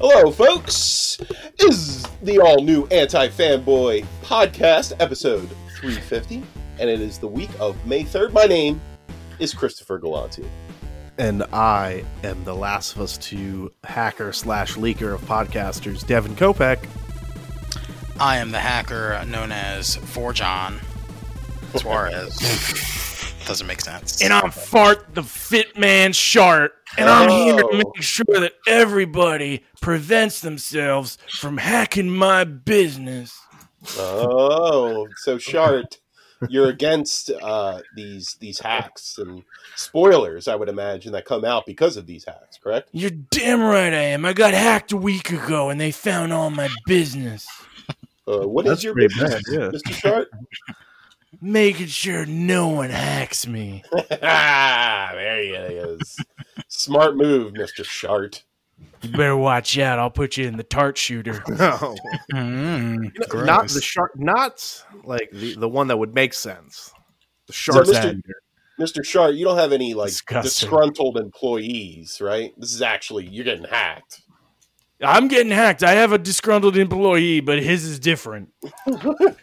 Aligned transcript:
Hello, 0.00 0.30
folks. 0.30 1.18
This 1.58 1.70
is 1.70 2.06
the 2.22 2.38
all 2.38 2.62
new 2.62 2.86
Anti 2.86 3.28
Fanboy 3.28 4.04
podcast, 4.22 4.92
episode 5.00 5.48
350, 5.76 6.42
and 6.78 6.88
it 6.88 7.00
is 7.00 7.18
the 7.18 7.26
week 7.26 7.50
of 7.58 7.84
May 7.86 8.04
3rd. 8.04 8.32
My 8.32 8.44
name 8.44 8.80
is 9.38 9.52
Christopher 9.52 9.98
Galanti. 9.98 10.46
And 11.18 11.42
I 11.52 12.04
am 12.22 12.44
the 12.44 12.54
Last 12.54 12.94
of 12.94 13.00
Us 13.02 13.18
2 13.18 13.72
hacker 13.82 14.32
slash 14.32 14.74
leaker 14.74 15.14
of 15.14 15.20
podcasters, 15.22 16.06
Devin 16.06 16.36
Kopeck. 16.36 16.86
I 18.20 18.36
am 18.38 18.52
the 18.52 18.60
hacker 18.60 19.20
known 19.26 19.50
as 19.50 19.96
Forjon 19.96 20.78
Suarez. 21.76 23.17
Doesn't 23.48 23.66
make 23.66 23.80
sense. 23.80 24.20
And 24.22 24.30
I'm 24.30 24.50
Fart 24.50 25.14
the 25.14 25.22
Fit 25.22 25.78
Man 25.78 26.12
Shart. 26.12 26.72
And 26.98 27.08
I'm 27.08 27.30
here 27.30 27.56
to 27.56 27.66
Oh. 27.66 27.76
make 27.78 28.02
sure 28.02 28.24
that 28.28 28.52
everybody 28.66 29.64
prevents 29.80 30.42
themselves 30.42 31.16
from 31.40 31.56
hacking 31.56 32.10
my 32.10 32.44
business. 32.44 33.40
Oh, 33.96 35.08
so 35.16 35.38
Shart, 35.38 35.98
you're 36.50 36.68
against 36.68 37.30
uh, 37.30 37.80
these 37.96 38.36
these 38.38 38.58
hacks 38.58 39.16
and 39.16 39.42
spoilers, 39.76 40.46
I 40.46 40.54
would 40.54 40.68
imagine, 40.68 41.12
that 41.12 41.24
come 41.24 41.44
out 41.46 41.64
because 41.64 41.96
of 41.96 42.06
these 42.06 42.26
hacks, 42.26 42.58
correct? 42.62 42.90
You're 42.92 43.10
damn 43.30 43.62
right 43.62 43.94
I 43.94 44.02
am. 44.12 44.26
I 44.26 44.34
got 44.34 44.52
hacked 44.52 44.92
a 44.92 44.96
week 44.98 45.30
ago 45.32 45.70
and 45.70 45.80
they 45.80 45.90
found 45.90 46.34
all 46.34 46.50
my 46.50 46.68
business. 46.86 47.46
Uh, 48.26 48.46
what 48.46 48.66
is 48.66 48.72
That's 48.72 48.84
your 48.84 48.92
pretty 48.92 49.08
business, 49.18 49.34
bad, 49.34 49.42
yeah. 49.50 49.68
Mr. 49.70 49.92
Shart? 49.94 50.28
Making 51.40 51.86
sure 51.86 52.26
no 52.26 52.68
one 52.68 52.90
hacks 52.90 53.46
me. 53.46 53.84
ah, 54.22 55.10
there 55.14 55.40
he 55.42 55.50
is. 55.50 56.16
Smart 56.68 57.16
move, 57.16 57.52
Mr. 57.52 57.84
Shart. 57.84 58.42
You 59.02 59.10
better 59.10 59.36
watch 59.36 59.78
out. 59.78 59.98
I'll 60.00 60.10
put 60.10 60.36
you 60.36 60.46
in 60.46 60.56
the 60.56 60.62
tart 60.64 60.98
shooter. 60.98 61.42
No, 61.48 61.96
Mm, 62.32 63.14
gross. 63.28 63.46
not 63.46 63.68
the 63.68 63.80
shark, 63.80 64.12
not 64.18 64.84
like 65.04 65.30
the, 65.32 65.54
the 65.54 65.68
one 65.68 65.86
that 65.88 65.96
would 65.96 66.14
make 66.14 66.34
sense. 66.34 66.92
The 67.46 67.52
So, 67.52 67.72
shark. 67.72 67.86
Mr. 67.86 68.20
Mr. 68.80 69.04
Shart, 69.04 69.34
you 69.34 69.44
don't 69.44 69.58
have 69.58 69.72
any 69.72 69.94
like 69.94 70.08
Disgusting. 70.10 70.68
disgruntled 70.68 71.16
employees, 71.18 72.20
right? 72.20 72.52
This 72.58 72.72
is 72.72 72.82
actually 72.82 73.26
you're 73.26 73.44
getting 73.44 73.64
hacked. 73.64 74.22
I'm 75.02 75.28
getting 75.28 75.50
hacked. 75.52 75.82
I 75.84 75.92
have 75.92 76.12
a 76.12 76.18
disgruntled 76.18 76.76
employee, 76.76 77.40
but 77.40 77.60
his 77.60 77.84
is 77.84 77.98
different. 78.00 78.50
Oh, 78.86 78.92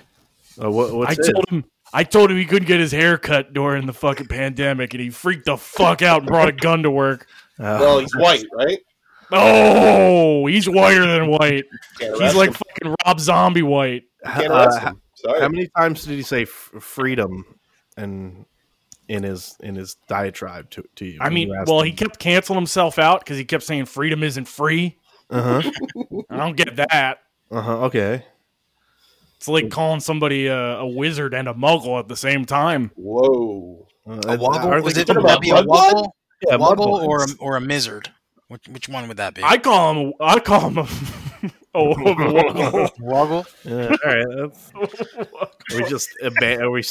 what, 0.57 0.93
what's 0.93 1.17
I 1.19 1.21
it? 1.21 1.33
told 1.33 1.49
him 1.49 1.65
I 1.97 2.03
told 2.03 2.29
him 2.29 2.37
he 2.37 2.45
couldn't 2.45 2.67
get 2.67 2.79
his 2.79 2.91
hair 2.91 3.17
cut 3.17 3.53
during 3.53 3.85
the 3.85 3.93
fucking 3.93 4.27
pandemic, 4.27 4.93
and 4.93 5.01
he 5.01 5.09
freaked 5.09 5.45
the 5.45 5.55
fuck 5.57 6.01
out 6.01 6.19
and 6.21 6.27
brought 6.27 6.49
a 6.49 6.51
gun 6.51 6.83
to 6.83 6.91
work. 6.91 7.25
Uh, 7.57 7.77
Well, 7.79 7.99
he's 7.99 8.15
white, 8.15 8.43
right? 8.53 8.79
Oh, 9.31 10.45
he's 10.45 10.67
whiter 10.69 11.05
than 11.07 11.27
white. 11.27 11.63
He's 11.99 12.35
like 12.35 12.49
him. 12.49 12.53
fucking 12.55 12.95
Rob 13.05 13.19
Zombie 13.19 13.63
white. 13.63 14.03
Uh. 14.25 14.91
Sorry. 15.15 15.39
how 15.41 15.47
many 15.47 15.67
times 15.77 16.03
did 16.03 16.15
he 16.15 16.21
say 16.21 16.43
f- 16.43 16.71
freedom 16.79 17.45
and 17.97 18.45
in 19.07 19.23
his 19.23 19.55
in 19.61 19.73
his 19.75 19.95
diatribe 20.07 20.69
to, 20.71 20.83
to 20.97 21.05
you? 21.05 21.17
I 21.21 21.29
mean, 21.29 21.49
well, 21.65 21.81
he 21.81 21.91
kept 21.93 22.19
canceling 22.19 22.57
himself 22.57 22.99
out 22.99 23.21
because 23.21 23.37
he 23.37 23.45
kept 23.45 23.63
saying 23.63 23.85
freedom 23.85 24.21
isn't 24.21 24.45
free. 24.47 24.97
Uh 25.29 25.61
huh. 25.61 25.71
I 26.29 26.37
don't 26.37 26.55
get 26.57 26.75
that. 26.75 27.19
Uh 27.49 27.61
huh. 27.61 27.77
Okay. 27.85 28.25
It's 29.45 29.63
like 29.63 29.69
calling 29.69 29.99
somebody 29.99 30.47
a, 30.47 30.77
a 30.79 30.87
wizard 30.87 31.35
and 31.35 31.47
a 31.47 31.53
muggle 31.53 31.99
at 31.99 32.07
the 32.07 32.15
same 32.15 32.45
time. 32.45 32.89
Whoa. 32.95 33.87
Uh, 34.07 34.13
a 34.27 34.37
woggle? 34.37 34.71
are 34.71 34.81
Was 34.81 34.97
it, 34.97 35.05
talking 35.05 35.21
would 35.21 35.29
that 35.29 35.39
be 35.41 35.51
a 35.51 35.53
Mudblood? 35.55 35.67
woggle? 35.67 36.15
Yeah, 36.47 36.55
woggle 36.55 36.87
Mudblood. 36.99 37.07
or 37.07 37.23
a, 37.23 37.27
or 37.39 37.55
a 37.57 37.61
mizzard? 37.61 38.11
Which, 38.47 38.67
which 38.67 38.89
one 38.89 39.07
would 39.07 39.17
that 39.17 39.35
be? 39.35 39.43
I 39.43 39.57
call 39.59 39.91
him. 39.93 40.13
a- 40.19 40.23
I 40.23 40.39
call 40.39 40.69
him 40.69 40.77
a. 40.79 40.87
oh, 41.75 41.91
a 41.93 41.95
muggle. 41.95 42.89
woggle? 42.99 43.45
Yeah, 43.63 43.95
all 44.03 44.15
right. 44.15 44.51
That's, 44.51 44.71
are 45.73 45.77
we 45.83 45.89
just 45.89 46.09
aban- 46.23 46.59
are 46.61 46.71
we 46.71 46.83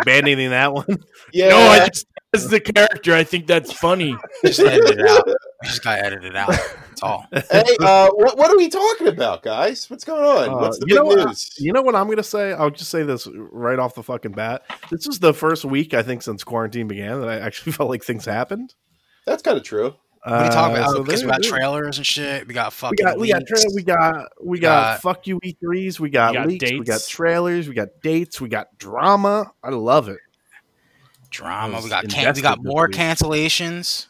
abandoning 0.00 0.50
that 0.50 0.72
one? 0.72 0.86
Yeah. 1.32 1.48
No, 1.48 1.58
I 1.58 1.88
just 1.88 2.06
as 2.34 2.48
the 2.48 2.60
character. 2.60 3.14
I 3.14 3.24
think 3.24 3.46
that's 3.48 3.72
funny. 3.72 4.16
Just 4.44 4.60
edit 4.60 4.98
it 4.98 5.08
out. 5.08 5.28
We 5.62 5.68
just 5.68 5.82
gotta 5.82 6.04
edit 6.04 6.24
it 6.24 6.36
out. 6.36 6.48
That's 6.48 7.02
all. 7.02 7.26
hey, 7.32 7.64
uh, 7.80 8.08
what, 8.10 8.36
what 8.36 8.50
are 8.50 8.56
we 8.58 8.68
talking 8.68 9.06
about, 9.08 9.42
guys? 9.42 9.88
What's 9.88 10.04
going 10.04 10.22
on? 10.22 10.48
Uh, 10.50 10.58
What's 10.60 10.78
the 10.78 10.86
you 10.88 10.94
big 10.94 10.96
know 10.96 11.04
what? 11.04 11.26
news? 11.28 11.50
You 11.58 11.72
know 11.72 11.80
what 11.82 11.94
I'm 11.94 12.06
going 12.06 12.18
to 12.18 12.22
say? 12.22 12.52
I'll 12.52 12.70
just 12.70 12.90
say 12.90 13.02
this 13.04 13.26
right 13.34 13.78
off 13.78 13.94
the 13.94 14.02
fucking 14.02 14.32
bat. 14.32 14.64
This 14.90 15.06
is 15.06 15.18
the 15.18 15.32
first 15.32 15.64
week 15.64 15.94
I 15.94 16.02
think 16.02 16.22
since 16.22 16.44
quarantine 16.44 16.88
began 16.88 17.20
that 17.20 17.28
I 17.30 17.38
actually 17.38 17.72
felt 17.78 17.88
like 17.88 18.04
things 18.04 18.26
happened. 18.26 18.74
That's 19.24 19.42
kind 19.42 19.56
of 19.56 19.62
true. 19.64 19.94
What 20.24 20.32
are 20.34 20.44
you 20.44 20.50
talking 20.50 20.76
about? 20.76 20.88
Uh, 20.88 20.92
so 20.92 20.98
Oh, 20.98 21.02
because 21.04 21.22
we 21.22 21.30
got 21.30 21.40
there- 21.42 21.50
trailers 21.50 21.96
and 21.98 22.06
shit. 22.06 22.46
We 22.48 22.52
got 22.54 22.72
We 22.72 22.76
fucking. 22.76 23.04
got 23.06 23.18
we 23.18 23.28
got 23.32 23.46
tra- 23.46 23.58
we 23.74 23.82
got 23.82 24.26
we 24.44 24.58
got 24.58 24.94
got- 24.94 25.00
fuck 25.02 25.26
you 25.26 25.38
E3s. 25.40 26.00
We 26.00 26.10
got, 26.10 26.32
We 26.32 26.36
got 26.38 26.46
leaks. 26.48 26.70
We 26.72 26.80
got 26.84 27.00
trailers. 27.08 27.68
We 27.68 27.74
got 27.74 27.88
dates. 28.02 28.40
We 28.40 28.48
got 28.48 28.76
drama. 28.76 29.52
I 29.62 29.70
love 29.70 30.08
it. 30.08 30.18
drama. 31.30 31.80
We 31.82 31.88
got 31.88 32.08
can- 32.08 32.34
we 32.34 32.42
got 32.42 32.62
more 32.62 32.86
week. 32.88 32.96
cancellations, 32.96 34.06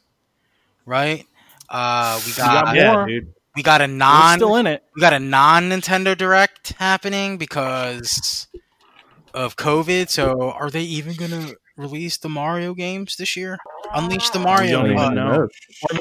right? 0.86 1.26
Uh, 1.68 2.20
we 2.24 2.32
We 2.32 2.36
got 2.36 2.64
got 2.64 2.66
more. 2.66 2.74
Yeah, 2.74 3.06
dude. 3.06 3.32
we 3.56 3.62
got 3.62 3.80
a 3.80 3.86
non 3.86 4.12
We're 4.12 4.18
non 4.20 4.38
still 4.38 4.56
in 4.56 4.66
it. 4.66 4.82
we 4.94 5.00
got 5.00 5.12
a 5.12 5.18
non 5.18 5.70
Nintendo 5.70 6.16
Direct 6.16 6.72
happening 6.78 7.38
because 7.38 8.46
of 9.34 9.56
COVID. 9.56 10.08
So 10.08 10.50
are 10.52 10.70
they 10.70 10.82
even 10.82 11.14
gonna 11.14 11.52
release 11.76 12.16
the 12.18 12.28
Mario 12.28 12.72
games 12.74 13.16
this 13.16 13.36
year? 13.36 13.58
Unleash 13.94 14.30
the 14.30 14.38
We 14.38 14.44
Mario. 14.44 14.82
don't 14.82 14.92
even 14.92 15.14
know. 15.14 15.30
Or 15.42 15.48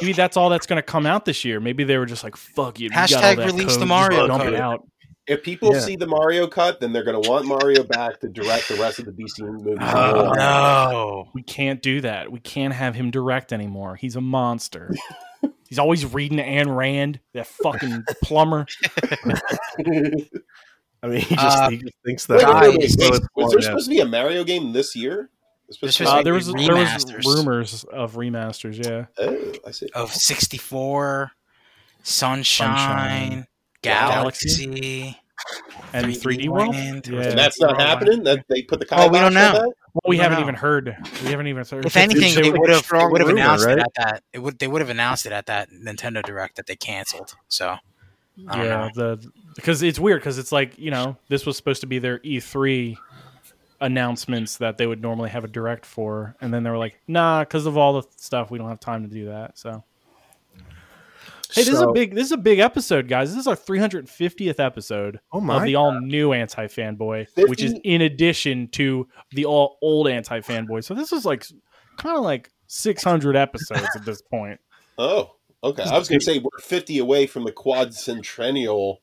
maybe 0.01 0.13
that's 0.13 0.37
all 0.37 0.49
that's 0.49 0.65
going 0.65 0.77
to 0.77 0.83
come 0.83 1.05
out 1.05 1.23
this 1.25 1.45
year. 1.45 1.59
Maybe 1.59 1.83
they 1.83 1.97
were 1.99 2.07
just 2.07 2.23
like, 2.23 2.35
"Fuck 2.35 2.79
you." 2.79 2.85
we 2.85 2.89
got 2.89 3.13
all 3.13 3.21
Hashtag 3.21 3.35
that 3.37 3.45
release 3.45 3.77
the 3.77 3.85
Mario 3.85 4.25
just 4.25 4.27
dump 4.29 4.43
it 4.43 4.45
code. 4.51 4.53
out. 4.55 4.87
If 5.27 5.41
people 5.43 5.73
Yeah. 5.73 5.79
see 5.79 5.95
the 5.95 6.05
Mario 6.05 6.45
cut, 6.47 6.79
then 6.79 6.93
they're 6.93 7.03
going 7.03 7.19
to 7.21 7.27
want 7.29 7.47
Mario 7.47 7.83
back 7.83 8.19
to 8.19 8.29
direct 8.29 8.67
the 8.69 8.75
rest 8.75 8.99
of 8.99 9.05
the 9.05 9.11
DC 9.11 9.39
movies. 9.41 9.77
Oh 9.81 10.33
no! 10.35 11.29
We 11.33 11.41
can't 11.41 11.81
do 11.81 12.01
that. 12.01 12.31
We 12.31 12.39
can't 12.39 12.73
have 12.73 12.93
him 12.95 13.09
direct 13.09 13.51
anymore. 13.51 13.95
He's 13.95 14.15
a 14.15 14.21
monster. 14.21 14.93
He's 15.67 15.79
always 15.79 16.05
reading 16.13 16.37
Ayn 16.37 16.75
Rand, 16.75 17.19
that 17.33 17.47
fucking 17.47 18.03
plumber. 18.23 18.67
I 21.03 21.07
mean, 21.07 21.21
he 21.21 21.35
just 21.35 21.57
Uh, 21.57 21.69
he 21.69 21.77
just 21.77 21.93
thinks 22.05 22.25
that. 22.27 22.37
wait, 22.37 22.69
wait, 22.69 22.79
wait, 22.79 22.91
So 22.91 23.11
wait. 23.11 23.21
Was 23.35 23.51
there 23.51 23.59
down. 23.59 23.61
supposed 23.63 23.85
to 23.85 23.89
be 23.89 23.99
a 23.99 24.05
Mario 24.05 24.43
game 24.43 24.73
this 24.73 24.95
year? 24.95 25.29
It's 25.67 25.77
supposed 25.79 25.99
There's 25.99 26.09
to 26.09 26.15
Uh, 26.17 26.23
there 26.23 26.33
was 26.33 26.51
there 26.53 26.75
was 26.75 27.25
rumors 27.25 27.83
of 27.85 28.13
remasters. 28.13 28.83
Yeah, 28.85 29.05
Oh, 29.19 29.53
I 29.67 29.71
see. 29.71 29.87
Of 29.93 30.11
sixty 30.13 30.57
four, 30.57 31.31
Sunshine, 32.03 32.67
Sunshine. 32.77 33.47
Galaxy, 33.85 35.17
and 35.93 36.07
3D 36.07 36.21
3D 36.21 36.49
World. 36.49 36.75
Land. 36.75 37.07
Yeah. 37.07 37.21
And 37.21 37.37
that's 37.37 37.59
not 37.59 37.79
happening. 37.79 38.23
That 38.23 38.45
they 38.49 38.61
put 38.63 38.79
the 38.79 38.87
Oh, 38.91 39.07
we 39.09 39.19
don't 39.19 39.31
kibosh 39.31 39.33
know. 39.33 39.59
that? 39.59 39.73
Well, 39.93 40.09
we 40.09 40.19
I 40.19 40.23
don't 40.23 40.31
haven't 40.31 40.37
know. 40.39 40.41
even 40.49 40.55
heard. 40.55 40.97
We 41.23 41.29
haven't 41.29 41.47
even 41.47 41.65
heard. 41.65 41.85
If 41.85 41.95
anything, 41.95 42.35
They 42.35 42.41
they 42.41 42.51
would 42.51 42.59
would 42.61 42.69
have 42.69 42.85
would 42.91 43.21
have 43.21 43.29
announced 43.29 43.65
right? 43.65 43.77
it 43.77 43.81
at 43.81 43.93
that. 43.95 44.23
It 44.33 44.39
would 44.39 44.59
they 44.59 44.67
would 44.67 44.81
have 44.81 44.89
announced 44.89 45.25
it 45.25 45.31
at 45.31 45.45
that 45.45 45.69
Nintendo 45.71 46.21
Direct 46.23 46.55
that 46.57 46.65
they 46.67 46.75
canceled. 46.75 47.35
So 47.47 47.77
I 48.49 48.55
don't 48.57 48.65
yeah, 48.65 48.89
know. 48.95 49.17
the 49.17 49.31
because 49.55 49.81
it's 49.83 49.99
weird 49.99 50.19
because 50.19 50.37
it's 50.37 50.51
like 50.51 50.77
you 50.77 50.91
know 50.91 51.15
this 51.29 51.45
was 51.45 51.55
supposed 51.55 51.79
to 51.81 51.87
be 51.87 51.99
their 51.99 52.19
E3 52.19 52.97
announcements 53.81 54.57
that 54.57 54.77
they 54.77 54.87
would 54.87 55.01
normally 55.01 55.29
have 55.29 55.43
a 55.43 55.47
direct 55.47 55.85
for, 55.85 56.35
and 56.41 56.53
then 56.53 56.63
they 56.63 56.69
were 56.69 56.77
like, 56.77 56.99
nah, 57.07 57.41
because 57.41 57.65
of 57.65 57.77
all 57.77 57.93
the 58.01 58.07
stuff, 58.17 58.51
we 58.51 58.57
don't 58.57 58.67
have 58.69 58.79
time 58.79 59.07
to 59.07 59.13
do 59.13 59.25
that. 59.27 59.57
So. 59.57 59.83
Hey, 61.55 61.63
this 61.63 61.73
is 61.73 61.81
a 61.81 61.91
big 61.91 62.13
this 62.13 62.25
is 62.25 62.31
a 62.33 62.37
big 62.37 62.59
episode, 62.59 63.07
guys. 63.07 63.31
This 63.31 63.39
is 63.39 63.47
our 63.47 63.55
350th 63.55 64.59
episode 64.59 65.19
Oh 65.31 65.49
of 65.49 65.63
the 65.63 65.75
all 65.75 65.99
new 66.01 66.33
anti 66.33 66.67
fanboy, 66.67 67.27
which 67.49 67.63
is 67.63 67.73
in 67.83 68.01
addition 68.01 68.67
to 68.73 69.07
the 69.31 69.45
all 69.45 69.77
old 69.81 70.07
anti 70.09 70.41
fanboy. 70.41 70.83
So 70.83 70.93
this 70.93 71.11
is 71.13 71.23
like 71.25 71.45
kind 71.97 72.17
of 72.17 72.23
like 72.23 72.51
600 72.67 73.35
episodes 73.35 73.87
at 73.95 74.05
this 74.05 74.21
point. 74.21 74.59
Oh, 74.97 75.35
okay. 75.61 75.83
I 75.83 75.97
was 75.97 76.07
going 76.07 76.19
to 76.19 76.25
say 76.25 76.39
we're 76.39 76.57
50 76.61 76.99
away 76.99 77.27
from 77.27 77.43
the 77.43 77.51
quad 77.51 77.93
centennial 77.93 79.01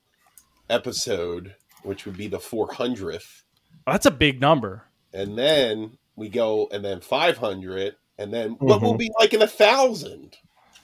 episode, 0.70 1.54
which 1.82 2.06
would 2.06 2.16
be 2.16 2.28
the 2.28 2.38
400th. 2.38 3.42
That's 3.86 4.06
a 4.06 4.10
big 4.10 4.40
number. 4.40 4.84
And 5.12 5.36
then 5.36 5.98
we 6.16 6.30
go, 6.30 6.68
and 6.72 6.82
then 6.82 7.02
500, 7.02 7.96
and 8.18 8.32
then 8.32 8.52
what 8.52 8.76
Mm-hmm. 8.76 8.86
will 8.86 8.96
be 8.96 9.10
like 9.18 9.34
in 9.34 9.42
a 9.42 9.46
thousand? 9.46 10.38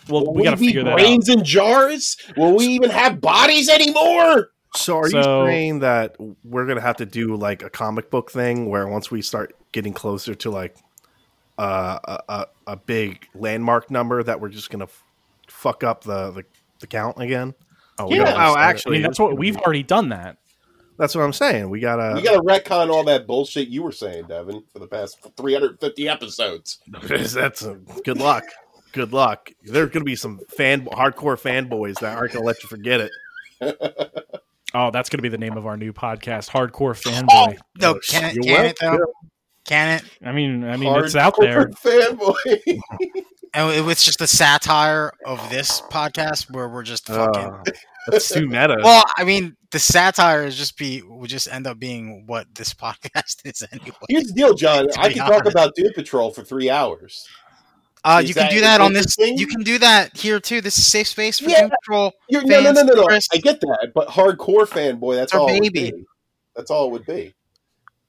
Well, 0.08 0.24
Will 0.26 0.34
we 0.34 0.44
got 0.44 0.50
to 0.52 0.56
be 0.56 0.66
figure 0.68 0.84
that 0.84 0.90
out. 0.92 0.98
brains 0.98 1.28
in 1.28 1.44
jars? 1.44 2.16
Will 2.36 2.56
we 2.56 2.66
even 2.66 2.90
have 2.90 3.20
bodies 3.20 3.68
anymore? 3.68 4.50
So 4.76 4.98
are 4.98 5.08
So- 5.10 5.44
you 5.44 5.50
saying 5.50 5.78
that 5.80 6.16
we're 6.44 6.66
gonna 6.66 6.80
have 6.82 6.96
to 6.98 7.06
do 7.06 7.34
like 7.36 7.62
a 7.62 7.70
comic 7.70 8.10
book 8.10 8.30
thing 8.30 8.68
where 8.68 8.86
once 8.86 9.10
we 9.10 9.22
start 9.22 9.54
getting 9.72 9.92
closer 9.94 10.34
to 10.34 10.50
like 10.50 10.76
uh, 11.58 11.98
a, 12.04 12.18
a 12.32 12.46
a 12.68 12.76
big 12.76 13.26
landmark 13.34 13.90
number 13.90 14.22
that 14.22 14.40
we're 14.40 14.48
just 14.50 14.70
gonna 14.70 14.84
f- 14.84 15.02
fuck 15.48 15.82
up 15.82 16.04
the, 16.04 16.30
the 16.30 16.44
the 16.80 16.86
count 16.86 17.20
again? 17.20 17.54
Oh, 17.98 18.12
Yeah. 18.12 18.24
no, 18.24 18.30
oh, 18.36 18.54
I 18.54 18.66
actually, 18.66 18.92
mean, 18.98 19.02
that's 19.02 19.18
what 19.18 19.36
we've 19.36 19.56
already 19.56 19.82
done 19.82 20.10
that. 20.10 20.36
That's 20.98 21.14
what 21.16 21.22
I'm 21.22 21.32
saying. 21.32 21.70
We 21.70 21.80
gotta. 21.80 22.12
we 22.14 22.22
got 22.22 22.34
to 22.34 22.40
retcon 22.42 22.90
all 22.90 23.02
that 23.04 23.26
bullshit 23.26 23.68
you 23.68 23.82
were 23.82 23.90
saying, 23.92 24.26
Devin, 24.28 24.62
for 24.72 24.80
the 24.80 24.86
past 24.86 25.18
350 25.36 26.08
episodes. 26.08 26.78
that's 27.02 27.62
a, 27.62 27.74
good 28.04 28.18
luck. 28.18 28.44
Good 28.92 29.12
luck. 29.12 29.50
There's 29.62 29.90
going 29.90 30.00
to 30.00 30.04
be 30.04 30.16
some 30.16 30.40
fan 30.56 30.86
hardcore 30.86 31.40
fanboys 31.40 31.98
that 32.00 32.16
aren't 32.16 32.32
going 32.32 32.42
to 32.42 32.46
let 32.46 32.62
you 32.62 32.68
forget 32.68 33.00
it. 33.00 33.12
Oh, 34.74 34.90
that's 34.90 35.08
going 35.08 35.16
to 35.18 35.22
be 35.22 35.30
the 35.30 35.38
name 35.38 35.56
of 35.56 35.66
our 35.66 35.78
new 35.78 35.94
podcast, 35.94 36.50
Hardcore 36.50 36.90
Oh, 36.90 37.10
Fanboy. 37.10 37.58
no, 37.80 37.94
Oh, 37.94 38.00
can 38.06 38.36
it? 38.36 38.42
Can 38.42 38.64
it 38.66 38.76
though? 38.78 38.98
Can 39.64 39.96
it? 39.96 40.04
I 40.22 40.32
mean, 40.32 40.62
I 40.64 40.76
mean, 40.76 40.94
it's 41.02 41.16
out 41.16 41.36
there. 41.40 41.68
Hardcore 41.68 42.36
Fanboy. 42.36 42.80
And 43.54 43.72
it 43.74 43.82
was 43.82 44.04
just 44.04 44.20
a 44.20 44.26
satire 44.26 45.12
of 45.24 45.38
this 45.48 45.80
podcast 45.90 46.50
where 46.50 46.68
we're 46.68 46.82
just 46.82 47.06
fucking. 47.06 47.42
Uh, 47.42 47.62
that's 48.08 48.28
too 48.28 48.46
meta. 48.46 48.76
well, 48.84 49.04
I 49.16 49.24
mean, 49.24 49.56
the 49.70 49.78
satire 49.78 50.44
is 50.44 50.54
just 50.54 50.76
be 50.76 51.00
would 51.02 51.30
just 51.30 51.48
end 51.50 51.66
up 51.66 51.78
being 51.78 52.24
what 52.26 52.46
this 52.54 52.74
podcast 52.74 53.36
is 53.46 53.66
anyway. 53.72 53.96
Here's 54.10 54.24
the 54.26 54.34
deal, 54.34 54.52
John. 54.52 54.86
I 54.98 55.08
be 55.08 55.14
can 55.14 55.26
talk 55.26 55.46
about 55.46 55.74
Doom 55.76 55.92
Patrol 55.94 56.30
for 56.30 56.42
three 56.44 56.68
hours. 56.68 57.26
Uh, 58.08 58.18
you 58.20 58.32
can 58.34 58.50
do 58.50 58.60
that 58.62 58.80
on 58.80 58.92
this. 58.92 59.18
interesting? 59.18 59.38
You 59.38 59.46
can 59.46 59.62
do 59.62 59.78
that 59.78 60.16
here 60.16 60.40
too. 60.40 60.60
This 60.60 60.78
is 60.78 60.86
safe 60.86 61.06
space 61.08 61.38
for 61.40 61.50
Yeah. 61.50 61.62
Doom 61.62 61.70
Patrol. 61.70 62.12
You're, 62.28 62.44
no, 62.44 62.60
no, 62.60 62.72
no, 62.72 62.82
no, 62.82 62.94
no. 62.94 63.06
I 63.32 63.36
get 63.38 63.60
that, 63.60 63.92
but 63.94 64.08
hardcore 64.08 64.66
fanboy. 64.66 65.16
That's 65.16 65.32
Our 65.34 65.40
all. 65.40 65.48
It 65.48 65.60
would 65.60 65.72
baby. 65.72 65.90
be. 65.92 66.04
That's 66.56 66.70
all 66.70 66.86
it 66.86 66.92
would 66.92 67.06
be. 67.06 67.34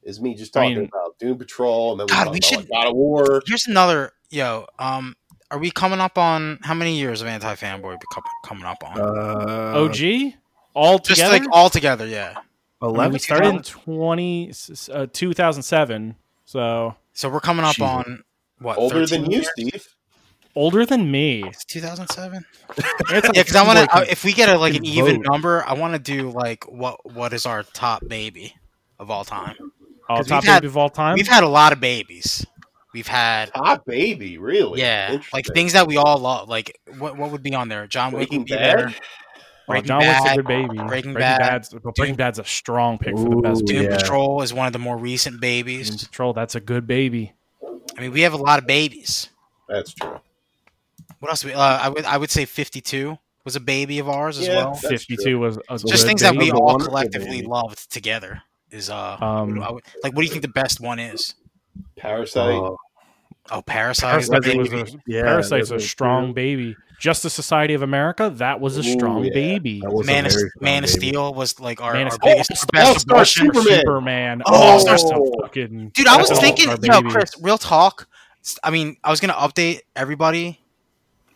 Is 0.03 0.21
me 0.21 0.33
just 0.35 0.55
I 0.55 0.61
talking 0.63 0.77
mean- 0.77 0.85
about 0.93 1.19
Doom 1.19 1.37
Patrol, 1.37 1.91
and 1.91 1.99
then 1.99 2.05
we 2.05 2.09
God, 2.11 2.23
talk 2.25 2.33
we 2.33 2.37
about 2.39 2.43
should- 2.49 2.57
like, 2.59 2.69
God 2.69 2.87
of 2.87 2.95
War. 2.95 3.41
Here's 3.45 3.67
another. 3.67 4.13
Yo, 4.31 4.67
um, 4.79 5.15
are 5.51 5.57
we 5.57 5.71
coming 5.71 5.99
up 5.99 6.17
on 6.17 6.59
how 6.63 6.73
many 6.73 6.97
years 6.97 7.21
of 7.21 7.27
anti 7.27 7.55
fanboy 7.55 7.91
we 7.91 8.21
coming 8.43 8.63
up 8.65 8.83
on? 8.83 8.99
uh, 8.99 9.73
OG 9.79 10.33
all 10.75 10.99
just 10.99 11.19
together. 11.19 11.39
like 11.39 11.43
all 11.51 11.69
together, 11.69 12.05
yeah. 12.05 12.35
I 12.81 12.85
mean, 12.85 12.95
11 12.95 13.13
we 13.13 13.19
started 13.19 13.49
in 13.49 13.61
20, 13.63 14.51
uh, 14.93 15.07
2007, 15.11 16.15
so 16.45 16.95
So 17.13 17.27
we're 17.29 17.39
coming 17.41 17.65
up 17.65 17.75
Jesus. 17.75 17.89
on 17.89 18.23
what? 18.59 18.77
older 18.77 19.05
than 19.05 19.25
you, 19.29 19.37
years? 19.37 19.49
Steve. 19.55 19.87
older 20.55 20.85
than 20.85 21.09
me. 21.11 21.43
It's 21.45 21.63
2007. 21.65 22.43
Yeah, 23.11 23.21
because 23.33 23.55
I 23.55 23.65
want 23.65 23.79
Fanboy 23.89 24.05
to. 24.05 24.11
If 24.11 24.23
we 24.23 24.33
get 24.33 24.49
a, 24.49 24.57
like 24.57 24.73
an 24.75 24.83
can 24.83 24.85
even 24.85 25.21
number, 25.21 25.63
I 25.65 25.73
want 25.73 25.93
to 25.93 25.99
do 25.99 26.29
like 26.31 26.65
what 26.71 26.97
what 27.13 27.33
is 27.33 27.45
our 27.45 27.63
top 27.63 28.07
baby 28.07 28.53
of 28.99 29.09
all 29.11 29.23
time? 29.25 29.55
all 30.09 30.17
'cause 30.17 30.27
top 30.27 30.43
we've 30.43 30.49
had- 30.49 30.59
baby 30.61 30.67
of 30.67 30.77
all 30.77 30.89
time. 30.89 31.15
We've 31.15 31.27
had 31.27 31.43
a 31.43 31.47
lot 31.49 31.71
of 31.73 31.79
babies. 31.79 32.45
We've 32.93 33.07
had 33.07 33.53
Top 33.53 33.85
baby, 33.85 34.39
really? 34.39 34.79
yeah, 34.81 35.19
like 35.31 35.45
things 35.53 35.73
that 35.73 35.85
we 35.87 35.97
all 35.97 36.17
love. 36.17 36.49
Like 36.49 36.79
what 36.97 37.15
what 37.17 37.31
would 37.31 37.43
be 37.43 37.53
on 37.53 37.69
there? 37.69 37.85
John 37.85 38.11
Wick 38.11 38.29
Breaking 38.29 38.39
would 38.39 38.47
be 38.47 38.55
Bad? 38.55 38.79
there. 38.79 38.89
Oh, 38.89 39.43
Breaking 39.67 39.87
John 39.87 39.99
Wick's 39.99 40.19
a 40.21 40.23
Bad, 40.23 40.35
good 40.37 40.47
baby. 40.47 40.77
Breaking 40.87 41.13
Bad. 41.13 41.19
Bad, 41.39 41.49
Bad's, 41.51 41.69
but 41.69 41.93
Breaking 41.95 42.15
Bad's 42.15 42.39
a 42.39 42.45
strong 42.45 42.97
pick 42.97 43.15
for 43.15 43.29
the 43.29 43.35
best. 43.35 43.61
Ooh, 43.61 43.65
Doom 43.67 43.83
yeah. 43.83 43.97
Patrol 43.99 44.41
is 44.41 44.51
one 44.55 44.65
of 44.65 44.73
the 44.73 44.79
more 44.79 44.97
recent 44.97 45.39
babies. 45.39 45.89
Doom 45.89 45.97
babies. 45.97 46.07
Patrol, 46.07 46.33
that's 46.33 46.55
a 46.55 46.59
good 46.59 46.87
baby. 46.87 47.33
I 47.99 48.03
mean, 48.03 48.13
we 48.13 48.21
have 48.21 48.31
a 48.33 48.37
lot 48.37 48.59
of 48.59 48.65
babies. 48.65 49.27
That's 49.67 49.93
true. 49.93 50.19
What 51.19 51.29
else? 51.29 51.43
We, 51.43 51.51
uh, 51.53 51.59
I 51.59 51.89
would 51.89 52.05
I 52.05 52.15
would 52.17 52.31
say 52.31 52.45
52 52.45 53.17
was 53.43 53.57
a 53.57 53.59
baby 53.59 53.99
of 53.99 54.07
ours 54.07 54.39
as 54.39 54.47
Yeah. 54.47 54.55
well. 54.55 54.73
Fifty-two 54.75 55.23
true. 55.23 55.39
was 55.39 55.57
Just 55.69 55.85
good 56.03 56.07
things 56.07 56.21
that 56.21 56.35
we 56.35 56.49
all 56.51 56.79
collectively 56.79 57.41
baby. 57.41 57.47
loved 57.47 57.91
together 57.91 58.41
is 58.71 58.89
uh 58.89 59.17
Um, 59.19 59.61
I 59.61 59.69
would- 59.71 59.83
like 60.03 60.13
what 60.15 60.21
do 60.21 60.25
you 60.27 60.31
think 60.31 60.43
the 60.43 60.47
best 60.47 60.79
one 60.79 60.97
is? 60.99 61.35
Parasite. 61.97 62.53
Oh, 62.53 62.77
Oh, 63.51 63.61
Parasite. 63.63 64.11
Parasite 64.11 64.41
baby. 64.43 64.59
was 64.59 64.93
a, 64.93 64.97
yeah, 65.07 65.23
Parasite's 65.23 65.71
a 65.71 65.75
that's 65.75 65.85
strong 65.89 66.33
baby. 66.33 66.75
Justice 66.99 67.33
Society 67.33 67.73
of 67.73 67.81
America, 67.81 68.29
that 68.35 68.59
was 68.59 68.77
a 68.77 68.81
Ooh, 68.81 68.83
strong 68.83 69.23
yeah. 69.23 69.33
baby. 69.33 69.81
Was 69.85 70.05
Man 70.05 70.25
of, 70.25 70.31
strong 70.33 70.49
Man 70.59 70.83
of 70.83 70.89
baby. 70.89 71.07
Steel 71.09 71.33
was 71.33 71.59
like 71.59 71.81
our, 71.81 71.93
Man 71.93 72.09
our 72.09 72.17
biggest, 72.21 72.51
Oh, 72.51 72.55
our 72.61 72.67
best 72.73 72.87
All-Star 72.87 73.15
abortion. 73.17 73.45
Superman. 73.53 73.79
Superman. 73.79 74.41
Oh. 74.45 74.85
Oh, 74.87 75.41
fucking 75.41 75.89
Dude, 75.93 76.07
I 76.07 76.17
was 76.17 76.29
thinking, 76.39 76.69
all-star 76.69 76.95
yo, 76.95 77.01
baby. 77.01 77.11
Chris, 77.13 77.31
real 77.41 77.57
talk. 77.57 78.07
I 78.63 78.69
mean, 78.69 78.97
I 79.03 79.09
was 79.09 79.19
gonna 79.19 79.33
update 79.33 79.79
everybody, 79.95 80.59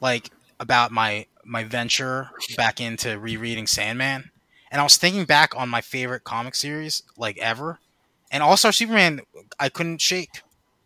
like 0.02 0.30
about 0.60 0.92
my 0.92 1.26
my 1.46 1.64
venture 1.64 2.30
back 2.56 2.80
into 2.80 3.20
rereading 3.20 3.68
Sandman, 3.68 4.32
and 4.72 4.80
I 4.82 4.84
was 4.84 4.98
thinking 4.98 5.26
back 5.26 5.54
on 5.56 5.70
my 5.70 5.82
favorite 5.82 6.24
comic 6.24 6.56
series 6.56 7.04
like 7.18 7.38
ever, 7.40 7.80
and 8.32 8.42
All 8.42 8.56
Star 8.58 8.72
Superman, 8.72 9.22
I 9.60 9.70
couldn't 9.70 10.00
shake. 10.02 10.30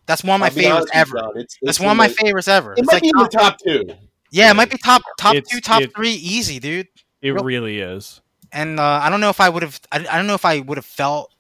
That's 0.08 0.24
one 0.24 0.36
of 0.36 0.40
my 0.40 0.50
favorites 0.50 0.90
honest 0.94 0.94
with 0.94 0.96
you, 0.96 1.00
ever. 1.20 1.20
John, 1.34 1.42
It's, 1.42 1.58
That's 1.62 1.80
one 1.80 1.92
of 1.92 1.98
my 1.98 2.08
the- 2.08 2.14
favorites 2.14 2.48
ever. 2.48 2.74
It 2.74 2.80
It's 2.80 2.88
might 2.88 2.94
like 2.94 3.02
be 3.04 3.10
in 3.10 3.18
the 3.18 3.28
top, 3.28 3.42
top 3.42 3.58
two. 3.60 3.90
Yeah, 4.32 4.52
it 4.52 4.56
might 4.56 4.70
be 4.70 4.78
top 4.78 5.02
top 5.20 5.36
It's- 5.36 5.52
two, 5.52 5.62
top 5.62 5.82
it- 5.82 5.96
three, 5.96 6.12
easy, 6.14 6.60
dude. 6.60 6.88
It 7.22 7.32
real- 7.32 7.44
really 7.44 7.80
is. 7.80 8.22
and 8.52 8.80
uh, 8.80 9.00
I 9.04 9.10
don't 9.10 9.20
know 9.22 9.30
if 9.30 9.42
I 9.42 9.50
would 9.50 9.64
have. 9.64 9.80
I, 9.92 9.98
I 10.00 10.18
don't 10.18 10.28
know 10.28 10.36
if 10.36 10.46
I 10.46 10.60
would 10.60 10.78
have 10.78 10.86
felt 10.86 11.34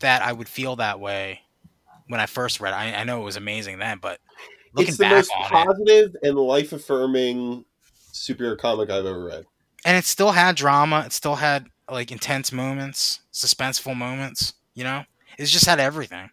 that 0.00 0.22
I 0.22 0.32
would 0.32 0.48
feel 0.48 0.76
that 0.76 0.98
way 1.00 1.40
when 2.08 2.20
I 2.20 2.26
first 2.26 2.58
read. 2.60 2.70
it. 2.72 2.76
I, 2.76 3.00
I 3.00 3.04
know 3.04 3.20
it 3.20 3.24
was 3.24 3.36
amazing 3.36 3.78
then, 3.78 3.98
but 4.00 4.18
looking 4.74 4.88
It's 4.88 4.96
the 4.98 5.02
back 5.04 5.12
most 5.12 5.30
on 5.36 5.44
it, 5.44 5.66
positive 5.66 6.16
and 6.22 6.36
life 6.36 6.72
affirming 6.72 7.64
superhero 8.12 8.56
comic 8.58 8.90
I've 8.90 9.06
ever 9.06 9.24
read. 9.24 9.44
and 9.84 9.96
it 9.96 10.04
still 10.04 10.32
had 10.32 10.56
drama. 10.56 11.02
It 11.06 11.12
still 11.12 11.36
had 11.36 11.66
like 11.90 12.10
intense 12.12 12.50
moments, 12.52 13.20
suspenseful 13.32 13.96
moments. 13.96 14.54
You 14.74 14.84
know, 14.84 15.04
it 15.38 15.44
just 15.46 15.66
had 15.66 15.78
everything. 15.80 16.30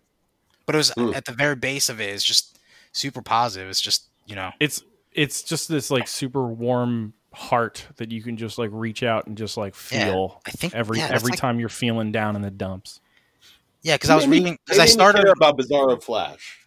But 0.65 0.75
it 0.75 0.77
was 0.79 0.91
Mm. 0.91 1.15
at 1.15 1.25
the 1.25 1.31
very 1.33 1.55
base 1.55 1.89
of 1.89 1.99
it. 2.01 2.09
It's 2.09 2.23
just 2.23 2.57
super 2.93 3.21
positive. 3.21 3.69
It's 3.69 3.81
just 3.81 4.05
you 4.25 4.35
know, 4.35 4.51
It's 4.59 4.83
it's 5.17 5.43
just 5.43 5.67
this 5.67 5.91
like 5.91 6.07
super 6.07 6.47
warm 6.47 7.13
heart 7.33 7.85
that 7.97 8.11
you 8.11 8.23
can 8.23 8.37
just 8.37 8.57
like 8.57 8.69
reach 8.71 9.03
out 9.03 9.27
and 9.27 9.37
just 9.37 9.57
like 9.57 9.73
Yeah, 9.91 10.05
feel 10.05 10.41
I 10.47 10.51
think 10.51 10.73
every 10.73 10.99
yeah, 10.99 11.09
every 11.11 11.31
like- 11.31 11.39
time 11.39 11.59
you're 11.59 11.67
feeling 11.69 12.13
down 12.13 12.37
in 12.37 12.41
the 12.41 12.51
dumps. 12.51 13.01
Yeah, 13.81 13.95
because 13.95 14.09
I 14.09 14.15
was 14.15 14.27
Made 14.27 14.37
reading 14.37 14.57
because 14.65 14.79
I 14.79 14.85
started. 14.85 15.23
care 15.23 15.31
about 15.33 15.57
Bizarro 15.57 16.01
Flash. 16.01 16.59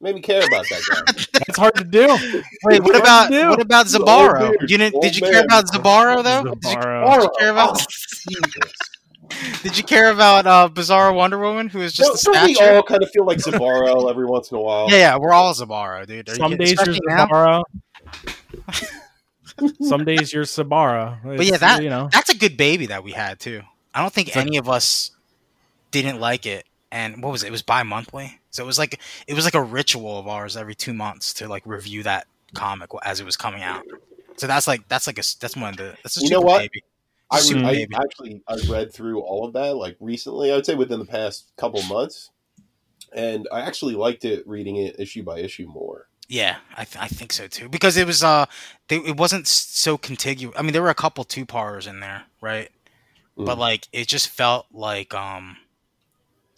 Made 0.00 0.16
me 0.16 0.20
care 0.20 0.44
about 0.44 0.64
that 0.68 0.82
guy. 0.90 1.22
That's 1.46 1.58
hard 1.58 1.74
to 1.76 1.84
do. 1.84 2.08
Wait, 2.64 2.82
what 2.82 2.96
about 2.96 3.30
to 3.30 3.40
do. 3.40 3.48
what 3.50 3.60
about 3.60 3.86
He's 3.86 3.94
an 3.94 4.02
old 4.02 4.10
Zibarro? 4.32 4.52
You 4.62 4.66
didn't? 4.78 4.94
Old 4.94 5.02
Did 5.04 5.16
you 5.16 5.22
care 5.22 5.44
about 5.44 5.66
Zibarro 5.66 6.24
though? 6.24 6.42
Did 6.54 6.64
you, 6.64 6.70
Zibarro. 6.70 7.14
did 7.14 7.22
you 7.22 7.30
care 7.38 7.50
about? 7.50 7.80
Oh, 7.80 8.62
Jesus. 9.40 9.62
Did 9.62 9.78
you 9.78 9.84
care 9.84 10.10
about 10.10 10.46
uh, 10.46 10.68
Bizarro 10.72 11.14
Wonder 11.14 11.38
Woman, 11.38 11.68
who 11.68 11.80
is 11.80 11.92
just 11.92 12.24
Don't, 12.24 12.34
a 12.36 12.38
don't 12.40 12.46
we 12.48 12.58
all 12.76 12.82
kind 12.82 13.02
of 13.02 13.10
feel 13.10 13.24
like 13.24 13.38
Zibarro 13.38 14.08
every 14.10 14.26
once 14.26 14.50
in 14.50 14.58
a 14.58 14.60
while? 14.60 14.90
Yeah, 14.90 14.96
yeah, 14.96 15.16
we're 15.18 15.32
all 15.32 15.52
Zibarro, 15.54 16.06
dude. 16.06 16.28
Are 16.28 16.34
Some 16.34 16.52
kidding? 16.52 16.66
days 16.66 16.86
you're 16.86 17.62
Especially 18.68 18.88
Some 19.88 20.04
days 20.04 20.32
you're 20.32 20.44
Zibarro. 20.44 21.18
But 21.36 21.46
yeah, 21.46 21.56
that 21.58 21.82
you 21.82 21.90
know. 21.90 22.08
that's 22.12 22.30
a 22.30 22.36
good 22.36 22.56
baby 22.56 22.86
that 22.86 23.04
we 23.04 23.12
had 23.12 23.38
too. 23.40 23.62
I 23.94 24.00
don't 24.00 24.12
think 24.12 24.28
It's 24.28 24.36
like- 24.36 24.46
any 24.46 24.56
of 24.56 24.68
us 24.68 25.10
didn't 25.90 26.20
like 26.20 26.46
it. 26.46 26.64
And 26.90 27.22
what 27.22 27.32
was 27.32 27.42
it? 27.42 27.46
It 27.46 27.52
was 27.52 27.62
bi-monthly, 27.62 28.38
so 28.50 28.62
it 28.62 28.66
was 28.66 28.78
like 28.78 29.00
it 29.26 29.32
was 29.32 29.44
like 29.46 29.54
a 29.54 29.62
ritual 29.62 30.18
of 30.18 30.28
ours 30.28 30.58
every 30.58 30.74
two 30.74 30.92
months 30.92 31.32
to 31.34 31.48
like 31.48 31.62
review 31.64 32.02
that 32.02 32.26
comic 32.52 32.90
as 33.02 33.18
it 33.18 33.24
was 33.24 33.34
coming 33.34 33.62
out. 33.62 33.82
So 34.36 34.46
that's 34.46 34.66
like 34.68 34.86
that's 34.88 35.06
like 35.06 35.18
a 35.18 35.22
that's 35.40 35.56
one 35.56 35.70
of 35.70 35.76
the 35.78 35.96
that's 36.02 36.18
a 36.18 36.20
You 36.20 36.26
super 36.28 36.40
know 36.40 36.46
what? 36.46 36.58
baby. 36.60 36.84
I, 37.32 37.40
Super 37.40 37.60
I 37.64 37.72
baby. 37.72 37.94
actually 37.94 38.42
I 38.48 38.56
read 38.68 38.92
through 38.92 39.20
all 39.22 39.46
of 39.46 39.54
that 39.54 39.76
like 39.76 39.96
recently. 40.00 40.52
I 40.52 40.56
would 40.56 40.66
say 40.66 40.74
within 40.74 40.98
the 40.98 41.06
past 41.06 41.50
couple 41.56 41.82
months, 41.84 42.30
and 43.12 43.48
I 43.52 43.60
actually 43.62 43.94
liked 43.94 44.24
it 44.24 44.46
reading 44.46 44.76
it 44.76 45.00
issue 45.00 45.22
by 45.22 45.38
issue 45.40 45.66
more. 45.66 46.08
Yeah, 46.28 46.58
I, 46.76 46.84
th- 46.84 47.02
I 47.02 47.08
think 47.08 47.32
so 47.32 47.46
too 47.46 47.68
because 47.68 47.96
it 47.96 48.06
was 48.06 48.22
uh 48.24 48.46
they, 48.88 48.96
it 48.98 49.16
wasn't 49.16 49.46
so 49.46 49.98
contiguous. 49.98 50.54
I 50.58 50.62
mean, 50.62 50.72
there 50.72 50.82
were 50.82 50.90
a 50.90 50.94
couple 50.94 51.24
two 51.24 51.44
parters 51.44 51.86
in 51.86 52.00
there, 52.00 52.24
right? 52.40 52.70
But 53.36 53.56
Mm. 53.56 53.60
like 53.60 53.88
it 53.92 54.08
just 54.08 54.28
felt 54.28 54.66
like 54.72 55.14
um 55.14 55.56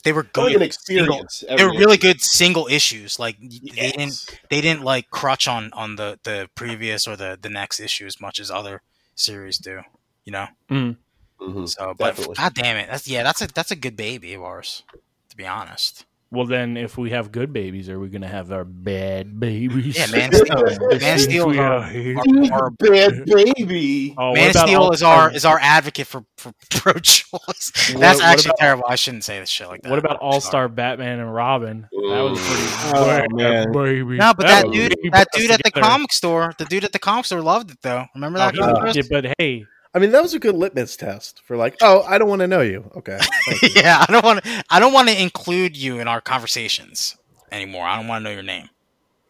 they 0.04 0.12
were 0.12 0.22
Like 0.22 0.32
good. 0.32 0.56
an 0.56 0.62
experience. 0.62 1.42
They 1.56 1.64
were 1.64 1.70
really 1.70 1.96
good 1.96 2.20
single 2.20 2.66
issues. 2.68 3.18
Like 3.18 3.36
y- 3.40 3.60
they 3.62 3.90
didn't 3.92 4.40
they 4.50 4.60
didn't 4.60 4.82
like 4.82 5.10
crutch 5.10 5.48
on 5.48 5.72
on 5.72 5.96
the 5.96 6.18
the 6.24 6.48
previous 6.54 7.06
or 7.08 7.16
the 7.16 7.38
the 7.40 7.48
next 7.48 7.80
issue 7.80 8.06
as 8.06 8.20
much 8.20 8.38
as 8.38 8.50
other 8.50 8.82
series 9.14 9.58
do. 9.58 9.80
You 10.24 10.32
know. 10.32 10.46
Mm. 10.70 10.96
Mhm. 11.40 11.68
So, 11.68 11.94
but 11.98 12.16
Definitely. 12.16 12.34
god 12.36 12.54
damn 12.54 12.76
it, 12.76 12.88
that's 12.90 13.06
yeah, 13.08 13.22
that's 13.22 13.42
a 13.42 13.46
that's 13.48 13.70
a 13.70 13.76
good 13.76 13.96
baby 13.96 14.34
of 14.34 14.42
ours. 14.42 14.82
To 15.30 15.36
be 15.36 15.46
honest. 15.46 16.04
Well, 16.30 16.46
then, 16.46 16.76
if 16.76 16.98
we 16.98 17.10
have 17.10 17.30
good 17.30 17.52
babies, 17.52 17.88
are 17.88 18.00
we 18.00 18.08
going 18.08 18.22
to 18.22 18.28
have 18.28 18.50
our 18.50 18.64
bad 18.64 19.38
babies? 19.38 19.96
Yeah, 19.96 20.06
Man 20.10 20.30
of 20.34 20.40
Steel. 20.40 20.98
Man 20.98 21.14
of 21.14 21.20
Steel 21.20 21.50
is 21.50 21.56
We 21.56 21.58
our, 21.60 22.52
are 22.56 22.62
our, 22.64 22.70
bad 22.78 23.24
baby. 23.24 24.14
Oh, 24.18 24.34
Man 24.34 24.48
of 24.50 24.56
Steel 24.56 24.80
all- 24.82 24.92
is 24.92 25.02
our 25.04 25.30
is 25.32 25.44
our 25.44 25.60
advocate 25.60 26.08
for, 26.08 26.24
for 26.36 26.52
pro-choice. 26.70 27.92
That's 27.94 28.18
what 28.18 28.24
actually 28.24 28.48
about- 28.48 28.58
terrible. 28.58 28.84
I 28.88 28.96
shouldn't 28.96 29.22
say 29.22 29.38
this 29.38 29.48
shit 29.48 29.68
like 29.68 29.82
that. 29.82 29.90
What 29.90 29.98
about 30.00 30.16
All 30.18 30.40
Star 30.40 30.68
Batman 30.68 31.20
and 31.20 31.32
Robin? 31.32 31.82
That 31.92 31.98
was 32.00 32.40
pretty. 32.40 32.96
Oh, 32.96 33.06
bad, 33.06 33.32
man. 33.32 33.72
baby. 33.72 34.16
No, 34.16 34.34
but 34.34 34.46
that 34.46 34.66
was 34.66 34.76
dude, 34.76 34.92
that 35.12 35.28
dude 35.32 35.50
at 35.52 35.58
the 35.62 35.70
together. 35.70 35.86
comic 35.86 36.12
store, 36.12 36.52
the 36.58 36.64
dude 36.64 36.82
at 36.84 36.92
the 36.92 36.98
comic 36.98 37.26
store 37.26 37.42
loved 37.42 37.70
it 37.70 37.78
though. 37.82 38.06
Remember 38.14 38.38
Oh, 38.40 38.42
that? 38.50 38.54
he 38.54 38.60
Chris? 38.80 38.96
loved 38.96 39.08
but 39.10 39.34
hey, 39.38 39.66
I 39.94 40.00
mean, 40.00 40.10
that 40.10 40.22
was 40.22 40.34
a 40.34 40.38
good 40.40 40.56
litmus 40.56 40.96
test 40.96 41.40
for 41.46 41.56
like, 41.56 41.76
oh, 41.80 42.02
I 42.02 42.18
don't 42.18 42.28
want 42.28 42.40
to 42.40 42.48
know 42.48 42.60
you. 42.62 42.90
Okay. 42.96 43.18
you. 43.62 43.68
yeah, 43.76 44.04
I 44.08 44.12
don't 44.12 44.24
want 44.24 44.42
to. 44.44 44.64
I 44.70 44.80
don't 44.80 44.92
want 44.92 45.08
to 45.08 45.20
include 45.22 45.76
you 45.76 46.00
in 46.00 46.08
our 46.08 46.20
conversations 46.20 47.16
anymore. 47.52 47.86
I 47.86 47.96
don't 47.96 48.08
want 48.08 48.22
to 48.22 48.24
know 48.30 48.34
your 48.34 48.42
name. 48.42 48.68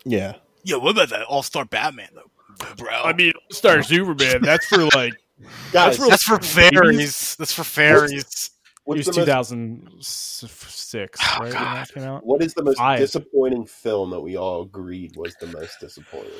yeah. 0.05 0.35
Yeah, 0.67 0.77
what 0.77 0.93
about 0.93 1.11
that 1.11 1.25
All 1.25 1.43
Star 1.43 1.67
Batman 1.67 2.09
though, 2.15 2.75
bro? 2.79 2.89
I 2.91 3.13
mean, 3.13 3.33
All 3.37 3.55
Star 3.55 3.83
Superman. 3.83 4.41
That's 4.41 4.65
for 4.67 4.87
like 4.95 5.13
Guys, 5.73 5.99
for- 5.99 6.09
that's 6.09 6.23
for 6.23 6.39
fairies. 6.41 7.37
That's 7.37 7.53
for 7.53 7.65
fairies. 7.65 8.13
it 8.13 8.17
was 8.17 8.51
what's 8.85 9.07
the 9.07 9.13
most, 9.27 9.51
2006, 9.51 11.19
Oh, 11.21 11.27
right? 11.33 11.41
When 11.43 11.53
God. 11.53 11.77
that 11.77 11.93
came 11.95 12.03
out. 12.05 12.25
what 12.25 12.43
is 12.43 12.55
the 12.55 12.63
most 12.63 12.79
Five. 12.79 12.99
disappointing 12.99 13.67
film 13.67 14.09
that 14.11 14.21
we 14.21 14.37
all 14.39 14.63
agreed 14.63 15.17
was 15.17 15.35
the 15.41 15.47
most 15.49 15.81
disappointing? 15.81 16.31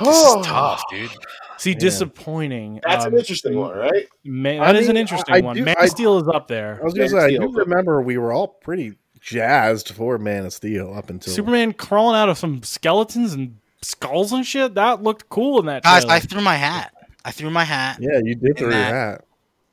This 0.00 0.16
is 0.16 0.36
tough, 0.46 0.82
dude. 0.90 1.10
See, 1.56 1.74
disappointing. 1.74 2.80
That's 2.84 3.04
Um, 3.06 3.12
an 3.14 3.18
interesting 3.18 3.56
one, 3.58 3.76
right? 3.76 4.06
Man, 4.24 4.60
I 4.60 4.72
that 4.72 4.80
is 4.82 4.88
an 4.88 4.96
interesting 4.96 5.34
I 5.34 5.40
one. 5.40 5.56
do- 5.56 5.64
Man 5.64 5.74
I- 5.78 5.84
of 5.84 5.90
Steel 5.90 6.18
is 6.18 6.28
up 6.28 6.46
there. 6.48 6.78
I 6.80 6.84
was 6.84 6.94
gonna 6.94 7.08
Man 7.10 7.16
of 7.24 7.30
say, 7.30 7.36
I 7.36 7.38
do 7.38 7.52
remember 7.52 8.00
we 8.00 8.16
were 8.18 8.32
all 8.32 8.48
pretty 8.48 8.94
jazzed 9.20 9.88
for 9.90 10.18
Man 10.18 10.44
of 10.46 10.52
Steel 10.52 10.94
up 10.94 11.10
until 11.10 11.32
Superman 11.32 11.72
crawling 11.72 12.16
out 12.16 12.28
of 12.28 12.38
some 12.38 12.62
skeletons 12.62 13.32
and 13.34 13.56
skulls 13.82 14.32
and 14.32 14.46
shit. 14.46 14.74
That 14.74 15.02
looked 15.02 15.28
cool 15.28 15.58
in 15.60 15.66
that. 15.66 15.82
Guys, 15.82 16.02
trailer. 16.02 16.14
I 16.14 16.20
threw 16.20 16.40
my 16.40 16.56
hat. 16.56 16.92
I 17.24 17.32
threw 17.32 17.50
my 17.50 17.64
hat. 17.64 17.98
Yeah, 18.00 18.20
you 18.22 18.34
did 18.36 18.56
throw 18.56 18.68
your 18.68 18.76
hat. 18.78 19.24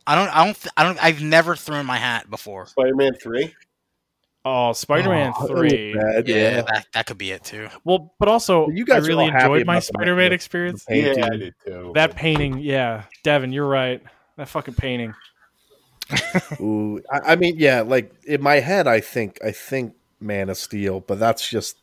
I 0.08 0.16
don't. 0.16 0.30
I 0.36 0.46
don't. 0.46 0.60
th- 0.60 0.74
I 0.78 0.84
don't. 0.84 1.04
I've 1.04 1.22
never 1.22 1.56
thrown 1.56 1.86
my 1.86 1.98
hat 1.98 2.30
before. 2.30 2.66
Spider-Man 2.68 3.14
Three. 3.22 3.54
Oh, 4.46 4.72
Spider-Man 4.74 5.34
Oh, 5.38 5.48
three. 5.48 5.96
Oh, 5.98 6.08
it 6.20 6.26
bad, 6.26 6.28
Yeah, 6.28 6.36
yeah. 6.36 6.62
that, 6.62 6.88
that 6.94 7.06
could 7.08 7.18
be 7.18 7.32
it 7.32 7.44
too. 7.44 7.68
Well, 7.84 8.14
but 8.20 8.30
also, 8.30 8.70
You 8.70 8.86
guys 8.86 9.04
I 9.04 9.08
really 9.08 9.26
enjoyed 9.26 9.66
my 9.66 9.80
Spider-Man 9.80 10.30
the- 10.30 10.36
experience. 10.36 10.86
Painting. 10.86 11.18
Yeah, 11.18 11.26
I 11.26 11.38
did 11.38 11.54
too. 11.66 11.92
That 11.96 12.16
painting, 12.16 12.60
yeah, 12.60 13.04
Devin, 13.24 13.52
you're 13.52 13.68
right. 13.68 14.02
That 14.38 14.48
fucking 14.48 14.76
painting. 14.76 15.14
Ooh, 16.62 17.02
I, 17.12 17.32
I 17.32 17.36
mean, 17.36 17.56
yeah, 17.58 17.82
like 17.82 18.14
in 18.26 18.42
my 18.42 18.56
head, 18.60 18.88
I 18.88 19.00
think 19.00 19.40
I 19.44 19.52
think 19.52 19.94
Man 20.20 20.50
of 20.50 20.58
Steel, 20.58 21.00
but 21.00 21.20
that's 21.20 21.48
just 21.50 21.78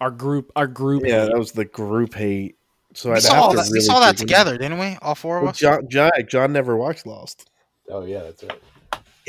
Our 0.00 0.10
group, 0.10 0.50
our 0.56 0.66
group. 0.66 1.02
yeah, 1.04 1.22
hate. 1.24 1.26
that 1.32 1.38
was 1.38 1.52
the 1.52 1.66
group 1.66 2.14
hate. 2.14 2.56
So 2.94 3.10
We 3.10 3.16
I'd 3.16 3.22
saw, 3.22 3.48
have 3.48 3.56
that, 3.56 3.62
really 3.64 3.72
we 3.74 3.80
saw 3.82 4.00
that 4.00 4.12
dig 4.16 4.22
in. 4.22 4.26
together, 4.28 4.58
didn't 4.58 4.78
we? 4.78 4.96
All 5.02 5.14
four 5.14 5.36
of 5.36 5.42
Well, 5.42 5.50
us. 5.50 5.58
John, 5.58 5.86
John, 5.88 6.10
John 6.28 6.52
never 6.52 6.76
watched 6.76 7.06
Lost. 7.06 7.50
oh 7.90 8.04
yeah, 8.06 8.22
that's 8.22 8.42
right. 8.42 8.60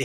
I, 0.00 0.04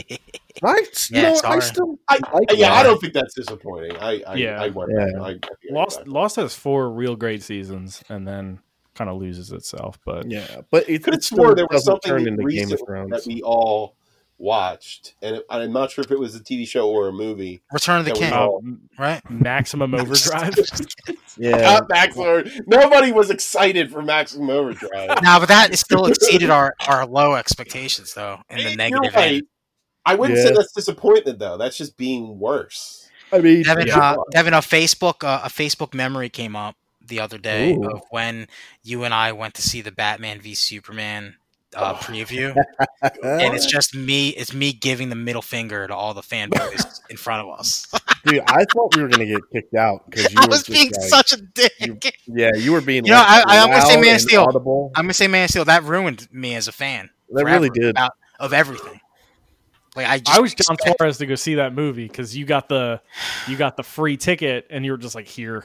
you 0.78 0.86
Yeah, 1.10 1.22
know, 1.32 1.40
I 1.44 1.58
still 1.60 1.98
I, 2.08 2.18
like 2.32 2.52
yeah, 2.54 2.72
I 2.72 2.82
don't 2.82 3.00
think 3.00 3.12
that's 3.12 3.34
disappointing. 3.34 3.96
I, 3.96 4.22
I 4.26 4.34
Yeah. 4.34 4.60
I 4.62 4.68
went. 4.68 4.90
Yeah. 4.92 5.22
I, 5.22 5.30
I, 5.30 5.38
Lost, 5.70 6.06
Lost 6.06 6.36
has 6.36 6.54
four 6.54 6.90
real 6.90 7.16
great 7.16 7.42
seasons, 7.42 8.02
and 8.08 8.26
then 8.26 8.60
kind 8.94 9.08
of 9.08 9.18
loses 9.20 9.52
itself. 9.52 9.98
But 10.04 10.30
Yeah, 10.30 10.62
but 10.70 10.88
it, 10.88 11.04
could 11.04 11.14
it 11.14 11.18
have 11.18 11.24
swore 11.24 11.54
there 11.54 11.66
was 11.70 11.84
something 11.84 12.10
turn 12.10 12.26
into 12.26 12.44
Game 12.44 12.72
of 12.72 12.80
Thrones. 12.84 13.10
that 13.10 13.26
we 13.26 13.40
all 13.42 13.94
watched, 14.38 15.14
and 15.22 15.36
it, 15.36 15.44
I'm 15.50 15.72
not 15.72 15.90
sure 15.92 16.04
if 16.04 16.10
it 16.10 16.18
was 16.18 16.34
a 16.34 16.40
TV 16.40 16.66
show 16.66 16.88
or 16.90 17.08
a 17.08 17.12
movie. 17.12 17.62
Return 17.72 18.00
of 18.00 18.04
the 18.04 18.12
King, 18.12 18.32
all- 18.32 18.60
uh, 18.66 19.02
right? 19.02 19.30
Maximum 19.30 19.94
Overdrive. 19.94 20.54
Yeah, 21.40 21.56
Not 21.58 21.88
Maximum. 21.88 22.50
Nobody 22.66 23.12
was 23.12 23.30
excited 23.30 23.92
for 23.92 24.02
Maximum 24.02 24.50
Overdrive. 24.50 25.22
Now, 25.22 25.38
but 25.38 25.46
that 25.46 25.78
still 25.78 26.06
exceeded 26.06 26.50
our, 26.50 26.74
our 26.88 27.06
low 27.06 27.36
expectations, 27.36 28.12
though, 28.12 28.40
in 28.50 28.56
the 28.56 28.62
You're 28.64 28.76
negative 28.76 29.14
right. 29.14 29.42
End. 30.10 30.16
I 30.16 30.20
wouldn't 30.20 30.38
Yeah. 30.38 30.44
say 30.46 30.52
that's 30.54 30.72
disappointment 30.72 31.38
though. 31.38 31.56
That's 31.56 31.76
just 31.76 31.96
being 31.96 32.38
worse. 32.38 33.08
I 33.32 33.40
mean, 33.40 33.62
Devin, 33.62 33.88
yeah. 33.88 33.98
uh, 34.12 34.16
Devin, 34.30 34.54
a 34.54 34.58
Facebook 34.58 35.22
uh, 35.24 35.40
a 35.44 35.48
Facebook 35.48 35.92
memory 35.94 36.28
came 36.28 36.56
up 36.56 36.76
the 37.06 37.20
other 37.20 37.38
day 37.38 37.72
Ooh. 37.74 37.90
of 37.90 38.02
when 38.10 38.46
you 38.82 39.04
and 39.04 39.12
I 39.14 39.32
went 39.32 39.54
to 39.54 39.62
see 39.62 39.80
the 39.82 39.92
Batman 39.92 40.40
v 40.40 40.54
Superman 40.54 41.36
uh, 41.76 41.92
Oh. 41.94 42.02
preview, 42.02 42.54
and 43.02 43.54
it's 43.54 43.66
just 43.66 43.94
me. 43.94 44.30
It's 44.30 44.54
me 44.54 44.72
giving 44.72 45.10
the 45.10 45.14
middle 45.14 45.42
finger 45.42 45.86
to 45.86 45.94
all 45.94 46.14
the 46.14 46.22
fanboys 46.22 47.00
in 47.10 47.18
front 47.18 47.46
of 47.46 47.58
us. 47.58 47.86
dude, 48.24 48.40
I 48.46 48.64
thought 48.72 48.96
we 48.96 49.02
were 49.02 49.08
gonna 49.08 49.26
get 49.26 49.40
kicked 49.52 49.74
out 49.74 50.08
because 50.10 50.32
you 50.32 50.38
I 50.40 50.46
were 50.46 50.48
was 50.50 50.62
just 50.62 50.70
being 50.70 50.90
like, 50.90 51.08
such 51.10 51.32
a 51.34 51.36
dick. 51.42 51.72
you- 51.80 51.98
yeah, 52.26 52.50
you 52.56 52.72
were 52.72 52.80
being. 52.80 53.04
You 53.04 53.12
know, 53.12 53.18
like, 53.18 53.46
I- 53.46 53.58
I- 53.58 53.62
I'm 53.62 53.68
gonna 53.70 53.82
say 53.82 54.00
Man 54.00 54.14
of 54.14 54.20
Steel. 54.22 54.42
Audible. 54.44 54.90
I'm 54.94 55.04
gonna 55.04 55.12
say 55.14 55.28
Man 55.28 55.44
of 55.44 55.50
Steel. 55.50 55.66
That 55.66 55.84
ruined 55.84 56.26
me 56.32 56.54
as 56.54 56.66
a 56.68 56.72
fan. 56.72 57.10
That 57.32 57.44
really 57.44 57.68
did. 57.68 57.90
about, 57.90 58.12
of 58.40 58.54
everything. 58.54 59.00
Like 59.98 60.06
I, 60.08 60.18
just 60.18 60.36
I 60.36 60.40
was 60.40 60.54
John 60.54 60.74
expect- 60.74 60.98
Torres 60.98 61.18
to 61.18 61.26
go 61.26 61.34
see 61.34 61.56
that 61.56 61.74
movie 61.74 62.06
because 62.08 62.36
you 62.36 62.44
got 62.46 62.68
the 62.68 63.00
you 63.46 63.56
got 63.56 63.76
the 63.76 63.82
free 63.82 64.16
ticket, 64.16 64.66
and 64.70 64.84
you 64.84 64.92
were 64.92 64.98
just 64.98 65.14
like, 65.14 65.26
"Here, 65.28 65.64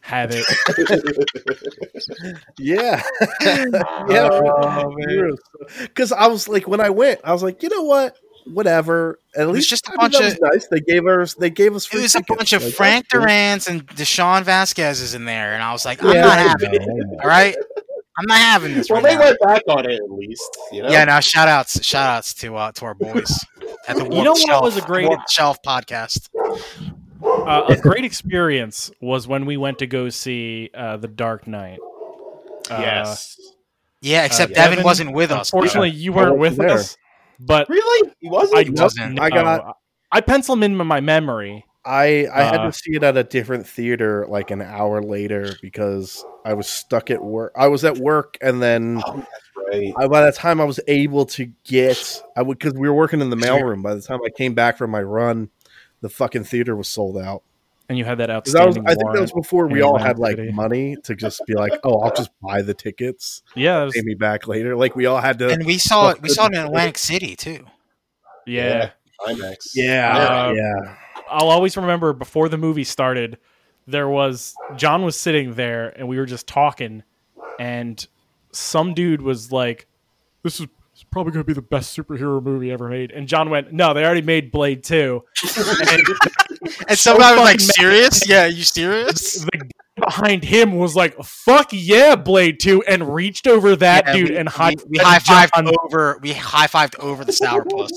have 0.00 0.30
it." 0.32 0.44
Yeah, 2.58 3.02
yeah. 3.40 4.28
Oh, 4.32 5.36
Because 5.78 6.12
I 6.12 6.26
was 6.26 6.48
like, 6.48 6.66
when 6.68 6.80
I 6.80 6.90
went, 6.90 7.20
I 7.24 7.32
was 7.32 7.42
like, 7.42 7.62
you 7.62 7.68
know 7.68 7.82
what? 7.82 8.16
Whatever. 8.46 9.18
At 9.36 9.48
least 9.48 9.68
just 9.70 9.88
a 9.88 9.92
I 9.92 9.96
bunch 9.96 10.18
that 10.18 10.32
of- 10.34 10.38
nice. 10.52 10.66
They 10.68 10.80
gave 10.80 11.06
us. 11.06 11.34
They 11.34 11.50
gave 11.50 11.74
us. 11.74 11.86
It 11.86 11.90
Free 11.90 12.02
was 12.02 12.14
a 12.14 12.22
bunch 12.26 12.52
of 12.52 12.62
Like, 12.64 12.74
Frank 12.74 13.04
that's 13.04 13.12
cool. 13.12 13.20
Durant's 13.22 13.66
and 13.68 13.86
Deshaun 13.88 14.42
Vasquez 14.42 15.00
is 15.00 15.14
in 15.14 15.24
there, 15.24 15.54
and 15.54 15.62
I 15.62 15.72
was 15.72 15.84
like, 15.84 16.02
I'm 16.02 16.12
Yeah, 16.14 16.20
not 16.22 16.38
I 16.38 16.42
having 16.48 16.74
it. 16.74 16.82
know, 16.82 16.92
I 16.94 16.96
know. 16.98 17.18
All 17.22 17.28
right, 17.28 17.56
I'm 18.18 18.26
not 18.26 18.38
having 18.38 18.74
this. 18.74 18.90
well, 18.90 19.00
right 19.02 19.10
they 19.12 19.16
now. 19.18 19.24
went 19.24 19.38
back 19.40 19.62
on 19.68 19.86
it 19.90 19.94
at 19.94 20.10
least. 20.10 20.50
You 20.70 20.82
know. 20.82 20.90
Yeah, 20.90 21.04
no. 21.04 21.20
Shout 21.20 21.48
outs, 21.48 21.82
shout 21.84 22.08
outs 22.08 22.34
to 22.34 22.56
uh, 22.56 22.72
to 22.72 22.84
our 22.84 22.94
boys 22.94 23.38
at 23.88 23.96
the 23.96 24.04
Warped 24.04 24.14
you 24.16 24.22
know 24.24 24.32
what 24.32 24.46
Shelf, 24.46 24.62
was 24.64 24.76
a 24.76 24.82
great- 24.82 25.08
Warped 25.08 25.30
Shelf 25.30 25.58
podcast. 25.64 26.28
uh, 27.24 27.64
a 27.68 27.76
great 27.76 28.04
experience 28.04 28.90
was 29.00 29.26
when 29.26 29.46
we 29.46 29.56
went 29.56 29.78
to 29.78 29.86
go 29.86 30.08
see 30.10 30.70
uh, 30.74 30.96
the 30.98 31.08
Dark 31.08 31.46
Knight. 31.46 31.78
Uh, 32.70 32.78
Yes. 32.80 33.36
Yeah, 34.00 34.24
except 34.24 34.52
Uh, 34.52 34.54
Devin, 34.56 34.70
Devin, 34.78 34.84
wasn't 34.84 35.12
with 35.12 35.30
us. 35.30 35.52
Unfortunately, 35.52 35.90
you 35.90 36.12
weren't 36.12 36.36
with 36.36 36.56
there. 36.56 36.70
us, 36.70 36.96
but 37.38 37.68
really? 37.68 38.10
He 38.20 38.28
wasn't. 38.28 38.58
I 38.78 38.82
wasn't. 38.82 39.14
no, 39.14 39.22
I 39.22 39.30
got- 39.30 39.76
I 40.10 40.20
pencil 40.20 40.54
him 40.54 40.62
in 40.64 40.76
my 40.76 41.00
memory. 41.00 41.64
I 41.84 42.26
I 42.32 42.42
had 42.44 42.60
Uh, 42.60 42.66
to 42.66 42.72
see 42.72 42.94
it 42.94 43.02
at 43.02 43.16
a 43.16 43.24
different 43.24 43.66
theater 43.66 44.26
like 44.28 44.50
an 44.50 44.62
hour 44.62 45.02
later 45.02 45.54
because 45.60 46.24
I 46.44 46.54
was 46.54 46.68
stuck 46.68 47.10
at 47.10 47.22
work. 47.22 47.52
I 47.56 47.66
was 47.68 47.84
at 47.84 47.98
work, 47.98 48.38
and 48.40 48.62
then 48.62 49.02
Oh, 49.04 49.24
right. 49.70 49.92
I, 49.98 50.06
by 50.06 50.24
the 50.26 50.32
time 50.32 50.60
I 50.60 50.64
was 50.64 50.78
able 50.86 51.26
to 51.26 51.46
get, 51.64 52.22
I 52.36 52.42
would 52.42 52.58
because 52.58 52.74
we 52.74 52.88
were 52.88 52.94
working 52.94 53.20
in 53.20 53.30
the 53.30 53.36
mailroom. 53.36 53.82
By 53.82 53.94
the 53.94 54.00
time 54.02 54.20
I 54.24 54.30
came 54.30 54.54
back 54.54 54.78
from 54.78 54.90
my 54.90 55.02
run, 55.02 55.50
the 56.02 56.08
fucking 56.08 56.44
theater 56.44 56.76
was 56.76 56.88
sold 56.88 57.18
out. 57.18 57.42
And 57.88 57.98
you 57.98 58.04
had 58.04 58.18
that 58.18 58.28
'Cause 58.28 58.52
that 58.54 58.66
was, 58.66 58.76
outstanding 58.78 58.86
I 58.86 58.94
think 58.94 59.12
that 59.14 59.20
was 59.20 59.32
before 59.32 59.66
we 59.66 59.82
all 59.82 59.98
had 59.98 60.18
like 60.18 60.36
City. 60.36 60.52
money 60.52 60.96
to 61.02 61.14
just 61.16 61.42
be 61.46 61.54
like, 61.54 61.72
oh, 61.84 61.98
I'll 62.00 62.14
just 62.14 62.30
buy 62.40 62.62
the 62.62 62.72
tickets, 62.74 63.42
Yeah, 63.56 63.80
that 63.80 63.84
was- 63.86 63.94
pay 63.94 64.02
me 64.02 64.14
back 64.14 64.46
later. 64.46 64.76
Like 64.76 64.94
we 64.96 65.06
all 65.06 65.20
had 65.20 65.38
to. 65.40 65.48
and 65.50 65.66
we 65.66 65.78
saw 65.78 66.10
it. 66.10 66.22
We 66.22 66.28
saw 66.28 66.46
it 66.46 66.54
in. 66.54 66.60
Atlantic 66.60 66.96
City 66.96 67.34
too. 67.36 67.66
yeah. 68.46 68.90
IMAX. 69.26 69.70
yeah, 69.74 70.16
Uh, 70.48 70.52
yeah. 70.52 70.94
I'll 71.30 71.50
always 71.50 71.76
remember 71.76 72.12
before 72.12 72.48
the 72.48 72.58
movie 72.58 72.84
started, 72.84 73.38
there 73.86 74.08
was 74.08 74.54
John 74.76 75.04
was 75.04 75.18
sitting 75.18 75.54
there 75.54 75.88
and 75.98 76.08
we 76.08 76.18
were 76.18 76.26
just 76.26 76.46
talking, 76.46 77.02
and 77.58 78.06
some 78.52 78.94
dude 78.94 79.22
was 79.22 79.50
like, 79.50 79.86
"This 80.42 80.60
is 80.60 80.66
probably 81.10 81.32
going 81.32 81.44
to 81.44 81.46
be 81.46 81.52
the 81.52 81.62
best 81.62 81.96
superhero 81.96 82.42
movie 82.42 82.70
ever 82.70 82.88
made," 82.88 83.10
and 83.10 83.26
John 83.26 83.50
went, 83.50 83.72
"No, 83.72 83.94
they 83.94 84.04
already 84.04 84.22
made 84.22 84.52
Blade 84.52 84.84
two. 84.84 85.24
and 85.56 86.02
And 86.88 86.98
somebody 86.98 87.34
was 87.34 87.44
like. 87.44 87.60
"Serious? 87.60 88.28
Yeah, 88.28 88.46
you 88.46 88.62
serious?" 88.62 89.44
the 89.44 89.68
behind 90.12 90.44
him 90.44 90.76
was 90.76 90.94
like, 90.94 91.16
"Fuck 91.22 91.68
yeah, 91.72 92.16
Blade 92.16 92.60
2, 92.60 92.82
and 92.84 93.14
reached 93.14 93.46
over 93.46 93.74
that 93.76 94.06
Yeah, 94.06 94.12
dude 94.12 94.30
we, 94.30 94.36
and 94.36 94.48
high 94.48 94.74
we, 94.86 94.98
we 94.98 94.98
high 94.98 95.18
fived 95.18 95.72
over. 95.84 96.18
We 96.22 96.32
high 96.32 96.66
fived 96.66 96.98
over 96.98 97.24
the 97.24 97.32
sourpuss, 97.32 97.90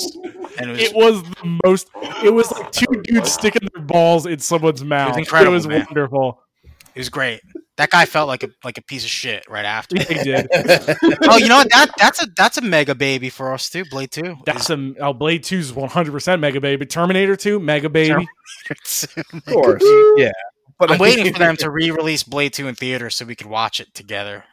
and 0.58 0.72
it 0.72 0.72
was, 0.72 0.82
It 0.82 0.96
was 0.96 1.24
the 1.24 1.60
most. 1.66 1.90
It 2.24 2.34
was 2.34 2.52
like 2.52 2.72
two 2.72 3.02
dudes 3.04 3.32
sticking 3.32 3.68
their 3.74 3.84
balls 3.84 4.26
in 4.26 4.40
someone's 4.40 4.84
mouth. 4.84 5.18
incredible, 5.18 5.54
it 5.54 5.56
was 5.56 5.68
man. 5.68 5.86
wonderful. 5.86 6.42
it 6.64 7.00
was 7.00 7.10
great. 7.10 7.42
That 7.78 7.90
guy 7.90 8.06
felt 8.06 8.30
like 8.30 8.44
a 8.44 8.50
like 8.64 8.78
a 8.78 8.82
piece 8.82 9.04
of 9.04 9.10
shit 9.10 9.44
right 9.50 9.66
after. 9.66 9.98
He 10.02 10.14
did. 10.24 10.48
oh, 10.54 11.38
you 11.38 11.50
know 11.50 11.58
what? 11.58 11.70
That 11.72 11.92
that's 11.98 12.24
a 12.24 12.28
that's 12.38 12.58
a 12.58 12.62
mega 12.62 12.96
baby 12.96 13.30
for 13.30 13.54
us 13.54 13.70
too. 13.70 13.84
Blade 13.92 14.12
two. 14.12 14.38
That's 14.46 14.70
a 14.70 14.94
oh, 15.02 15.12
Blade 15.12 15.44
2's 15.44 15.74
100% 15.74 16.40
Mega 16.40 16.62
Baby. 16.62 16.86
Terminator 16.86 17.36
2, 17.36 17.60
Mega 17.60 17.90
Baby. 17.90 18.28
Of 18.68 19.46
course, 19.46 19.84
yeah. 20.18 20.32
But 20.80 20.92
I'm 20.92 20.98
I 20.98 21.02
waiting 21.02 21.32
for 21.34 21.40
them 21.40 21.56
to 21.58 21.70
re-release 21.72 22.24
Blade 22.24 22.54
two 22.54 22.68
in 22.68 22.76
theaters 22.76 23.16
so 23.16 23.26
we 23.26 23.36
could 23.36 23.48
watch 23.48 23.80
it 23.80 23.94
together. 23.94 24.44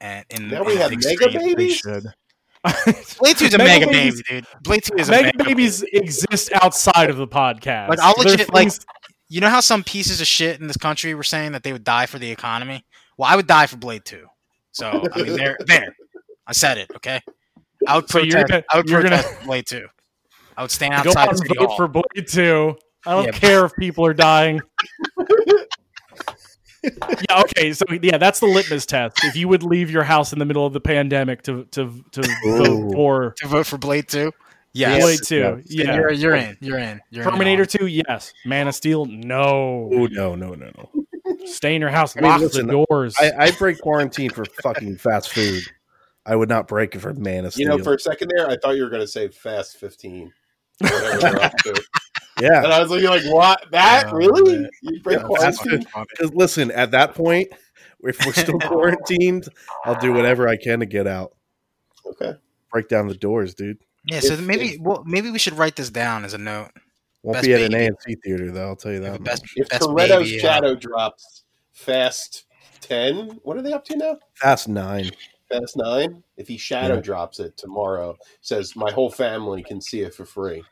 And 0.00 0.24
in, 0.30 0.48
Now 0.48 0.60
in 0.62 0.66
we 0.66 0.74
the 0.76 0.80
have 0.82 0.90
big 0.90 1.00
Mega 1.04 1.30
screen. 1.30 1.54
Babies? 1.56 1.76
should. 1.76 2.04
Blade 3.18 3.36
two's 3.38 3.54
a 3.54 3.58
Mega 3.58 3.86
mega, 3.86 3.86
Babies- 3.86 4.22
baby, 4.28 4.40
dude. 4.42 4.62
Blade 4.62 4.84
two 4.84 4.94
is 4.96 5.08
a 5.08 5.12
Mega 5.12 5.24
mega 5.36 5.44
Babies 5.44 5.82
exist 5.92 6.52
outside 6.62 7.10
of 7.10 7.16
the 7.16 7.26
podcast. 7.26 7.88
Like, 7.88 7.98
I'll 8.00 8.14
They're 8.22 8.32
legit, 8.32 8.52
like- 8.52 8.72
You 9.28 9.40
know 9.40 9.48
how 9.48 9.60
some 9.60 9.82
pieces 9.82 10.20
of 10.20 10.26
shit 10.26 10.60
in 10.60 10.66
this 10.66 10.76
country 10.76 11.14
were 11.14 11.22
saying 11.22 11.52
that 11.52 11.62
they 11.62 11.72
would 11.72 11.84
die 11.84 12.06
for 12.06 12.18
the 12.18 12.30
economy? 12.30 12.84
Well, 13.18 13.30
I 13.30 13.36
would 13.36 13.46
die 13.46 13.66
for 13.66 13.76
Blade 13.76 14.04
2. 14.04 14.26
So, 14.72 15.04
I 15.14 15.22
mean, 15.22 15.36
there, 15.36 15.56
there. 15.66 15.94
I 16.46 16.52
said 16.52 16.78
it, 16.78 16.90
okay? 16.96 17.20
I 17.86 17.96
would 17.96 18.08
So 18.10 18.18
you're 18.20 18.32
protest, 18.40 18.50
gonna- 18.50 18.64
I 18.72 18.76
would 18.76 18.88
you're 18.88 19.02
gonna- 19.02 19.22
protest 19.22 19.44
Blade 19.44 19.66
2. 19.66 19.86
I 20.56 20.62
would 20.62 20.70
stand 20.70 20.92
go 21.02 21.10
outside 21.10 21.28
out 21.28 21.40
and 21.40 21.48
vote 21.58 21.66
hall. 21.68 21.76
for 21.76 21.88
Blade 21.88 22.26
2. 22.28 22.76
I 23.06 23.12
don't 23.12 23.24
Yeah. 23.26 23.30
care 23.32 23.64
if 23.64 23.74
people 23.76 24.04
are 24.06 24.14
dying. 24.14 24.60
yeah, 26.82 27.40
okay, 27.42 27.72
so 27.72 27.84
yeah, 28.02 28.16
that's 28.18 28.40
the 28.40 28.46
litmus 28.46 28.86
test. 28.86 29.18
If 29.24 29.36
you 29.36 29.48
would 29.48 29.62
leave 29.62 29.90
your 29.90 30.02
house 30.04 30.32
in 30.32 30.38
the 30.38 30.44
middle 30.44 30.64
of 30.64 30.72
the 30.72 30.80
pandemic 30.80 31.42
to 31.42 31.64
to 31.72 32.02
to 32.12 32.22
vote 32.46 32.92
for 32.92 33.34
to 33.38 33.48
vote 33.48 33.66
for 33.66 33.78
Blade 33.78 34.08
2? 34.08 34.32
Yes. 34.72 35.02
Blade 35.02 35.18
2, 35.24 35.36
yes. 35.36 35.64
yeah. 35.66 35.94
You're, 35.96 36.12
you're 36.12 36.34
in. 36.36 36.56
You're 36.60 36.78
in. 36.78 37.00
You're 37.10 37.24
in. 37.24 37.30
Terminator 37.30 37.66
2, 37.66 37.86
yes. 37.86 38.32
Man 38.44 38.68
of 38.68 38.74
Steel, 38.74 39.04
no. 39.06 39.90
Oh 39.92 40.06
no, 40.06 40.34
no, 40.34 40.54
no, 40.54 40.70
no. 40.76 41.04
Stay 41.46 41.74
in 41.74 41.80
your 41.80 41.90
house, 41.90 42.16
I 42.16 42.20
mean, 42.20 42.30
lock 42.30 42.40
listen, 42.40 42.66
the 42.66 42.84
doors. 42.88 43.16
I, 43.18 43.32
I 43.36 43.50
break 43.52 43.80
quarantine 43.80 44.30
for 44.30 44.44
fucking 44.62 44.98
fast 44.98 45.32
food. 45.32 45.62
I 46.26 46.36
would 46.36 46.48
not 46.48 46.68
break 46.68 46.94
it 46.94 47.00
for 47.00 47.12
Man 47.14 47.44
of 47.44 47.52
Steel. 47.54 47.64
You 47.72 47.78
know, 47.78 47.82
for 47.82 47.94
a 47.94 47.98
second 47.98 48.30
there, 48.34 48.48
I 48.48 48.56
thought 48.56 48.76
you 48.76 48.84
were 48.84 48.90
going 48.90 49.02
to 49.02 49.08
say 49.08 49.28
Fast 49.28 49.78
15. 49.78 50.32
Whatever 50.78 51.18
they're 51.18 51.42
up 51.42 51.56
to. 51.64 51.82
Yeah, 52.40 52.62
And 52.64 52.72
I 52.72 52.80
was 52.80 52.90
looking 52.90 53.08
like, 53.08 53.22
what? 53.26 53.64
That? 53.72 54.06
Oh, 54.08 54.12
really? 54.12 54.58
man. 54.60 54.70
You 54.82 55.00
break 55.02 55.18
Yeah, 55.18 55.24
quarantine? 55.26 55.86
Because 56.10 56.34
listen, 56.34 56.70
at 56.72 56.90
that 56.92 57.14
point, 57.14 57.48
if 58.02 58.24
we're 58.24 58.32
still 58.32 58.58
quarantined, 58.60 59.48
I'll 59.84 59.98
do 60.00 60.12
whatever 60.12 60.48
I 60.48 60.56
can 60.56 60.80
to 60.80 60.86
get 60.86 61.06
out. 61.06 61.34
Okay. 62.06 62.34
Break 62.72 62.88
down 62.88 63.08
the 63.08 63.14
doors, 63.14 63.54
dude. 63.54 63.78
Yeah, 64.06 64.20
so 64.20 64.34
If- 64.34 64.40
maybe 64.40 64.70
if- 64.74 64.80
well 64.80 65.02
maybe 65.06 65.30
we 65.30 65.38
should 65.38 65.58
write 65.58 65.76
this 65.76 65.90
down 65.90 66.24
as 66.24 66.32
a 66.34 66.38
note. 66.38 66.70
Won't 67.22 67.34
Best 67.34 67.46
be 67.46 67.52
at 67.54 67.60
an. 67.60 67.72
AMC 67.72 68.14
theater 68.24 68.50
though. 68.50 68.68
I'll 68.68 68.76
tell 68.76 68.92
you 68.92 69.00
that. 69.00 69.22
best. 69.22 69.44
If 69.56 69.68
best 69.68 69.82
Toretto's 69.82 70.24
baby, 70.30 70.38
uh, 70.38 70.40
Shadow 70.40 70.74
drops 70.74 71.44
Fast 71.72 72.46
10, 72.80 73.40
what 73.42 73.56
are 73.58 73.62
they 73.62 73.72
up 73.74 73.84
to 73.86 73.96
now? 73.96 74.16
Fast 74.34 74.68
Nine. 74.68 75.10
Fast 75.50 75.76
9? 75.76 76.22
If 76.38 76.48
he 76.48 76.56
Shadow 76.56 76.94
Yeah. 76.94 77.00
drops 77.00 77.40
it 77.40 77.56
tomorrow, 77.58 78.16
says 78.40 78.74
my 78.74 78.90
whole 78.90 79.10
family 79.10 79.62
can 79.62 79.80
see 79.82 80.00
it 80.00 80.14
for 80.14 80.24
free 80.24 80.62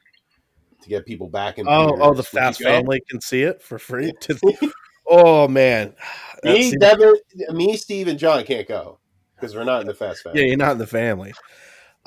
to 0.82 0.88
get 0.88 1.06
people 1.06 1.28
back 1.28 1.58
in 1.58 1.66
Oh, 1.68 1.88
theaters. 1.88 1.98
oh, 2.02 2.14
the 2.14 2.22
Fast 2.22 2.62
family 2.62 3.00
can 3.08 3.20
see 3.20 3.42
it 3.42 3.62
for 3.62 3.78
free. 3.78 4.12
oh 5.06 5.48
man, 5.48 5.94
Me, 6.44 6.72
Devin, 6.78 7.14
me, 7.50 7.76
Steve, 7.76 8.08
and 8.08 8.18
John 8.18 8.44
can't 8.44 8.68
go 8.68 8.98
because 9.34 9.54
we're 9.56 9.64
not 9.64 9.80
in 9.80 9.86
the 9.86 9.94
Fast 9.94 10.22
family. 10.22 10.40
yeah, 10.40 10.46
you're 10.48 10.56
not 10.56 10.72
in 10.72 10.78
the 10.78 10.86
family. 10.86 11.32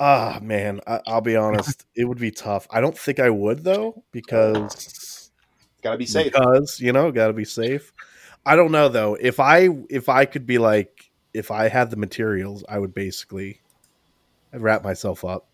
Ah 0.00 0.38
man, 0.42 0.80
I, 0.86 1.00
I'll 1.06 1.20
be 1.20 1.36
honest. 1.36 1.84
it 1.94 2.04
would 2.06 2.18
be 2.18 2.30
tough. 2.30 2.66
I 2.70 2.80
don't 2.80 2.96
think 2.96 3.20
I 3.20 3.30
would 3.30 3.62
though 3.62 4.02
because 4.10 5.30
Gotta 5.82 5.98
be 5.98 6.06
safe. 6.06 6.32
because 6.32 6.80
you 6.80 6.92
know 6.92 7.12
got 7.12 7.26
to 7.28 7.32
be 7.32 7.44
safe. 7.44 7.92
I 8.46 8.56
don't 8.56 8.72
know 8.72 8.88
though. 8.88 9.14
If 9.20 9.38
I 9.38 9.68
if 9.90 10.08
I 10.08 10.24
could 10.24 10.46
be 10.46 10.58
like 10.58 11.10
if 11.34 11.50
I 11.50 11.68
had 11.68 11.90
the 11.90 11.96
materials, 11.96 12.64
I 12.68 12.78
would 12.78 12.94
basically 12.94 13.60
wrap 14.52 14.82
myself 14.82 15.24
up. 15.24 15.46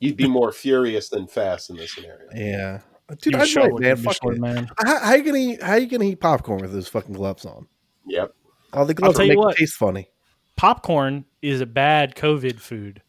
You'd 0.00 0.16
be 0.16 0.28
more 0.28 0.52
furious 0.52 1.08
than 1.08 1.26
fast 1.26 1.70
in 1.70 1.76
this 1.76 1.92
scenario. 1.94 2.28
Yeah, 2.34 2.80
dude, 3.20 3.34
You 3.34 3.40
I'd 3.40 3.48
show 3.48 3.62
like, 3.62 3.72
what 3.72 3.82
man, 3.82 3.96
fuck 3.96 4.06
Michelin 4.22 4.36
it. 4.36 4.40
man. 4.40 4.70
How, 4.84 4.98
how 5.00 5.14
you 5.14 5.22
gonna 5.24 5.38
eat, 5.38 5.62
how 5.62 5.74
you 5.76 5.86
gonna 5.86 6.04
eat 6.04 6.20
popcorn 6.20 6.60
with 6.60 6.72
those 6.72 6.88
fucking 6.88 7.14
gloves 7.14 7.44
on? 7.46 7.66
Yep. 8.06 8.34
Oh, 8.72 8.84
the 8.84 8.94
gloves 8.94 9.16
tell 9.16 9.26
make 9.26 9.34
you 9.36 9.40
it 9.42 9.44
what. 9.44 9.56
taste 9.56 9.74
funny. 9.74 10.08
Popcorn 10.56 11.24
is 11.42 11.60
a 11.60 11.66
bad 11.66 12.14
COVID 12.14 12.60
food. 12.60 13.02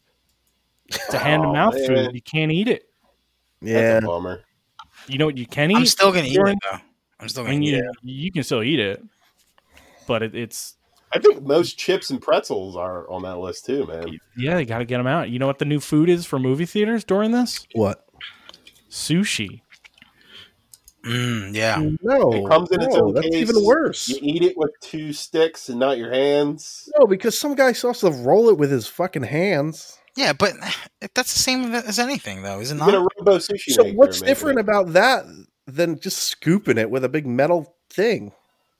It's 0.88 1.12
a 1.14 1.18
hand 1.18 1.42
to 1.42 1.48
oh, 1.48 1.52
mouth 1.52 1.74
Oh, 1.76 1.86
food. 1.86 2.14
You 2.14 2.22
can't 2.22 2.52
eat 2.52 2.68
it. 2.68 2.88
That's 3.60 3.72
Yeah, 3.72 3.98
a 3.98 4.00
bummer. 4.02 4.42
You 5.08 5.18
know 5.18 5.26
what 5.26 5.36
you 5.36 5.46
can 5.46 5.70
eat? 5.70 5.76
I'm 5.76 5.86
still 5.86 6.12
gonna 6.12 6.26
eat 6.26 6.36
it 6.38 6.58
though. 6.70 6.78
I'm 7.20 7.28
still 7.28 7.44
gonna 7.44 7.54
mean, 7.58 7.62
eat 7.64 7.74
you, 7.76 7.78
it. 7.90 7.96
you 8.02 8.32
can 8.32 8.42
still 8.42 8.62
eat 8.62 8.78
it, 8.78 9.02
but 10.06 10.22
it, 10.22 10.34
it's 10.34 10.75
I 11.12 11.18
think 11.18 11.42
most 11.42 11.78
chips 11.78 12.10
and 12.10 12.20
pretzels 12.20 12.76
are 12.76 13.08
on 13.10 13.22
that 13.22 13.38
list 13.38 13.64
too, 13.66 13.86
man. 13.86 14.18
yeah, 14.36 14.58
you 14.58 14.66
got 14.66 14.78
to 14.78 14.84
get 14.84 14.98
them 14.98 15.06
out. 15.06 15.30
You 15.30 15.38
know 15.38 15.46
what 15.46 15.58
the 15.58 15.64
new 15.64 15.80
food 15.80 16.08
is 16.08 16.26
for 16.26 16.38
movie 16.38 16.66
theaters 16.66 17.04
during 17.04 17.30
this? 17.30 17.66
what? 17.74 18.04
Sushi. 18.90 19.60
Mm, 21.04 21.54
yeah. 21.54 21.76
No, 22.02 22.32
It 22.32 22.48
comes 22.48 22.70
in 22.72 22.82
its 22.82 22.96
own 22.96 23.14
that's 23.14 23.28
case. 23.28 23.48
even 23.48 23.64
worse. 23.64 24.08
You 24.08 24.18
eat 24.20 24.42
it 24.42 24.56
with 24.58 24.70
two 24.80 25.12
sticks 25.12 25.68
and 25.68 25.78
not 25.78 25.98
your 25.98 26.10
hands. 26.12 26.88
No, 26.98 27.06
because 27.06 27.38
some 27.38 27.54
guy 27.54 27.72
still 27.72 27.90
has 27.90 28.00
to 28.00 28.10
roll 28.10 28.48
it 28.48 28.58
with 28.58 28.70
his 28.72 28.88
fucking 28.88 29.22
hands. 29.22 29.98
Yeah, 30.16 30.32
but 30.32 30.54
that's 31.14 31.32
the 31.32 31.38
same 31.38 31.72
as 31.74 31.98
anything 32.00 32.42
though, 32.42 32.58
is 32.60 32.72
it 32.72 32.74
You 32.76 32.80
get 32.86 32.94
a 32.94 32.98
not? 32.98 33.12
Robo 33.20 33.38
sushi. 33.38 33.70
So 33.72 33.84
maker, 33.84 33.96
what's 33.96 34.20
maybe. 34.20 34.30
different 34.30 34.58
about 34.58 34.92
that 34.94 35.24
than 35.68 36.00
just 36.00 36.18
scooping 36.18 36.78
it 36.78 36.90
with 36.90 37.04
a 37.04 37.08
big 37.08 37.26
metal 37.26 37.76
thing 37.90 38.32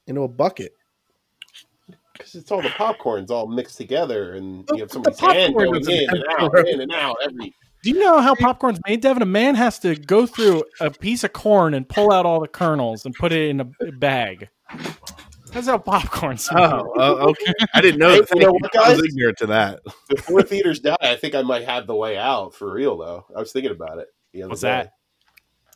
into 0.09 0.23
a 0.23 0.29
bucket? 0.29 0.73
Because 2.17 2.35
it's 2.35 2.51
all 2.51 2.63
the 2.63 2.71
popcorn's 2.71 3.31
all 3.31 3.47
mixed 3.47 3.77
together, 3.77 4.33
and 4.33 4.69
you 4.73 4.79
have 4.79 4.89
the 4.89 4.95
somebody's 4.95 5.21
hand 5.21 5.55
going 5.55 5.73
doesn't 5.73 5.93
in 5.93 6.11
and 6.11 6.25
out, 6.39 6.69
in 6.69 6.81
and 6.81 6.93
out 6.93 7.17
every. 7.25 7.55
Do 7.83 7.91
you 7.91 8.01
know 8.01 8.21
how 8.21 8.35
popcorn's 8.35 8.81
made, 8.87 9.01
Devin? 9.01 9.23
A 9.23 9.27
man 9.27 9.55
has 9.55 9.79
to 9.81 9.95
go 9.95 10.27
through 10.27 10.65
a 10.81 10.91
piece 10.91 11.23
of 11.23 11.33
corn 11.33 11.73
and 11.75 11.89
pull 11.89 12.11
out 12.11 12.27
all 12.27 12.41
the 12.41 12.49
kernels 12.49 13.05
and 13.05 13.15
put 13.15 13.33
it 13.33 13.49
in 13.49 13.61
a 13.61 13.93
bag. 13.93 14.49
That's 15.53 15.69
how 15.69 15.79
popcorn's 15.79 16.49
oh, 16.51 16.57
made. 16.57 16.85
Oh, 16.97 17.29
okay. 17.31 17.53
I 17.75 17.81
didn't 17.81 18.01
know. 18.01 18.11
Hey, 18.11 18.23
you 18.35 18.41
know 18.41 18.53
what, 18.53 18.77
I 18.77 18.91
was 18.91 19.05
ignorant 19.05 19.39
to 19.39 19.47
that. 19.47 19.81
Before 20.09 20.43
theaters 20.43 20.81
die, 20.81 20.97
I 21.01 21.15
think 21.17 21.35
I 21.35 21.43
might 21.43 21.65
have 21.65 21.87
the 21.87 21.95
way 21.95 22.19
out 22.19 22.55
for 22.55 22.73
real. 22.73 22.99
Though 22.99 23.25
I 23.35 23.39
was 23.39 23.53
thinking 23.53 23.71
about 23.71 23.99
it. 23.99 24.09
The 24.33 24.43
other 24.43 24.51
What's 24.51 24.63
day. 24.63 24.69
that? 24.69 24.93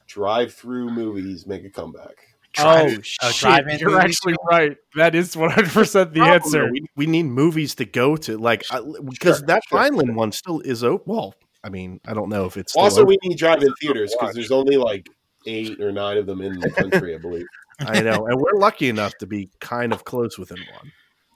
Drive-through 0.08 0.90
movies 0.90 1.46
make 1.46 1.64
a 1.64 1.70
comeback. 1.70 2.16
Oh, 2.58 2.62
Drive- 2.62 2.98
oh, 3.22 3.30
shit. 3.30 3.40
drive-in 3.40 3.78
You're 3.78 3.90
movies? 3.90 4.04
actually 4.04 4.34
right. 4.50 4.76
That 4.96 5.14
is 5.14 5.36
100% 5.36 6.12
the 6.14 6.20
answer. 6.22 6.70
We, 6.70 6.84
we 6.96 7.06
need 7.06 7.24
movies 7.24 7.74
to 7.76 7.84
go 7.84 8.16
to, 8.16 8.36
like 8.38 8.64
I- 8.70 8.80
because 9.08 9.38
Sure, 9.38 9.46
that 9.46 9.62
sure, 9.68 9.78
Vineland 9.78 10.16
one 10.16 10.32
still 10.32 10.60
is 10.60 10.82
open. 10.82 11.12
Well, 11.12 11.34
I 11.62 11.68
mean, 11.68 12.00
I 12.06 12.14
don't 12.14 12.28
know 12.28 12.46
if 12.46 12.56
it's 12.56 12.72
still 12.72 12.82
Also, 12.82 13.02
open. 13.02 13.16
we 13.22 13.28
need 13.28 13.38
drive-in 13.38 13.72
theaters 13.80 14.14
because 14.18 14.34
there's 14.34 14.50
only 14.50 14.76
like 14.76 15.08
eight 15.46 15.80
or 15.80 15.92
nine 15.92 16.16
of 16.16 16.26
them 16.26 16.40
in 16.40 16.58
the 16.58 16.70
country, 16.70 17.14
I 17.14 17.18
believe. 17.18 17.46
I 17.80 18.00
know, 18.00 18.26
and 18.26 18.38
we're 18.40 18.58
lucky 18.58 18.88
enough 18.88 19.16
to 19.18 19.26
be 19.26 19.48
kind 19.60 19.92
of 19.92 20.04
close 20.04 20.36
within 20.38 20.58
one. 20.74 20.92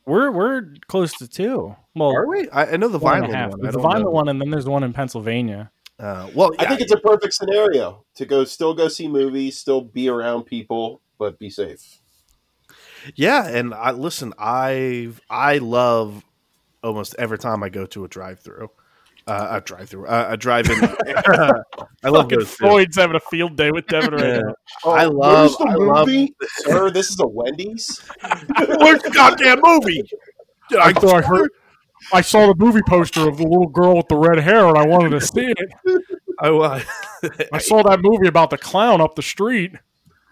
We're 0.07 0.31
we're 0.31 0.75
close 0.89 1.15
to 1.19 1.29
two. 1.29 1.75
Well, 1.95 2.15
Are 2.15 2.29
we? 2.29 2.49
I, 2.51 2.73
I 2.73 2.77
know 2.77 2.89
the 2.89 2.99
one 2.99 3.23
and 3.23 3.27
Vineland 3.33 3.53
one. 3.53 3.61
There's 3.63 3.73
the 3.75 3.81
don't. 3.81 3.91
Vineland 3.91 4.13
one, 4.15 4.29
and 4.29 4.41
then 4.41 4.51
there's 4.51 4.67
one 4.67 4.83
in 4.83 4.93
Pennsylvania. 4.93 5.71
Uh, 5.99 6.29
well, 6.35 6.51
I 6.59 6.67
think 6.67 6.81
it's 6.81 6.93
a 6.93 6.99
perfect 6.99 7.33
scenario 7.35 8.05
to 8.17 8.27
go, 8.27 8.45
still 8.45 8.75
go 8.75 8.89
see 8.89 9.07
movies, 9.09 9.57
still 9.57 9.81
be 9.81 10.09
around 10.09 10.43
people, 10.43 11.01
but 11.25 11.39
be 11.39 11.49
safe. 11.49 12.01
Yeah, 13.15 13.47
and 13.49 13.73
I 13.75 13.93
listen. 13.93 14.33
I 14.39 15.11
I 15.31 15.59
love 15.59 16.23
almost 16.83 17.15
every 17.19 17.39
time 17.39 17.63
I 17.63 17.69
go 17.71 17.87
to 17.87 18.05
a 18.05 18.09
drive-through, 18.09 18.69
uh, 19.27 19.49
a 19.53 19.61
drive-through, 19.63 20.07
uh, 20.07 20.27
a 20.31 20.37
drive-in. 20.37 20.77
I 22.05 22.09
love 22.09 22.25
Fucking 22.25 22.39
those. 22.41 22.55
Floyd's 22.55 22.97
having 22.97 23.17
a 23.17 23.21
field 23.21 23.57
day 23.57 23.71
with 23.71 23.87
Devin 23.87 24.13
right 24.15 24.23
Yeah. 24.27 24.39
now. 24.41 24.55
I 24.93 25.05
Oh, 25.07 25.11
love- 25.11 25.57
the 25.59 25.65
I 25.65 25.75
love- 25.75 26.07
movie, 26.09 26.35
sir. 26.59 26.91
This 26.91 27.11
is 27.11 27.19
a 27.21 27.27
Wendy's. 27.27 28.01
Where's 28.79 29.03
the 29.03 29.11
goddamn 29.11 29.61
movie? 29.63 30.03
Did 30.71 30.79
I, 30.79 30.89
I 30.89 30.93
thought 30.93 31.25
I 31.25 31.27
heard. 31.27 31.51
I 32.13 32.21
saw 32.21 32.47
the 32.47 32.55
movie 32.63 32.83
poster 32.87 33.27
of 33.29 33.39
the 33.39 33.45
little 33.45 33.69
girl 33.69 33.97
with 33.97 34.09
the 34.09 34.17
red 34.17 34.39
hair, 34.41 34.67
and 34.67 34.77
I 34.77 34.87
wanted 34.87 35.11
to 35.11 35.21
see 35.23 35.53
it. 35.57 35.71
I, 36.41 36.49
uh, 36.49 36.81
I 37.53 37.59
saw 37.59 37.83
that 37.83 38.01
movie 38.03 38.27
about 38.29 38.51
the 38.51 38.59
clown 38.59 39.01
up 39.01 39.15
the 39.15 39.23
street. 39.23 39.73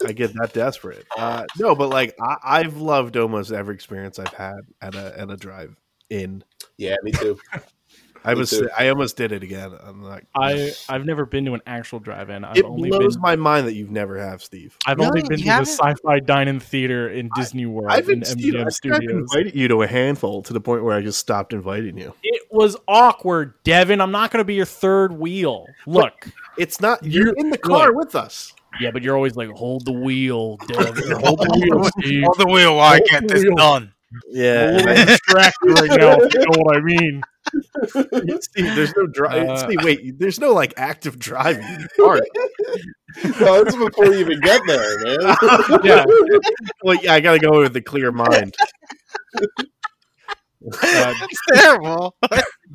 I 0.06 0.12
get 0.12 0.32
that 0.34 0.52
desperate. 0.52 1.06
Uh, 1.16 1.44
no, 1.58 1.74
but 1.74 1.88
like 1.90 2.14
I, 2.20 2.36
I've 2.60 2.76
loved 2.78 3.16
almost 3.16 3.52
every 3.52 3.74
experience 3.74 4.18
I've 4.18 4.32
had 4.34 4.60
at 4.80 4.94
a 4.94 5.18
at 5.18 5.30
a 5.30 5.36
drive-in. 5.36 6.42
Yeah, 6.78 6.96
me 7.02 7.12
too. 7.12 7.38
I 8.24 8.34
Me 8.34 8.38
was 8.40 8.50
too. 8.50 8.68
I 8.78 8.88
almost 8.88 9.16
did 9.16 9.32
it 9.32 9.42
again. 9.42 9.72
I'm 9.82 10.00
like, 10.00 10.26
I 10.36 10.70
I've 10.88 11.04
never 11.04 11.26
been 11.26 11.44
to 11.46 11.54
an 11.54 11.60
actual 11.66 11.98
drive-in. 11.98 12.44
I've 12.44 12.56
it 12.56 12.64
only 12.64 12.88
blows 12.88 13.16
been 13.16 13.20
my 13.22 13.34
mind 13.34 13.66
that 13.66 13.74
you've 13.74 13.90
never 13.90 14.16
have, 14.16 14.42
Steve. 14.44 14.76
I've 14.86 14.98
Really? 14.98 15.08
only 15.08 15.22
been 15.22 15.38
to 15.38 15.44
the 15.44 15.50
haven't? 15.50 15.66
Sci-Fi 15.66 16.20
Dine-In 16.20 16.60
Theater 16.60 17.08
in 17.08 17.30
Disney 17.34 17.66
World 17.66 17.90
I've 17.90 18.08
in 18.08 18.20
been, 18.20 18.24
Steve, 18.24 18.54
MGM 18.54 18.66
I 18.66 18.70
think 18.70 18.94
I've 18.94 19.10
invited 19.16 19.54
you 19.56 19.66
to 19.66 19.82
a 19.82 19.88
handful 19.88 20.40
to 20.42 20.52
the 20.52 20.60
point 20.60 20.84
where 20.84 20.96
I 20.96 21.02
just 21.02 21.18
stopped 21.18 21.52
inviting 21.52 21.98
you. 21.98 22.14
It 22.22 22.42
was 22.50 22.76
awkward, 22.86 23.54
Devin. 23.64 24.00
I'm 24.00 24.12
not 24.12 24.30
going 24.30 24.38
to 24.40 24.44
be 24.44 24.54
your 24.54 24.66
third 24.66 25.12
wheel. 25.18 25.66
Look, 25.86 26.28
It's 26.56 26.80
not 26.80 27.02
you're 27.04 27.26
You- 27.28 27.34
in 27.38 27.50
the 27.50 27.58
car 27.58 27.88
look. 27.88 27.96
with 27.96 28.14
us. 28.14 28.52
Yeah, 28.80 28.90
but 28.92 29.02
you're 29.02 29.16
always 29.16 29.36
like, 29.36 29.48
hold 29.50 29.84
the 29.84 29.92
wheel, 29.92 30.56
Devin. 30.66 31.10
hold 31.20 31.38
the 31.40 31.58
wheel, 31.60 31.84
Steve. 32.00 32.22
Hold 32.24 32.38
the 32.38 32.46
wheel 32.46 32.76
while 32.76 32.92
I 32.94 32.96
Hold 32.98 33.08
get 33.10 33.28
this 33.28 33.42
wheel. 33.44 33.56
done. 33.56 33.92
I'm 34.14 34.20
Yeah, 34.30 35.04
distracted 35.06 35.70
right 35.80 35.90
now. 36.00 36.16
If 36.20 36.34
you 36.34 36.40
know 36.40 36.62
what 36.62 36.76
I 36.76 36.80
mean. 36.80 37.22
Steve. 38.42 38.74
There's 38.76 38.92
no 38.96 39.06
drive. 39.06 39.48
Uh, 39.48 39.56
Steve, 39.56 39.82
wait. 39.82 40.18
There's 40.18 40.38
no 40.38 40.52
like 40.52 40.74
active 40.76 41.18
driving. 41.18 41.64
in 41.64 41.82
the 41.82 41.88
car. 41.98 42.20
no, 43.40 43.64
this 43.64 43.74
is 43.74 43.80
before 43.84 44.06
you 44.06 44.18
even 44.20 44.40
get 44.40 44.60
there, 44.66 44.98
man. 45.04 45.36
Yeah, 45.84 46.04
well, 46.82 46.96
yeah, 47.02 47.14
I 47.14 47.20
got 47.20 47.32
to 47.32 47.38
go 47.38 47.60
with 47.60 47.74
a 47.76 47.80
clear 47.82 48.12
mind. 48.12 48.54
uh, 50.72 51.14
That's 51.14 51.38
terrible. 51.54 52.14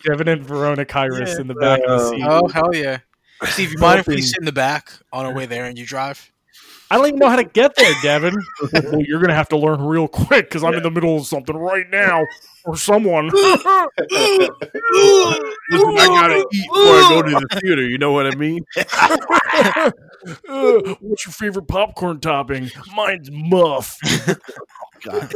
Devin 0.06 0.28
and 0.28 0.44
Verona 0.46 0.86
Kairos 0.86 1.40
in 1.40 1.48
the 1.48 1.56
back 1.56 1.80
of 1.88 1.88
the 1.88 1.94
Uh, 1.96 2.10
seat. 2.10 2.24
Oh 2.28 2.48
hell 2.48 2.76
yeah. 2.76 2.98
Steve, 3.46 3.74
you 3.74 3.78
mind 3.78 4.00
if 4.00 4.08
we 4.08 4.22
sit 4.22 4.40
in 4.40 4.46
the 4.46 4.52
back 4.52 4.92
on 5.14 5.26
our 5.26 5.34
way 5.34 5.46
there 5.46 5.66
and 5.66 5.78
you 5.78 5.86
drive? 5.86 6.32
I 6.90 6.98
don't 6.98 7.08
even 7.08 7.20
know 7.20 7.30
how 7.30 7.36
to 7.36 7.44
get 7.44 7.76
there, 7.76 7.94
Devin. 8.02 8.36
well, 8.74 9.02
you're 9.02 9.20
gonna 9.20 9.36
have 9.36 9.50
to 9.50 9.58
learn 9.58 9.82
real 9.82 10.08
quick 10.08 10.48
because 10.50 10.64
I'm 10.64 10.74
in 10.74 10.84
the 10.84 10.92
middle 10.92 11.18
of 11.18 11.26
something 11.26 11.56
right 11.56 11.90
now, 11.90 12.24
or 12.66 12.78
someone. 12.78 13.28
Listen, 13.34 13.90
I 15.72 16.08
gotta 16.08 16.46
eat 16.52 16.68
before 16.70 16.94
I 16.96 17.08
go 17.10 17.22
to 17.24 17.30
the 17.32 17.60
theater. 17.62 17.82
You 17.88 17.98
know 17.98 18.14
what 18.14 18.26
I 18.28 18.36
mean? 18.36 18.64
Uh, 18.78 19.92
what's 21.02 21.26
your 21.26 21.34
favorite 21.34 21.68
popcorn 21.68 22.20
topping? 22.20 22.72
Mine's 22.96 23.30
muff. 23.32 23.98
God. 25.04 25.32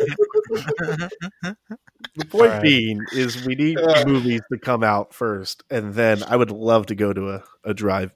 The 2.15 2.25
point 2.25 2.43
Alright. 2.51 2.61
being 2.61 2.99
is 3.13 3.45
we 3.45 3.55
need 3.55 3.77
Uh. 3.77 4.03
movies 4.05 4.41
to 4.51 4.57
come 4.57 4.83
out 4.83 5.13
first, 5.13 5.63
and 5.69 5.93
then 5.93 6.23
I 6.23 6.35
would 6.35 6.51
love 6.51 6.87
to 6.87 6.95
go 6.95 7.13
to 7.13 7.29
a, 7.31 7.43
a 7.63 7.73
drive 7.73 8.13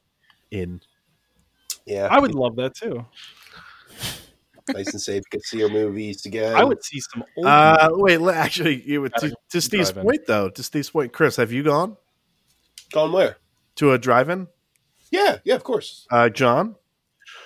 in. 0.51 0.81
Yeah, 1.85 2.07
I 2.09 2.19
would 2.19 2.33
love 2.35 2.55
that 2.57 2.75
too. 2.75 3.05
nice 4.73 4.91
and 4.91 5.01
safe. 5.01 5.23
Get 5.31 5.41
to 5.41 5.47
see 5.47 5.59
your 5.59 5.69
movies 5.69 6.25
again. 6.25 6.55
I 6.55 6.63
would 6.63 6.83
see 6.83 6.99
some 6.99 7.23
old. 7.37 7.45
Uh, 7.45 7.89
wait, 7.91 8.19
actually, 8.21 8.81
you 8.89 9.01
would, 9.01 9.13
to, 9.15 9.29
Gotta 9.29 9.61
Steve's 9.61 9.91
drive-in. 9.91 10.03
point 10.03 10.21
though. 10.27 10.49
To 10.49 10.63
Steve's 10.63 10.89
point, 10.89 11.13
Chris, 11.13 11.35
have 11.35 11.51
you 11.51 11.63
gone 11.63 11.97
Gone 12.91 13.11
where? 13.11 13.37
to 13.75 13.91
a 13.93 13.97
drive-in? 13.97 14.47
Yeah, 15.11 15.37
yeah, 15.43 15.55
of 15.55 15.63
course. 15.63 16.07
Uh, 16.11 16.29
John, 16.29 16.75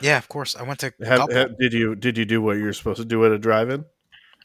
Yeah, 0.01 0.17
of 0.17 0.29
course. 0.29 0.55
I 0.55 0.63
went 0.63 0.79
to 0.79 0.93
have, 1.05 1.31
have- 1.31 1.57
did 1.57 1.73
you 1.73 1.95
did 1.95 2.17
you 2.17 2.25
do 2.25 2.41
what 2.41 2.57
you're 2.57 2.73
supposed 2.73 2.99
to 2.99 3.05
do 3.05 3.25
at 3.25 3.31
a 3.31 3.37
drive-in? 3.37 3.83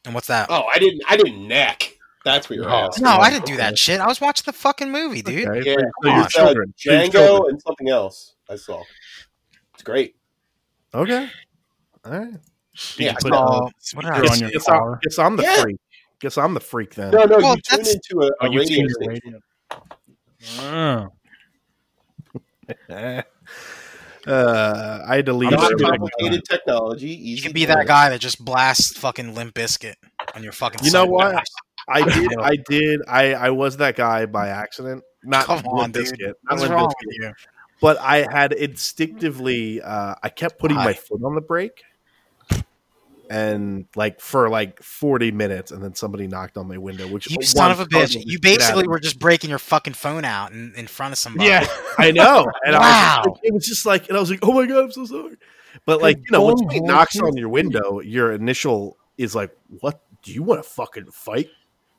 And 0.04 0.14
what's 0.14 0.26
that? 0.26 0.48
Oh, 0.50 0.64
I 0.64 0.78
didn't. 0.78 1.02
I 1.08 1.16
didn't 1.16 1.46
neck. 1.48 1.92
That's 2.24 2.48
what 2.50 2.56
you're 2.56 2.68
Oh, 2.70 2.86
asking. 2.88 3.04
no, 3.04 3.10
I 3.12 3.28
didn't 3.30 3.44
do 3.46 3.56
that 3.58 3.76
shit. 3.78 4.00
I 4.00 4.06
was 4.06 4.18
watching 4.20 4.44
the 4.46 4.52
fucking 4.54 4.90
movie, 4.90 5.20
dude. 5.22 5.46
Okay, 5.46 5.70
Yeah, 5.70 5.76
for- 5.76 5.90
for 6.02 6.08
your 6.08 6.20
it's, 6.24 6.36
uh, 6.36 6.44
children. 6.44 6.74
Django 6.78 7.12
children. 7.12 7.50
and 7.50 7.62
something 7.62 7.88
else. 7.90 8.34
I 8.50 8.56
saw. 8.56 8.82
It's 9.84 9.90
great. 9.90 10.16
Okay. 10.94 11.28
All 12.06 12.12
right. 12.18 12.32
Yeah. 12.96 13.14
Saw- 13.20 13.28
a 13.28 13.60
what 13.64 13.72
did 13.72 13.82
speaker 13.82 14.12
I 14.12 14.16
on 14.16 14.22
Guess, 14.24 14.40
your 14.40 14.50
guess, 14.50 14.64
car. 14.64 15.00
I'm, 15.18 15.36
the 15.36 15.42
Yeah. 15.42 15.60
freak. 15.62 15.76
Guess 16.20 16.38
I'm 16.38 16.54
the 16.54 16.60
freak 16.60 16.94
then. 16.94 17.10
No, 17.10 17.24
no, 17.24 17.36
Well, 17.36 17.56
you 17.56 17.62
tune 17.62 17.80
into 17.80 18.26
a, 18.26 18.30
Oh, 18.40 18.46
a 18.46 18.50
you've 18.50 18.60
radio 18.60 18.88
station. 18.88 19.42
radio. 20.58 21.08
Oh. 22.88 23.22
Uh, 24.26 25.04
I 25.06 25.20
deleted 25.20 25.52
I'm 25.52 25.60
Not 25.60 25.66
sure 25.66 25.72
everything. 25.74 25.86
I 25.92 25.96
complicated 25.98 26.44
technology. 26.48 27.08
Easy. 27.10 27.28
You 27.36 27.42
can 27.42 27.52
be 27.52 27.66
that 27.66 27.76
learn. 27.76 27.86
guy 27.86 28.08
that 28.08 28.20
just 28.22 28.42
blasts 28.42 28.96
fucking 28.96 29.34
Limp 29.34 29.52
Bizkit 29.54 29.96
on 30.34 30.42
your 30.42 30.52
fucking. 30.52 30.82
You 30.82 30.92
know 30.92 31.04
what? 31.04 31.24
sunrise. 31.26 31.44
I 31.88 32.02
did. 32.20 32.32
I 32.40 32.56
did. 32.70 33.00
I, 33.06 33.34
I 33.34 33.50
was 33.50 33.76
that 33.76 33.96
guy 33.96 34.24
by 34.24 34.48
accident. 34.48 35.04
Not 35.24 35.44
Come 35.44 35.66
on, 35.66 35.78
Limp 35.92 35.94
dude. 35.94 36.06
Bizkit, 36.06 36.26
not 36.26 36.36
What's 36.52 36.62
Limp 36.62 36.74
wrong 36.74 36.86
Bizkit. 36.88 37.06
with 37.06 37.16
you? 37.20 37.32
But 37.84 37.98
I 37.98 38.26
had 38.32 38.54
instinctively. 38.54 39.82
Uh, 39.82 40.14
I 40.22 40.30
kept 40.30 40.58
putting 40.58 40.78
my 40.78 40.94
foot 40.94 41.20
on 41.22 41.34
the 41.34 41.42
brake, 41.42 41.82
and 43.28 43.84
like 43.94 44.22
for 44.22 44.48
like 44.48 44.82
forty 44.82 45.30
minutes, 45.30 45.70
and 45.70 45.82
then 45.82 45.94
somebody 45.94 46.26
knocked 46.26 46.56
on 46.56 46.66
my 46.66 46.78
window. 46.78 47.06
Which 47.06 47.28
You 47.28 47.42
son 47.42 47.70
of 47.70 47.80
a 47.80 47.84
bitch! 47.84 48.14
You 48.24 48.38
shit 48.38 48.40
out 48.40 48.40
of 48.40 48.40
basically 48.40 48.88
were 48.88 49.00
just 49.00 49.18
breaking 49.18 49.50
your 49.50 49.58
fucking 49.58 49.92
phone 49.92 50.24
out 50.24 50.52
in, 50.52 50.72
in 50.74 50.86
front 50.86 51.12
of 51.12 51.18
somebody. 51.18 51.50
Yeah. 51.50 51.66
I 51.98 52.10
know. 52.10 52.50
And 52.64 52.74
I 52.74 52.80
Wow. 52.80 53.20
was 53.20 53.26
like, 53.26 53.40
it 53.42 53.52
was 53.52 53.66
just 53.66 53.84
like, 53.84 54.08
and 54.08 54.16
I 54.16 54.20
was 54.20 54.30
like, 54.30 54.40
oh 54.42 54.52
my 54.54 54.64
God, 54.64 54.84
I'm 54.84 54.90
so 54.92 55.04
sorry. 55.04 55.36
But 55.84 56.00
like, 56.00 56.16
you 56.16 56.24
know, 56.30 56.42
when 56.46 56.56
somebody 56.56 56.80
knocks 56.80 57.20
on 57.20 57.36
your 57.36 57.50
window, 57.50 58.00
your 58.00 58.32
initial 58.32 58.96
is 59.18 59.34
like, 59.34 59.50
what? 59.80 60.00
Do 60.22 60.32
you 60.32 60.42
want 60.42 60.62
to 60.62 60.70
fucking 60.70 61.10
fight, 61.10 61.50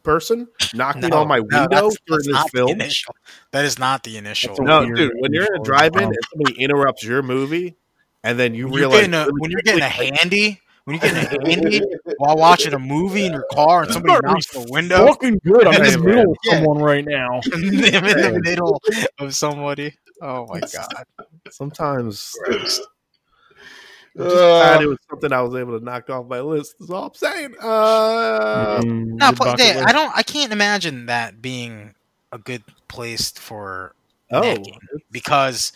person? 0.06 0.48
Knocking 0.74 1.10
No, 1.10 1.18
on 1.18 1.28
my 1.28 1.38
no, 1.40 1.44
window 1.44 1.68
that's- 1.70 1.98
during 2.08 2.18
that's 2.24 2.28
this 2.28 2.34
not 2.34 2.52
the 2.52 2.58
film? 2.58 2.70
initial. 2.72 3.16
That 3.52 3.66
is 3.66 3.78
not 3.80 4.04
the 4.04 4.18
initial. 4.18 4.56
No, 4.60 4.82
weird 4.82 4.96
dude, 4.96 5.12
when 5.20 5.34
you're 5.34 5.44
in 5.54 5.62
a 5.62 5.64
drive-in 5.64 6.04
um, 6.04 6.10
and 6.12 6.18
somebody 6.32 6.62
interrupts 6.64 7.04
your 7.04 7.22
movie, 7.22 7.76
and 8.24 8.40
then 8.40 8.56
you 8.56 8.68
When 8.68 8.76
realize 8.76 9.08
a, 9.08 9.28
when 9.40 9.52
you're 9.52 9.62
getting 9.64 9.82
a 9.84 9.90
handy, 9.90 10.62
when 10.86 10.96
you're 10.96 11.12
getting 11.12 11.40
a 11.42 11.48
handy 11.50 11.82
while 12.18 12.38
watching 12.38 12.74
a 12.74 12.80
movie 12.80 13.26
in 13.26 13.34
your 13.34 13.46
car 13.52 13.84
and 13.84 13.92
somebody 13.92 14.20
knocks 14.26 14.48
the 14.48 14.66
window, 14.70 15.08
Fucking 15.08 15.40
good. 15.44 15.68
I'm 15.68 15.84
in 15.84 15.92
the 15.94 16.00
middle 16.00 16.32
of 16.32 16.38
Yeah. 16.46 16.54
someone 16.56 16.78
right 16.80 17.06
now. 17.06 17.42
I'm 17.54 17.64
in 17.64 17.76
the 17.78 18.40
middle 18.44 18.82
of 19.20 19.36
somebody. 19.36 19.96
Oh 20.22 20.48
my 20.48 20.60
god! 20.62 21.06
sometimes 21.50 22.34
Uh, 24.18 24.24
glad 24.24 24.82
it 24.82 24.88
was 24.88 24.98
something 25.10 25.32
I 25.34 25.42
was 25.42 25.56
able 25.56 25.78
to 25.78 25.84
knock 25.84 26.10
off 26.10 26.28
my 26.28 26.40
list. 26.40 26.76
Is 26.80 26.90
all 26.90 27.06
I'm 27.08 27.14
saying. 27.14 27.56
Uh, 27.62 28.80
Mm, 28.82 29.06
No, 29.18 29.26
your 29.28 29.34
but 29.36 29.58
they- 29.58 29.80
I 29.80 29.92
don't. 29.92 30.12
I 30.16 30.24
can't 30.24 30.52
imagine 30.54 31.06
that 31.08 31.42
being 31.42 31.96
a 32.32 32.38
good 32.38 32.64
place 32.88 33.32
for 33.32 33.94
oh, 34.32 34.58
because 35.12 35.74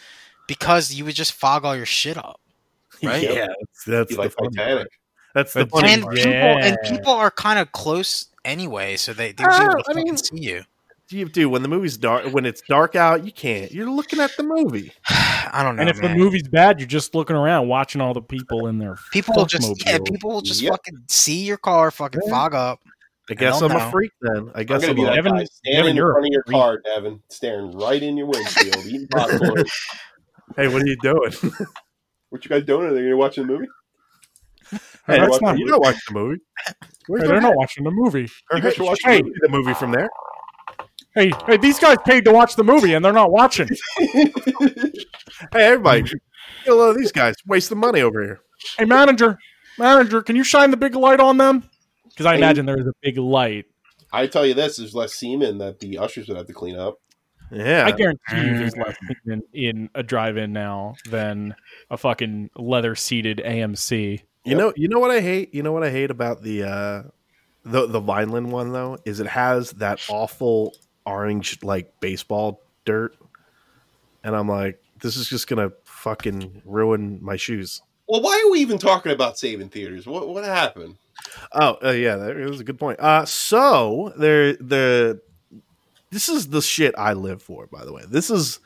because 0.47 0.93
you 0.93 1.05
would 1.05 1.15
just 1.15 1.33
fog 1.33 1.65
all 1.65 1.75
your 1.75 1.85
shit 1.85 2.17
up. 2.17 2.39
Right? 3.03 3.23
yeah, 3.23 3.47
that's, 3.47 3.83
that's 3.85 4.11
the 4.15 4.21
like 4.21 4.31
funny 4.33 4.49
Titanic. 4.55 4.77
part. 4.77 4.89
That's 5.35 5.53
the 5.53 5.65
But 5.65 5.79
funny 5.81 5.93
and 5.93 6.03
part. 6.03 6.15
people 6.15 6.31
and 6.33 6.77
people 6.85 7.13
are 7.13 7.31
kind 7.31 7.59
of 7.59 7.71
close 7.71 8.25
anyway, 8.43 8.97
so 8.97 9.13
they 9.13 9.31
they 9.31 9.43
would 9.43 9.49
be 9.51 9.55
Ah, 9.55 9.71
able 9.71 9.83
to 9.83 9.91
I 9.91 9.93
mean- 9.95 10.17
see 10.17 10.39
you. 10.39 10.63
You 11.11 11.25
do 11.29 11.49
when 11.49 11.61
the 11.63 11.67
movie's 11.67 11.97
dark 11.97 12.25
when 12.33 12.45
it's 12.45 12.61
dark 12.69 12.95
out 12.95 13.25
you 13.25 13.31
can't 13.31 13.71
you're 13.71 13.89
looking 13.89 14.19
at 14.19 14.35
the 14.37 14.43
movie 14.43 14.91
I 15.09 15.61
don't 15.63 15.75
know, 15.75 15.81
And 15.81 15.89
if 15.89 15.99
man. 16.01 16.11
the 16.11 16.17
movie's 16.17 16.47
bad, 16.47 16.79
you're 16.79 16.87
just 16.87 17.15
looking 17.15 17.35
around 17.35 17.67
watching 17.67 18.01
all 18.01 18.13
the 18.13 18.21
people 18.21 18.67
in 18.67 18.77
their 18.77 18.97
people 19.11 19.33
will 19.35 19.45
just 19.45 19.85
yeah, 19.85 19.97
people 20.05 20.29
will 20.31 20.41
just 20.41 20.61
Yep. 20.61 20.71
fucking 20.73 21.03
see 21.09 21.43
your 21.43 21.57
car 21.57 21.89
fucking 21.91 22.21
Yeah. 22.25 22.29
fog 22.31 22.53
up. 22.53 22.79
i 23.29 23.33
guess 23.33 23.61
i'm 23.61 23.71
know. 23.71 23.77
a 23.87 23.91
freak 23.91 24.11
then 24.21 24.51
i 24.55 24.59
I'm 24.61 24.65
guess 24.65 24.81
gonna 24.81 24.91
i'm 24.91 24.95
be 24.95 25.03
a, 25.05 25.15
Devin- 25.15 25.31
guy 25.37 25.43
standing 25.45 25.95
Devin, 25.95 25.97
in 25.97 26.03
front 26.03 26.25
of 26.25 26.31
your 26.31 26.43
freak. 26.45 26.55
car, 26.57 26.81
Devin, 26.85 27.19
staring 27.29 27.71
right 27.71 28.01
in 28.03 28.17
your 28.17 28.27
windshield, 28.27 28.85
eating 28.85 29.07
popcorn. 29.11 29.63
hey 30.55 30.67
what 30.67 30.81
are 30.83 30.87
you 30.87 30.97
doing 31.01 31.31
what 32.29 32.45
you 32.45 32.49
guys 32.49 32.63
doing? 32.63 32.87
Are 32.87 32.99
you 32.99 33.17
watching 33.17 33.47
the 33.47 33.53
movie? 33.53 33.67
hey 34.71 34.77
that's 35.07 35.29
that's 35.31 35.41
not- 35.41 35.57
you're 35.57 35.69
not 35.69 35.81
watching 35.81 35.99
the 36.09 36.13
movie 36.19 36.41
Hey, 36.67 37.25
they're 37.27 37.41
not 37.41 37.55
watching 37.55 37.83
the 37.85 37.89
movie. 37.91 38.29
You 38.53 38.61
guys 38.61 38.75
should 38.75 38.85
watch 38.85 38.99
Hey, 39.03 39.19
the 39.23 39.31
the 39.41 39.49
movie 39.49 39.73
from 39.73 39.91
there 39.91 40.07
hey, 41.19 41.31
hey, 41.47 41.57
these 41.57 41.79
guys 41.79 41.97
paid 42.05 42.23
to 42.25 42.31
watch 42.31 42.55
the 42.55 42.63
movie 42.63 42.93
and 42.93 43.03
they're 43.03 43.11
not 43.13 43.31
watching. 43.31 43.67
hey 43.99 44.93
everybody 45.53 46.01
get 46.03 46.13
a 46.67 46.73
load 46.73 46.91
of 46.91 46.97
these 46.97 47.11
guys 47.11 47.35
Waste 47.45 47.69
the 47.69 47.75
money 47.75 48.01
over 48.01 48.23
here 48.23 48.41
Hey, 48.77 48.85
manager, 48.85 49.37
manager, 49.77 50.21
can 50.21 50.35
you 50.35 50.43
shine 50.43 50.71
the 50.71 50.77
big 50.77 50.95
light 50.95 51.19
on 51.19 51.37
them? 51.37 51.63
Because 52.09 52.25
I 52.25 52.33
Hey. 52.33 52.37
imagine 52.37 52.65
there 52.65 52.79
is 52.79 52.87
a 52.87 52.93
big 53.01 53.17
light. 53.17 53.65
I 54.11 54.27
tell 54.27 54.45
you 54.45 54.53
this: 54.53 54.77
there's 54.77 54.95
less 54.95 55.13
semen 55.13 55.57
that 55.57 55.79
the 55.79 55.97
ushers 55.97 56.27
would 56.27 56.37
have 56.37 56.47
to 56.47 56.53
clean 56.53 56.77
up. 56.77 56.95
yeah 57.51 57.83
I 57.85 57.91
guarantee 57.91 58.19
you 58.35 58.57
there's 58.57 58.75
less 58.77 58.95
in, 59.25 59.43
in 59.53 59.89
a 59.95 60.03
drive-in 60.03 60.53
now 60.53 60.97
than 61.05 61.55
a 61.89 61.97
fucking 61.97 62.51
leather-seated 62.55 63.41
AMC. 63.45 64.21
you 64.45 64.55
know 64.55 64.71
you 64.75 64.87
know 64.87 64.99
what 64.99 65.11
i 65.11 65.19
hate 65.19 65.53
you 65.53 65.61
know 65.63 65.71
what 65.73 65.83
i 65.83 65.89
hate 65.89 66.11
about 66.11 66.41
the 66.43 66.63
uh 66.63 67.03
the 67.65 67.85
the 67.87 67.99
vineland 67.99 68.51
one 68.51 68.71
though 68.71 68.97
is 69.05 69.19
it 69.19 69.27
has 69.27 69.71
that 69.73 69.99
awful 70.09 70.73
orange 71.09 71.61
like 71.63 71.99
baseball 71.99 72.61
dirt 72.85 73.15
and 74.23 74.35
i'm 74.35 74.47
like 74.47 74.81
this 75.01 75.15
is 75.15 75.27
just 75.27 75.47
gonna 75.47 75.71
fucking 75.83 76.61
ruin 76.65 77.19
my 77.21 77.35
shoes 77.35 77.81
Well, 78.07 78.21
why 78.21 78.41
are 78.43 78.51
we 78.51 78.59
even 78.59 78.77
talking 78.77 79.11
about 79.11 79.37
saving 79.37 79.69
theaters? 79.69 80.07
What 80.07 80.29
what 80.29 80.43
happened? 80.43 80.95
Oh, 81.51 81.77
uh, 81.83 81.91
yeah, 81.91 82.15
that 82.15 82.35
was 82.37 82.59
a 82.59 82.63
good 82.63 82.79
point. 82.79 82.99
Uh, 82.99 83.25
so 83.25 84.13
there, 84.17 84.53
the 84.53 85.21
this 86.09 86.27
is 86.27 86.47
the 86.47 86.61
shit 86.61 86.95
I 86.97 87.13
live 87.13 87.43
for. 87.43 87.67
By 87.67 87.85
the 87.85 87.93
way, 87.93 88.03
this 88.07 88.29
is, 88.31 88.59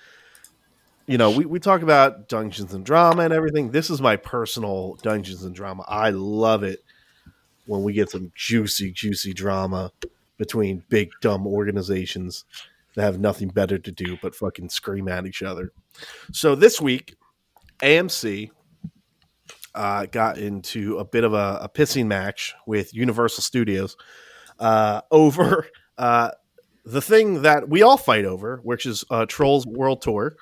you 1.08 1.18
know, 1.18 1.32
we 1.32 1.46
we 1.46 1.60
talk 1.60 1.82
about 1.82 2.30
Dungeons 2.30 2.74
and 2.74 2.86
Drama 2.86 3.24
and 3.24 3.34
everything. 3.34 3.72
This 3.72 3.90
is 3.90 4.00
my 4.02 4.16
personal 4.16 4.96
Dungeons 5.02 5.44
and 5.44 5.54
Drama. 5.54 5.84
I 5.88 6.12
love 6.12 6.64
it 6.64 6.84
when 7.66 7.84
we 7.84 7.94
get 7.94 8.12
some 8.12 8.32
juicy, 8.36 8.92
juicy 8.92 9.34
drama 9.34 9.92
between 10.38 10.84
big 10.90 11.10
dumb 11.22 11.46
organizations 11.48 12.46
that 12.96 13.04
have 13.04 13.20
nothing 13.20 13.48
better 13.50 13.78
to 13.78 13.92
do 13.92 14.18
but 14.22 14.36
fucking 14.36 14.70
scream 14.70 15.08
at 15.08 15.26
each 15.26 15.44
other. 15.44 15.72
So 16.32 16.56
this 16.56 16.80
week, 16.80 17.16
AMC 17.82 18.52
uh, 19.76 20.06
got 20.08 20.38
into 20.38 20.98
a 20.98 21.06
bit 21.06 21.24
of 21.24 21.34
a, 21.34 21.60
a 21.62 21.70
pissing 21.70 22.06
match 22.06 22.54
with 22.66 22.94
Universal 22.94 23.42
Studios 23.42 23.98
uh, 24.60 25.02
over 25.12 25.68
uh, 25.98 26.32
the 26.86 27.02
thing 27.02 27.42
that 27.44 27.70
we 27.70 27.82
all 27.82 27.98
fight 27.98 28.26
over, 28.26 28.60
which 28.64 28.86
is 28.86 29.04
uh, 29.10 29.26
Trolls 29.26 29.66
World 29.66 30.02
Tour. 30.02 30.36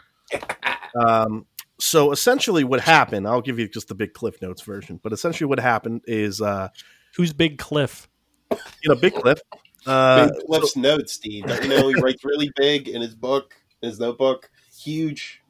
Um, 0.95 1.45
so 1.79 2.11
essentially, 2.11 2.63
what 2.63 2.79
happened? 2.79 3.27
I'll 3.27 3.41
give 3.41 3.57
you 3.57 3.67
just 3.67 3.87
the 3.87 3.95
big 3.95 4.13
Cliff 4.13 4.41
Notes 4.41 4.61
version, 4.61 4.99
but 5.01 5.13
essentially, 5.13 5.47
what 5.47 5.59
happened 5.59 6.01
is, 6.05 6.41
uh, 6.41 6.69
Who's 7.15 7.33
Big 7.33 7.57
Cliff? 7.57 8.07
you 8.51 8.89
know, 8.89 8.95
Big 8.95 9.13
Cliff. 9.13 9.39
Uh, 9.85 10.27
Big 10.27 10.45
Cliff's 10.45 10.75
notes, 10.75 11.13
Steve. 11.13 11.45
Don't 11.45 11.63
you 11.63 11.69
know 11.69 11.87
he 11.87 11.95
writes 11.95 12.23
really 12.23 12.51
big 12.55 12.87
in 12.87 13.01
his 13.01 13.15
book, 13.15 13.55
in 13.81 13.89
his 13.89 13.99
notebook? 13.99 14.49
Huge. 14.79 15.41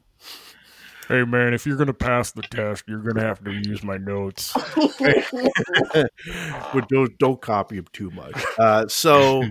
Hey 1.07 1.25
man, 1.25 1.53
if 1.53 1.65
you're 1.65 1.75
gonna 1.75 1.93
pass 1.93 2.31
the 2.31 2.41
test, 2.41 2.85
you're 2.87 3.01
gonna 3.01 3.25
have 3.25 3.43
to 3.43 3.51
use 3.51 3.83
my 3.83 3.97
notes. 3.97 4.53
but 6.73 6.87
don't, 6.87 7.17
don't 7.17 7.41
copy 7.41 7.75
him 7.75 7.87
too 7.91 8.09
much. 8.11 8.41
Uh, 8.57 8.87
so, 8.87 9.43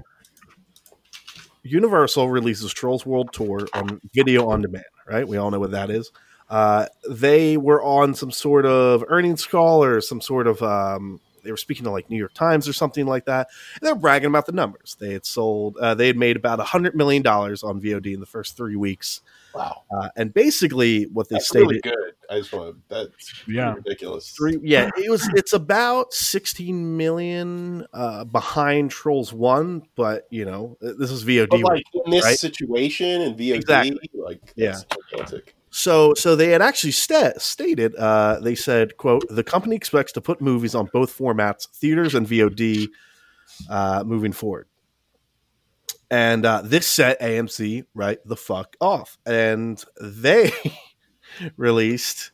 Universal 1.62 2.30
releases 2.30 2.72
Trolls 2.72 3.04
World 3.04 3.32
Tour 3.34 3.68
on 3.74 4.00
video 4.14 4.48
on 4.48 4.62
demand, 4.62 4.84
right? 5.06 5.28
We 5.28 5.36
all 5.36 5.50
know 5.50 5.60
what 5.60 5.72
that 5.72 5.90
is. 5.90 6.10
Uh, 6.48 6.86
they 7.08 7.58
were 7.58 7.82
on 7.82 8.14
some 8.14 8.30
sort 8.30 8.64
of 8.64 9.04
earnings 9.08 9.44
call 9.44 9.84
or 9.84 10.00
some 10.00 10.20
sort 10.20 10.46
of, 10.46 10.62
um, 10.62 11.20
they 11.42 11.50
were 11.50 11.56
speaking 11.56 11.84
to 11.84 11.90
like 11.90 12.08
New 12.10 12.16
York 12.18 12.34
Times 12.34 12.68
or 12.68 12.72
something 12.72 13.06
like 13.06 13.24
that. 13.26 13.48
And 13.80 13.86
they're 13.86 13.94
bragging 13.94 14.28
about 14.28 14.46
the 14.46 14.52
numbers. 14.52 14.96
They 14.98 15.12
had 15.12 15.24
sold, 15.26 15.76
uh, 15.78 15.94
they 15.94 16.06
had 16.06 16.16
made 16.16 16.36
about 16.36 16.60
a 16.60 16.64
$100 16.64 16.94
million 16.94 17.26
on 17.26 17.80
VOD 17.80 18.14
in 18.14 18.20
the 18.20 18.26
first 18.26 18.56
three 18.56 18.76
weeks. 18.76 19.20
Wow, 19.52 19.82
Uh, 19.90 20.08
and 20.16 20.32
basically, 20.32 21.06
what 21.06 21.28
they 21.28 21.34
that's 21.34 21.48
stated. 21.48 21.66
really 21.66 21.80
good. 21.80 22.12
I 22.30 22.38
just 22.38 22.52
want 22.52 22.76
to. 22.76 22.80
That's 22.88 23.42
Yeah. 23.48 23.74
ridiculous. 23.74 24.30
Three, 24.30 24.58
yeah, 24.62 24.88
it 24.96 25.10
was. 25.10 25.28
It's 25.34 25.52
about 25.52 26.12
sixteen 26.14 26.96
million 26.96 27.84
uh, 27.92 28.22
behind 28.26 28.92
Trolls 28.92 29.32
One, 29.32 29.82
but 29.96 30.28
you 30.30 30.44
know 30.44 30.78
this 30.80 31.10
is 31.10 31.24
VOD. 31.24 31.48
But 31.50 31.62
like 31.62 31.84
in 32.04 32.12
this 32.12 32.24
right? 32.24 32.38
situation 32.38 33.22
and 33.22 33.36
VOD, 33.36 33.56
Exactly. 33.56 34.10
like 34.14 34.40
Yeah. 34.54 34.76
gigantic. 35.10 35.56
So, 35.70 36.14
so 36.14 36.34
they 36.34 36.50
had 36.50 36.62
actually 36.62 36.92
sta- 36.92 37.38
stated. 37.38 37.94
Uh, 37.94 38.40
they 38.40 38.54
said, 38.56 38.96
"quote 38.96 39.24
The 39.30 39.44
company 39.44 39.76
expects 39.76 40.12
to 40.12 40.20
put 40.20 40.40
movies 40.40 40.74
on 40.74 40.88
both 40.92 41.16
formats, 41.16 41.68
theaters 41.68 42.14
and 42.14 42.26
VOD, 42.26 42.88
uh, 43.68 44.02
moving 44.04 44.32
forward." 44.32 44.66
And 46.10 46.44
uh, 46.44 46.62
this 46.64 46.88
set 46.88 47.20
AMC 47.20 47.84
right 47.94 48.18
the 48.24 48.36
fuck 48.36 48.76
off, 48.80 49.16
and 49.24 49.82
they 50.00 50.50
released 51.56 52.32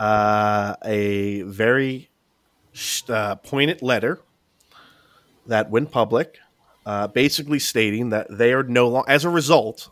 uh, 0.00 0.74
a 0.84 1.42
very 1.42 2.10
uh, 3.08 3.36
pointed 3.36 3.82
letter 3.82 4.20
that 5.46 5.70
went 5.70 5.92
public, 5.92 6.38
uh, 6.86 7.06
basically 7.06 7.60
stating 7.60 8.10
that 8.10 8.26
they 8.30 8.52
are 8.52 8.64
no 8.64 8.88
longer, 8.88 9.08
as 9.08 9.24
a 9.24 9.30
result 9.30 9.90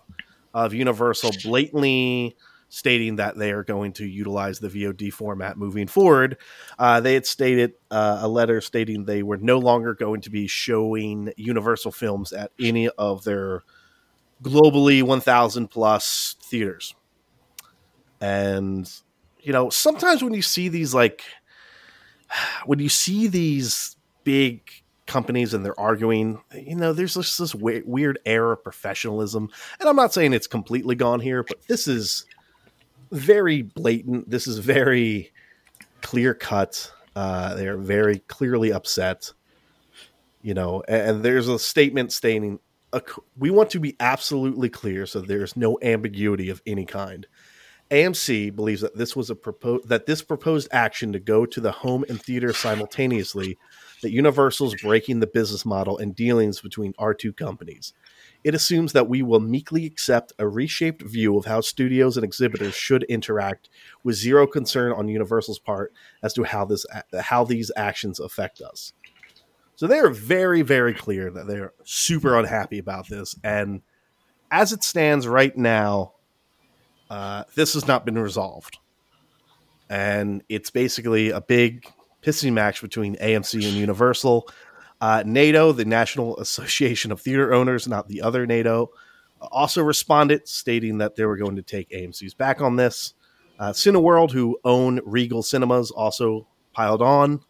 of 0.53 0.75
Universal 0.75 1.31
blatantly 1.45 2.37
stating 2.75 3.17
that 3.17 3.37
they 3.37 3.53
are 3.53 3.63
going 3.63 3.93
to 3.93 4.07
utilize 4.07 4.59
the 4.59 4.69
VOD 4.69 5.13
format 5.13 5.59
moving 5.59 5.87
forward. 5.87 6.39
Uh, 6.79 7.01
they 7.01 7.13
had 7.13 7.27
stated 7.27 7.75
uh, 7.91 8.21
a 8.23 8.29
letter 8.29 8.63
stating 8.63 9.05
they 9.05 9.23
were 9.23 9.37
no 9.37 9.59
longer 9.59 9.93
going 9.93 10.23
to 10.23 10.31
be 10.31 10.47
showing 10.47 11.31
Universal 11.37 11.93
films 11.93 12.33
at 12.33 12.51
any 12.59 12.89
of 12.89 13.25
their 13.25 13.63
globally 14.43 15.03
1,000 15.03 15.69
plus 15.69 16.35
theaters. 16.41 16.95
And, 18.23 18.91
you 19.43 19.53
know, 19.53 19.69
sometimes 19.69 20.25
when 20.25 20.33
you 20.33 20.41
see 20.41 20.71
these, 20.71 20.95
like, 20.95 21.23
when 22.65 22.79
you 22.79 22.89
see 22.89 23.27
these 23.27 23.97
big 24.25 24.63
companies 25.07 25.53
and 25.53 25.63
they're 25.63 25.79
arguing, 25.79 26.41
you 26.55 26.77
know, 26.77 26.95
there's 26.95 27.13
just 27.13 27.39
this 27.39 27.55
we- 27.55 27.83
weird 27.85 28.19
air 28.25 28.51
of 28.51 28.65
professionalism. 28.65 29.51
And 29.79 29.91
I'm 29.91 29.97
not 29.97 30.15
saying 30.15 30.33
it's 30.33 30.47
completely 30.47 30.95
gone 30.95 31.21
here, 31.21 31.43
but 31.43 31.61
this 31.69 31.87
is 31.87 32.25
very 33.13 33.63
blatant. 33.63 34.29
This 34.29 34.47
is 34.47 34.59
very 34.59 35.31
clear 36.01 36.35
cut. 36.35 36.91
Uh, 37.15 37.55
they're 37.55 37.77
very 37.77 38.21
clearly 38.21 38.73
upset. 38.73 39.33
You 40.41 40.55
know, 40.55 40.83
and, 40.89 41.11
and 41.11 41.23
there's 41.23 41.49
a 41.49 41.59
statement 41.59 42.13
stating, 42.13 42.59
"We 43.39 43.51
want 43.51 43.71
to 43.71 43.81
be 43.81 43.97
absolutely 44.01 44.71
clear, 44.71 45.07
so 45.07 45.21
there's 45.21 45.57
no 45.57 45.79
ambiguity 45.83 46.51
of 46.51 46.61
any 46.67 46.87
kind." 46.87 47.27
AMC 47.93 48.57
believes 48.57 48.81
that 48.81 48.97
this 48.97 49.15
was 49.15 49.29
a 49.29 49.37
proposed 49.37 49.89
that 49.89 50.07
this 50.07 50.23
proposed 50.23 50.67
action 50.73 51.13
to 51.13 51.21
go 51.21 51.45
to 51.45 51.61
the 51.61 51.71
home 51.71 52.05
and 52.09 52.21
theater 52.21 52.53
simultaneously, 52.55 53.59
that 54.01 54.11
Universal's 54.11 54.75
breaking 54.81 55.21
the 55.21 55.27
business 55.27 55.67
model 55.67 55.99
and 55.99 56.17
dealings 56.17 56.63
between 56.63 56.95
our 56.99 57.13
two 57.13 57.35
companies. 57.35 57.93
It 58.45 58.55
assumes 58.55 58.93
that 58.93 59.09
we 59.09 59.23
will 59.23 59.41
meekly 59.41 59.87
accept 59.87 60.33
a 60.39 60.49
reshaped 60.49 61.03
view 61.03 61.37
of 61.37 61.45
how 61.45 61.61
studios 61.61 62.17
and 62.17 62.25
exhibitors 62.25 62.75
should 62.75 63.05
interact, 63.05 63.69
with 64.03 64.17
zero 64.17 64.47
concern 64.47 64.93
on 64.93 65.09
Universal's 65.09 65.61
part 65.61 65.93
as 66.23 66.33
to 66.35 66.43
how 66.43 66.65
this 66.65 66.85
how 67.21 67.45
these 67.45 67.71
actions 67.77 68.19
affect 68.19 68.61
us. 68.61 68.93
So 69.77 69.87
they 69.87 69.99
are 69.99 70.11
very, 70.11 70.63
very 70.63 70.95
clear 70.95 71.31
that 71.31 71.47
they're 71.47 71.73
super 71.85 72.39
unhappy 72.39 72.79
about 72.79 73.09
this, 73.09 73.37
and 73.45 73.83
as 74.51 74.73
it 74.73 74.85
stands 74.85 75.27
right 75.27 75.57
now, 75.57 76.13
uh, 77.11 77.45
this 77.55 77.75
has 77.75 77.87
not 77.87 78.05
been 78.05 78.19
resolved, 78.19 78.79
and 79.89 80.43
it's 80.49 80.71
basically 80.71 81.31
a 81.31 81.41
big 81.41 81.87
pissing 82.23 82.53
match 82.53 82.81
between 82.81 83.17
AMC 83.17 83.55
and 83.55 83.75
Universal. 83.75 84.49
Uh, 85.03 85.21
NATO, 85.27 85.73
the 85.73 85.85
National 85.85 86.37
Association 86.41 87.11
of 87.11 87.21
Theater 87.21 87.53
Owners, 87.53 87.89
not 87.89 88.07
the 88.07 88.23
other 88.23 88.47
NATO, 88.47 88.93
also 89.41 89.83
responded, 89.83 90.47
stating 90.47 90.99
that 90.99 91.17
they 91.17 91.25
were 91.25 91.37
going 91.37 91.57
to 91.57 91.63
take 91.63 91.91
AMC's 91.91 92.35
back 92.35 92.61
on 92.61 92.77
this. 92.77 93.15
Uh, 93.59 93.73
Cineworld, 93.73 94.31
who 94.31 94.59
own 94.65 95.01
Regal 95.05 95.43
Cinemas, 95.43 95.91
also 95.91 96.47
piled 96.73 97.03
on, 97.03 97.41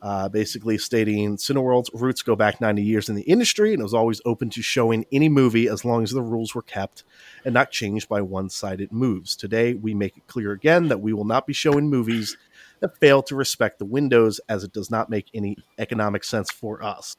uh, 0.00 0.30
basically 0.30 0.78
stating 0.78 1.36
Cineworld's 1.36 1.90
roots 1.92 2.22
go 2.22 2.34
back 2.34 2.58
90 2.58 2.82
years 2.82 3.08
in 3.10 3.16
the 3.16 3.22
industry 3.22 3.72
and 3.72 3.80
it 3.80 3.84
was 3.84 3.94
always 3.94 4.20
open 4.24 4.48
to 4.50 4.62
showing 4.62 5.04
any 5.12 5.28
movie 5.28 5.68
as 5.68 5.84
long 5.84 6.02
as 6.02 6.10
the 6.10 6.22
rules 6.22 6.54
were 6.54 6.62
kept 6.62 7.04
and 7.44 7.54
not 7.54 7.70
changed 7.70 8.08
by 8.08 8.20
one 8.20 8.48
sided 8.48 8.90
moves. 8.90 9.36
Today, 9.36 9.74
we 9.74 9.94
make 9.94 10.16
it 10.16 10.26
clear 10.26 10.52
again 10.52 10.88
that 10.88 11.00
we 11.00 11.12
will 11.12 11.24
not 11.24 11.46
be 11.46 11.52
showing 11.52 11.88
movies 11.88 12.36
that 12.82 12.98
fail 12.98 13.22
to 13.22 13.34
respect 13.34 13.78
the 13.78 13.86
windows 13.86 14.40
as 14.48 14.64
it 14.64 14.72
does 14.72 14.90
not 14.90 15.08
make 15.08 15.30
any 15.32 15.56
economic 15.78 16.24
sense 16.24 16.50
for 16.50 16.82
us. 16.82 17.16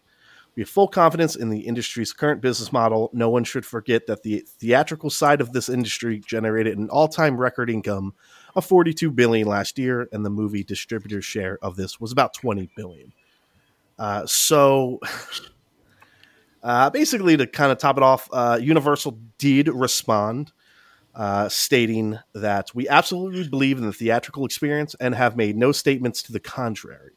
We 0.55 0.61
have 0.61 0.69
full 0.69 0.87
confidence 0.87 1.35
in 1.35 1.49
the 1.49 1.61
industry's 1.61 2.13
current 2.13 2.41
business 2.41 2.71
model. 2.71 3.09
No 3.11 3.29
one 3.29 3.43
should 3.43 3.65
forget 3.65 4.05
that 4.05 4.21
the 4.21 4.43
theatrical 4.45 5.09
side 5.09 5.41
of 5.41 5.51
this 5.51 5.67
industry 5.67 6.19
generated 6.19 6.77
an 6.77 6.89
all-time 6.89 7.37
record 7.37 7.71
income 7.71 8.13
of 8.55 8.63
42 8.65 9.09
billion 9.09 9.47
last 9.47 9.79
year, 9.79 10.07
and 10.11 10.23
the 10.23 10.29
movie 10.29 10.63
distributor's 10.63 11.25
share 11.25 11.57
of 11.63 11.75
this 11.75 11.99
was 11.99 12.11
about 12.11 12.35
20 12.35 12.69
billion. 12.75 13.13
Uh, 13.97 14.27
so, 14.27 14.99
uh, 16.63 16.91
basically, 16.91 17.35
to 17.35 17.47
kind 17.47 17.71
of 17.71 17.79
top 17.79 17.97
it 17.97 18.03
off, 18.03 18.29
uh, 18.31 18.59
Universal 18.61 19.17
did 19.39 19.69
respond 19.69 20.51
uh, 21.15 21.49
stating 21.49 22.19
that 22.33 22.73
we 22.73 22.87
absolutely 22.87 23.47
believe 23.47 23.77
in 23.77 23.85
the 23.85 23.93
theatrical 23.93 24.45
experience 24.45 24.95
and 24.99 25.15
have 25.15 25.37
made 25.37 25.55
no 25.55 25.71
statements 25.71 26.23
to 26.23 26.31
the 26.31 26.39
contrary. 26.39 27.11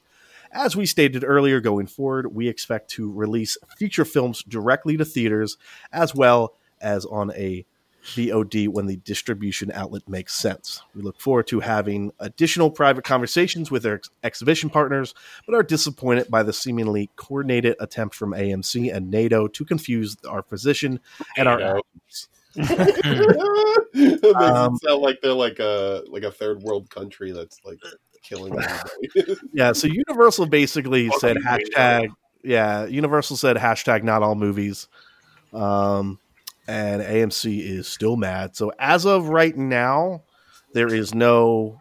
As 0.52 0.76
we 0.76 0.86
stated 0.86 1.24
earlier, 1.24 1.60
going 1.60 1.86
forward, 1.86 2.34
we 2.34 2.48
expect 2.48 2.90
to 2.92 3.12
release 3.12 3.58
feature 3.76 4.04
films 4.04 4.42
directly 4.42 4.96
to 4.96 5.04
theaters 5.04 5.56
as 5.92 6.14
well 6.14 6.54
as 6.80 7.04
on 7.04 7.32
a 7.32 7.66
VOD 8.06 8.68
when 8.68 8.86
the 8.86 8.96
distribution 8.96 9.72
outlet 9.72 10.08
makes 10.08 10.34
sense. 10.34 10.82
We 10.94 11.02
look 11.02 11.20
forward 11.20 11.48
to 11.48 11.60
having 11.60 12.12
additional 12.20 12.70
private 12.70 13.04
conversations 13.04 13.70
with 13.70 13.84
our 13.84 13.94
ex- 13.94 14.10
exhibition 14.22 14.70
partners, 14.70 15.14
but 15.44 15.54
are 15.54 15.62
disappointed 15.62 16.30
by 16.30 16.42
the 16.42 16.52
seemingly 16.52 17.10
coordinated 17.16 17.76
attempt 17.80 18.14
from 18.14 18.30
AMC 18.30 18.94
and 18.94 19.10
NATO 19.10 19.48
to 19.48 19.64
confuse 19.64 20.16
our 20.28 20.42
position 20.42 21.00
and 21.36 21.48
our 21.48 21.60
actions. 21.60 22.28
It 22.56 24.22
makes 24.22 24.24
Um, 24.34 24.74
it 24.74 24.82
sound 24.88 25.02
like 25.02 25.20
they're 25.22 25.32
like 25.32 25.58
a 25.58 26.02
like 26.08 26.22
a 26.22 26.30
third 26.30 26.62
world 26.62 26.90
country 26.90 27.32
that's 27.32 27.60
like 27.64 27.78
killing 28.22 28.52
everybody. 29.14 29.36
Yeah, 29.52 29.72
so 29.72 29.86
Universal 29.86 30.46
basically 30.46 31.08
Fuck 31.08 31.20
said 31.20 31.36
you, 31.36 31.44
NATO. 31.44 31.58
hashtag. 31.76 32.08
Yeah, 32.42 32.86
Universal 32.86 33.36
said 33.38 33.56
hashtag 33.56 34.02
not 34.04 34.22
all 34.22 34.34
movies, 34.34 34.88
um, 35.52 36.18
and 36.68 37.02
AMC 37.02 37.60
is 37.60 37.88
still 37.88 38.16
mad. 38.16 38.54
So 38.56 38.72
as 38.78 39.04
of 39.06 39.28
right 39.28 39.56
now, 39.56 40.22
there 40.72 40.92
is 40.92 41.14
no 41.14 41.78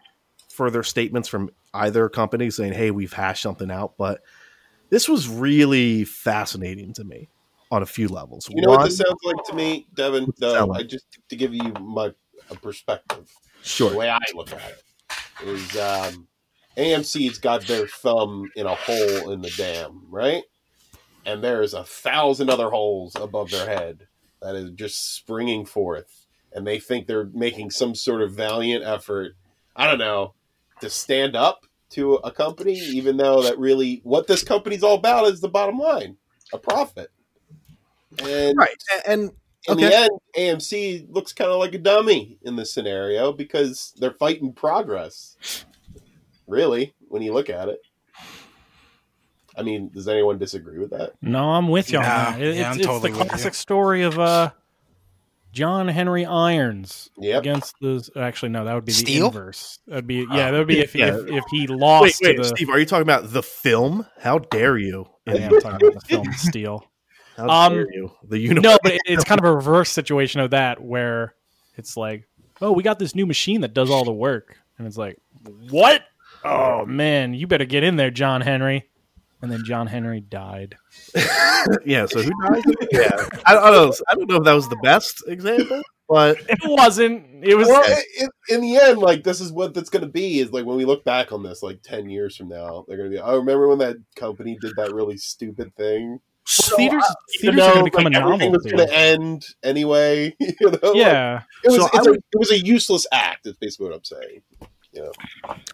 further 0.48 0.82
statements 0.82 1.28
from 1.28 1.50
either 1.74 2.08
company 2.08 2.50
saying, 2.50 2.72
"Hey, 2.72 2.90
we've 2.90 3.12
hashed 3.12 3.42
something 3.42 3.70
out." 3.70 3.94
But 3.96 4.22
this 4.90 5.08
was 5.08 5.28
really 5.28 6.04
fascinating 6.04 6.92
to 6.94 7.04
me 7.04 7.28
on 7.70 7.82
a 7.82 7.86
few 7.86 8.08
levels. 8.08 8.48
you 8.50 8.62
know 8.62 8.70
what 8.70 8.84
this 8.84 8.96
sounds 8.96 9.18
like 9.24 9.44
to 9.46 9.54
me, 9.54 9.86
Devin? 9.94 10.26
What's 10.26 10.40
it 10.40 10.44
No, 10.44 10.52
sound 10.52 10.72
I 10.76 10.82
just 10.82 11.06
to 11.28 11.36
give 11.36 11.54
you 11.54 11.72
my 11.80 12.12
a 12.50 12.54
perspective. 12.54 13.30
Sure. 13.62 13.90
The 13.90 13.96
way 13.96 14.10
I 14.10 14.20
look 14.34 14.52
at 14.52 14.60
it 14.70 15.48
is 15.48 15.76
um, 15.76 16.28
AMC's 16.76 17.38
got 17.38 17.66
their 17.66 17.86
thumb 17.86 18.50
in 18.54 18.66
a 18.66 18.74
hole 18.74 19.30
in 19.32 19.40
the 19.40 19.50
dam, 19.50 20.02
right? 20.08 20.44
And 21.24 21.42
there's 21.42 21.74
a 21.74 21.84
thousand 21.84 22.50
other 22.50 22.70
holes 22.70 23.16
above 23.16 23.50
their 23.50 23.66
head 23.66 24.06
that 24.40 24.54
is 24.54 24.70
just 24.72 25.16
springing 25.16 25.66
forth. 25.66 26.26
And 26.52 26.66
they 26.66 26.78
think 26.78 27.06
they're 27.06 27.28
making 27.32 27.70
some 27.70 27.94
sort 27.94 28.22
of 28.22 28.32
valiant 28.32 28.84
effort, 28.84 29.32
I 29.74 29.88
don't 29.88 29.98
know, 29.98 30.34
to 30.80 30.88
stand 30.88 31.34
up 31.34 31.66
to 31.90 32.14
a 32.14 32.30
company, 32.30 32.78
even 32.78 33.16
though 33.16 33.42
that 33.42 33.58
really 33.58 34.00
what 34.04 34.26
this 34.26 34.44
company's 34.44 34.82
all 34.82 34.96
about 34.96 35.26
is 35.26 35.40
the 35.40 35.48
bottom 35.48 35.78
line 35.78 36.16
a 36.52 36.58
profit. 36.58 37.10
And 38.22 38.56
Right, 38.56 38.76
a- 38.98 39.10
and 39.10 39.30
in 39.68 39.74
Okay. 39.74 39.88
the 39.88 39.96
end, 39.96 40.10
AMC 40.36 41.06
looks 41.10 41.32
kind 41.32 41.50
of 41.50 41.58
like 41.58 41.74
a 41.74 41.78
dummy 41.78 42.38
in 42.42 42.56
this 42.56 42.72
scenario 42.72 43.32
because 43.32 43.92
they're 43.98 44.12
fighting 44.12 44.52
progress. 44.52 45.36
Really, 46.46 46.94
when 47.08 47.22
you 47.22 47.32
look 47.34 47.50
at 47.50 47.68
it. 47.68 47.80
I 49.58 49.62
mean, 49.62 49.90
does 49.92 50.06
anyone 50.06 50.38
disagree 50.38 50.78
with 50.78 50.90
that? 50.90 51.14
No, 51.22 51.50
I'm 51.52 51.68
with 51.68 51.90
you 51.90 51.98
Yeah, 51.98 52.26
on 52.26 52.32
that. 52.34 52.42
It- 52.42 52.54
yeah, 52.56 52.60
it's, 52.60 52.68
I'm 52.68 52.76
it's 52.76 52.86
totally 52.86 53.10
the 53.12 53.18
with 53.18 53.28
classic 53.28 53.52
you. 53.52 53.56
story 53.56 54.02
of 54.02 54.18
uh, 54.18 54.50
John 55.52 55.88
Henry 55.88 56.26
Irons 56.26 57.08
Yep. 57.18 57.40
against 57.40 57.74
the. 57.80 58.08
Actually, 58.16 58.50
no, 58.50 58.64
that 58.66 58.74
would 58.74 58.84
be 58.84 58.92
the 58.92 58.98
Steel? 58.98 59.26
inverse. 59.28 59.78
That'd 59.86 60.06
be 60.06 60.26
yeah, 60.30 60.50
that 60.50 60.58
would 60.58 60.66
be 60.68 60.80
if 60.80 60.94
Yeah. 60.94 61.16
if, 61.16 61.26
if 61.28 61.44
he 61.50 61.60
wait, 61.62 61.70
lost 61.70 62.20
wait, 62.22 62.36
to 62.36 62.42
the. 62.42 62.48
Steve, 62.48 62.68
are 62.68 62.78
you 62.78 62.84
talking 62.84 63.02
about 63.02 63.32
the 63.32 63.42
film? 63.42 64.06
How 64.20 64.38
dare 64.38 64.76
you? 64.76 65.06
Yeah, 65.26 65.48
I'm 65.50 65.60
talking 65.60 65.88
about 65.88 65.94
the 66.02 66.06
film 66.06 66.30
Steel. 66.34 66.84
How 67.36 67.48
Um, 67.48 67.72
dare 67.74 67.86
you? 67.92 68.12
The 68.28 68.38
universe. 68.38 68.62
No, 68.62 68.78
but 68.82 68.92
it- 68.94 69.00
it's 69.06 69.24
kind 69.24 69.40
of 69.40 69.44
a 69.46 69.54
reverse 69.54 69.90
situation 69.90 70.40
of 70.40 70.50
that 70.50 70.82
where 70.82 71.34
it's 71.76 71.96
like, 71.96 72.26
oh, 72.62 72.72
we 72.72 72.82
got 72.82 72.98
this 72.98 73.14
new 73.14 73.26
machine 73.26 73.60
that 73.62 73.74
does 73.74 73.90
all 73.90 74.04
the 74.04 74.12
work, 74.12 74.56
and 74.78 74.86
it's 74.86 74.96
like, 74.96 75.18
what? 75.70 76.02
Oh 76.44 76.84
man, 76.86 77.34
you 77.34 77.46
better 77.46 77.64
get 77.64 77.82
in 77.84 77.96
there, 77.96 78.10
John 78.10 78.40
Henry. 78.40 78.88
And 79.42 79.52
then 79.52 79.64
John 79.64 79.86
Henry 79.86 80.20
died. 80.20 80.76
yeah. 81.84 82.06
So 82.06 82.22
who 82.22 82.30
died? 82.42 82.62
yeah, 82.90 83.10
I, 83.46 83.56
I 83.58 83.70
don't 83.70 83.88
know. 83.88 83.94
I 84.08 84.14
don't 84.14 84.30
know 84.30 84.36
if 84.36 84.44
that 84.44 84.54
was 84.54 84.68
the 84.68 84.76
best 84.82 85.22
example, 85.28 85.82
but 86.08 86.38
It 86.48 86.58
wasn't. 86.64 87.44
It 87.44 87.54
was. 87.54 87.68
Well, 87.68 87.84
in, 88.18 88.28
in 88.48 88.60
the 88.62 88.76
end, 88.78 88.98
like 88.98 89.24
this 89.24 89.40
is 89.42 89.52
what 89.52 89.74
that's 89.74 89.90
going 89.90 90.02
to 90.04 90.08
be. 90.10 90.40
Is 90.40 90.52
like 90.52 90.64
when 90.64 90.76
we 90.78 90.86
look 90.86 91.04
back 91.04 91.32
on 91.32 91.42
this, 91.42 91.62
like 91.62 91.82
ten 91.82 92.08
years 92.08 92.34
from 92.36 92.48
now, 92.48 92.86
they're 92.88 92.96
going 92.96 93.10
to 93.10 93.16
be. 93.16 93.20
I 93.20 93.34
remember 93.34 93.68
when 93.68 93.78
that 93.78 93.96
company 94.16 94.56
did 94.60 94.72
that 94.76 94.94
really 94.94 95.18
stupid 95.18 95.74
thing. 95.76 96.18
So 96.46 96.76
theaters, 96.76 97.02
I- 97.06 97.14
theaters 97.40 97.56
You 97.58 97.62
are 97.62 97.72
going 97.74 97.78
to 97.78 97.90
become 97.90 98.04
like, 98.04 98.14
a 98.14 98.18
everything 98.18 98.52
was 98.52 98.62
going 98.64 98.86
to 98.86 98.94
end 98.94 99.46
anyway. 99.62 100.34
You 100.40 100.54
know, 100.62 100.78
Like, 100.82 100.96
Yeah, 100.96 101.42
it 101.64 101.68
was. 101.72 101.76
So 101.76 101.88
a, 101.92 102.10
would- 102.10 102.16
it 102.16 102.38
was 102.38 102.50
a 102.52 102.58
useless 102.58 103.06
act. 103.12 103.46
Is 103.46 103.56
basically 103.56 103.88
what 103.88 103.96
I'm 103.96 104.04
saying. 104.04 104.42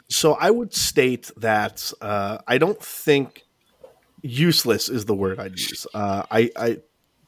So 0.09 0.33
I 0.35 0.51
would 0.51 0.75
state 0.75 1.31
that 1.37 1.93
uh, 2.01 2.39
I 2.47 2.59
don't 2.59 2.83
think 2.83 3.45
useless 4.23 4.89
is 4.89 5.05
the 5.05 5.15
word 5.15 5.39
I'd 5.39 5.53
use. 5.53 5.87
Uh, 5.95 6.25
I, 6.31 6.51
I 6.57 6.79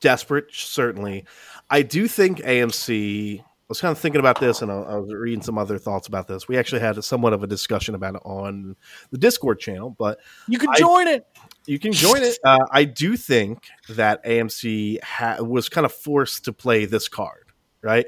desperate 0.01 0.47
certainly. 0.53 1.25
I 1.71 1.83
do 1.83 2.09
think 2.09 2.39
AMC. 2.39 3.45
Was 3.75 3.81
kind 3.81 3.91
of 3.91 3.99
thinking 3.99 4.21
about 4.21 4.39
this, 4.39 4.63
and 4.63 4.71
I, 4.71 4.75
I 4.77 4.97
was 4.99 5.13
reading 5.13 5.43
some 5.43 5.59
other 5.59 5.79
thoughts 5.79 6.07
about 6.07 6.29
this. 6.29 6.47
We 6.47 6.57
actually 6.57 6.81
had 6.81 7.03
somewhat 7.03 7.33
of 7.33 7.43
a 7.43 7.47
discussion 7.49 7.97
about 7.97 8.15
it 8.15 8.23
on 8.25 8.77
the 9.11 9.19
Discord 9.19 9.59
channel, 9.59 9.91
but 9.99 10.21
You 10.47 10.59
can 10.61 10.69
I- 10.71 10.79
join 10.79 11.09
it. 11.09 11.27
you 11.67 11.81
can 11.81 11.91
join 11.93 12.23
it. 12.23 12.39
Uh, 12.45 12.59
I 12.71 12.85
do 12.85 13.17
think 13.17 13.65
that 13.89 14.25
AMC 14.25 15.03
ha- 15.03 15.39
was 15.43 15.69
kind 15.69 15.85
of 15.85 15.93
forced 15.93 16.45
to 16.45 16.53
play 16.53 16.85
this 16.85 17.09
card, 17.09 17.47
right? 17.83 18.07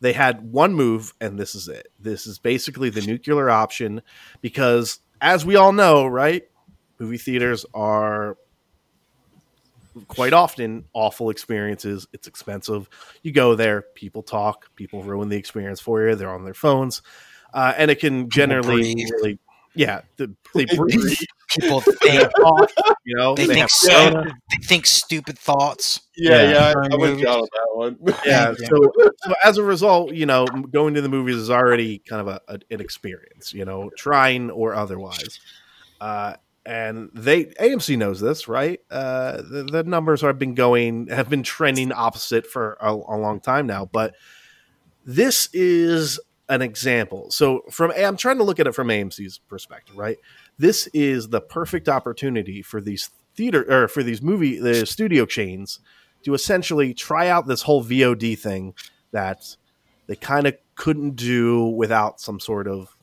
They 0.00 0.12
had 0.12 0.42
one 0.52 0.74
move, 0.74 1.14
and 1.22 1.38
this 1.38 1.54
is 1.54 1.68
it. 1.68 1.88
This 1.98 2.26
is 2.26 2.38
basically 2.38 2.90
the 2.90 3.00
nuclear 3.00 3.48
option 3.48 4.02
because, 4.42 5.00
as 5.22 5.46
we 5.46 5.56
all 5.56 5.72
know, 5.72 6.06
right, 6.06 6.42
movie 6.98 7.16
theaters 7.16 7.64
are 7.72 8.36
quite 10.06 10.32
often 10.32 10.84
awful 10.92 11.30
experiences. 11.30 12.06
It's 12.12 12.26
expensive. 12.28 12.88
You 13.22 13.32
go 13.32 13.54
there, 13.54 13.82
people 13.94 14.22
talk, 14.22 14.74
people 14.76 15.02
ruin 15.02 15.28
the 15.28 15.36
experience 15.36 15.80
for 15.80 16.02
you. 16.06 16.14
They're 16.14 16.32
on 16.32 16.44
their 16.44 16.54
phones, 16.54 17.02
uh, 17.52 17.74
and 17.76 17.90
it 17.90 17.98
can 18.00 18.28
generally 18.30 18.94
really, 19.12 19.38
yeah, 19.74 20.02
the, 20.16 20.34
they 20.54 20.64
They 20.64 20.76
breathe. 20.76 21.00
breathe. 21.00 21.18
People 21.58 21.80
think 22.02 22.30
You 23.04 23.16
know, 23.16 23.34
they, 23.34 23.46
they 23.46 23.54
think 23.54 23.60
have 23.60 23.70
stupid, 23.70 24.32
they 24.50 24.66
think 24.66 24.86
stupid 24.86 25.38
thoughts. 25.38 26.00
Yeah, 26.16 26.42
Yeah. 26.42 26.50
yeah, 26.50 26.72
During 26.74 26.92
I'm 26.92 27.00
with 27.00 27.10
movies. 27.12 27.26
On 27.26 27.40
that 27.40 27.68
one. 27.72 27.96
yeah 28.26 28.52
Yeah. 28.60 28.68
so, 28.68 28.92
so 29.24 29.34
as 29.44 29.56
a 29.56 29.62
result 29.62 30.12
you 30.12 30.26
know 30.26 30.46
going 30.46 30.94
to 30.94 31.00
the 31.00 31.08
movies 31.08 31.36
is 31.36 31.48
already 31.50 31.98
kind 32.00 32.20
of 32.20 32.26
a, 32.28 32.40
a- 32.48 32.74
an 32.74 32.80
experience 32.80 33.52
you 33.54 33.64
know 33.64 33.90
trying 33.96 34.50
or 34.50 34.74
otherwise 34.74 35.38
uh 36.00 36.34
and 36.68 37.10
they 37.14 37.46
amc 37.46 37.96
knows 37.96 38.20
this 38.20 38.46
right? 38.46 38.80
Uh 38.90 39.38
the, 39.38 39.66
the 39.70 39.82
numbers 39.84 40.20
have 40.20 40.38
been 40.38 40.54
going 40.54 41.06
have 41.08 41.30
been 41.30 41.42
trending 41.42 41.92
opposite 41.92 42.46
for 42.46 42.76
a, 42.80 42.92
a 42.92 43.16
long 43.16 43.40
time 43.40 43.66
now 43.66 43.86
but 43.86 44.14
this 45.04 45.48
is 45.54 46.20
an 46.50 46.60
example. 46.62 47.30
So 47.30 47.62
from 47.70 47.92
i'm 47.96 48.16
trying 48.16 48.38
to 48.38 48.44
look 48.44 48.60
at 48.60 48.66
it 48.66 48.74
from 48.74 48.88
amc's 48.88 49.38
perspective 49.38 49.96
right? 49.96 50.18
This 50.58 50.86
is 50.88 51.28
the 51.28 51.40
perfect 51.40 51.88
opportunity 51.88 52.62
for 52.62 52.80
these 52.80 53.10
theater 53.34 53.64
or 53.72 53.88
for 53.88 54.02
these 54.02 54.20
movie 54.20 54.60
the 54.60 54.84
studio 54.84 55.24
chains 55.24 55.80
to 56.24 56.34
essentially 56.34 56.92
try 56.92 57.28
out 57.28 57.46
this 57.46 57.62
whole 57.62 57.82
VOD 57.84 58.38
thing 58.38 58.74
that 59.12 59.56
they 60.08 60.16
kind 60.16 60.46
of 60.46 60.56
couldn't 60.74 61.16
do 61.16 61.64
without 61.64 62.20
some 62.20 62.40
sort 62.40 62.66
of 62.66 62.97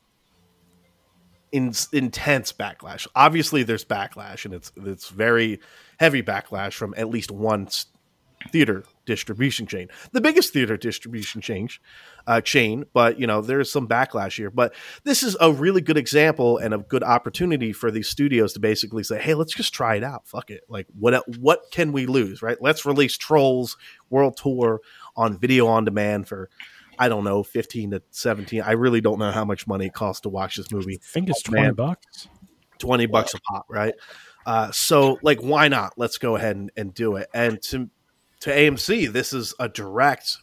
in, 1.52 1.72
intense 1.92 2.52
backlash. 2.52 3.06
Obviously, 3.14 3.62
there's 3.62 3.84
backlash, 3.84 4.44
and 4.44 4.54
it's 4.54 4.72
it's 4.76 5.08
very 5.08 5.60
heavy 5.98 6.22
backlash 6.22 6.74
from 6.74 6.94
at 6.96 7.08
least 7.08 7.30
one 7.30 7.68
theater 8.50 8.84
distribution 9.06 9.66
chain, 9.66 9.88
the 10.12 10.20
biggest 10.20 10.52
theater 10.52 10.76
distribution 10.76 11.40
chain, 11.40 11.68
uh, 12.26 12.40
chain. 12.40 12.84
But 12.92 13.18
you 13.18 13.26
know, 13.26 13.40
there's 13.40 13.70
some 13.70 13.88
backlash 13.88 14.36
here. 14.36 14.50
But 14.50 14.74
this 15.04 15.22
is 15.22 15.36
a 15.40 15.52
really 15.52 15.80
good 15.80 15.96
example 15.96 16.58
and 16.58 16.74
a 16.74 16.78
good 16.78 17.02
opportunity 17.02 17.72
for 17.72 17.90
these 17.90 18.08
studios 18.08 18.52
to 18.54 18.60
basically 18.60 19.02
say, 19.02 19.20
"Hey, 19.20 19.34
let's 19.34 19.54
just 19.54 19.72
try 19.72 19.96
it 19.96 20.04
out. 20.04 20.26
Fuck 20.28 20.50
it. 20.50 20.62
Like, 20.68 20.86
what 20.98 21.24
what 21.38 21.70
can 21.70 21.92
we 21.92 22.06
lose? 22.06 22.42
Right? 22.42 22.58
Let's 22.60 22.84
release 22.84 23.16
Trolls 23.16 23.76
World 24.10 24.36
Tour 24.36 24.80
on 25.16 25.38
video 25.38 25.66
on 25.66 25.84
demand 25.84 26.28
for." 26.28 26.50
I 26.98 27.08
don't 27.08 27.24
know, 27.24 27.42
fifteen 27.42 27.90
to 27.92 28.02
seventeen. 28.10 28.62
I 28.62 28.72
really 28.72 29.00
don't 29.00 29.18
know 29.18 29.30
how 29.30 29.44
much 29.44 29.66
money 29.66 29.86
it 29.86 29.94
costs 29.94 30.22
to 30.22 30.28
watch 30.28 30.56
this 30.56 30.70
movie. 30.72 30.94
I 30.94 30.98
think 31.02 31.28
it's 31.28 31.42
Oh, 31.46 31.50
twenty 31.50 31.62
man. 31.66 31.74
bucks. 31.74 32.28
20 32.78 33.06
bucks 33.06 33.32
a 33.32 33.40
pop, 33.40 33.64
right? 33.70 33.94
Uh, 34.44 34.70
so 34.70 35.18
like 35.22 35.40
why 35.40 35.66
not? 35.68 35.94
Let's 35.96 36.18
go 36.18 36.36
ahead 36.36 36.56
and, 36.56 36.70
and 36.76 36.92
do 36.92 37.16
it. 37.16 37.26
And 37.32 37.60
to 37.62 37.88
to 38.40 38.50
AMC, 38.50 39.10
this 39.12 39.32
is 39.32 39.54
a 39.58 39.66
direct 39.68 40.36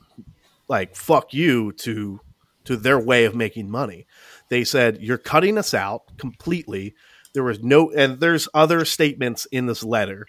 like 0.68 0.96
fuck 0.96 1.34
you 1.34 1.72
to 1.74 2.20
to 2.66 2.76
their 2.76 3.00
way 3.00 3.26
of 3.26 3.36
making 3.36 3.70
money. 3.70 4.08
They 4.50 4.64
said 4.64 4.98
you're 5.02 5.18
cutting 5.20 5.58
us 5.60 5.74
out 5.76 6.18
completely. 6.18 6.96
There 7.34 7.44
was 7.44 7.62
no 7.64 7.92
and 7.92 8.20
there's 8.20 8.50
other 8.54 8.84
statements 8.84 9.46
in 9.52 9.68
this 9.68 9.84
letter 9.84 10.26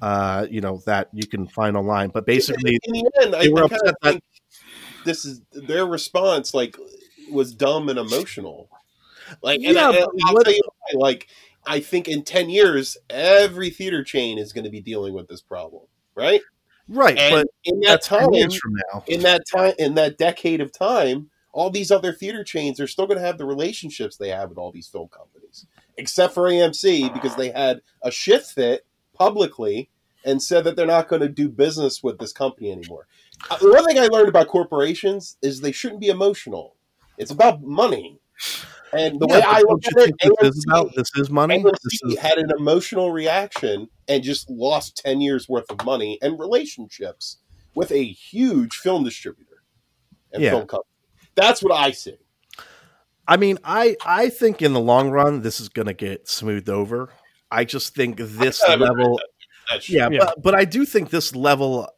uh, 0.00 0.46
you 0.50 0.60
know, 0.60 0.80
that 0.84 1.08
you 1.12 1.26
can 1.28 1.46
find 1.46 1.76
online. 1.76 2.10
But 2.10 2.26
basically 2.26 2.76
in 2.82 2.92
the 2.92 3.10
end, 3.22 3.34
I, 3.36 3.48
were 3.50 3.64
I 3.64 3.68
kind 3.68 3.72
upset 3.72 3.88
of 3.88 3.94
that- 4.02 4.12
think 4.14 4.24
this 5.04 5.24
is 5.24 5.42
their 5.52 5.86
response. 5.86 6.54
Like, 6.54 6.76
was 7.30 7.54
dumb 7.54 7.88
and 7.88 7.98
emotional. 7.98 8.68
Like, 9.42 9.60
and 9.62 9.74
Yeah, 9.74 9.88
I, 9.88 9.92
but 9.92 10.08
I'll 10.24 10.34
what- 10.34 10.44
tell 10.44 10.54
you 10.54 10.60
why. 10.92 10.98
Like, 11.10 11.28
I 11.66 11.80
think 11.80 12.08
in 12.08 12.22
ten 12.24 12.50
years, 12.50 12.96
every 13.08 13.70
theater 13.70 14.02
chain 14.04 14.38
is 14.38 14.52
going 14.52 14.64
to 14.64 14.70
be 14.70 14.80
dealing 14.80 15.14
with 15.14 15.28
this 15.28 15.40
problem, 15.40 15.84
right? 16.14 16.42
right, 16.88 17.16
And 17.16 17.34
but 17.34 17.46
in 17.64 17.80
that 17.80 18.02
time, 18.02 18.24
from 18.32 18.74
now. 18.92 19.04
in 19.06 19.20
that 19.22 19.42
time, 19.46 19.72
in 19.78 19.94
that 19.94 20.18
decade 20.18 20.60
of 20.60 20.72
time, 20.72 21.30
all 21.52 21.70
these 21.70 21.90
other 21.92 22.12
theater 22.12 22.42
chains 22.42 22.80
are 22.80 22.86
still 22.88 23.06
going 23.06 23.18
to 23.18 23.24
have 23.24 23.38
the 23.38 23.44
relationships 23.44 24.16
they 24.16 24.30
have 24.30 24.48
with 24.48 24.58
all 24.58 24.72
these 24.72 24.88
film 24.88 25.08
companies, 25.08 25.66
except 25.96 26.34
for 26.34 26.44
AMC 26.50 27.12
because 27.14 27.36
they 27.36 27.50
had 27.50 27.80
a 28.02 28.10
shit 28.10 28.42
fit 28.44 28.84
publicly 29.14 29.88
and 30.24 30.42
said 30.42 30.64
that 30.64 30.76
they're 30.76 30.86
not 30.86 31.08
going 31.08 31.22
to 31.22 31.28
do 31.28 31.48
business 31.48 32.02
with 32.02 32.18
this 32.18 32.32
company 32.32 32.72
anymore. 32.72 33.06
Uh, 33.50 33.56
the 33.58 33.70
one 33.70 33.84
thing 33.86 33.98
I 33.98 34.06
learned 34.06 34.28
about 34.28 34.48
corporations 34.48 35.36
is 35.42 35.60
they 35.60 35.72
shouldn't 35.72 36.00
be 36.00 36.08
emotional. 36.08 36.76
It's 37.18 37.30
about 37.30 37.62
money. 37.62 38.20
And 38.94 39.18
the 39.20 39.26
Yeah, 39.26 39.36
way 39.36 39.42
I 39.42 39.60
don't 39.60 39.70
look 39.70 39.84
at 39.86 39.94
think 40.04 40.16
it, 40.22 40.32
this 40.40 40.56
is 40.56 40.66
about 40.68 40.90
this 40.96 41.10
is 41.16 41.30
money. 41.30 41.62
This 41.62 42.02
is 42.02 42.18
had 42.18 42.38
an 42.38 42.50
emotional 42.56 43.10
reaction 43.10 43.88
and 44.08 44.22
just 44.22 44.50
lost 44.50 45.00
10 45.04 45.20
years 45.20 45.48
worth 45.48 45.70
of 45.70 45.84
money 45.84 46.18
and 46.20 46.38
relationships 46.38 47.38
with 47.74 47.90
a 47.90 48.04
huge 48.04 48.74
film 48.76 49.04
distributor 49.04 49.62
and 50.32 50.42
Yeah. 50.42 50.50
film 50.50 50.66
company. 50.66 50.88
That's 51.34 51.62
what 51.62 51.72
I 51.72 51.92
see. 51.92 52.16
I 53.26 53.36
mean, 53.38 53.58
I 53.64 53.96
I 54.04 54.28
think 54.28 54.60
in 54.60 54.72
the 54.74 54.80
long 54.80 55.10
run 55.10 55.40
this 55.42 55.60
is 55.60 55.68
going 55.70 55.86
to 55.86 55.94
get 55.94 56.28
smoothed 56.28 56.68
over. 56.68 57.10
I 57.50 57.64
just 57.64 57.94
think 57.94 58.18
this 58.18 58.62
I 58.62 58.76
would 58.76 58.82
agree 58.90 59.04
level, 59.04 59.12
with 59.14 59.22
That's 59.70 59.88
yeah, 59.88 60.08
Yeah. 60.10 60.18
But, 60.20 60.42
but 60.42 60.54
I 60.54 60.64
do 60.64 60.84
think 60.84 61.10
this 61.10 61.34
level 61.34 61.88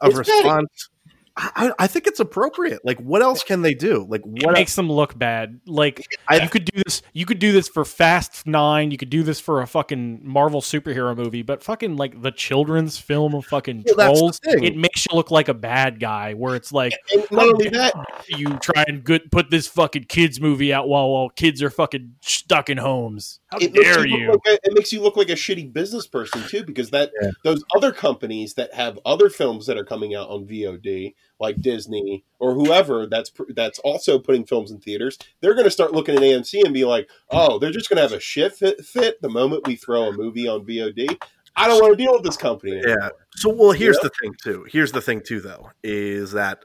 of 0.00 0.16
It's 0.18 0.18
response. 0.18 0.90
I, 1.36 1.72
I 1.80 1.86
think 1.88 2.06
it's 2.06 2.20
appropriate. 2.20 2.84
Like, 2.84 3.00
what 3.00 3.20
else 3.20 3.42
can 3.42 3.62
they 3.62 3.74
do? 3.74 4.06
Like, 4.08 4.20
It 4.24 4.44
what? 4.46 4.52
makes 4.52 4.76
them 4.76 4.90
look 4.90 5.18
bad. 5.18 5.60
Like 5.66 6.06
I- 6.28 6.40
you 6.42 6.48
could 6.48 6.64
do 6.64 6.80
this. 6.84 7.02
You 7.12 7.26
could 7.26 7.40
do 7.40 7.50
this 7.50 7.68
for 7.68 7.84
Fast 7.84 8.46
Nine. 8.46 8.92
You 8.92 8.96
could 8.98 9.10
do 9.10 9.24
this 9.24 9.40
for 9.40 9.60
a 9.60 9.66
fucking 9.66 10.20
Marvel 10.22 10.60
superhero 10.60 11.16
movie. 11.16 11.42
But 11.42 11.64
fucking 11.64 11.96
like 11.96 12.22
the 12.22 12.30
children's 12.30 12.98
film 12.98 13.34
of 13.34 13.46
fucking 13.46 13.84
Well, 13.96 14.14
trolls, 14.14 14.40
it 14.44 14.76
makes 14.76 15.06
you 15.10 15.16
look 15.16 15.32
like 15.32 15.48
a 15.48 15.54
bad 15.54 15.98
guy. 15.98 16.34
Where 16.34 16.54
it's 16.54 16.70
like 16.72 16.92
And 17.12 17.26
not 17.32 17.48
only 17.48 17.68
that, 17.70 17.94
you 18.28 18.56
try 18.58 18.84
and 18.86 19.02
good 19.02 19.32
put 19.32 19.50
this 19.50 19.66
fucking 19.66 20.04
kids 20.04 20.40
movie 20.40 20.72
out 20.72 20.88
while 20.88 21.10
while 21.10 21.30
kids 21.30 21.60
are 21.62 21.70
fucking 21.70 22.14
stuck 22.20 22.70
in 22.70 22.78
homes. 22.78 23.40
How 23.48 23.58
it 23.58 23.72
makes, 23.72 23.84
dare 23.96 24.06
you 24.06 24.18
you? 24.18 24.26
look 24.30 24.40
like 24.46 24.60
a, 24.64 24.68
it 24.68 24.74
makes 24.74 24.92
you 24.92 25.00
look 25.02 25.16
like 25.16 25.30
a 25.30 25.34
shitty 25.34 25.72
business 25.72 26.06
person 26.06 26.42
too, 26.48 26.62
because 26.64 26.90
that 26.90 27.10
Yeah. 27.20 27.30
those 27.42 27.64
other 27.74 27.90
companies 27.92 28.54
that 28.54 28.72
have 28.74 29.00
other 29.04 29.28
films 29.28 29.66
that 29.66 29.76
are 29.76 29.84
coming 29.84 30.14
out 30.14 30.28
on 30.28 30.46
VOD, 30.46 31.14
like 31.44 31.60
Disney 31.60 32.24
or 32.38 32.54
whoever 32.54 33.06
that's 33.06 33.30
that's 33.50 33.78
also 33.80 34.18
putting 34.18 34.44
films 34.44 34.70
in 34.70 34.80
theaters, 34.80 35.18
they're 35.40 35.54
going 35.54 35.64
to 35.64 35.70
start 35.70 35.92
looking 35.92 36.16
at 36.16 36.22
AMC 36.22 36.64
and 36.64 36.74
be 36.74 36.84
like, 36.84 37.08
"Oh, 37.30 37.58
they're 37.58 37.70
just 37.70 37.88
going 37.88 37.96
to 37.96 38.02
have 38.02 38.12
a 38.12 38.20
shit 38.20 38.54
fit, 38.54 38.84
fit 38.84 39.20
the 39.22 39.28
moment 39.28 39.66
we 39.66 39.76
throw 39.76 40.08
a 40.08 40.12
movie 40.12 40.48
on 40.48 40.64
VOD." 40.64 41.16
I 41.56 41.68
don't 41.68 41.80
want 41.80 41.96
to 41.96 42.02
deal 42.02 42.12
with 42.12 42.24
this 42.24 42.36
company. 42.36 42.72
Anymore. 42.72 42.98
Yeah. 43.00 43.08
So, 43.36 43.50
well, 43.50 43.70
here's 43.70 43.98
the 43.98 44.10
thing 44.20 44.34
too. 44.42 44.66
Here's 44.68 44.92
the 44.92 45.00
thing 45.00 45.20
too, 45.20 45.40
though, 45.40 45.70
is 45.82 46.32
that 46.32 46.64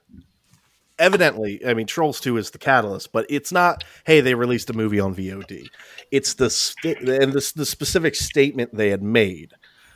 evidently, 0.97 1.65
I 1.65 1.73
mean, 1.73 1.87
Trolls 1.87 2.19
Two 2.19 2.37
is 2.37 2.51
the 2.51 2.57
catalyst, 2.57 3.11
but 3.11 3.25
it's 3.29 3.51
not. 3.51 3.83
Hey, 4.05 4.21
they 4.21 4.33
released 4.33 4.69
a 4.69 4.73
movie 4.73 4.99
on 4.99 5.13
VOD. 5.15 5.67
It's 6.11 6.33
the 6.33 6.49
sta- 6.49 6.97
and 6.97 7.33
the, 7.33 7.51
the 7.55 7.65
specific 7.65 8.15
statement 8.15 8.75
they 8.75 8.89
had 8.89 9.03
made. 9.03 9.53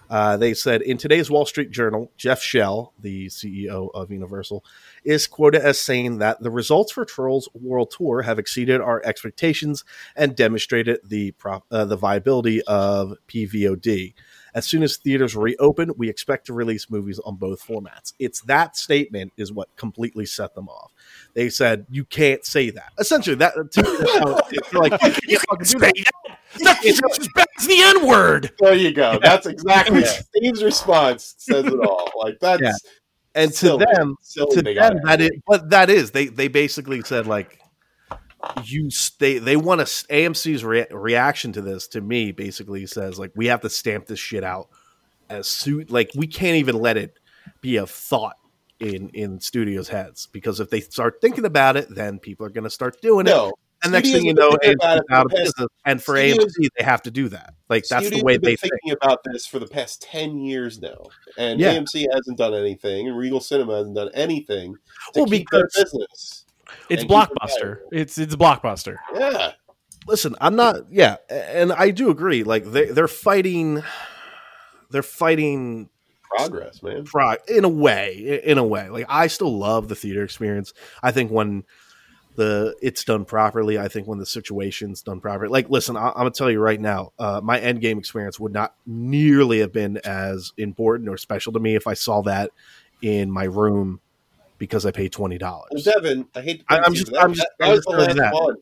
Uh, 0.10 0.38
they 0.38 0.54
said 0.54 0.82
in 0.82 0.97
today's 0.97 1.30
Wall 1.30 1.45
Street 1.45 1.72
Journal, 1.72 2.12
Jeff 2.18 2.41
Shell, 2.41 2.93
the 2.99 3.28
CEO 3.28 3.89
of 3.93 4.12
Universal, 4.12 4.64
is 5.04 5.28
quoted 5.28 5.62
as 5.62 5.80
saying 5.80 6.20
that 6.20 6.41
the 6.41 6.51
results 6.51 6.91
for 6.91 7.06
Trolls 7.06 7.49
World 7.54 7.91
Tour 7.95 8.22
have 8.22 8.39
exceeded 8.39 8.82
our 8.82 9.01
expectations 9.06 9.84
and 10.16 10.36
demonstrated 10.36 10.99
the 11.04 11.32
pro- 11.32 11.64
uh, 11.72 11.86
the 11.86 11.97
viability 11.97 12.62
of 12.64 13.16
PVOD. 13.28 14.14
As 14.56 14.68
soon 14.68 14.84
as 14.84 14.97
theaters 14.97 15.36
reopen, 15.36 15.93
we 15.97 16.10
expect 16.10 16.45
to 16.45 16.54
release 16.54 16.89
movies 16.89 17.20
on 17.20 17.38
both 17.38 17.66
formats. 17.66 18.14
It's 18.20 18.41
that 18.41 18.78
statement 18.78 19.34
is 19.36 19.51
what 19.51 19.76
completely 19.76 20.28
set 20.28 20.54
them 20.54 20.70
off. 20.70 20.93
They 21.34 21.50
said 21.50 21.86
you 21.90 22.06
can't 22.06 22.46
say 22.46 22.70
that. 22.72 22.92
Essentially, 23.00 23.36
that 23.38 23.54
to 23.72 23.84
me, 23.84 23.98
that's 23.98 24.12
how 24.20 24.38
it- 24.38 24.46
it's 24.52 24.74
like 24.74 24.92
You 25.28 25.40
fucking 25.40 25.48
can 25.50 25.60
do 25.60 25.66
say 25.66 25.80
that. 25.80 26.04
that. 26.26 26.38
That's 26.64 26.84
just 27.00 27.22
as 27.22 27.28
bad 27.36 27.48
as 27.60 27.68
the 27.68 27.82
N 27.82 28.08
word. 28.08 28.52
There 28.60 28.76
you 28.76 28.92
go. 28.94 29.20
That's 29.22 29.48
exactly 29.48 30.02
Yeah. 30.02 30.08
Steve's 30.36 30.64
response 30.64 31.34
says 31.40 31.66
it 31.66 31.80
all. 31.80 32.12
Like 32.22 32.40
that's 32.40 32.62
Yeah. 32.62 32.72
and 33.34 33.52
to 33.52 33.58
silly. 33.58 33.86
them, 33.94 34.16
silly 34.22 34.56
to 34.58 34.62
they 34.62 34.74
them 34.76 35.00
that 35.06 35.22
is 35.22 35.32
but 35.48 35.70
that 35.72 35.90
is 35.90 36.12
they 36.12 36.28
they 36.28 36.48
basically 36.48 37.02
said 37.02 37.26
like 37.26 37.60
you 38.66 38.88
s- 38.88 39.12
they 39.20 39.40
they 39.40 39.56
want 39.56 39.80
to 39.80 39.86
AMC's 39.86 40.64
rea- 40.64 40.86
reaction 40.92 41.52
to 41.54 41.62
this 41.62 41.88
to 41.88 42.02
me 42.02 42.32
basically 42.32 42.86
says 42.86 43.18
like 43.18 43.32
we 43.36 43.48
have 43.48 43.62
to 43.62 43.70
stamp 43.70 44.06
this 44.06 44.20
shit 44.20 44.44
out 44.44 44.68
as 45.30 45.48
soon 45.48 45.86
like 45.90 46.12
we 46.16 46.28
can't 46.28 46.58
even 46.58 46.76
let 46.78 46.98
it 46.98 47.18
be 47.62 47.78
a 47.78 47.88
thought 47.88 48.36
in 48.80 49.10
in 49.10 49.40
studios 49.40 49.88
heads 49.88 50.28
because 50.32 50.60
if 50.60 50.70
they 50.70 50.80
start 50.82 51.20
thinking 51.22 51.46
about 51.46 51.78
it 51.78 51.88
then 51.94 52.20
people 52.20 52.46
are 52.46 52.50
going 52.50 52.64
to 52.64 52.70
start 52.70 53.00
doing 53.02 53.28
it 53.28 53.30
No, 53.30 53.54
and 53.84 53.92
next 53.92 54.12
thing 54.12 54.26
you 54.26 54.34
know 54.34 54.50
have 54.64 54.74
about 54.74 54.98
AMC's 54.98 55.06
it 55.10 55.12
out 55.12 55.26
of 55.26 55.32
past- 55.32 55.44
business 55.44 55.68
and 55.86 56.04
for 56.04 56.16
studios- 56.18 56.38
AMC 56.58 56.68
they 56.78 56.84
have 56.84 57.02
to 57.04 57.12
do 57.12 57.30
that 57.30 57.54
like 57.70 57.86
that's 57.88 58.04
the 58.04 58.08
studios 58.08 58.24
way 58.24 58.34
have 58.34 58.42
been 58.42 58.52
they 58.52 58.56
think 58.56 58.74
thinking 58.84 58.98
about 59.02 59.20
this 59.24 59.46
for 59.46 59.60
the 59.60 59.68
past 59.68 60.02
ten 60.02 60.38
years 60.40 60.80
now, 60.82 61.04
and 61.38 61.60
Yeah. 61.60 61.74
AMC 61.76 62.06
hasn't 62.14 62.38
done 62.38 62.54
anything, 62.54 63.08
and 63.08 63.18
Regal 63.18 63.40
Cinema 63.40 63.78
hasn't 63.78 63.96
done 63.96 64.10
anything 64.14 64.74
to 65.14 65.22
Well, 65.22 65.26
keep 65.28 65.48
their 65.52 65.66
because- 65.68 65.84
business. 65.92 66.46
It's 66.90 67.04
And 67.04 67.12
it 67.12 67.14
blockbuster. 67.14 67.78
It's 67.92 68.18
it's 68.18 68.36
blockbuster. 68.36 68.96
Yeah, 69.16 69.52
listen 70.08 70.36
i'm 70.42 70.56
not 70.58 70.76
yeah 70.92 71.16
and 71.30 71.72
i 71.72 71.90
do 71.92 72.10
agree 72.10 72.44
like 72.44 72.66
they, 72.66 72.86
they're 72.88 73.08
fighting 73.08 73.82
they're 74.90 75.02
fighting 75.04 75.90
progress, 76.38 76.82
man. 76.84 77.04
pro 77.06 77.36
in 77.48 77.64
a 77.66 77.70
way 77.70 78.42
in 78.44 78.58
a 78.58 78.64
way 78.64 78.90
like 78.90 79.06
i 79.10 79.28
still 79.28 79.58
love 79.58 79.88
the 79.88 79.96
theater 79.96 80.24
experience 80.24 80.74
i 81.02 81.12
think 81.12 81.32
when 81.32 81.64
the 82.36 82.76
it's 82.82 83.04
done 83.04 83.26
properly 83.26 83.78
i 83.78 83.88
think 83.88 84.08
when 84.08 84.18
the 84.18 84.26
situation's 84.26 85.02
done 85.04 85.20
properly 85.20 85.50
like 85.50 85.70
listen 85.70 85.96
I, 85.96 86.08
i'm 86.10 86.14
gonna 86.16 86.32
tell 86.32 86.50
you 86.50 86.60
right 86.60 86.82
now 86.82 87.12
uh, 87.20 87.40
my 87.44 87.60
end 87.60 87.80
game 87.82 88.00
experience 88.00 88.40
would 88.40 88.54
not 88.54 88.74
nearly 88.88 89.60
have 89.60 89.72
been 89.72 89.98
as 90.04 90.52
important 90.58 91.10
or 91.10 91.18
special 91.18 91.54
to 91.54 91.60
me 91.60 91.76
if 91.76 91.86
i 91.88 91.94
saw 91.94 92.22
that 92.24 92.50
in 93.04 93.30
my 93.30 93.44
room 93.44 94.00
because 94.58 94.86
i 94.86 94.92
paid 94.92 95.12
$20 95.14 95.40
Well, 95.42 95.64
Devin, 95.84 96.28
I 96.36 96.42
hate 96.42 96.60
to 96.68 96.74
I, 96.74 96.78
I'm, 96.86 96.94
you, 96.94 97.00
just- 97.02 97.12
that, 97.12 97.22
I'm 97.24 97.34
just- 97.34 97.48
that, 97.60 97.66
I'm 97.66 97.72
was 97.72 97.78
just 97.86 97.88
the 97.90 97.98
last 98.04 98.16
that. 98.18 98.34
one. 98.34 98.56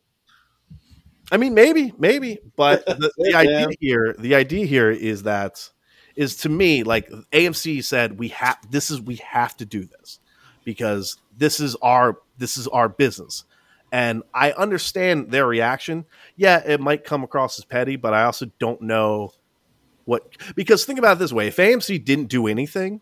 I 1.30 1.38
mean, 1.38 1.54
maybe, 1.54 1.94
maybe, 1.98 2.38
but 2.56 2.84
the, 2.86 3.10
the 3.16 3.34
idea 3.34 3.68
here, 3.80 4.14
the 4.18 4.34
idea 4.34 4.66
here 4.66 4.90
is 4.90 5.22
that 5.22 5.70
is 6.16 6.36
to 6.36 6.48
me 6.48 6.82
like 6.82 7.08
AMC 7.32 7.82
said 7.84 8.18
we 8.18 8.28
have 8.28 8.58
this 8.70 8.90
is 8.90 9.00
we 9.00 9.16
have 9.16 9.56
to 9.56 9.64
do 9.64 9.84
this 9.84 10.20
because 10.64 11.16
this 11.36 11.60
is 11.60 11.76
our 11.76 12.18
this 12.38 12.56
is 12.56 12.68
our 12.68 12.88
business, 12.88 13.44
and 13.90 14.22
I 14.34 14.52
understand 14.52 15.30
their 15.30 15.46
reaction. 15.46 16.04
Yeah, 16.36 16.62
it 16.64 16.80
might 16.80 17.04
come 17.04 17.24
across 17.24 17.58
as 17.58 17.64
petty, 17.64 17.96
but 17.96 18.14
I 18.14 18.24
also 18.24 18.46
don't 18.58 18.82
know 18.82 19.32
what 20.04 20.36
because 20.54 20.84
think 20.84 20.98
about 20.98 21.16
it 21.16 21.18
this 21.20 21.32
way: 21.32 21.48
if 21.48 21.56
AMC 21.56 22.04
didn't 22.04 22.26
do 22.26 22.46
anything, 22.46 23.00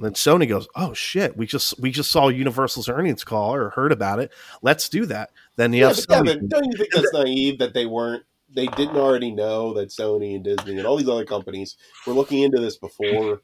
then 0.00 0.12
Sony 0.12 0.48
goes, 0.48 0.66
"Oh 0.74 0.94
shit, 0.94 1.36
we 1.36 1.46
just 1.46 1.78
we 1.80 1.90
just 1.90 2.10
saw 2.10 2.28
Universal's 2.28 2.88
earnings 2.88 3.24
call 3.24 3.54
or 3.54 3.70
heard 3.70 3.92
about 3.92 4.20
it. 4.20 4.32
Let's 4.62 4.88
do 4.88 5.06
that." 5.06 5.30
Then 5.56 5.72
you 5.72 5.82
Yeah, 5.82 5.90
Sony 5.90 6.26
Devin, 6.26 6.48
don't 6.48 6.64
you 6.66 6.76
think 6.76 6.92
that's 6.92 7.12
naive 7.12 7.58
that 7.58 7.74
they 7.74 7.86
weren't? 7.86 8.24
They 8.52 8.66
didn't 8.66 8.96
already 8.96 9.32
know 9.32 9.74
that 9.74 9.88
Sony 9.88 10.36
and 10.36 10.44
Disney 10.44 10.78
and 10.78 10.86
all 10.86 10.96
these 10.96 11.08
other 11.08 11.24
companies 11.24 11.76
were 12.06 12.12
looking 12.12 12.42
into 12.42 12.60
this 12.60 12.76
before. 12.76 13.42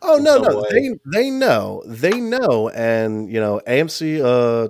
Oh 0.00 0.16
no, 0.16 0.38
no, 0.38 0.60
way. 0.60 0.68
they 0.70 0.90
they 1.12 1.30
know, 1.30 1.82
they 1.86 2.20
know, 2.20 2.68
and 2.70 3.30
you 3.30 3.40
know, 3.40 3.60
AMC. 3.66 4.20
Uh, 4.20 4.68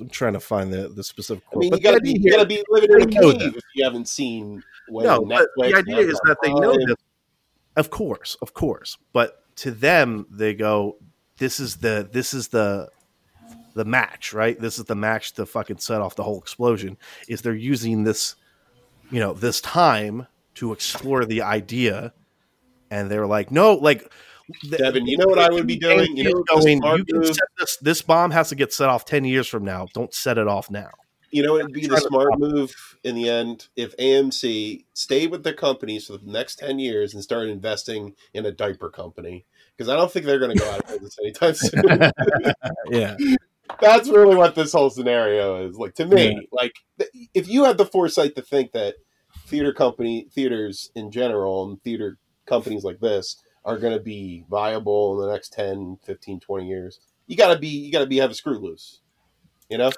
I'm 0.00 0.08
trying 0.08 0.34
to 0.34 0.40
find 0.40 0.72
the 0.72 0.88
the 0.88 1.02
specific. 1.02 1.44
I 1.54 1.58
mean, 1.58 1.72
you 1.72 1.80
gotta 1.80 2.00
be 2.00 2.18
you 2.18 2.30
gotta 2.30 2.46
be 2.46 2.62
living 2.68 2.90
in 2.92 3.02
a 3.02 3.06
cave 3.06 3.56
if 3.56 3.64
you 3.74 3.84
haven't 3.84 4.08
seen. 4.08 4.62
When 4.88 5.06
no, 5.06 5.24
but 5.24 5.48
the 5.56 5.74
idea 5.74 5.98
is 5.98 6.20
that 6.24 6.36
they 6.42 6.52
know 6.52 6.74
this. 6.74 6.96
Of 7.76 7.90
course, 7.90 8.36
of 8.42 8.54
course, 8.54 8.98
but 9.12 9.44
to 9.56 9.70
them, 9.70 10.26
they 10.30 10.54
go, 10.54 10.96
"This 11.38 11.60
is 11.60 11.76
the 11.76 12.08
this 12.10 12.34
is 12.34 12.48
the 12.48 12.88
the 13.80 13.84
match, 13.86 14.34
right? 14.34 14.60
This 14.60 14.78
is 14.78 14.84
the 14.84 14.94
match 14.94 15.32
to 15.34 15.46
fucking 15.46 15.78
set 15.78 16.02
off 16.02 16.14
the 16.16 16.22
whole 16.22 16.38
explosion." 16.38 16.98
Is 17.28 17.40
they're 17.40 17.54
using 17.54 18.04
this, 18.04 18.36
you 19.10 19.18
know, 19.20 19.32
this 19.32 19.60
time 19.60 20.26
to 20.56 20.72
explore 20.72 21.24
the 21.24 21.40
idea, 21.42 22.12
and 22.90 23.10
they're 23.10 23.26
like, 23.26 23.50
"No, 23.50 23.74
like." 23.74 24.12
Devin, 24.68 25.06
you 25.06 25.16
know 25.16 25.26
what 25.26 25.38
I 25.38 25.48
would 25.48 25.66
be 25.66 25.76
doing? 25.78 26.16
You 26.16 26.24
know, 26.24 26.30
AMC 26.30 26.44
what 26.50 26.58
is 26.58 26.80
going, 26.80 26.98
you 26.98 27.04
can 27.04 27.18
move- 27.18 27.26
set 27.28 27.48
this, 27.56 27.76
this 27.76 28.02
bomb 28.02 28.32
has 28.32 28.48
to 28.48 28.56
get 28.56 28.72
set 28.72 28.88
off 28.88 29.04
10 29.04 29.24
years 29.24 29.46
from 29.46 29.64
now. 29.64 29.86
Don't 29.94 30.12
set 30.12 30.38
it 30.38 30.48
off 30.48 30.68
now. 30.72 30.90
You 31.30 31.44
know, 31.44 31.56
it'd 31.56 31.72
be 31.72 31.86
the 31.86 31.98
smart 31.98 32.36
move 32.38 32.74
in 33.04 33.14
the 33.14 33.30
end 33.30 33.68
if 33.76 33.96
AMC 33.96 34.86
stayed 34.94 35.30
with 35.30 35.44
their 35.44 35.54
companies 35.54 36.06
for 36.06 36.16
the 36.18 36.30
next 36.30 36.56
10 36.56 36.80
years 36.80 37.14
and 37.14 37.22
started 37.22 37.50
investing 37.50 38.16
in 38.34 38.44
a 38.44 38.50
diaper 38.50 38.90
company. 38.90 39.46
Because 39.76 39.88
I 39.88 39.94
don't 39.94 40.10
think 40.10 40.26
they're 40.26 40.40
going 40.40 40.56
to 40.56 40.58
go 40.58 40.68
out 40.68 40.80
of 40.80 40.86
business 40.88 41.16
anytime 41.22 41.54
soon. 41.54 42.12
Yeah. 42.90 43.16
That's 43.80 44.08
really 44.08 44.36
what 44.36 44.54
this 44.54 44.72
whole 44.72 44.90
scenario 44.90 45.66
is. 45.66 45.76
Like, 45.76 45.94
to 45.96 46.06
me, 46.06 46.48
like, 46.52 46.74
if 47.34 47.48
you 47.48 47.64
had 47.64 47.78
the 47.78 47.86
foresight 47.86 48.34
to 48.36 48.42
think 48.42 48.72
that 48.72 48.96
theater 49.46 49.72
company, 49.72 50.28
theaters 50.32 50.90
in 50.94 51.10
general, 51.10 51.68
and 51.68 51.82
theater 51.82 52.18
companies 52.46 52.84
like 52.84 53.00
this 53.00 53.42
are 53.64 53.78
going 53.78 53.92
to 53.92 54.02
be 54.02 54.44
viable 54.50 55.14
in 55.20 55.26
the 55.26 55.32
next 55.32 55.52
10, 55.52 55.98
15, 56.04 56.40
20 56.40 56.66
years, 56.66 57.00
you 57.26 57.36
got 57.36 57.52
to 57.52 57.58
be, 57.58 57.68
you 57.68 57.92
got 57.92 58.00
to 58.00 58.06
be, 58.06 58.18
have 58.18 58.30
a 58.30 58.34
screw 58.34 58.58
loose. 58.58 59.00
You 59.68 59.78
know? 59.78 59.92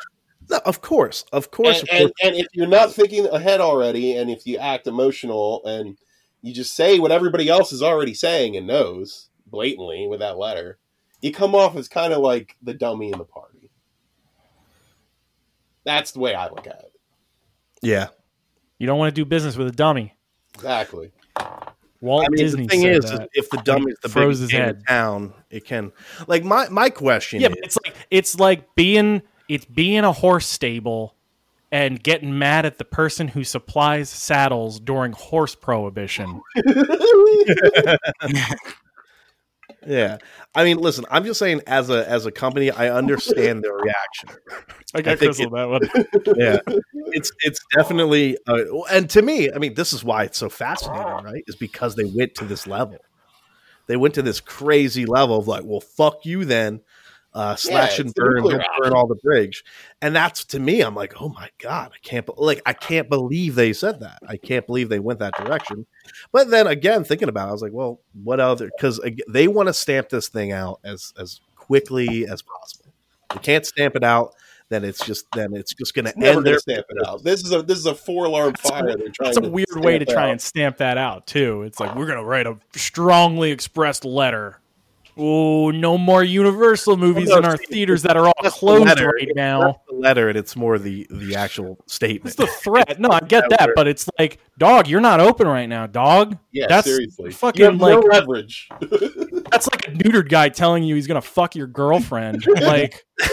No, 0.51 0.59
of 0.67 0.81
course. 0.81 1.25
Of 1.33 1.51
course. 1.51 1.81
and, 1.81 1.89
of 1.89 1.89
course. 1.89 2.13
and, 2.23 2.35
and 2.35 2.37
if 2.37 2.49
you're 2.53 2.67
not 2.67 2.93
thinking 2.93 3.27
ahead 3.27 3.61
already, 3.61 4.17
and 4.17 4.31
if 4.31 4.47
you 4.47 4.59
act 4.59 4.87
emotional 4.87 5.65
and 5.65 5.97
you 6.43 6.53
just 6.53 6.75
say 6.75 6.99
what 6.99 7.13
everybody 7.13 7.49
else 7.49 7.73
is 7.73 7.83
already 7.83 8.15
saying 8.15 8.57
and 8.57 8.67
knows 8.67 9.31
blatantly 9.47 10.07
with 10.09 10.21
that 10.21 10.39
letter, 10.39 10.79
you 11.21 11.33
come 11.33 11.55
off 11.55 11.77
as 11.77 11.89
kind 11.89 12.13
of 12.13 12.19
like 12.19 12.57
the 12.63 12.75
dummy 12.75 13.13
in 13.13 13.19
the 13.19 13.25
party. 13.25 13.52
That's 15.85 16.13
the 16.13 16.21
way 16.21 16.35
I 16.35 16.49
look 16.49 16.67
at 16.67 16.79
it. 16.81 16.93
yeah. 17.83 18.09
You 18.79 18.87
don't 18.87 18.99
want 18.99 19.15
to 19.15 19.21
do 19.21 19.25
business 19.25 19.57
with 19.57 19.69
a 19.69 19.73
dummy. 19.73 20.17
Exactly. 20.55 21.13
Walt 22.01 22.25
I 22.27 22.29
mean, 22.31 22.39
Disney 22.39 22.63
the 22.65 22.69
thing 22.69 22.81
said 22.83 22.97
is, 22.97 23.05
is 23.05 23.11
that. 23.13 23.29
if 23.33 23.49
the 23.51 23.59
dumb 23.59 23.87
is 23.87 23.95
the 24.03 24.09
froze 24.09 24.39
biggest 24.41 24.53
his 24.53 24.61
head. 24.61 24.77
in 24.79 24.83
town, 24.85 25.35
it 25.51 25.65
can. 25.65 25.93
Like 26.27 26.43
my 26.43 26.69
my 26.69 26.91
question 26.91 27.41
Yeah, 27.41 27.49
is, 27.49 27.55
but 27.55 27.65
it's 27.65 27.79
like 27.85 27.95
it's 28.11 28.41
like 28.41 28.75
being 28.75 29.23
it's 29.49 29.65
being 29.67 30.03
a 30.03 30.11
horse 30.13 30.47
stable 30.47 31.15
and 31.71 32.03
getting 32.03 32.37
mad 32.39 32.67
at 32.67 32.79
the 32.79 32.85
person 32.85 33.29
who 33.29 33.45
supplies 33.45 34.11
saddles 34.11 34.81
during 34.81 35.13
horse 35.13 35.55
prohibition. 35.55 36.41
yeah. 39.87 40.19
I 40.55 40.65
mean, 40.65 40.79
listen, 40.79 41.05
I'm 41.11 41.25
just 41.25 41.39
saying, 41.39 41.63
as 41.67 41.91
a 41.91 42.09
as 42.09 42.27
a 42.27 42.33
company, 42.33 42.71
I 42.71 42.91
understand 42.91 43.63
their 43.63 43.75
reaction. 43.75 44.31
I 44.95 44.99
I 44.99 45.03
got 45.03 45.19
Chris 45.19 45.41
on 45.41 45.53
that 45.53 45.69
one. 45.69 46.37
Yeah, 46.37 46.59
it's 47.13 47.33
it's 47.41 47.61
definitely, 47.75 48.39
uh, 48.47 48.83
and 48.91 49.09
to 49.11 49.23
me, 49.23 49.51
I 49.53 49.59
mean, 49.59 49.75
this 49.75 49.93
is 49.93 50.05
why 50.05 50.25
it's 50.25 50.39
so 50.39 50.49
fascinating, 50.49 51.25
right? 51.25 51.45
Is 51.47 51.57
because 51.57 51.95
they 51.97 52.05
went 52.05 52.35
to 52.37 52.45
this 52.45 52.67
level. 52.67 52.99
They 53.87 53.97
went 53.97 54.15
to 54.15 54.23
this 54.23 54.41
crazy 54.41 55.07
level 55.07 55.39
of 55.39 55.49
like, 55.49 55.65
well, 55.65 55.81
fuck 55.81 56.25
you, 56.25 56.45
then 56.45 56.81
uh, 57.35 57.57
slash 57.57 57.99
Yeah, 57.99 58.05
and 58.05 58.15
burn, 58.15 58.35
nuclear 58.37 58.59
don't 58.59 58.67
burn 58.83 58.93
all 58.93 59.07
the 59.07 59.15
bridge, 59.17 59.65
and 60.01 60.15
that's 60.15 60.45
to 60.47 60.61
me, 60.61 60.81
I'm 60.81 60.95
like, 60.95 61.21
oh 61.21 61.29
my 61.31 61.49
god, 61.59 61.93
I 61.95 61.99
can't, 62.07 62.27
be- 62.27 62.33
like, 62.37 62.61
I 62.67 62.73
can't 62.73 63.09
believe 63.09 63.55
they 63.55 63.73
said 63.73 64.01
that. 64.01 64.19
I 64.29 64.37
can't 64.37 64.67
believe 64.67 64.89
they 64.89 64.99
went 65.01 65.19
that 65.21 65.35
direction. 65.37 65.87
But 66.33 66.51
then 66.51 66.67
again, 66.67 67.05
thinking 67.05 67.29
about, 67.29 67.47
it, 67.47 67.51
I 67.51 67.53
was 67.53 67.63
like, 67.63 67.73
well, 67.73 68.01
what 68.23 68.41
other? 68.41 68.71
Because 68.77 69.01
they 69.29 69.49
want 69.49 69.69
to 69.69 69.73
stamp 69.73 70.09
this 70.11 70.29
thing 70.29 70.53
out 70.53 70.81
as 70.85 71.13
as 71.19 71.41
quickly 71.57 72.27
as 72.27 72.43
possible. 72.43 72.93
They 73.33 73.39
can't 73.41 73.65
stamp 73.65 73.97
it 73.97 74.05
out. 74.05 74.35
Then 74.69 74.85
it's 74.85 75.05
just 75.05 75.27
then 75.35 75.55
it's 75.55 75.75
just 75.75 75.93
going 75.95 76.07
to 76.07 76.15
end 76.17 76.25
gonna 76.25 76.41
their 76.43 76.59
stamp 76.59 76.87
it 76.89 77.07
out. 77.07 77.23
This 77.23 77.45
is 77.45 77.53
a 77.53 77.63
this 77.63 77.79
is 77.79 77.85
a 77.85 77.95
four 77.95 78.25
alarm 78.25 78.53
That's 78.53 78.65
a- 78.65 78.69
fire. 78.73 78.97
They're 78.97 79.09
trying 79.11 79.35
That's 79.35 79.37
a 79.47 79.51
weird 79.51 79.67
way 79.77 79.99
to 79.99 80.05
stamp 80.07 80.15
try 80.17 80.23
out. 80.25 80.31
and 80.31 80.41
stamp 80.41 80.77
that 80.79 80.97
out 80.97 81.27
too. 81.27 81.63
It's 81.63 81.79
like 81.79 81.95
we're 81.95 82.07
gonna 82.07 82.25
write 82.25 82.47
a 82.47 82.57
strongly 82.75 83.51
expressed 83.51 84.05
letter. 84.07 84.59
Oh, 85.17 85.71
no 85.71 85.99
more 85.99 86.25
Universal 86.25 86.97
movies 86.97 87.29
no, 87.29 87.39
in 87.39 87.45
our 87.45 87.57
theaters 87.57 88.03
that 88.03 88.17
are 88.17 88.27
all 88.27 88.33
closed 88.51 88.87
letter. 88.87 89.09
right 89.09 89.29
It's 89.29 89.37
now. 89.37 89.61
not 89.61 89.87
the 89.87 89.95
letter, 89.95 90.29
and 90.29 90.39
it's 90.39 90.57
more 90.57 90.79
the 90.79 91.07
the 91.11 91.37
actual 91.37 91.79
statement. 91.87 92.27
It's 92.29 92.37
the 92.37 92.47
threat. 92.47 92.99
No, 92.99 93.11
I 93.11 93.21
get 93.21 93.45
that 93.51 93.71
but 93.77 93.87
it's 93.89 94.09
like, 94.19 94.39
dog, 94.59 94.89
you're 94.89 95.01
not 95.03 95.21
open 95.21 95.47
right 95.47 95.67
now, 95.67 95.87
dog. 95.87 96.39
Yeah, 96.51 96.67
That's 96.69 96.87
seriously. 96.87 97.31
fucking 97.33 97.59
you 97.61 97.65
have 97.67 97.77
no 97.79 97.99
like- 98.01 98.05
leverage. 98.13 98.69
That's 99.51 99.69
like 99.71 99.89
a 99.89 99.91
neutered 99.91 100.29
guy 100.31 100.49
telling 100.49 100.83
you 100.83 100.95
he's 100.95 101.07
gonna 101.07 101.21
fuck 101.21 101.55
your 101.55 101.67
girlfriend. 101.67 102.47
like, 102.47 103.05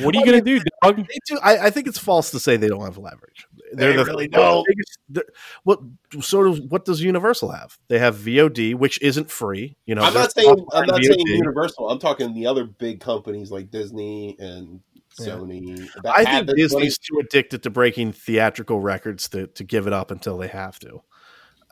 what 0.00 0.14
are 0.14 0.18
you 0.18 0.24
gonna 0.24 0.40
do, 0.40 0.60
dog? 0.82 1.06
Do, 1.28 1.38
I, 1.42 1.66
I 1.66 1.70
think 1.70 1.86
it's 1.86 1.98
false 1.98 2.30
to 2.32 2.40
say 2.40 2.56
they 2.56 2.68
don't 2.68 2.82
have 2.84 2.98
leverage. 2.98 3.46
They 3.74 3.96
the- 3.96 4.04
really 4.04 4.26
they're 4.26 4.40
the 4.40 4.46
don't. 4.48 4.66
biggest- 4.66 4.98
they're- 5.08 5.32
what 5.64 5.80
sort 6.20 6.48
of 6.48 6.58
what 6.70 6.84
does 6.84 7.00
Universal 7.00 7.50
have? 7.52 7.78
They 7.88 7.98
have 7.98 8.16
VOD, 8.16 8.74
which 8.74 9.00
isn't 9.02 9.30
free. 9.30 9.76
You 9.86 9.94
know, 9.94 10.02
I'm 10.02 10.14
not 10.14 10.32
saying 10.32 10.66
I'm 10.72 10.86
not 10.86 11.00
VOD. 11.00 11.04
saying 11.04 11.26
Universal. 11.26 11.88
I'm 11.90 11.98
talking 11.98 12.34
the 12.34 12.46
other 12.46 12.64
big 12.64 13.00
companies 13.00 13.50
like 13.50 13.70
Disney 13.70 14.36
and 14.38 14.80
Yeah. 15.18 15.26
Sony. 15.34 15.88
that 16.02 16.16
I 16.16 16.24
think 16.24 16.46
this 16.46 16.72
Disney's 16.72 16.98
too 16.98 17.18
addicted 17.20 17.62
to 17.64 17.70
breaking 17.70 18.12
theatrical 18.12 18.80
records 18.80 19.28
to, 19.30 19.46
to 19.48 19.64
give 19.64 19.86
it 19.86 19.92
up 19.92 20.10
until 20.10 20.36
they 20.38 20.48
have 20.48 20.78
to. 20.80 21.02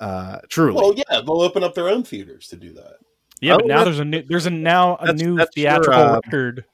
Uh, 0.01 0.39
truly, 0.49 0.75
money. 0.75 0.87
Well, 0.87 0.95
yeah, 0.97 1.21
they'll 1.23 1.41
open 1.43 1.65
up 1.65 1.75
their 1.75 1.89
own 1.89 2.03
theaters 2.05 2.47
to 2.49 2.57
do 2.57 2.73
that. 2.75 2.95
Yeah, 3.41 3.55
but 3.57 3.65
Oh, 3.65 3.67
now 3.69 3.85
there's 3.85 3.99
a 4.01 4.05
new 4.05 4.23
there's 4.29 4.47
a 4.47 4.51
now 4.51 4.97
a 4.97 5.07
that's- 5.07 5.21
new 5.21 5.37
that's 5.37 5.57
your, 5.57 5.71
theatrical 5.71 6.01
uh, 6.01 6.15
record 6.25 6.65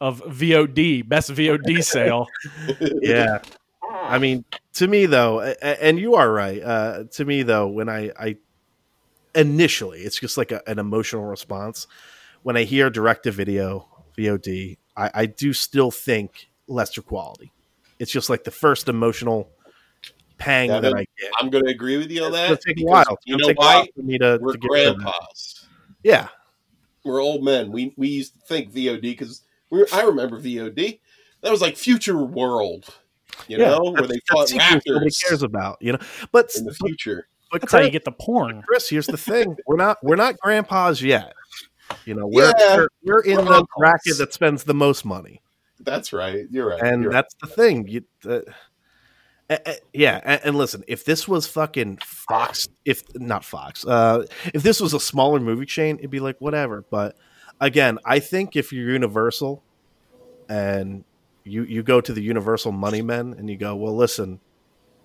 of 0.00 0.22
VOD 0.26 1.06
best 1.08 1.30
VOD 1.30 1.82
sale. 1.84 2.26
yeah. 3.02 3.40
I 4.02 4.18
mean, 4.18 4.44
to 4.74 4.88
me 4.88 5.06
though, 5.06 5.40
and 5.40 5.98
you 5.98 6.14
are 6.14 6.30
right. 6.32 6.62
Uh, 6.62 7.04
to 7.12 7.24
me 7.24 7.42
though, 7.42 7.68
when 7.68 7.88
I, 7.88 8.10
I 8.18 8.36
initially, 9.34 10.00
it's 10.00 10.18
just 10.18 10.36
like 10.36 10.52
a, 10.52 10.62
an 10.68 10.78
emotional 10.78 11.24
response. 11.24 11.86
When 12.42 12.56
I 12.56 12.64
hear 12.64 12.90
direct 12.90 13.24
to 13.24 13.30
video 13.30 13.88
VOD, 14.18 14.76
I, 14.96 15.10
I 15.14 15.26
do 15.26 15.52
still 15.52 15.90
think 15.90 16.48
lesser 16.66 17.02
quality. 17.02 17.52
It's 17.98 18.10
just 18.10 18.28
like 18.28 18.44
the 18.44 18.50
first 18.50 18.88
emotional 18.88 19.48
pang 20.36 20.68
that 20.68 20.92
I 20.94 21.06
get. 21.18 21.30
I'm 21.40 21.48
going 21.48 21.64
to 21.64 21.70
agree 21.70 21.96
with 21.96 22.10
you 22.10 22.24
on 22.24 22.28
It's 22.34 22.36
that. 22.36 22.48
gonna 22.48 22.60
take 22.66 22.80
a 22.80 22.84
while. 22.84 23.18
You 23.24 23.36
know 23.36 23.46
take 23.48 23.56
a 23.56 23.60
while 23.60 23.80
why? 23.80 23.88
for 23.94 24.02
me 24.02 24.18
to, 24.18 24.38
We're 24.42 24.52
to 24.52 24.58
get 24.58 24.70
rid 24.70 24.86
of 24.88 24.96
that. 24.98 25.02
grandpas. 25.04 25.66
Yeah, 26.02 26.28
We're 27.04 27.22
old 27.22 27.42
men. 27.44 27.72
We 27.72 27.94
we 27.96 28.08
used 28.08 28.34
to 28.34 28.40
think 28.40 28.72
VOD 28.72 29.00
because 29.02 29.42
we 29.70 29.86
I 29.92 30.02
remember 30.02 30.38
VOD. 30.40 31.00
That 31.40 31.50
was 31.50 31.62
like 31.62 31.76
Future 31.76 32.18
World, 32.22 32.92
you 33.48 33.58
Yeah, 33.58 33.70
know, 33.70 33.92
where 33.92 34.02
they 34.02 34.14
that's 34.14 34.30
fought 34.30 34.48
sequels 34.48 34.82
nobody 34.86 35.10
cares 35.28 35.42
about, 35.42 35.78
you 35.80 35.92
know. 35.92 35.98
But 36.32 36.50
in 36.56 36.64
the 36.64 36.74
future. 36.74 37.28
but 37.50 37.60
That's 37.60 37.72
how 37.72 37.80
you 37.80 37.90
get 37.90 38.04
the 38.04 38.12
porn. 38.12 38.62
Chris, 38.66 38.88
here's 38.88 39.06
the 39.06 39.16
thing: 39.16 39.56
we're 39.66 39.76
not 39.76 39.98
we're 40.02 40.16
not 40.16 40.38
grandpas 40.38 41.02
yet. 41.02 41.34
You 42.06 42.14
know, 42.14 42.26
we're 42.26 42.52
Yeah, 42.58 42.76
we're, 42.76 42.88
we're 43.04 43.20
in 43.20 43.36
we're 43.36 43.44
the 43.44 43.50
uncles. 43.50 43.68
bracket 43.78 44.18
that 44.18 44.32
spends 44.32 44.64
the 44.64 44.74
most 44.74 45.04
money. 45.04 45.42
That's 45.80 46.12
right. 46.12 46.46
You're 46.50 46.68
right. 46.70 46.80
and 46.80 47.02
You're 47.02 47.10
right. 47.12 47.16
that's 47.16 47.34
the 47.42 47.46
thing. 47.46 47.86
You, 47.88 48.04
uh, 48.26 48.40
uh, 49.50 49.58
uh, 49.66 49.72
yeah, 49.92 50.20
and, 50.24 50.40
and 50.44 50.56
listen, 50.56 50.82
if 50.88 51.04
this 51.04 51.28
was 51.28 51.46
fucking 51.46 51.98
Fox, 52.02 52.68
if 52.86 53.02
not 53.14 53.44
Fox, 53.44 53.84
uh, 53.86 54.24
if 54.54 54.62
this 54.62 54.80
was 54.80 54.94
a 54.94 55.00
smaller 55.00 55.38
movie 55.40 55.66
chain, 55.66 55.98
it'd 55.98 56.10
be 56.10 56.20
like 56.20 56.40
whatever. 56.40 56.84
But 56.90 57.16
again, 57.60 57.98
I 58.06 58.18
think 58.20 58.56
if 58.56 58.72
you're 58.72 58.90
Universal 58.90 59.62
and 60.48 61.04
you 61.44 61.64
you 61.64 61.82
go 61.82 62.00
to 62.00 62.12
the 62.12 62.22
Universal 62.22 62.72
Money 62.72 63.02
Men 63.02 63.34
and 63.38 63.48
you 63.48 63.56
go, 63.56 63.76
well, 63.76 63.94
listen, 63.94 64.40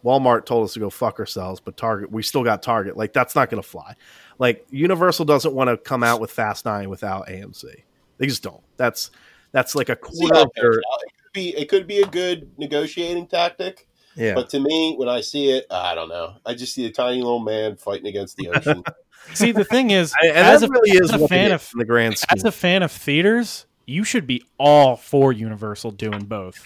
Walmart 0.04 0.46
told 0.46 0.66
us 0.66 0.74
to 0.74 0.80
go 0.80 0.90
fuck 0.90 1.20
ourselves, 1.20 1.60
but 1.60 1.78
Target, 1.78 2.12
we 2.12 2.24
still 2.24 2.44
got 2.44 2.64
Target. 2.64 2.98
Like 2.98 3.14
that's 3.14 3.36
not 3.36 3.50
going 3.50 3.62
to 3.62 3.68
fly. 3.68 3.96
Like 4.38 4.66
Universal 4.70 5.26
doesn't 5.26 5.54
want 5.54 5.70
to 5.70 5.78
come 5.78 6.04
out 6.04 6.22
with 6.22 6.32
Fast 6.32 6.66
Nine 6.66 6.90
without 6.90 7.28
AMC. 7.28 7.66
They 8.18 8.28
just 8.28 8.44
don't. 8.44 8.62
That's 8.78 9.12
that's 9.52 9.76
like 9.76 9.90
a 9.90 9.96
quarter 9.96 10.36
how 10.36 10.42
it 10.44 10.50
their 10.56 10.72
pans 10.72 10.84
out. 10.94 11.02
It 11.04 11.14
could 11.24 11.34
be 11.34 11.58
it 11.58 11.70
could 11.70 11.88
be 11.88 12.02
a 12.02 12.08
good 12.08 12.50
negotiating 12.58 13.28
tactic, 13.28 13.88
yeah. 14.16 14.36
but 14.36 14.50
to 14.52 14.60
me, 14.60 14.96
when 14.98 15.10
I 15.10 15.22
see 15.22 15.52
it, 15.52 15.66
I 15.70 15.96
don't 15.96 16.10
know. 16.10 16.36
I 16.46 16.54
just 16.54 16.74
see 16.74 16.86
a 16.86 16.92
tiny 16.92 17.22
little 17.22 17.40
man 17.40 17.76
fighting 17.76 18.08
against 18.08 18.38
the 18.38 18.50
ocean. 18.50 18.84
See, 19.34 19.52
the 19.52 19.66
thing 19.66 19.92
is, 19.92 20.14
I- 20.24 20.30
as 20.30 20.64
a, 20.64 20.70
really 20.70 20.92
is 20.92 21.14
as 21.14 21.22
a 21.22 21.28
fan 21.28 21.28
fan 21.28 21.52
of 21.52 21.70
the 21.76 21.86
grand 21.86 22.18
scheme. 22.18 22.38
as 22.38 22.46
a 22.46 22.52
fan 22.52 22.84
of 22.84 22.92
theaters, 22.92 23.66
you 23.90 24.04
should 24.04 24.28
be 24.28 24.44
all 24.58 24.96
for 24.96 25.34
Universal 25.34 25.92
doing 25.92 26.26
both 26.26 26.64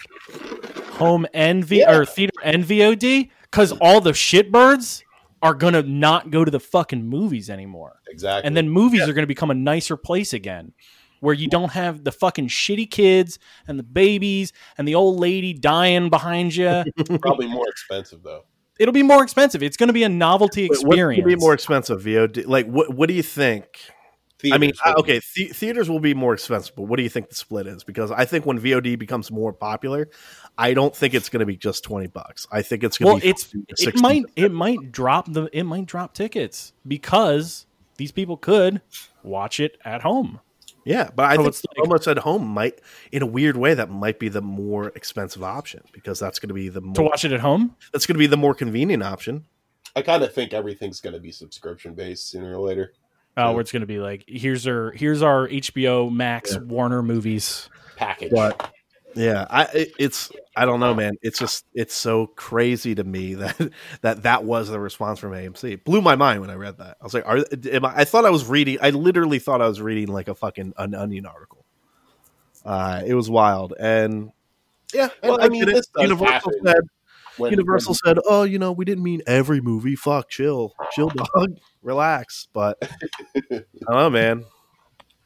home 0.93 1.25
and 1.33 1.63
V 1.65 1.79
Yeah. 1.79 1.95
or 1.95 2.05
theater 2.05 2.33
and 2.43 2.63
VOD 2.63 3.29
because 3.43 3.71
all 3.81 4.01
the 4.01 4.11
shitbirds 4.11 5.03
are 5.41 5.53
gonna 5.53 5.81
not 5.83 6.29
go 6.31 6.45
to 6.45 6.51
the 6.51 6.59
fucking 6.59 7.03
movies 7.05 7.49
anymore, 7.49 7.99
exactly. 8.09 8.47
and 8.47 8.55
then 8.55 8.69
movies 8.69 9.07
are 9.07 9.13
gonna 9.13 9.27
become 9.27 9.51
a 9.51 9.55
nicer 9.55 9.97
place 9.97 10.33
again. 10.33 10.73
Where 11.19 11.33
you 11.33 11.47
don't 11.47 11.71
have 11.71 12.03
the 12.03 12.11
fucking 12.11 12.49
shitty 12.49 12.91
kids 12.91 13.39
and 13.65 13.79
the 13.79 13.83
babies 13.83 14.51
and 14.77 14.85
the 14.85 14.95
old 14.95 15.21
lady 15.21 15.53
dying 15.53 16.09
behind 16.09 16.53
you. 16.53 16.83
probably 17.21 17.47
more 17.47 17.69
expensive 17.69 18.23
though. 18.23 18.43
It'll 18.77 18.93
be 18.93 19.03
more 19.03 19.23
expensive. 19.23 19.63
It's 19.63 19.77
going 19.77 19.87
to 19.87 19.93
be 19.93 20.03
a 20.03 20.09
novelty 20.09 20.65
experience. 20.65 21.21
going 21.23 21.29
to 21.31 21.37
be 21.37 21.41
more 21.41 21.53
expensive? 21.53 22.01
VOD? 22.01 22.45
Like, 22.45 22.65
what? 22.65 22.93
What 22.93 23.07
do 23.07 23.13
you 23.13 23.23
think? 23.23 23.67
I 24.51 24.57
mean, 24.57 24.71
Theaters 24.71 24.79
I- 24.83 24.89
would- 24.89 24.99
okay, 24.99 25.21
the- 25.35 25.45
theaters 25.53 25.89
will 25.89 25.99
be 25.99 26.13
more 26.13 26.33
expensive, 26.33 26.75
but 26.75 26.83
what 26.83 26.97
do 26.97 27.03
you 27.03 27.09
think 27.09 27.29
the 27.29 27.35
split 27.35 27.67
is? 27.67 27.83
Because 27.83 28.11
I 28.11 28.25
think 28.25 28.45
when 28.45 28.59
VOD 28.59 28.97
becomes 28.97 29.31
more 29.31 29.53
popular, 29.53 30.09
I 30.57 30.73
don't 30.73 30.95
think 30.95 31.13
it's 31.13 31.29
going 31.29 31.39
to 31.39 31.45
be 31.45 31.55
just 31.57 31.83
twenty 31.83 32.07
bucks. 32.07 32.45
I 32.51 32.61
think 32.61 32.83
it's 32.83 32.97
going 32.97 33.07
well 33.11 33.19
to 33.19 33.23
be 33.23 33.29
it's 33.29 33.83
it 33.87 33.99
might 33.99 34.23
it 34.35 34.51
might 34.51 34.91
drop 34.91 35.31
the 35.31 35.49
it 35.53 35.63
might 35.63 35.85
drop 35.85 36.13
tickets 36.13 36.73
because 36.87 37.65
these 37.97 38.11
people 38.11 38.37
could 38.37 38.81
watch 39.23 39.59
it 39.59 39.77
at 39.85 40.01
home 40.01 40.39
yeah, 40.85 41.09
but 41.15 41.23
I 41.23 41.35
So 41.37 41.43
think 41.43 41.55
like- 41.77 41.79
almost 41.79 42.07
at 42.09 42.17
home 42.17 42.45
might, 42.45 42.81
in 43.13 43.21
a 43.21 43.25
weird 43.25 43.55
way, 43.55 43.73
that 43.73 43.89
might 43.89 44.19
be 44.19 44.27
the 44.27 44.41
more 44.41 44.89
expensive 44.95 45.41
option 45.41 45.81
because 45.93 46.19
that's 46.19 46.39
going 46.39 46.49
to 46.49 46.53
be 46.53 46.67
the 46.67 46.81
more, 46.81 46.93
to 46.95 47.03
watch 47.03 47.23
it 47.23 47.31
at 47.31 47.39
home 47.39 47.77
that's 47.93 48.05
going 48.05 48.15
to 48.15 48.19
be 48.19 48.27
the 48.27 48.35
more 48.35 48.53
convenient 48.53 49.01
option. 49.01 49.45
I 49.95 50.01
kind 50.01 50.23
of 50.23 50.33
think 50.33 50.51
everything's 50.51 50.99
going 50.99 51.13
to 51.13 51.21
be 51.21 51.31
subscription 51.31 51.93
based 51.93 52.29
sooner 52.29 52.57
or 52.57 52.67
later. 52.67 52.91
Uh, 53.37 53.41
Yeah. 53.41 53.49
where 53.51 53.61
it's 53.61 53.71
going 53.71 53.81
to 53.81 53.87
be 53.87 53.99
like 53.99 54.23
here's 54.27 54.67
our 54.67 54.91
here's 54.91 55.21
our 55.21 55.47
HBO 55.47 56.11
Max 56.11 56.53
Yeah. 56.53 56.59
Warner 56.59 57.01
movies 57.03 57.69
Package. 57.95 58.31
But 58.31 58.71
yeah, 59.15 59.45
I 59.49 59.63
it, 59.73 59.91
it's 59.99 60.31
I 60.55 60.65
don't 60.65 60.79
know, 60.79 60.93
man. 60.95 61.13
It's 61.21 61.37
just 61.39 61.65
it's 61.73 61.93
so 61.93 62.27
crazy 62.27 62.95
to 62.95 63.03
me 63.03 63.33
that 63.35 63.71
that 64.01 64.23
that 64.23 64.43
was 64.43 64.69
the 64.69 64.79
response 64.79 65.19
from 65.19 65.31
AMC. 65.33 65.73
It 65.73 65.83
blew 65.83 66.01
my 66.01 66.15
mind 66.15 66.41
when 66.41 66.49
I 66.49 66.55
read 66.55 66.77
that. 66.79 66.97
I 66.99 67.03
was 67.03 67.13
like, 67.13 67.25
are, 67.27 67.39
am 67.71 67.85
I, 67.85 67.93
I 67.97 68.05
thought 68.05 68.25
I 68.25 68.31
was 68.31 68.45
reading. 68.47 68.77
I 68.81 68.89
literally 68.89 69.39
thought 69.39 69.61
I 69.61 69.67
was 69.67 69.81
reading 69.81 70.07
like 70.07 70.27
a 70.27 70.35
fucking 70.35 70.73
an 70.77 70.95
Onion 70.95 71.25
article. 71.27 71.63
Uh, 72.65 73.01
it 73.05 73.13
was 73.13 73.29
wild, 73.29 73.73
and 73.79 74.31
yeah, 74.93 75.09
Well, 75.21 75.39
I, 75.41 75.45
I 75.45 75.49
mean, 75.49 75.65
this 75.65 75.85
Universal 75.97 76.31
happen. 76.33 76.53
said 76.65 76.83
When- 77.37 77.51
Universal 77.51 77.95
said, 78.05 78.17
"Oh, 78.27 78.43
you 78.43 78.59
know, 78.59 78.71
we 78.71 78.85
didn't 78.85 79.03
mean 79.03 79.21
every 79.27 79.61
movie. 79.61 79.95
Fuck, 79.95 80.29
chill, 80.29 80.73
chill, 80.91 81.09
dog, 81.35 81.57
relax." 81.81 82.47
But 82.53 82.77
I 83.35 83.39
don't 83.51 83.89
know, 83.89 84.09
man. 84.09 84.45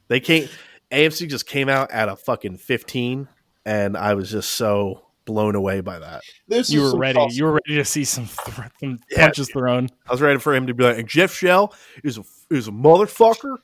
They 0.08 0.20
can't. 0.20 0.49
AMC 0.91 1.30
just 1.30 1.45
came 1.47 1.68
out 1.70 1.91
at 1.91 2.08
a 2.10 2.16
fucking 2.16 2.58
fifteen, 2.58 3.28
and 3.66 3.97
I 3.97 4.14
was 4.14 4.32
just 4.32 4.51
so 4.51 5.03
blown 5.26 5.55
away 5.55 5.82
by 5.82 5.99
that. 5.99 6.22
this 6.47 6.70
you 6.70 6.82
were 6.82 6.97
ready 6.97 7.20
cost- 7.20 7.36
you 7.36 7.43
were 7.43 7.51
ready 7.51 7.76
to 7.76 7.84
see 7.84 8.05
some, 8.05 8.26
th- 8.28 8.58
some 8.80 8.97
Yeah. 9.12 9.26
punches 9.26 9.49
thrown 9.51 9.89
I 10.08 10.14
was 10.14 10.22
ready 10.22 10.39
for 10.39 10.55
him 10.55 10.68
to 10.68 10.74
be 10.74 10.86
like, 10.86 11.05
"Jeff 11.05 11.34
Shell 11.34 11.74
is 12.05 12.18
a 12.18 12.24
is 12.49 12.70
a 12.70 12.72
motherfucker, 12.72 13.58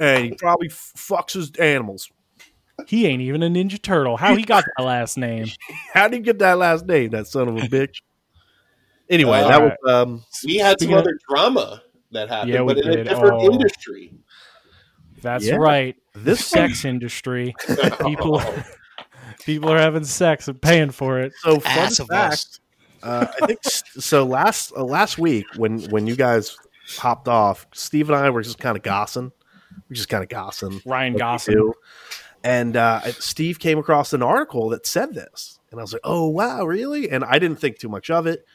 and 0.00 0.24
he 0.24 0.32
probably 0.34 0.66
f- 0.66 0.92
fucks 0.96 1.34
his 1.34 1.52
animals." 1.60 2.10
He 2.86 3.06
ain't 3.06 3.22
even 3.22 3.42
a 3.42 3.48
Ninja 3.48 3.80
Turtle 3.80 4.16
how 4.16 4.34
he 4.36 4.42
got 4.44 4.64
that 4.76 4.82
last 4.84 5.16
name 5.16 5.46
How 5.94 6.08
did 6.08 6.16
he 6.18 6.22
get 6.22 6.38
that 6.40 6.58
last 6.58 6.86
name? 6.86 7.10
That 7.10 7.26
son 7.26 7.48
of 7.48 7.56
a 7.56 7.60
bitch. 7.62 8.02
Anyway, 9.08 9.38
Uh, 9.40 9.48
that 9.48 9.62
was 9.62 9.72
um, 9.92 10.24
We 10.44 10.56
had 10.56 10.78
some 10.80 10.88
Speaking 10.88 10.94
of- 10.94 11.00
other 11.00 11.18
drama 11.28 11.82
that 12.12 12.28
happened, 12.28 12.52
Yeah, 12.52 12.62
we 12.62 12.74
but 12.74 12.84
in 12.84 12.90
a 12.92 12.96
did. 12.96 13.08
different 13.08 13.34
Oh. 13.34 13.52
industry. 13.52 14.12
that's 15.22 15.46
Yeah. 15.46 15.56
right 15.56 15.96
this 16.14 16.44
sex 16.46 16.84
industry 16.84 17.54
people 18.04 18.42
people 19.44 19.70
are 19.70 19.78
having 19.78 20.04
sex 20.04 20.46
and 20.48 20.60
paying 20.60 20.90
for 20.90 21.20
it 21.20 21.32
So 21.42 21.58
fun 21.60 21.78
Ass 21.78 21.98
of 22.00 22.08
fact, 22.08 22.32
us. 22.32 22.60
uh, 23.02 23.26
I 23.42 23.46
think 23.46 23.58
so. 23.64 24.24
Last 24.24 24.72
uh, 24.76 24.84
last 24.84 25.18
week 25.18 25.46
when 25.56 25.80
when 25.90 26.06
you 26.06 26.14
guys 26.16 26.56
hopped 26.98 27.28
off, 27.28 27.66
Steve 27.74 28.08
and 28.10 28.16
I 28.16 28.30
were 28.30 28.42
just 28.42 28.58
kind 28.58 28.76
of 28.76 28.82
gossing. 28.82 29.32
We 29.88 29.96
just 29.96 30.08
kind 30.08 30.22
of 30.22 30.28
gossing. 30.30 30.80
Ryan 30.86 31.12
like 31.14 31.16
we 31.16 31.18
Gosling 31.20 31.56
do. 31.56 31.74
And 32.46 32.76
uh, 32.76 33.00
Steve 33.12 33.58
came 33.58 33.76
across 33.76 34.12
an 34.12 34.22
article 34.22 34.68
that 34.68 34.86
said 34.86 35.14
this, 35.14 35.58
and 35.70 35.80
I 35.80 35.82
was 35.82 35.92
like, 35.92 36.02
"Oh 36.04 36.28
wow, 36.28 36.64
really?" 36.64 37.10
And 37.10 37.24
I 37.24 37.40
didn't 37.40 37.58
think 37.58 37.78
too 37.78 37.88
much 37.88 38.08
of 38.08 38.26
it. 38.26 38.46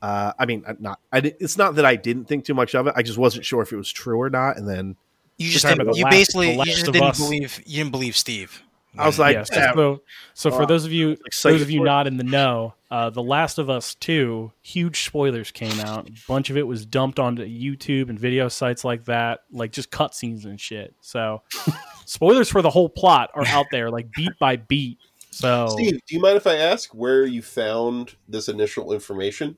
Uh, 0.00 0.32
I 0.38 0.46
mean, 0.46 0.64
not. 0.78 1.00
I. 1.12 1.18
It's 1.18 1.58
not 1.58 1.74
that 1.74 1.84
I 1.84 1.96
didn't 1.96 2.26
think 2.26 2.44
too 2.44 2.54
much 2.54 2.74
of 2.76 2.86
it. 2.86 2.94
I 2.96 3.02
just 3.02 3.18
wasn't 3.18 3.44
sure 3.44 3.60
if 3.60 3.72
it 3.72 3.76
was 3.76 3.90
true 3.90 4.20
or 4.20 4.30
not. 4.30 4.56
And 4.56 4.68
then 4.68 4.96
You 5.36 5.50
just 5.50 5.66
didn't, 5.66 5.96
you 5.96 6.04
basically 6.08 6.54
you 6.54 6.64
just 6.64 6.86
didn't 6.86 7.02
Us. 7.02 7.18
believe 7.18 7.60
you 7.66 7.78
didn't 7.78 7.90
believe 7.90 8.16
Steve. 8.16 8.62
I 8.98 9.06
was 9.06 9.18
like, 9.18 9.34
Yes, 9.36 9.48
yeah, 9.52 9.72
so, 9.74 10.02
so 10.34 10.50
for 10.50 10.62
Uh, 10.62 10.66
those 10.66 10.84
of 10.84 10.92
you, 10.92 11.16
excited 11.24 11.56
those 11.56 11.62
of 11.62 11.70
you 11.70 11.82
not 11.84 12.06
in 12.06 12.16
the 12.16 12.24
know, 12.24 12.74
uh, 12.90 13.10
The 13.10 13.22
Last 13.22 13.58
of 13.58 13.70
Us 13.70 13.94
Two, 13.94 14.52
huge 14.62 15.04
spoilers 15.04 15.50
came 15.50 15.78
out. 15.80 16.08
A 16.08 16.12
bunch 16.26 16.50
of 16.50 16.56
it 16.56 16.66
was 16.66 16.84
dumped 16.84 17.20
onto 17.20 17.44
YouTube 17.44 18.08
and 18.08 18.18
video 18.18 18.48
sites 18.48 18.84
like 18.84 19.04
that, 19.04 19.40
like 19.52 19.70
just 19.72 19.90
cutscenes 19.90 20.44
and 20.44 20.60
shit. 20.60 20.94
So, 21.00 21.42
spoilers 22.04 22.48
for 22.48 22.62
the 22.62 22.70
whole 22.70 22.88
plot 22.88 23.30
are 23.34 23.46
out 23.46 23.66
there, 23.70 23.90
like 23.90 24.10
beat 24.12 24.32
by 24.40 24.56
beat. 24.56 24.98
So, 25.30 25.68
Steve, 25.68 26.00
do 26.08 26.14
you 26.16 26.20
mind 26.20 26.36
if 26.36 26.46
I 26.48 26.56
ask 26.56 26.92
where 26.92 27.24
you 27.24 27.42
found 27.42 28.16
this 28.28 28.48
initial 28.48 28.92
information? 28.92 29.56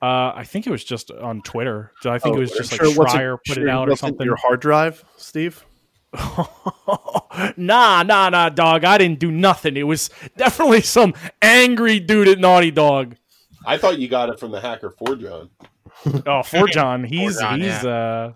uh, 0.00 0.32
I 0.34 0.44
think 0.44 0.66
it 0.66 0.70
was 0.70 0.84
just 0.84 1.10
on 1.10 1.42
Twitter. 1.42 1.92
So 2.00 2.10
I 2.12 2.18
think 2.18 2.34
Oh, 2.34 2.38
it 2.38 2.40
was 2.40 2.52
just 2.52 2.72
like 2.72 2.80
Sure, 2.80 2.92
what's 2.94 3.12
Schreier 3.14 3.38
put 3.46 3.54
sure 3.54 3.66
it 3.66 3.70
out 3.70 3.88
or 3.88 3.96
something. 3.96 4.24
Your 4.24 4.36
hard 4.36 4.60
drive, 4.60 5.04
Steve. 5.16 5.64
nah, 7.56 8.02
nah, 8.02 8.28
nah, 8.28 8.48
dog. 8.48 8.84
I 8.84 8.98
didn't 8.98 9.18
do 9.18 9.30
nothing. 9.30 9.76
It 9.76 9.84
was 9.84 10.10
definitely 10.36 10.82
some 10.82 11.14
angry 11.40 12.00
dude 12.00 12.28
at 12.28 12.38
Naughty 12.38 12.70
Dog. 12.70 13.16
I 13.64 13.78
thought 13.78 13.98
you 13.98 14.08
got 14.08 14.28
it 14.28 14.38
from 14.40 14.50
the 14.50 14.60
hacker 14.60 14.90
for 14.90 15.16
John. 15.16 15.50
Oh, 16.26 16.42
for 16.42 16.66
John, 16.68 17.04
he's 17.04 17.38
John, 17.38 17.60
he's 17.60 17.84
uh 17.84 18.32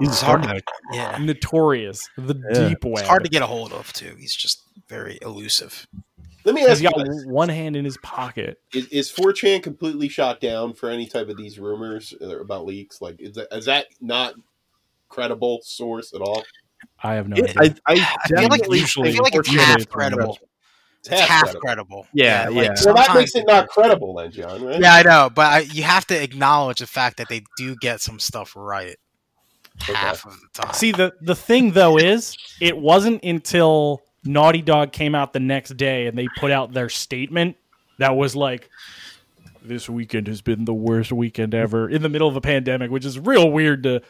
He's 0.00 0.20
hard. 0.20 0.42
scumbag. 0.42 0.62
Yeah, 0.92 1.18
notorious. 1.20 2.08
The 2.16 2.34
Yeah. 2.52 2.68
deep 2.68 2.84
web. 2.84 2.98
it's 2.98 3.08
hard 3.08 3.22
to 3.24 3.30
get 3.30 3.42
a 3.42 3.46
hold 3.46 3.72
of 3.72 3.92
too. 3.92 4.14
He's 4.18 4.34
just 4.34 4.62
very 4.88 5.18
elusive. 5.22 5.86
Let 6.44 6.54
me 6.54 6.62
He's 6.62 6.70
ask 6.70 6.82
you, 6.82 6.90
got 6.90 7.06
guys, 7.06 7.26
one 7.26 7.48
hand 7.48 7.74
in 7.76 7.84
his 7.84 7.96
pocket. 7.98 8.60
is, 8.72 8.86
is 8.88 9.12
4chan 9.12 9.62
completely 9.62 10.08
shot 10.08 10.40
down 10.40 10.74
for 10.74 10.90
any 10.90 11.06
type 11.06 11.28
of 11.28 11.36
these 11.36 11.58
rumors 11.58 12.12
about 12.20 12.66
leaks? 12.66 13.00
Like, 13.00 13.16
is 13.20 13.34
that, 13.34 13.48
is 13.52 13.64
that 13.66 13.86
not 14.00 14.34
credible 15.08 15.60
source 15.62 16.12
at 16.14 16.20
all? 16.20 16.44
I 17.02 17.14
have 17.14 17.28
no 17.28 17.36
It- 17.36 17.56
idea. 17.56 17.76
I, 17.86 17.92
I 17.92 17.94
I 18.24 18.28
feel 18.28 18.48
like, 18.48 18.60
definitely 18.62 18.80
I 18.80 18.84
feel 19.12 19.22
like 19.22 19.34
it's 19.34 19.48
think 19.48 19.60
half 19.60 19.88
credible. 19.88 20.38
It's 21.00 21.10
It's 21.10 21.20
half 21.20 21.42
credible. 21.42 21.60
credible. 21.60 22.06
Yeah, 22.14 22.48
like, 22.48 22.54
yeah. 22.68 22.74
Well, 22.86 22.94
that 22.94 23.14
makes 23.14 23.34
it 23.34 23.44
not 23.46 23.68
credible, 23.68 24.14
then, 24.14 24.30
John. 24.30 24.64
Right? 24.64 24.80
Yeah, 24.80 24.94
I 24.94 25.02
know, 25.02 25.30
but 25.34 25.46
I, 25.52 25.58
you 25.60 25.82
have 25.82 26.06
to 26.06 26.22
acknowledge 26.22 26.78
the 26.78 26.86
fact 26.86 27.18
that 27.18 27.28
they 27.28 27.42
do 27.58 27.76
get 27.76 28.00
some 28.00 28.18
stuff 28.18 28.54
right 28.56 28.96
half 29.80 30.24
of 30.24 30.32
the 30.40 30.62
time. 30.62 30.72
See 30.72 30.92
the 30.92 31.12
the 31.20 31.34
thing 31.34 31.72
though 31.72 31.98
is 31.98 32.36
it 32.60 32.78
wasn't 32.78 33.22
until 33.24 34.02
Naughty 34.24 34.62
Dog 34.62 34.92
came 34.92 35.14
out 35.14 35.32
the 35.32 35.40
next 35.40 35.76
day 35.76 36.06
and 36.06 36.16
they 36.16 36.28
put 36.38 36.50
out 36.50 36.72
their 36.72 36.88
statement 36.88 37.56
that 37.98 38.16
was 38.16 38.34
like 38.36 38.70
this 39.62 39.88
weekend 39.88 40.26
has 40.28 40.42
been 40.42 40.64
the 40.64 40.74
worst 40.74 41.10
weekend 41.10 41.54
ever 41.54 41.88
in 41.88 42.02
the 42.02 42.08
middle 42.08 42.28
of 42.28 42.36
a 42.36 42.40
pandemic, 42.40 42.90
which 42.90 43.04
is 43.04 43.18
real 43.18 43.50
weird 43.50 43.82
to 43.82 44.00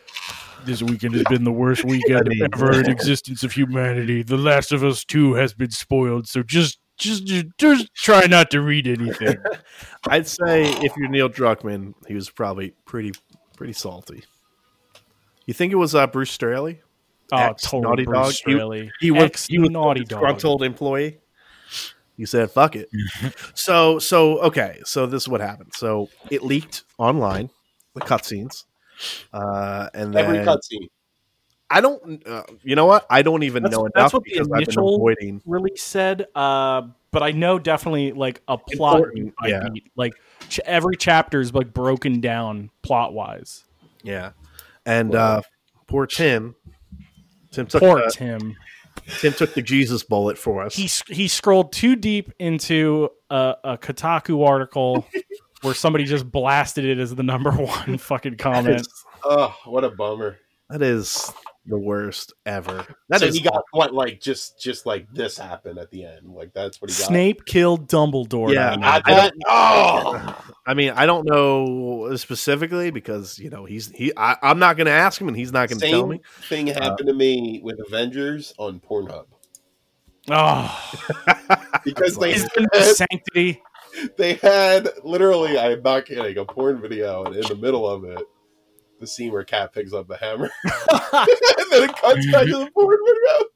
this 0.67 0.83
weekend 0.83 1.15
has 1.15 1.25
been 1.25 1.45
the 1.45 1.53
worst 1.53 1.85
weekend 1.85 2.29
ever 2.43 2.81
in 2.81 2.91
existence 2.91 3.43
of 3.43 3.53
humanity. 3.53 4.23
The 4.23 4.37
Last 4.37 4.73
of 4.73 4.85
Us 4.85 5.05
2 5.05 5.35
has 5.35 5.55
been 5.55 5.71
spoiled, 5.71 6.27
so 6.29 6.43
just 6.43 6.79
just 6.97 7.27
just, 7.27 7.47
just 7.59 7.95
try 7.95 8.27
not 8.27 8.51
to 8.53 8.61
read 8.61 8.87
anything. 8.87 9.37
I'd 10.09 10.27
say 10.27 10.65
if 10.65 10.97
you're 10.97 11.09
Neil 11.09 11.29
Druckmann, 11.29 11.95
he 12.07 12.15
was 12.15 12.31
probably 12.31 12.75
pretty 12.85 13.13
pretty 13.57 13.73
salty. 13.73 14.25
You 15.47 15.55
think 15.55 15.73
it 15.73 15.77
was 15.77 15.95
uh, 15.95 16.07
Bruce 16.07 16.31
Straley? 16.31 16.81
Oh, 17.33 17.37
Ex 17.37 17.63
totally 17.63 17.83
Naughty 17.83 18.05
Bruce 18.05 18.17
Dog. 18.19 18.27
He- 18.29 18.33
Straley. 18.33 18.91
He 19.01 19.11
was 19.11 19.25
Ex 19.25 19.47
he 19.47 19.59
was 19.59 19.71
Naughty 19.71 20.05
Dog. 20.05 20.63
employee. 20.63 21.19
You 22.17 22.27
said 22.27 22.51
fuck 22.51 22.77
it. 22.77 22.89
so 23.55 23.99
so 23.99 24.39
okay. 24.41 24.81
So 24.85 25.07
this 25.07 25.23
is 25.23 25.29
what 25.29 25.41
happened. 25.41 25.73
So 25.75 26.09
it 26.31 26.43
leaked 26.43 26.85
online, 26.99 27.51
the 27.95 28.03
cutscenes, 28.03 28.65
uh, 29.33 29.89
and 29.95 30.15
then 30.15 30.25
Every 30.25 30.39
cutscene. 30.39 30.89
I 31.71 31.81
don't. 31.81 32.25
Uh, 32.27 32.45
you 32.63 32.77
know 32.77 32.87
what? 32.87 33.07
I 33.11 33.23
don't 33.23 33.43
even 33.43 33.63
That's- 33.63 33.77
know 33.77 33.85
that's 33.95 33.97
enough 33.97 34.13
what 34.15 34.25
the 34.25 34.31
because 34.33 34.47
I've 34.49 34.53
been 34.53 34.63
initial- 34.65 34.95
avoiding. 34.97 35.43
release 35.47 35.83
said, 35.83 36.27
uh, 36.35 36.83
but 37.11 37.23
I 37.23 37.33
know 37.33 37.59
definitely 37.59 38.13
like 38.13 38.43
a 38.49 38.59
plot 38.59 38.97
Important, 38.97 39.35
yeah. 39.45 39.69
beat. 39.73 39.91
Like 39.97 40.13
ch- 40.49 40.61
every 40.67 40.97
chapter 40.97 41.41
is 41.41 41.53
like 41.55 41.73
broken 41.73 42.21
down 42.21 42.71
plot 42.83 43.13
wise. 43.15 43.65
Yeah, 44.03 44.33
and 44.85 45.15
uh, 45.15 45.41
poor 45.87 46.07
Tim. 46.07 46.55
Tim 47.51 47.67
took 47.67 47.81
Poor 47.81 48.01
the, 48.05 48.11
Tim. 48.13 48.57
Tim 49.21 49.33
took 49.33 49.55
the 49.55 49.63
Jesus 49.63 50.03
bullet 50.05 50.37
for 50.39 50.63
us. 50.63 50.77
He 50.77 50.89
he 51.13 51.29
scrolled 51.29 51.73
too 51.73 51.97
deep 51.97 52.31
into 52.39 53.09
a, 53.31 53.55
a 53.65 53.79
Kotaku 53.79 54.47
article 54.47 55.07
where 55.65 55.75
somebody 55.75 56.05
just 56.05 56.31
blasted 56.31 56.85
it 56.85 56.99
as 56.99 57.15
the 57.15 57.23
number 57.23 57.51
one 57.53 57.99
fucking 57.99 58.37
comment. 58.37 58.81
is, 58.83 58.89
Oh, 59.25 59.57
what 59.65 59.85
a 59.85 59.91
bummer. 59.91 60.39
that 60.71 60.83
is 60.83 61.33
the 61.67 61.79
worst 61.79 62.35
ever. 62.45 62.85
That 63.09 63.21
so 63.21 63.27
is 63.27 63.37
he 63.37 63.41
got 63.41 63.63
what, 63.71 63.95
like 63.95 64.21
just 64.21 64.61
just 64.61 64.85
like 64.85 65.11
this 65.15 65.39
happened 65.39 65.79
at 65.79 65.91
the 65.91 66.05
end. 66.05 66.29
Like 66.29 66.53
that's 66.53 66.83
what 66.83 66.91
he 66.91 66.97
got. 66.99 67.07
Snape 67.09 67.47
killed 67.47 67.89
Dumbledore. 67.89 68.53
Yeah, 68.53 68.77
Got 68.77 69.03
I 69.09 69.15
that? 69.15 69.33
Oh, 69.49 70.53
I 70.67 70.75
mean, 70.75 70.91
I 70.91 71.07
don't 71.07 71.25
know 71.27 72.15
specifically 72.17 72.91
because 72.91 73.39
you 73.39 73.49
know 73.49 73.65
he's 73.65 73.89
he. 73.93 74.13
I, 74.15 74.37
I'm 74.43 74.59
not 74.59 74.77
going 74.77 74.87
to 74.87 74.93
ask 74.93 75.19
him, 75.19 75.29
and 75.29 75.37
he's 75.37 75.53
not 75.53 75.71
going 75.71 75.81
to 75.81 75.89
tell 75.91 76.01
same 76.03 76.09
me. 76.11 76.21
thing 76.43 76.71
uh, 76.71 76.75
happened 76.83 77.09
to 77.09 77.15
me 77.15 77.61
with 77.65 77.79
Avengers 77.87 78.53
on 78.59 78.79
Pornhub 78.81 79.25
Oh, 80.31 80.93
because 81.85 82.17
they 82.17 82.35
is 82.35 82.49
there 82.55 82.67
no 82.75 82.81
sanctity? 82.81 83.63
they 84.17 84.35
had 84.35 84.89
literally. 85.03 85.59
I'm 85.59 85.83
not 85.83 86.07
kidding. 86.07 86.37
A 86.39 86.45
porn 86.45 86.81
video, 86.81 87.25
and 87.25 87.35
in 87.37 87.43
the 87.43 87.57
middle 87.57 87.89
of 87.89 88.05
it, 88.05 88.23
the 89.01 89.07
scene 89.07 89.33
where 89.33 89.45
Cap 89.45 89.73
picks 89.75 89.93
up 89.93 90.09
the 90.09 90.17
hammer, 90.17 90.51
and 90.65 91.67
then 91.71 91.83
it 91.85 91.97
cuts 91.97 92.27
back 92.33 92.47
to 92.47 92.59
the 92.59 92.71
porn 92.73 92.99
video. 93.07 93.49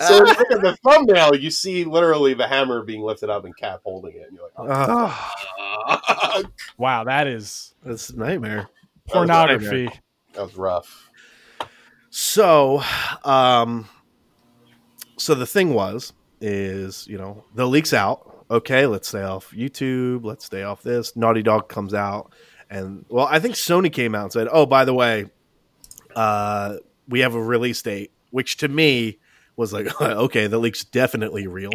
So 0.00 0.24
if 0.24 0.28
you 0.28 0.34
look 0.38 0.50
at 0.52 0.62
the 0.62 0.76
thumbnail, 0.84 1.34
you 1.34 1.50
see 1.50 1.84
literally 1.84 2.34
the 2.34 2.46
hammer 2.46 2.82
being 2.84 3.02
lifted 3.02 3.30
up 3.30 3.44
and 3.44 3.56
Cap 3.56 3.80
holding 3.84 4.14
it, 4.14 4.26
and 4.28 4.36
you're 4.36 4.44
like, 4.44 4.52
oh, 4.58 4.66
Ah, 5.88 6.42
Wow, 6.78 7.04
that 7.04 7.26
is 7.26 7.74
that's 7.84 8.10
a 8.10 8.16
nightmare. 8.16 8.68
pornography. 9.08 9.88
that 10.34 10.42
was 10.42 10.54
rough. 10.56 11.10
So, 12.10 12.82
um, 13.24 13.88
so 15.18 15.34
the 15.34 15.46
thing 15.46 15.74
was, 15.74 16.12
is 16.40 17.06
you 17.08 17.18
know 17.18 17.44
the 17.54 17.66
leaks 17.66 17.92
out. 17.92 18.35
Okay, 18.50 18.86
let's 18.86 19.08
stay 19.08 19.22
off 19.22 19.50
YouTube. 19.52 20.24
Let's 20.24 20.44
stay 20.44 20.62
off 20.62 20.82
this. 20.82 21.16
Naughty 21.16 21.42
Dog 21.42 21.68
comes 21.68 21.94
out, 21.94 22.32
and 22.70 23.04
well, 23.08 23.26
I 23.28 23.38
think 23.40 23.54
Sony 23.56 23.92
came 23.92 24.14
out 24.14 24.22
and 24.24 24.32
said, 24.32 24.48
"Oh, 24.52 24.66
by 24.66 24.84
the 24.84 24.94
way, 24.94 25.26
uh, 26.14 26.76
we 27.08 27.20
have 27.20 27.34
a 27.34 27.42
release 27.42 27.82
date," 27.82 28.12
which 28.30 28.56
to 28.58 28.68
me 28.68 29.18
was 29.56 29.72
like, 29.72 29.88
okay, 30.00 30.46
the 30.46 30.58
leak's 30.58 30.84
definitely 30.84 31.46
real. 31.46 31.70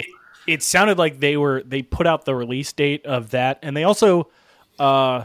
it 0.47 0.63
sounded 0.63 0.97
like 0.97 1.19
they 1.19 1.35
were 1.37 1.61
they 1.65 1.81
put 1.81 2.07
out 2.07 2.25
the 2.25 2.33
release 2.35 2.71
date 2.73 3.05
of 3.05 3.29
that 3.31 3.59
and 3.61 3.75
they 3.77 3.83
also 3.83 4.27
uh 4.79 5.23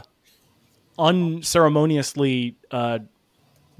unceremoniously 0.99 2.55
uh 2.71 2.99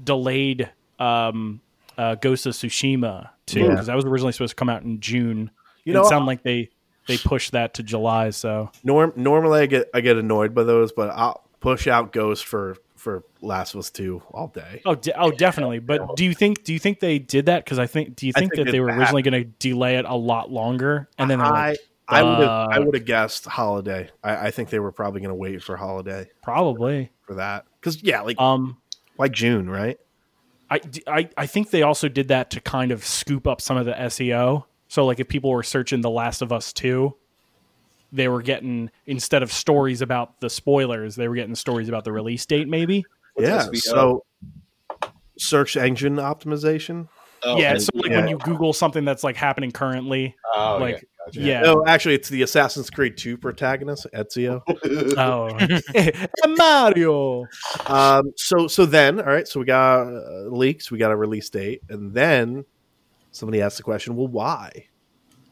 delayed 0.02 0.70
um 0.98 1.60
uh 1.96 2.14
ghost 2.16 2.46
of 2.46 2.54
tsushima 2.54 3.28
too 3.46 3.60
Yeah. 3.60 3.68
because 3.70 3.86
that 3.86 3.96
was 3.96 4.04
originally 4.04 4.32
supposed 4.32 4.50
to 4.50 4.56
come 4.56 4.68
out 4.68 4.82
in 4.82 5.00
june 5.00 5.50
You 5.84 5.92
it 5.92 5.94
know, 5.94 6.04
sounded 6.08 6.26
like 6.26 6.42
they 6.42 6.70
they 7.08 7.18
pushed 7.18 7.52
that 7.52 7.74
to 7.74 7.82
july 7.82 8.30
so. 8.30 8.70
Norm, 8.84 9.12
normally 9.16 9.60
I 9.60 9.66
get 9.66 9.90
I 9.92 10.00
get 10.00 10.16
annoyed 10.16 10.54
by 10.54 10.62
those, 10.62 10.92
but 10.92 11.10
I'll 11.10 11.42
push 11.60 11.88
out 11.88 12.12
Ghost 12.12 12.44
for 12.44 12.76
for 12.94 13.24
Last 13.40 13.74
of 13.74 13.80
Us 13.80 13.90
Two 13.90 14.22
all 14.30 14.48
day. 14.48 14.82
oh 14.84 14.94
de- 14.94 15.18
oh 15.20 15.32
definitely. 15.32 15.80
But 15.80 16.16
do 16.16 16.24
you 16.24 16.34
think 16.34 16.62
do 16.62 16.72
you 16.72 16.78
think 16.78 17.00
they 17.00 17.18
did 17.18 17.46
that? 17.46 17.64
Because 17.64 17.78
i 17.78 17.86
think 17.86 18.14
do 18.14 18.26
you 18.26 18.32
think, 18.32 18.54
think 18.54 18.66
that 18.66 18.72
they 18.72 18.80
were 18.80 18.88
originally 18.88 19.22
going 19.22 19.42
to 19.42 19.50
delay 19.58 19.96
it 19.96 20.04
a 20.04 20.14
lot 20.14 20.50
longer 20.52 21.08
and 21.18 21.30
then 21.30 21.40
I 21.40 21.70
like, 21.70 21.78
I 22.08 22.22
would 22.22 22.38
have 22.38 22.68
I 22.70 22.78
would 22.78 22.94
have 22.94 23.04
guessed 23.04 23.44
holiday. 23.46 24.10
I, 24.22 24.46
I 24.46 24.50
think 24.50 24.70
they 24.70 24.78
were 24.78 24.92
probably 24.92 25.20
going 25.20 25.30
to 25.30 25.34
wait 25.34 25.62
for 25.62 25.76
holiday. 25.76 26.30
Probably. 26.42 27.10
For 27.22 27.34
that. 27.34 27.66
Because 27.80 28.02
yeah, 28.02 28.22
like 28.22 28.40
um 28.40 28.78
like 29.18 29.32
June, 29.32 29.68
right? 29.68 29.98
I, 30.70 30.80
I, 31.06 31.28
I 31.36 31.46
think 31.46 31.70
they 31.70 31.82
also 31.82 32.08
did 32.08 32.28
that 32.28 32.50
to 32.50 32.60
kind 32.60 32.92
of 32.92 33.04
scoop 33.04 33.46
up 33.46 33.60
some 33.60 33.76
of 33.76 33.86
the 33.86 33.92
SEO. 33.92 34.64
So, 34.88 35.04
like, 35.06 35.20
if 35.20 35.28
people 35.28 35.50
were 35.50 35.62
searching 35.62 36.00
The 36.00 36.10
Last 36.10 36.42
of 36.42 36.50
Us 36.52 36.72
2, 36.72 37.14
they 38.10 38.28
were 38.28 38.40
getting, 38.42 38.90
instead 39.06 39.42
of 39.42 39.52
stories 39.52 40.00
about 40.00 40.40
the 40.40 40.48
spoilers, 40.48 41.14
they 41.14 41.28
were 41.28 41.34
getting 41.34 41.54
stories 41.54 41.88
about 41.88 42.04
the 42.04 42.12
release 42.12 42.44
date, 42.46 42.68
maybe. 42.68 43.04
What's 43.34 43.48
yeah. 43.48 43.66
SEO? 43.66 43.76
So 43.76 44.24
search 45.38 45.76
engine 45.76 46.16
optimization. 46.16 47.08
Oh, 47.44 47.58
yeah. 47.58 47.72
okay. 47.72 47.78
So, 47.80 47.90
like, 47.94 48.10
yeah. 48.10 48.20
when 48.20 48.28
you 48.28 48.38
Google 48.38 48.72
something 48.72 49.04
that's, 49.04 49.22
like, 49.22 49.36
happening 49.36 49.70
currently, 49.70 50.34
Oh, 50.54 50.78
like, 50.80 50.96
okay, 50.96 51.06
gotcha. 51.26 51.40
yeah. 51.40 51.60
No, 51.60 51.84
actually, 51.86 52.14
it's 52.14 52.28
the 52.30 52.42
Assassin's 52.42 52.88
Creed 52.90 53.16
Two 53.16 53.36
protagonist 53.36 54.06
Ezio. 54.14 54.62
Oh. 55.18 55.56
Mario. 56.56 57.46
um. 57.86 58.32
So 58.36 58.66
so 58.66 58.86
then, 58.86 59.20
all 59.20 59.26
right. 59.26 59.46
So 59.46 59.60
we 59.60 59.66
got 59.66 60.08
uh, 60.08 60.48
leaks. 60.48 60.90
We 60.90 60.98
got 60.98 61.12
a 61.12 61.16
release 61.16 61.48
date, 61.50 61.82
and 61.88 62.12
then 62.12 62.64
somebody 63.30 63.60
asked 63.62 63.76
the 63.76 63.82
question, 63.82 64.16
"Well, 64.16 64.28
why? 64.28 64.86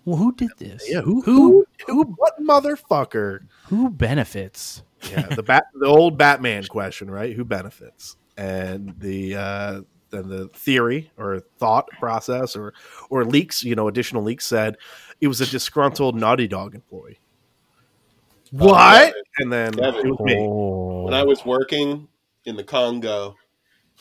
Well, 0.04 0.16
who 0.16 0.32
did 0.34 0.50
this? 0.58 0.84
Yeah, 0.88 1.00
who 1.00 1.20
Who, 1.22 1.66
who 1.86 2.04
what 2.16 2.34
motherfucker?" 2.40 3.40
who 3.68 3.90
benefits? 3.90 4.82
yeah, 5.10 5.26
the 5.26 5.42
bat, 5.42 5.64
the 5.74 5.86
old 5.86 6.16
Batman 6.18 6.64
question, 6.66 7.10
right? 7.10 7.34
Who 7.34 7.44
benefits? 7.44 8.16
And 8.36 8.94
the 8.98 9.36
uh, 9.36 9.80
then 10.10 10.28
the 10.28 10.48
theory 10.48 11.10
or 11.16 11.40
thought 11.58 11.88
process 11.98 12.54
or 12.56 12.72
or 13.10 13.24
leaks, 13.24 13.64
you 13.64 13.74
know, 13.74 13.88
additional 13.88 14.22
leaks 14.22 14.46
said 14.46 14.76
it 15.20 15.28
was 15.28 15.40
a 15.40 15.46
disgruntled 15.46 16.14
Naughty 16.16 16.46
Dog 16.46 16.74
employee. 16.74 17.18
What? 18.52 19.14
And 19.38 19.52
then 19.52 19.72
Kevin. 19.74 20.06
it 20.06 20.10
was 20.10 20.20
me. 20.20 20.36
Oh. 20.38 21.02
when 21.04 21.14
I 21.14 21.24
was 21.24 21.44
working 21.44 22.08
in 22.44 22.56
the 22.56 22.62
Congo, 22.64 23.34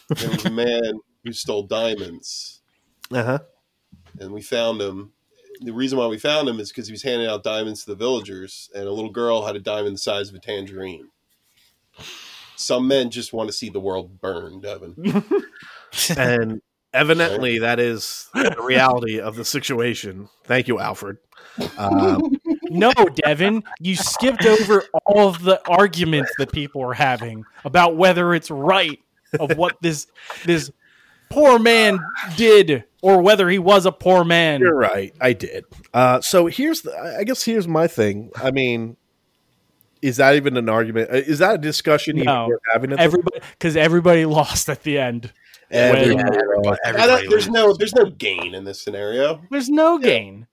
there 0.10 0.30
was 0.30 0.46
a 0.46 0.52
man 0.52 1.00
who 1.24 1.34
stole 1.34 1.64
diamonds, 1.64 2.62
Uh 3.12 3.24
huh. 3.24 3.40
And 4.20 4.32
we 4.32 4.42
found 4.42 4.82
him. 4.82 5.12
The 5.62 5.72
reason 5.72 5.98
why 5.98 6.08
we 6.08 6.18
found 6.18 6.50
him 6.50 6.60
is 6.60 6.70
because 6.70 6.88
he 6.88 6.92
was 6.92 7.04
handing 7.04 7.28
out 7.28 7.44
diamonds 7.44 7.86
to 7.86 7.92
the 7.92 7.96
villagers, 7.96 8.70
and 8.76 8.86
a 8.86 8.92
little 8.92 9.12
girl 9.12 9.46
had 9.46 9.56
a 9.56 9.60
diamond 9.60 9.96
the 9.96 10.00
size 10.00 10.30
of 10.30 10.36
a 10.36 10.40
tangerine. 10.40 11.10
Some 12.58 12.88
men 12.88 13.10
just 13.10 13.34
want 13.34 13.48
to 13.50 13.54
see 13.54 13.70
the 13.70 13.80
world 13.80 14.20
burn, 14.22 14.62
Devin. 14.62 15.24
And 16.18 16.62
evidently, 16.94 17.60
that 17.60 17.80
is 17.80 18.28
the 18.34 18.62
reality 18.62 19.18
of 19.22 19.38
the 19.38 19.46
situation. 19.46 20.28
Thank 20.44 20.68
you, 20.68 20.78
Alfred. 20.78 21.18
Um, 21.78 22.38
No, 22.70 22.92
Devin, 22.92 23.64
you 23.80 23.96
skipped 23.96 24.46
over 24.46 24.84
all 25.06 25.30
of 25.30 25.44
the 25.44 25.62
arguments 25.70 26.32
that 26.38 26.52
people 26.52 26.82
were 26.82 26.94
having 26.94 27.46
about 27.64 27.96
whether 27.96 28.34
it's 28.34 28.52
right 28.52 29.00
of 29.40 29.58
what 29.58 29.78
this 29.82 30.08
this 30.46 30.72
poor 31.30 31.60
man 31.60 32.00
did 32.36 32.84
or 33.02 33.22
whether 33.22 33.50
he 33.50 33.60
was 33.60 33.86
a 33.86 33.92
poor 33.92 34.24
man. 34.24 34.60
You're 34.62 34.76
right. 34.76 35.14
I 35.22 35.34
did. 35.34 35.66
Uh, 35.94 36.22
so 36.22 36.48
here's 36.48 36.82
the. 36.82 36.96
I 37.20 37.24
guess 37.24 37.44
here's 37.44 37.68
my 37.68 37.88
thing. 37.88 38.32
I 38.36 38.52
mean, 38.52 38.98
is 40.02 40.18
that 40.18 40.36
even 40.36 40.58
an 40.58 40.70
argument? 40.70 41.10
Uh, 41.12 41.16
Is 41.18 41.40
that 41.40 41.56
a 41.56 41.58
discussion 41.58 42.18
even 42.18 42.26
No. 42.28 42.48
worth 42.48 42.60
having? 42.72 42.94
at 42.94 43.00
Everybody 43.00 43.40
because 43.52 43.76
everybody 43.76 44.26
lost 44.26 44.70
at 44.70 44.84
the 44.84 44.98
end. 45.00 45.32
Everybody, 45.72 46.16
I 46.20 46.76
everybody 46.86 47.28
there's 47.28 47.50
no 47.50 47.74
there's 47.74 47.94
no 47.96 48.06
gain 48.06 48.54
in 48.54 48.66
this 48.66 48.80
scenario. 48.82 49.42
There's 49.50 49.68
no 49.68 49.98
gain. 49.98 50.46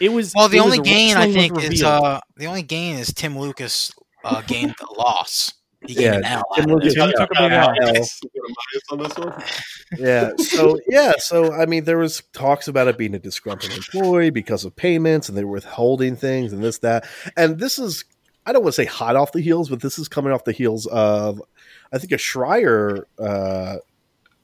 It 0.00 0.08
was 0.10 0.32
Well, 0.34 0.48
the 0.48 0.60
only 0.60 0.78
gain 0.78 1.18
I 1.18 1.30
think 1.30 1.62
is 1.62 1.82
uh 1.82 2.18
the 2.36 2.46
only 2.46 2.62
gain 2.62 2.96
is 2.96 3.12
Tim 3.12 3.38
Lucas 3.38 3.92
uh, 4.24 4.40
gained 4.40 4.74
a 4.80 4.92
loss. 4.98 5.52
He 5.86 6.02
Yeah, 6.02 6.14
an 6.14 6.24
L. 6.24 6.42
Tim 6.54 6.64
out 6.64 6.70
of 6.70 6.82
Lucas- 6.82 6.94
it. 6.94 6.96
Tim 6.98 7.10
took 7.12 7.30
a 7.38 7.42
Yeah. 7.42 7.62
L. 7.64 7.68
L. 7.88 7.92
Nice. 7.94 8.20
You 8.22 8.30
got 8.42 8.50
a 8.50 8.54
minus 8.58 8.84
on 8.90 8.98
this 8.98 9.18
one? 9.18 9.44
yeah. 9.98 10.30
So 10.38 10.78
yeah. 10.88 11.12
So 11.18 11.52
I 11.52 11.66
mean, 11.66 11.84
there 11.84 11.98
was 11.98 12.22
talks 12.32 12.68
about 12.68 12.88
it 12.88 12.96
being 12.98 13.14
a 13.14 13.18
disgruntled 13.18 13.72
employee 13.72 14.30
because 14.30 14.64
of 14.64 14.74
payments, 14.76 15.28
and 15.28 15.36
they 15.36 15.44
were 15.44 15.52
withholding 15.52 16.16
things 16.16 16.52
and 16.52 16.62
this 16.62 16.78
that. 16.78 17.06
And 17.36 17.58
this 17.58 17.78
is 17.78 18.04
I 18.46 18.52
don't 18.52 18.62
want 18.62 18.74
to 18.74 18.82
say 18.82 18.84
hot 18.86 19.16
off 19.16 19.32
the 19.32 19.40
heels, 19.40 19.68
but 19.70 19.80
this 19.80 19.98
is 19.98 20.08
coming 20.08 20.32
off 20.32 20.44
the 20.44 20.52
heels 20.52 20.86
of 20.86 21.40
I 21.92 21.98
think 21.98 22.12
a 22.12 22.16
Schreier 22.16 23.04
uh, 23.18 23.76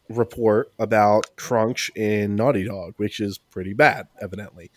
report 0.08 0.72
about 0.78 1.36
Crunch 1.36 1.90
in 1.94 2.36
Naughty 2.36 2.64
Dog, 2.64 2.94
which 2.96 3.20
is 3.20 3.38
pretty 3.38 3.74
bad, 3.74 4.08
evidently. 4.20 4.70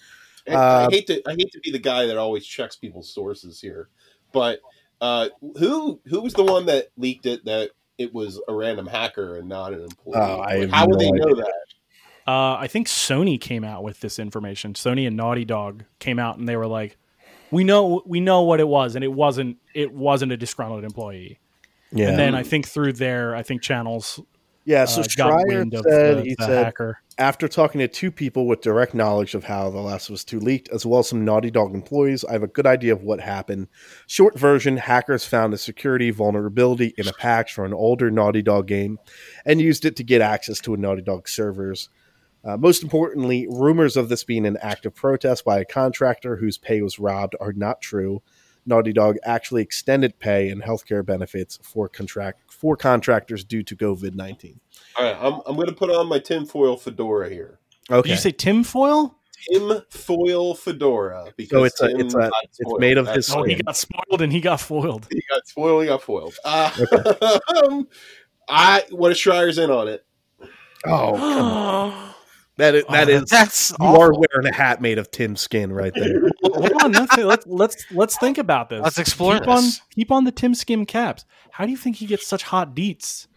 And 0.46 0.58
I 0.58 0.84
Uh, 0.86 0.90
hate 0.90 1.08
to 1.08 1.22
I 1.28 1.32
hate 1.34 1.52
to 1.54 1.60
be 1.60 1.72
the 1.72 1.80
guy 1.80 2.06
that 2.06 2.18
always 2.18 2.46
checks 2.46 2.76
people's 2.76 3.10
sources 3.14 3.62
here, 3.62 3.90
but 4.34 4.60
uh, 5.04 5.28
who 5.60 6.00
who 6.06 6.22
was 6.22 6.34
the 6.34 6.46
one 6.46 6.68
that 6.68 6.88
leaked 6.96 7.26
it 7.26 7.44
that 7.44 7.72
it 7.98 8.14
was 8.14 8.42
a 8.48 8.54
random 8.54 8.88
hacker 8.88 9.36
and 9.36 9.50
not 9.50 9.74
an 9.74 9.82
employee? 9.82 10.16
Oh, 10.16 10.40
I 10.40 10.60
have 10.60 10.72
How 10.72 10.88
would 10.88 10.98
no 10.98 10.98
they 10.98 11.12
know 11.12 11.36
that? 11.36 11.54
Uh, 12.26 12.56
I 12.56 12.68
think 12.68 12.88
Sony 12.88 13.40
came 13.40 13.66
out 13.66 13.84
with 13.84 14.00
this 14.00 14.18
information. 14.18 14.76
Sony 14.76 15.06
and 15.06 15.18
Naughty 15.18 15.44
Dog 15.44 15.84
came 16.00 16.20
out 16.20 16.38
and 16.38 16.48
they 16.48 16.56
were 16.56 16.68
like, 16.68 16.96
"We 17.52 17.66
know, 17.66 18.02
we 18.06 18.22
know 18.22 18.44
what 18.44 18.62
it 18.62 18.68
was, 18.68 18.96
and 18.96 19.04
it 19.04 19.12
wasn't, 19.12 19.58
it 19.76 19.92
wasn't 19.92 20.32
a 20.32 20.38
disgruntled 20.38 20.86
employee." 20.86 21.38
Yeah. 21.92 22.08
And 22.08 22.18
then 22.18 22.34
I 22.34 22.44
think 22.44 22.66
through 22.70 22.94
their, 22.94 23.36
I 23.36 23.44
think 23.44 23.62
channels 23.62 24.22
yeah. 24.66 24.86
So 24.86 25.02
uh, 25.02 25.04
Schreier 25.04 25.72
said 25.72 26.18
the, 26.18 26.24
he 26.24 26.36
the 26.36 26.46
said 26.46 26.66
hacker. 26.66 27.00
after 27.18 27.48
talking 27.48 27.80
to 27.80 27.88
two 27.88 28.12
people 28.12 28.48
with 28.48 28.62
direct 28.62 28.94
knowledge 28.94 29.36
of 29.36 29.44
how 29.44 29.70
The 29.70 29.80
Last 29.80 30.10
of 30.10 30.16
Us 30.16 30.24
2 30.24 30.40
leaked, 30.40 30.70
as 30.70 30.86
well 30.86 31.00
as 31.00 31.10
some 31.10 31.26
Naughty 31.26 31.52
Dog 31.52 31.74
employees, 31.74 32.24
I 32.24 32.34
have 32.34 32.44
a 32.44 32.48
good 32.48 32.66
idea 32.66 32.94
of 32.94 33.04
what 33.04 33.20
happened. 33.20 33.68
Short 34.08 34.38
version 34.38 34.78
hackers 34.78 35.26
found 35.26 35.54
a 35.54 35.58
security 35.58 36.12
vulnerability 36.12 36.94
in 36.98 37.08
a 37.08 37.14
patch 37.14 37.54
for 37.54 37.66
an 37.66 37.74
older 37.74 38.10
Naughty 38.10 38.42
Dog 38.42 38.68
game 38.68 39.00
and 39.46 39.62
used 39.62 39.86
it 39.86 39.96
to 39.98 40.04
get 40.04 40.22
access 40.22 40.60
to 40.62 40.74
a 40.74 40.78
Naughty 40.78 41.02
Dog 41.02 41.28
servers. 41.28 41.90
Uh, 42.46 42.58
most 42.58 42.84
importantly, 42.84 43.48
rumors 43.50 43.96
of 43.96 44.10
this 44.10 44.24
being 44.24 44.46
an 44.46 44.58
act 44.58 44.86
of 44.86 44.94
protest 44.94 45.46
by 45.46 45.60
a 45.60 45.66
contractor 45.66 46.36
whose 46.36 46.58
pay 46.58 46.82
was 46.82 47.00
robbed 47.00 47.36
are 47.40 47.54
not 47.54 47.80
true. 47.82 48.22
Naughty 48.66 48.94
Dog 48.94 49.18
actually 49.24 49.62
extended 49.62 50.18
pay 50.20 50.50
and 50.50 50.64
healthcare 50.64 51.06
benefits 51.06 51.60
for 51.62 51.90
contract 51.90 52.40
for 52.52 52.76
contractors 52.78 53.44
due 53.44 53.64
to 53.64 53.76
COVID 53.76 54.16
nineteen. 54.16 54.60
All 54.98 55.04
right, 55.06 55.18
I'm 55.20 55.42
I'm 55.46 55.56
going 55.56 55.68
to 55.68 55.74
put 55.74 55.90
on 55.90 56.08
my 56.08 56.20
tinfoil 56.20 56.78
fedora 56.78 57.30
here. 57.30 57.60
Okay, 57.92 58.10
Did 58.10 58.16
you 58.16 58.22
say 58.22 58.32
tinfoil? 58.32 59.18
Tim 59.52 59.82
foil 59.90 60.56
fedora 60.56 61.26
because 61.36 61.50
So 61.58 61.64
it's 61.66 61.82
a- 61.82 61.88
Tim 61.98 62.06
it's 62.06 62.16
a- 62.16 62.32
it's 62.60 62.80
made 62.80 62.98
of 62.98 63.08
That's- 63.08 63.26
his- 63.28 63.36
Oh, 63.36 63.44
he 63.44 63.56
got 63.56 63.76
spoiled 63.76 64.22
and 64.22 64.32
he 64.32 64.40
got 64.40 64.62
foiled. 64.62 65.06
He 65.12 65.22
got 65.30 65.46
spoiled. 65.46 65.82
He 65.84 65.88
got 65.90 66.02
foiled. 66.02 66.34
Uh, 66.46 67.40
um, 67.68 67.88
I 68.48 68.84
what 68.92 69.12
a 69.12 69.16
Schreier's 69.16 69.58
in 69.58 69.70
on 69.70 69.90
it. 69.90 70.06
oh, 70.86 71.14
come 71.18 71.22
on. 71.46 72.13
That 72.58 72.76
is, 72.76 72.84
that 72.90 73.08
Oh, 73.10 73.12
is 73.12 73.24
That's 73.30 73.72
you 73.80 73.86
are 73.86 74.14
wearing 74.14 74.48
a 74.48 74.54
hat 74.54 74.80
made 74.80 75.00
of 75.00 75.10
Tim's 75.10 75.42
skin 75.42 75.72
right 75.74 75.94
there. 75.96 76.22
Hold 76.44 76.84
on, 76.84 76.92
let's, 76.92 77.18
let's 77.18 77.46
let's 77.48 77.86
let's 77.92 78.18
think 78.20 78.38
about 78.38 78.70
this. 78.70 78.82
Let's 78.84 79.00
explore 79.00 79.40
keep 79.40 79.48
on 79.48 79.64
keep 79.96 80.12
on 80.12 80.24
the 80.26 80.32
Tim 80.32 80.54
Skim 80.54 80.86
caps. 80.86 81.26
How 81.52 81.66
do 81.66 81.72
you 81.72 81.78
think 81.78 81.96
he 81.96 82.06
gets 82.06 82.28
such 82.28 82.44
hot 82.44 82.76
deets? 82.76 83.28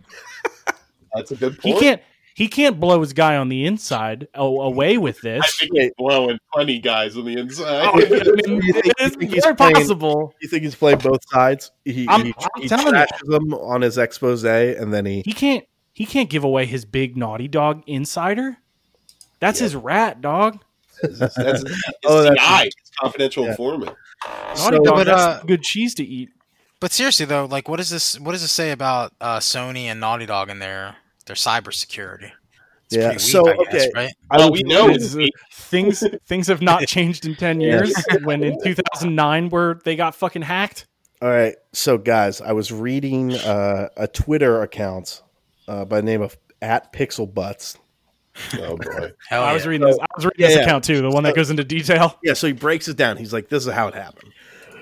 That's 1.15 1.31
a 1.31 1.37
good 1.37 1.59
point. 1.59 1.75
He 1.77 1.81
can't 1.81 2.03
he 2.35 2.49
can't 2.49 2.79
blow 2.79 3.01
his 3.01 3.15
guy 3.15 3.37
on 3.37 3.49
the 3.49 3.65
inside 3.65 4.29
a- 4.35 4.43
away 4.43 4.99
with 4.99 5.19
this. 5.23 5.43
I 5.43 5.49
think 5.65 5.73
he's 5.75 5.91
blowing 5.97 6.39
funny 6.55 6.79
guys 6.79 7.17
on 7.17 7.25
the 7.25 7.39
inside. 7.39 7.87
Oh, 7.87 7.93
I 7.95 7.97
mean, 7.97 8.63
You 8.63 8.73
think- 8.75 8.87
it's 8.99 9.01
you 9.01 9.09
think 9.21 9.33
he's 9.33 9.43
very 9.45 9.57
playing- 9.57 9.75
possible. 9.77 10.35
You 10.43 10.49
think 10.51 10.63
he's 10.63 10.75
played 10.75 10.99
both 11.03 11.23
sides? 11.31 11.73
He, 11.87 12.07
I'm- 12.07 12.27
he, 12.27 12.35
I'm 12.55 12.63
he 12.63 12.69
telling 12.69 12.95
you. 12.95 13.31
them 13.33 13.55
on 13.55 13.81
his 13.81 13.97
expose, 13.97 14.45
and 14.45 14.93
then 14.93 15.07
he. 15.07 15.23
He 15.25 15.33
can't 15.33 15.65
he 15.95 16.05
can't 16.05 16.29
give 16.29 16.45
away 16.45 16.67
his 16.67 16.85
big 16.85 17.17
naughty 17.17 17.49
dog 17.49 17.83
insider. 17.87 18.59
That's 19.41 19.59
his 19.59 19.75
rat 19.77 20.21
dog. 20.21 20.59
that's, 21.03 21.35
that's, 21.35 21.63
it's 21.63 21.83
Oh, 22.05 22.23
that's- 22.23 22.63
CI, 22.63 22.67
it's 22.69 22.91
confidential 23.01 23.45
Yeah. 23.45 23.51
informant. 23.51 23.97
Naughty 24.27 24.57
So- 24.61 24.71
dog 24.85 24.95
But, 24.97 25.05
that's 25.05 25.21
uh, 25.23 25.43
good 25.47 25.63
cheese 25.63 25.95
to 25.97 26.05
eat. 26.05 26.31
But 26.81 26.93
seriously 26.93 27.25
though, 27.27 27.47
like 27.47 27.69
what 27.69 27.77
does 27.79 27.89
this 27.91 28.21
what 28.21 28.33
does 28.33 28.43
this 28.43 28.53
say 28.53 28.71
about 28.71 29.13
uh, 29.21 29.39
Sony 29.39 29.85
and 29.85 29.99
Naughty 29.99 30.27
Dog 30.27 30.51
and 30.51 30.61
their 30.61 30.97
their 31.27 31.37
cybersecurity? 31.37 32.33
It's 32.85 32.95
Yeah, 32.97 33.09
pretty 33.09 33.19
so, 33.21 33.43
weak, 33.45 33.57
I 33.69 33.73
guess, 33.73 33.83
okay. 33.83 33.91
right? 33.95 34.13
Well, 34.31 34.53
we 34.53 34.63
know 34.63 34.89
It's, 34.91 35.17
uh, 35.17 35.25
things 35.55 36.05
things 36.27 36.47
have 36.49 36.61
not 36.63 36.87
changed 36.87 37.25
in 37.27 37.35
10 37.35 37.61
years 37.63 37.95
when 38.25 38.45
in 38.45 38.63
2009 38.63 39.49
where 39.49 39.81
they 39.85 39.97
got 39.97 40.15
fucking 40.15 40.43
hacked. 40.43 40.87
All 41.23 41.31
right, 41.31 41.57
so 41.73 41.97
guys, 41.97 42.43
I 42.43 42.53
was 42.53 42.71
reading 42.71 43.33
uh, 43.35 43.89
a 43.97 44.07
Twitter 44.07 44.61
account 44.61 45.23
uh, 45.67 45.87
by 45.87 45.97
the 46.03 46.07
name 46.07 46.21
of 46.21 46.37
at 46.61 46.93
Pixel 46.93 47.33
Butts. 47.33 47.79
Oh 48.61 48.77
boy. 48.77 49.13
Hell 49.29 49.43
I 49.43 49.53
was 49.53 49.65
yeah. 49.65 49.69
reading 49.71 49.87
this. 49.87 49.99
I 50.01 50.07
was 50.17 50.25
reading 50.25 50.41
Yeah, 50.41 50.47
this 50.49 50.57
yeah. 50.57 50.63
account 50.63 50.85
too, 50.85 51.01
the 51.03 51.11
one 51.11 51.25
that 51.25 51.35
goes 51.35 51.51
into 51.51 51.65
detail. 51.65 52.19
Yeah, 52.23 52.35
so 52.35 52.47
he 52.47 52.53
breaks 52.53 52.89
it 52.89 52.97
down. 52.97 53.17
He's 53.17 53.33
like, 53.33 53.49
"This 53.49 53.67
is 53.67 53.73
how 53.73 53.89
it 53.89 53.95
happened." 53.95 54.33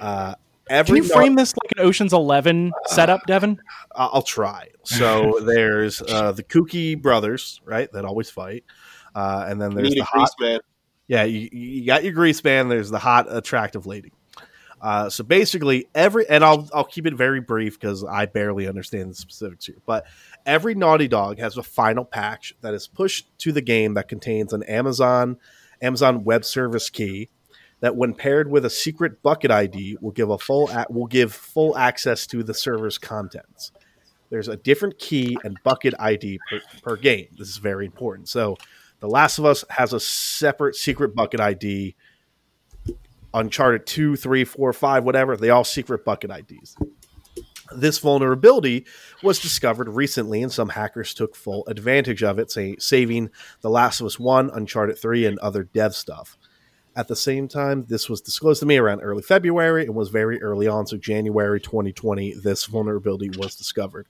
Uh, 0.01 0.35
Can 0.69 0.97
you 0.97 1.03
frame 1.05 1.35
this 1.35 1.55
like 1.63 1.73
an 1.77 1.81
Ocean's 1.87 2.13
11 2.13 2.73
setup, 2.87 3.21
Devin? 3.27 3.61
I- 3.95 4.07
I'll 4.13 4.23
try. 4.23 4.69
So 4.85 5.41
there's 5.43 6.03
uh, 6.03 6.33
the 6.33 6.43
Kooky 6.43 7.01
brothers, 7.01 7.61
right? 7.65 7.91
That 7.93 8.05
always 8.05 8.31
fight, 8.31 8.65
uh, 9.15 9.47
and 9.49 9.61
then 9.61 9.75
there's 9.75 9.95
the 9.95 10.01
hot. 10.01 10.31
grease 10.39 10.51
man. 10.53 10.61
Yeah, 11.07 11.25
you, 11.25 11.49
you 11.53 11.87
got 11.87 12.03
your 12.03 12.15
grease 12.15 12.43
man. 12.43 12.69
There's 12.69 12.91
the 12.91 12.99
hot, 12.99 13.27
attractive 13.29 13.87
lady. 13.87 14.13
Uh, 14.85 15.09
so 15.09 15.25
basically, 15.25 15.89
every 15.95 16.29
and 16.29 16.45
I'll 16.45 16.69
I'll 16.75 16.85
keep 16.85 17.07
it 17.07 17.15
very 17.15 17.41
brief 17.41 17.81
because 17.81 18.05
I 18.05 18.27
barely 18.27 18.69
understand 18.69 19.09
the 19.09 19.15
specifics 19.15 19.65
here. 19.65 19.79
But 19.87 20.05
every 20.45 20.75
Naughty 20.75 21.09
Dog 21.09 21.39
has 21.39 21.57
a 21.57 21.63
final 21.63 22.05
patch 22.05 22.55
that 22.61 22.75
is 22.75 22.87
pushed 22.87 23.27
to 23.39 23.51
the 23.51 23.63
game 23.63 23.95
that 23.95 24.09
contains 24.09 24.53
an 24.53 24.63
Amazon 24.65 25.39
Amazon 25.81 26.23
Web 26.23 26.45
Service 26.45 26.91
key 26.91 27.31
that, 27.81 27.97
when 27.97 28.13
paired 28.13 28.51
with 28.51 28.67
a 28.67 28.71
secret 28.71 29.23
bucket 29.23 29.51
ID, 29.51 29.97
will 30.03 30.11
give 30.11 30.29
a 30.29 30.37
full 30.37 30.69
a- 30.69 30.85
will 30.91 31.07
give 31.07 31.33
full 31.33 31.79
access 31.79 32.27
to 32.27 32.43
the 32.43 32.53
server's 32.53 32.99
contents. 32.99 33.73
There's 34.29 34.49
a 34.49 34.57
different 34.57 34.99
key 34.99 35.39
and 35.45 35.57
bucket 35.65 35.95
ID 35.99 36.41
per, 36.51 36.61
per 36.83 36.97
game. 36.97 37.29
This 37.39 37.49
is 37.49 37.57
very 37.57 37.87
important. 37.87 38.29
So, 38.29 38.59
The 39.01 39.09
Last 39.09 39.39
of 39.39 39.47
Us 39.47 39.65
has 39.71 39.95
a 39.95 40.01
separate 40.01 40.77
secret 40.77 41.15
bucket 41.15 41.41
ID. 41.41 41.97
Uncharted 43.35 43.85
2, 43.87 44.17
3, 44.17 44.45
4, 44.45 44.73
5, 44.73 45.05
whatever, 45.05 45.37
they 45.37 45.51
all 45.51 45.65
secret 45.65 46.05
bucket 46.05 46.31
IDs. 46.31 46.77
This 47.75 47.99
vulnerability 47.99 48.87
was 49.23 49.41
discovered 49.41 49.89
recently, 49.89 50.43
and 50.43 50.53
some 50.53 50.71
hackers 50.71 51.13
took 51.13 51.35
full 51.35 51.67
advantage 51.67 52.23
of 52.23 52.39
it, 52.39 52.51
say, 52.51 52.77
saving 52.79 53.31
The 53.63 53.71
Last 53.71 54.01
of 54.01 54.07
Us 54.07 54.19
1, 54.19 54.51
Uncharted 54.55 54.99
3, 54.99 55.27
and 55.27 55.39
other 55.41 55.65
dev 55.65 55.95
stuff. 55.95 56.39
At 56.97 57.09
the 57.09 57.17
same 57.17 57.49
time, 57.49 57.87
this 57.89 58.09
was 58.09 58.21
disclosed 58.21 58.61
to 58.61 58.67
me 58.67 58.77
around 58.77 59.01
early 59.01 59.23
February 59.23 59.85
and 59.85 59.97
was 59.97 60.11
very 60.11 60.41
early 60.41 60.69
on. 60.69 60.87
So, 60.87 60.97
January 60.97 61.61
2020, 61.61 62.35
this 62.35 62.67
vulnerability 62.67 63.31
was 63.37 63.57
discovered. 63.57 64.07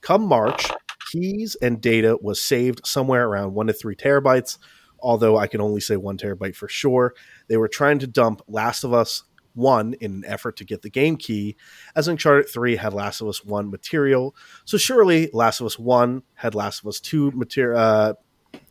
Come 0.00 0.22
March, 0.22 0.70
keys 1.10 1.56
and 1.56 1.80
data 1.80 2.16
was 2.22 2.42
saved 2.42 2.86
somewhere 2.86 3.28
around 3.28 3.52
one 3.52 3.66
to 3.66 3.74
three 3.74 3.94
terabytes, 3.94 4.56
although 4.98 5.36
I 5.36 5.46
can 5.46 5.60
only 5.60 5.80
say 5.80 5.96
one 5.96 6.16
terabyte 6.16 6.56
for 6.56 6.68
sure. 6.68 7.14
They 7.52 7.58
were 7.58 7.68
trying 7.68 7.98
to 7.98 8.06
dump 8.06 8.40
Last 8.48 8.82
of 8.82 8.94
Us 8.94 9.24
1 9.52 9.96
in 10.00 10.12
an 10.12 10.24
effort 10.26 10.56
to 10.56 10.64
get 10.64 10.80
the 10.80 10.88
game 10.88 11.18
key, 11.18 11.56
as 11.94 12.08
Uncharted 12.08 12.48
3 12.48 12.76
had 12.76 12.94
Last 12.94 13.20
of 13.20 13.28
Us 13.28 13.44
1 13.44 13.70
material. 13.70 14.34
So, 14.64 14.78
surely 14.78 15.28
Last 15.34 15.60
of 15.60 15.66
Us 15.66 15.78
1 15.78 16.22
had 16.32 16.54
Last 16.54 16.80
of 16.80 16.86
Us 16.86 16.98
2 17.00 17.32
material. 17.32 17.78
Uh, 17.78 18.14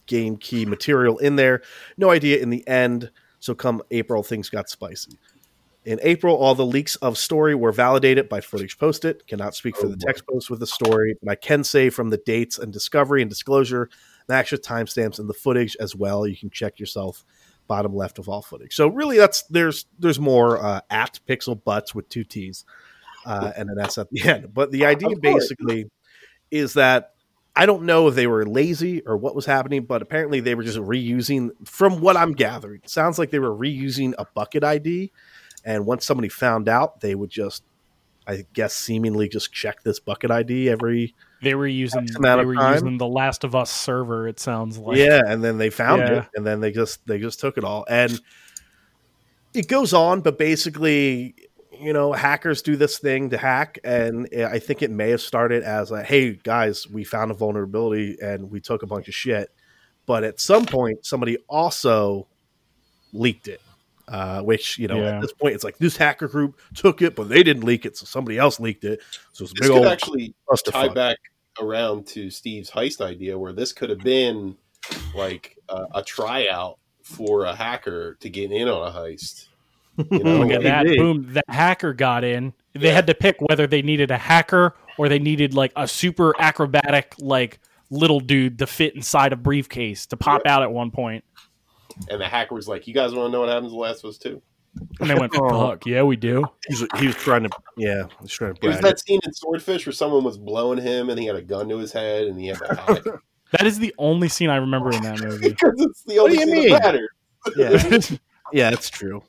game 0.07 0.35
key 0.35 0.65
material 0.65 1.19
in 1.19 1.35
there. 1.35 1.61
No 1.95 2.09
idea 2.09 2.39
in 2.39 2.49
the 2.49 2.67
end. 2.67 3.11
So 3.39 3.53
come 3.53 3.83
April, 3.91 4.23
things 4.23 4.49
got 4.49 4.67
spicy. 4.67 5.17
In 5.85 5.99
April, 6.03 6.35
all 6.35 6.53
the 6.53 6.65
leaks 6.65 6.95
of 6.97 7.17
story 7.17 7.55
were 7.55 7.71
validated 7.71 8.29
by 8.29 8.41
footage 8.41 8.77
posted. 8.77 9.25
Cannot 9.27 9.55
speak 9.55 9.77
for 9.77 9.87
Oh, 9.87 9.89
the 9.89 9.97
text 9.97 10.25
post 10.27 10.49
with 10.49 10.59
the 10.59 10.67
story, 10.67 11.15
but 11.21 11.31
I 11.31 11.35
can 11.35 11.63
say 11.63 11.89
from 11.89 12.09
the 12.09 12.17
dates 12.17 12.59
and 12.59 12.73
discovery 12.73 13.21
and 13.21 13.29
disclosure, 13.29 13.89
the 14.27 14.35
actual 14.35 14.59
timestamps 14.59 15.19
in 15.19 15.27
the 15.27 15.33
footage 15.33 15.75
as 15.79 15.95
well. 15.95 16.27
You 16.27 16.37
can 16.37 16.49
check 16.51 16.79
yourself 16.79 17.23
bottom 17.67 17.95
left 17.95 18.19
of 18.19 18.27
all 18.27 18.41
footage. 18.41 18.75
So 18.75 18.87
really, 18.87 19.17
that's 19.17 19.43
there's 19.43 19.85
there's 19.99 20.19
more 20.19 20.63
uh, 20.63 20.81
at 20.89 21.19
pixel 21.27 21.61
butts 21.61 21.95
with 21.95 22.09
two 22.09 22.23
T's 22.23 22.65
uh, 23.25 23.51
and 23.55 23.69
an 23.69 23.79
S 23.79 23.97
at 23.97 24.09
the 24.09 24.23
end. 24.23 24.53
But 24.53 24.71
the 24.71 24.85
idea 24.85 25.15
basically 25.19 25.85
is 26.49 26.73
that 26.73 27.13
I 27.55 27.65
don't 27.65 27.83
know 27.83 28.07
if 28.07 28.15
they 28.15 28.27
were 28.27 28.45
lazy 28.45 29.01
or 29.01 29.17
what 29.17 29.35
was 29.35 29.45
happening, 29.45 29.83
but 29.83 30.01
apparently 30.01 30.39
they 30.39 30.55
were 30.55 30.63
just 30.63 30.77
reusing, 30.77 31.49
from 31.67 31.99
what 31.99 32.15
I'm 32.15 32.31
gathering, 32.33 32.81
sounds 32.85 33.19
like 33.19 33.29
they 33.29 33.39
were 33.39 33.55
reusing 33.55 34.13
a 34.17 34.25
bucket 34.33 34.63
ID. 34.63 35.11
And 35.65 35.85
once 35.85 36.05
somebody 36.05 36.29
found 36.29 36.69
out, 36.69 37.01
they 37.01 37.13
would 37.13 37.29
just, 37.29 37.63
I 38.25 38.45
guess, 38.53 38.73
seemingly 38.73 39.27
just 39.27 39.51
check 39.51 39.83
this 39.83 39.99
bucket 39.99 40.31
ID 40.31 40.69
every 40.69 41.13
They 41.41 41.55
were 41.55 41.67
using 41.67 42.05
they 42.05 42.35
were 42.45 42.55
time. 42.55 42.73
using 42.73 42.97
the 42.97 43.07
Last 43.07 43.43
of 43.43 43.55
Us 43.55 43.71
server. 43.71 44.27
It 44.27 44.39
sounds 44.39 44.77
like 44.77 44.97
yeah, 44.97 45.21
and 45.25 45.43
then 45.43 45.57
they 45.57 45.69
found 45.69 46.01
Yeah. 46.01 46.19
it, 46.19 46.25
and 46.35 46.45
then 46.45 46.59
they 46.61 46.71
just 46.71 47.05
they 47.07 47.17
just 47.19 47.39
took 47.39 47.57
it 47.57 47.63
all, 47.63 47.85
and 47.89 48.19
it 49.53 49.67
goes 49.67 49.93
on. 49.93 50.21
But 50.21 50.37
basically, 50.37 51.35
you 51.79 51.93
know, 51.93 52.13
hackers 52.13 52.61
do 52.61 52.75
this 52.75 52.99
thing 52.99 53.31
to 53.31 53.37
hack, 53.37 53.79
and 53.83 54.27
I 54.35 54.59
think 54.59 54.81
it 54.83 54.91
may 54.91 55.09
have 55.09 55.21
started 55.21 55.63
as 55.63 55.89
a 55.91 56.03
hey 56.03 56.33
guys, 56.33 56.87
we 56.87 57.03
found 57.03 57.31
a 57.31 57.33
vulnerability 57.33 58.17
and 58.21 58.51
we 58.51 58.59
took 58.61 58.83
a 58.83 58.87
bunch 58.87 59.07
of 59.07 59.15
shit, 59.15 59.49
but 60.05 60.23
at 60.23 60.39
some 60.39 60.65
point, 60.67 61.05
somebody 61.05 61.37
also 61.49 62.27
leaked 63.13 63.47
it. 63.47 63.61
Uh, 64.07 64.41
which 64.41 64.77
you 64.77 64.89
know, 64.89 64.97
Yeah. 64.97 65.15
at 65.15 65.21
this 65.21 65.31
point, 65.31 65.55
it's 65.55 65.63
like 65.63 65.77
this 65.77 65.95
hacker 65.95 66.27
group 66.27 66.59
took 66.75 67.01
it, 67.01 67.15
but 67.15 67.29
they 67.29 67.43
didn't 67.43 67.63
leak 67.63 67.85
it, 67.85 67.95
so 67.95 68.05
somebody 68.05 68.37
else 68.37 68.59
leaked 68.59 68.83
it. 68.83 68.99
So 69.31 69.43
it's 69.45 69.51
a 69.51 69.53
This 69.55 69.61
big 69.61 69.69
could 69.69 69.77
old 69.77 69.87
actually 69.87 70.33
tie 70.69 70.89
clusterfuck. 70.89 70.95
back 70.95 71.17
around 71.59 72.07
to 72.07 72.29
Steve's 72.29 72.69
heist 72.71 73.01
idea, 73.01 73.37
where 73.37 73.53
this 73.53 73.73
could 73.73 73.89
have 73.89 73.99
been 73.99 74.55
like 75.15 75.57
a, 75.69 75.85
a 75.95 76.03
tryout 76.03 76.77
for 77.03 77.45
a 77.45 77.55
hacker 77.55 78.15
to 78.21 78.29
get 78.29 78.51
in 78.51 78.67
on 78.67 78.87
a 78.87 78.91
heist. 78.91 79.47
You 80.11 80.19
know, 80.23 80.39
Look 80.39 80.51
at 80.51 80.63
that! 80.63 80.85
Maybe. 80.85 80.97
Boom! 80.97 81.33
The 81.33 81.43
hacker 81.49 81.93
got 81.93 82.23
in. 82.23 82.53
They 82.73 82.87
Yeah. 82.87 82.93
had 82.93 83.07
to 83.07 83.13
pick 83.13 83.37
whether 83.41 83.67
they 83.67 83.81
needed 83.81 84.11
a 84.11 84.17
hacker 84.17 84.75
or 84.97 85.09
they 85.09 85.19
needed 85.19 85.53
like 85.53 85.73
a 85.75 85.87
super 85.87 86.33
acrobatic 86.39 87.13
like 87.19 87.59
little 87.89 88.21
dude 88.21 88.57
to 88.59 88.67
fit 88.67 88.95
inside 88.95 89.33
a 89.33 89.35
briefcase 89.35 90.05
to 90.07 90.15
pop 90.17 90.43
out 90.45 90.63
at 90.63 90.71
one 90.71 90.91
point. 90.91 91.25
and 92.09 92.21
the 92.21 92.25
hacker 92.27 92.55
was 92.55 92.67
like, 92.69 92.87
"You 92.87 92.93
guys 92.93 93.13
want 93.13 93.27
to 93.27 93.31
know 93.33 93.41
what 93.41 93.49
happens 93.49 93.71
in 93.71 93.77
The 93.77 93.81
Last 93.81 94.03
of 94.05 94.09
Us 94.11 94.17
2? 94.17 94.41
And 94.99 95.09
they 95.09 95.15
went, 95.15 95.33
"Fuck 95.49 95.85
yeah, 95.85 96.03
we 96.03 96.15
do." 96.15 96.45
He's, 96.67 96.83
he 96.97 97.07
was 97.07 97.15
trying 97.15 97.43
to, 97.43 97.49
yeah, 97.77 98.03
he 98.07 98.15
was 98.21 98.31
trying 98.31 98.53
to 98.55 98.59
It 98.63 98.67
was 98.67 98.77
brag. 98.79 98.83
that 98.95 98.99
scene 98.99 99.19
in 99.23 99.33
Swordfish 99.33 99.85
where 99.85 99.93
someone 99.93 100.23
was 100.23 100.37
blowing 100.37 100.79
him 100.79 101.09
and 101.09 101.19
he 101.19 101.25
had 101.25 101.35
a 101.35 101.41
gun 101.41 101.67
to 101.69 101.77
his 101.77 101.91
head 101.91 102.27
and 102.27 102.39
he 102.39 102.47
had 102.47 102.57
to 102.59 102.75
hide 102.75 103.03
That 103.51 103.67
is 103.67 103.79
the 103.79 103.93
only 103.97 104.29
scene 104.29 104.49
I 104.49 104.55
remember 104.57 104.91
in 104.93 105.01
that 105.03 105.19
movie. 105.19 105.49
because 105.49 105.73
it's 105.77 106.03
the 106.03 106.15
What 106.19 106.23
only 106.31 106.37
do 106.37 106.39
you 106.41 106.45
scene 106.47 106.55
mean? 106.55 106.69
that 106.71 106.83
matters. 106.83 107.09
Yeah, 107.57 108.17
yeah, 108.53 108.69
that's 108.69 108.89
true. 108.89 109.23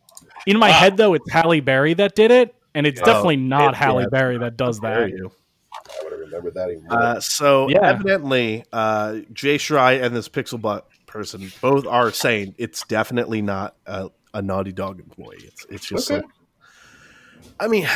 in 0.47 0.59
my 0.59 0.71
head, 0.71 0.97
though, 0.97 1.15
it's 1.15 1.29
Halle 1.31 1.61
Berry 1.61 1.95
that 1.95 2.15
did 2.15 2.31
it, 2.31 2.55
and 2.75 2.87
it's 2.87 3.01
Oh, 3.01 3.05
definitely 3.07 3.37
not 3.37 3.75
it- 3.75 3.79
Halle 3.79 4.01
yeah. 4.03 4.07
Berry 4.11 4.39
that 4.39 4.57
does 4.57 4.79
that. 4.81 5.09
you. 5.11 5.33
I 5.75 6.05
would 6.05 6.13
have 6.13 6.21
remembered 6.21 6.55
that 6.55 6.71
even. 6.71 6.87
Uh, 6.89 7.19
so 7.21 7.69
Yeah. 7.69 7.81
evidently, 7.89 8.65
uh, 8.73 9.17
Jay 9.33 9.57
Schreier 9.59 10.03
and 10.03 10.15
this 10.15 10.29
Pixel 10.29 10.61
Butt 10.61 10.87
person 11.07 11.51
both 11.61 11.87
are 11.87 12.11
saying 12.13 12.55
it's 12.59 12.85
definitely 12.87 13.43
not 13.43 13.75
a, 13.87 14.11
a 14.35 14.43
Naughty 14.43 14.73
Dog 14.73 15.01
employee. 15.01 15.45
It's 15.45 15.67
it's 15.69 15.87
just 15.87 16.11
Okay. 16.11 16.21
like, 16.23 16.31
I 17.61 17.69
mean, 17.69 17.87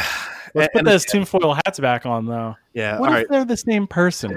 Let's 0.54 0.72
put 0.72 0.84
those 0.84 1.04
tinfoil 1.04 1.54
hats 1.54 1.78
back 1.80 2.04
on, 2.06 2.26
though. 2.26 2.56
yeah. 2.72 2.98
What 2.98 3.08
if 3.10 3.14
right, 3.14 3.26
they're 3.28 3.44
the 3.44 3.56
same 3.56 3.86
person? 3.86 4.36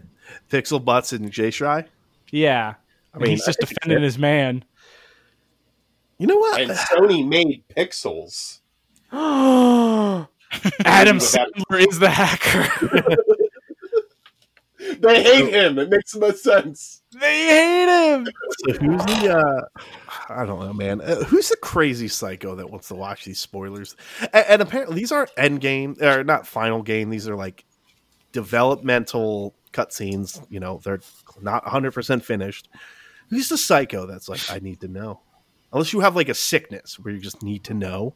Pixel 0.50 0.84
Butts 0.84 1.12
and 1.12 1.30
Jay 1.30 1.48
Schreier. 1.48 1.86
Yeah. 2.30 2.74
I 3.14 3.18
mean, 3.18 3.22
mean, 3.22 3.30
he's 3.32 3.44
just 3.46 3.58
I 3.62 3.66
think 3.66 3.80
defending 3.80 4.02
his 4.04 4.18
man. 4.18 4.64
You 6.18 6.26
know 6.26 6.36
what? 6.36 6.60
and 6.60 6.70
Sony 6.72 7.26
made 7.26 7.62
Pixels. 7.68 8.60
Adam 9.12 10.28
Sandler 11.18 11.86
is 11.88 11.98
the 11.98 12.10
hacker. 12.10 13.16
They 15.00 15.22
hate 15.22 15.52
him. 15.52 15.78
It 15.78 15.90
makes 15.90 16.12
the 16.12 16.20
most 16.20 16.42
sense. 16.42 17.02
they 17.12 17.46
hate 17.46 18.12
him. 18.14 18.26
So 18.26 18.72
who's 18.74 19.04
the? 19.06 19.36
Uh, 19.38 19.82
I 20.28 20.44
don't 20.44 20.60
know, 20.60 20.72
man. 20.72 21.00
Uh, 21.00 21.24
who's 21.24 21.48
the 21.48 21.56
crazy 21.56 22.08
psycho 22.08 22.54
that 22.56 22.70
wants 22.70 22.88
to 22.88 22.94
watch 22.94 23.24
these 23.24 23.38
spoilers? 23.40 23.96
And, 24.32 24.44
and 24.48 24.62
apparently, 24.62 24.96
these 24.96 25.12
aren't 25.12 25.30
end 25.36 25.60
game 25.60 25.96
or 26.00 26.24
not 26.24 26.46
final 26.46 26.82
game. 26.82 27.10
These 27.10 27.28
are 27.28 27.36
like 27.36 27.64
developmental 28.32 29.54
cutscenes. 29.72 30.44
You 30.50 30.60
know, 30.60 30.80
they're 30.84 31.00
not 31.40 31.64
100 31.64 31.92
percent 31.92 32.24
finished. 32.24 32.68
Who's 33.30 33.48
the 33.48 33.58
psycho 33.58 34.06
that's 34.06 34.28
like, 34.28 34.50
I 34.50 34.58
need 34.58 34.80
to 34.80 34.88
know? 34.88 35.20
Unless 35.72 35.92
you 35.92 36.00
have 36.00 36.16
like 36.16 36.30
a 36.30 36.34
sickness 36.34 36.98
where 36.98 37.12
you 37.12 37.20
just 37.20 37.42
need 37.42 37.64
to 37.64 37.74
know. 37.74 38.14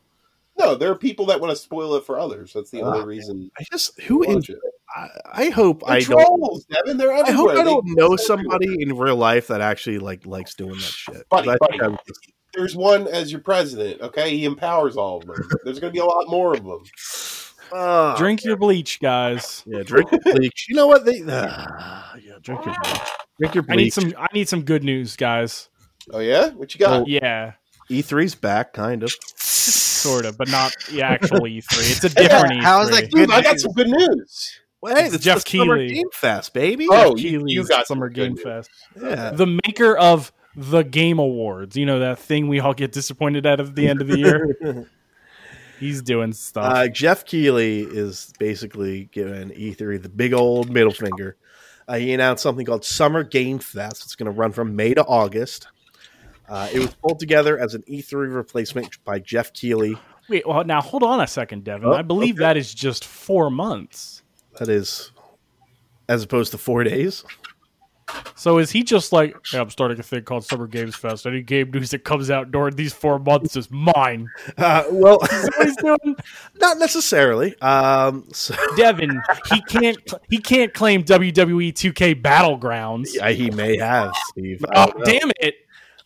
No, 0.59 0.75
there 0.75 0.91
are 0.91 0.95
people 0.97 1.27
that 1.27 1.41
want 1.41 1.51
to 1.51 1.57
spoil 1.57 1.95
it 1.97 2.05
for 2.05 2.19
others. 2.19 2.53
That's 2.55 2.71
the 2.71 2.83
Ah, 2.83 2.95
only 2.95 3.05
reason. 3.07 3.51
I 3.59 3.65
just 3.71 4.01
who 4.03 4.25
to 4.25 4.31
is? 4.31 4.37
watch 4.37 4.51
it. 4.51 4.59
I, 4.95 5.09
I 5.47 5.49
hope 5.51 5.81
They're 5.87 5.91
I 5.97 6.01
don't. 6.01 6.25
trolls, 6.27 6.65
Devin. 6.67 6.97
They're 6.99 7.13
I 7.13 7.31
hope. 7.31 7.51
I 7.51 7.63
don't 7.65 7.87
They- 7.87 7.93
know 7.95 8.17
somebody 8.17 8.67
everywhere. 8.67 8.83
in 8.89 8.97
real 8.99 9.17
life 9.17 9.47
that 9.49 9.61
actually 9.61 9.99
like 9.99 10.27
likes 10.27 10.55
doing 10.55 10.73
that 10.75 10.81
shit. 10.83 11.29
Buddy, 11.29 11.47
'Cause 11.49 11.59
I 11.63 11.67
think 11.69 11.83
buddy. 11.83 11.97
Just- 12.07 12.21
There's 12.55 12.77
one 12.77 13.07
as 13.09 13.33
your 13.33 13.41
president. 13.41 14.01
Okay, 14.03 14.37
he 14.37 14.45
empowers 14.45 14.97
all 14.97 15.19
of 15.21 15.27
them. 15.27 15.37
There's 15.65 15.81
going 15.81 15.91
to 15.91 15.97
be 15.97 16.01
a 16.01 16.05
lot 16.05 16.29
more 16.29 16.53
of 16.55 16.63
them. 16.65 16.83
Ah. 17.73 18.15
Drink 18.19 18.45
your 18.45 18.57
bleach, 18.59 19.01
guys. 19.01 19.63
Yeah, 19.67 19.83
drink 19.83 20.11
your 20.13 20.21
bleach. 20.21 20.67
You 20.69 20.75
know 20.77 20.87
what? 20.87 21.07
They 21.07 21.23
ah, 21.27 22.15
yeah, 22.23 22.35
drink 22.43 22.67
your 22.67 22.75
bleach. 22.83 23.01
Drink 23.41 23.55
your 23.55 23.63
bleach. 23.65 23.73
I 23.73 23.77
need 23.77 23.91
some. 23.95 24.15
I 24.19 24.27
need 24.35 24.49
some 24.49 24.63
good 24.63 24.85
news, 24.85 25.17
guys. 25.17 25.71
Oh 26.13 26.19
yeah, 26.19 26.51
what 26.51 26.75
you 26.75 26.79
got? 26.81 27.09
Yeah, 27.09 27.53
E3's 27.91 28.35
back, 28.35 28.75
kind 28.75 29.03
of. 29.03 29.13
sort 29.27 30.27
of, 30.27 30.37
but 30.37 30.49
not 30.51 30.75
the 30.91 31.01
actual 31.01 31.41
E3. 31.43 31.63
It's 31.71 32.05
a 32.05 32.09
different 32.15 32.55
E 32.55 32.57
E3. 32.59 32.63
How 32.63 32.83
is 32.83 32.91
that 32.91 33.09
Dude, 33.11 33.31
I 33.31 33.41
got 33.41 33.59
some 33.61 33.73
good 33.73 33.89
news. 33.89 34.59
Well, 34.83 34.97
hey, 34.97 35.07
It's 35.07 35.15
it's 35.15 35.25
Jeff 35.25 35.45
the 35.45 35.51
Summer 35.59 35.77
Keighley. 35.77 35.95
Game 35.95 36.11
Fest, 36.13 36.53
baby. 36.53 36.87
Oh, 36.91 37.15
Jeff 37.15 37.25
you- 37.25 37.45
you 37.47 37.65
got 37.67 37.87
Summer 37.87 38.09
some 38.09 38.13
Game 38.15 38.35
good 38.35 38.43
Fest. 38.43 38.71
yeah. 39.01 39.31
The 39.31 39.47
maker 39.47 39.97
of 39.97 40.33
the 40.57 40.83
Game 40.83 41.19
Awards. 41.19 41.77
You 41.77 41.87
know 41.87 42.01
that 42.01 42.19
thing 42.19 42.49
we 42.49 42.61
all 42.61 42.75
get 42.75 42.93
disappointed 42.93 43.47
at 43.47 43.61
at 43.61 43.75
the 43.75 43.89
end 43.89 44.01
of 44.03 44.09
the 44.09 44.19
year. 44.19 44.89
He's 45.81 46.03
doing 46.03 46.33
stuff. 46.33 46.65
Uh, 46.65 46.89
Jeff 46.89 47.25
Keighley 47.25 47.81
is 47.81 48.33
basically 48.39 49.09
giving 49.13 49.51
E3 49.51 50.01
the 50.01 50.09
big 50.09 50.33
old 50.33 50.71
middle 50.71 50.93
finger. 50.93 51.37
Uh, 51.89 51.97
he 51.97 52.13
announced 52.13 52.43
something 52.43 52.65
called 52.65 52.85
Summer 52.85 53.25
Game 53.25 53.59
Fest. 53.59 54.05
It's 54.05 54.15
going 54.15 54.27
to 54.33 54.39
run 54.39 54.53
from 54.53 54.77
May 54.77 54.95
to 54.95 55.05
August. 55.05 55.67
Uh, 56.49 56.69
it 56.73 56.79
was 56.79 56.95
pulled 56.95 57.19
together 57.19 57.59
as 57.59 57.75
an 57.75 57.83
E3 57.89 58.33
replacement 58.33 59.03
by 59.05 59.19
Jeff 59.19 59.53
Keighley. 59.53 59.97
Wait, 60.29 60.47
well, 60.47 60.63
now 60.65 60.81
hold 60.81 61.03
on 61.03 61.21
a 61.21 61.27
second, 61.27 61.65
Devin. 61.65 61.89
Oh, 61.89 61.93
I 61.93 62.03
believe 62.03 62.37
okay. 62.37 62.41
that 62.45 62.57
is 62.57 62.73
just 62.73 63.05
four 63.05 63.51
months. 63.51 64.22
That 64.59 64.69
is, 64.69 65.13
as 66.09 66.23
opposed 66.23 66.53
to 66.53 66.59
four 66.59 66.85
days. 66.85 67.25
So 68.35 68.59
is 68.59 68.71
he 68.71 68.83
just 68.83 69.13
like, 69.13 69.35
hey, 69.51 69.59
I'm 69.59 69.71
starting 69.71 69.99
a 69.99 70.03
thing 70.03 70.25
called 70.25 70.45
Summer 70.45 70.67
Games 70.67 70.97
Fest. 70.97 71.27
Any 71.27 71.43
game 71.43 71.71
news 71.71 71.91
that 71.91 72.05
comes 72.05 72.31
out 72.31 72.51
during 72.51 72.75
these 72.75 72.93
four 72.93 73.19
months 73.19 73.57
is 73.57 73.71
mine. 73.71 74.29
Uh, 74.59 74.85
well, 74.91 75.19
doing? 75.81 76.17
not 76.61 76.79
necessarily. 76.79 77.59
Um, 77.61 78.27
so, 78.33 78.55
Devin, 78.77 79.23
he 79.53 79.63
can't 79.63 79.99
he 80.29 80.39
can't 80.39 80.75
claim 80.75 81.05
WWE 81.05 81.73
2K 81.73 82.21
Battlegrounds. 82.21 83.15
yeah, 83.15 83.31
he 83.31 83.51
may 83.51 83.79
have, 83.79 84.13
Steve. 84.29 84.65
Oh, 84.75 84.93
damn 85.05 85.31
it. 85.41 85.62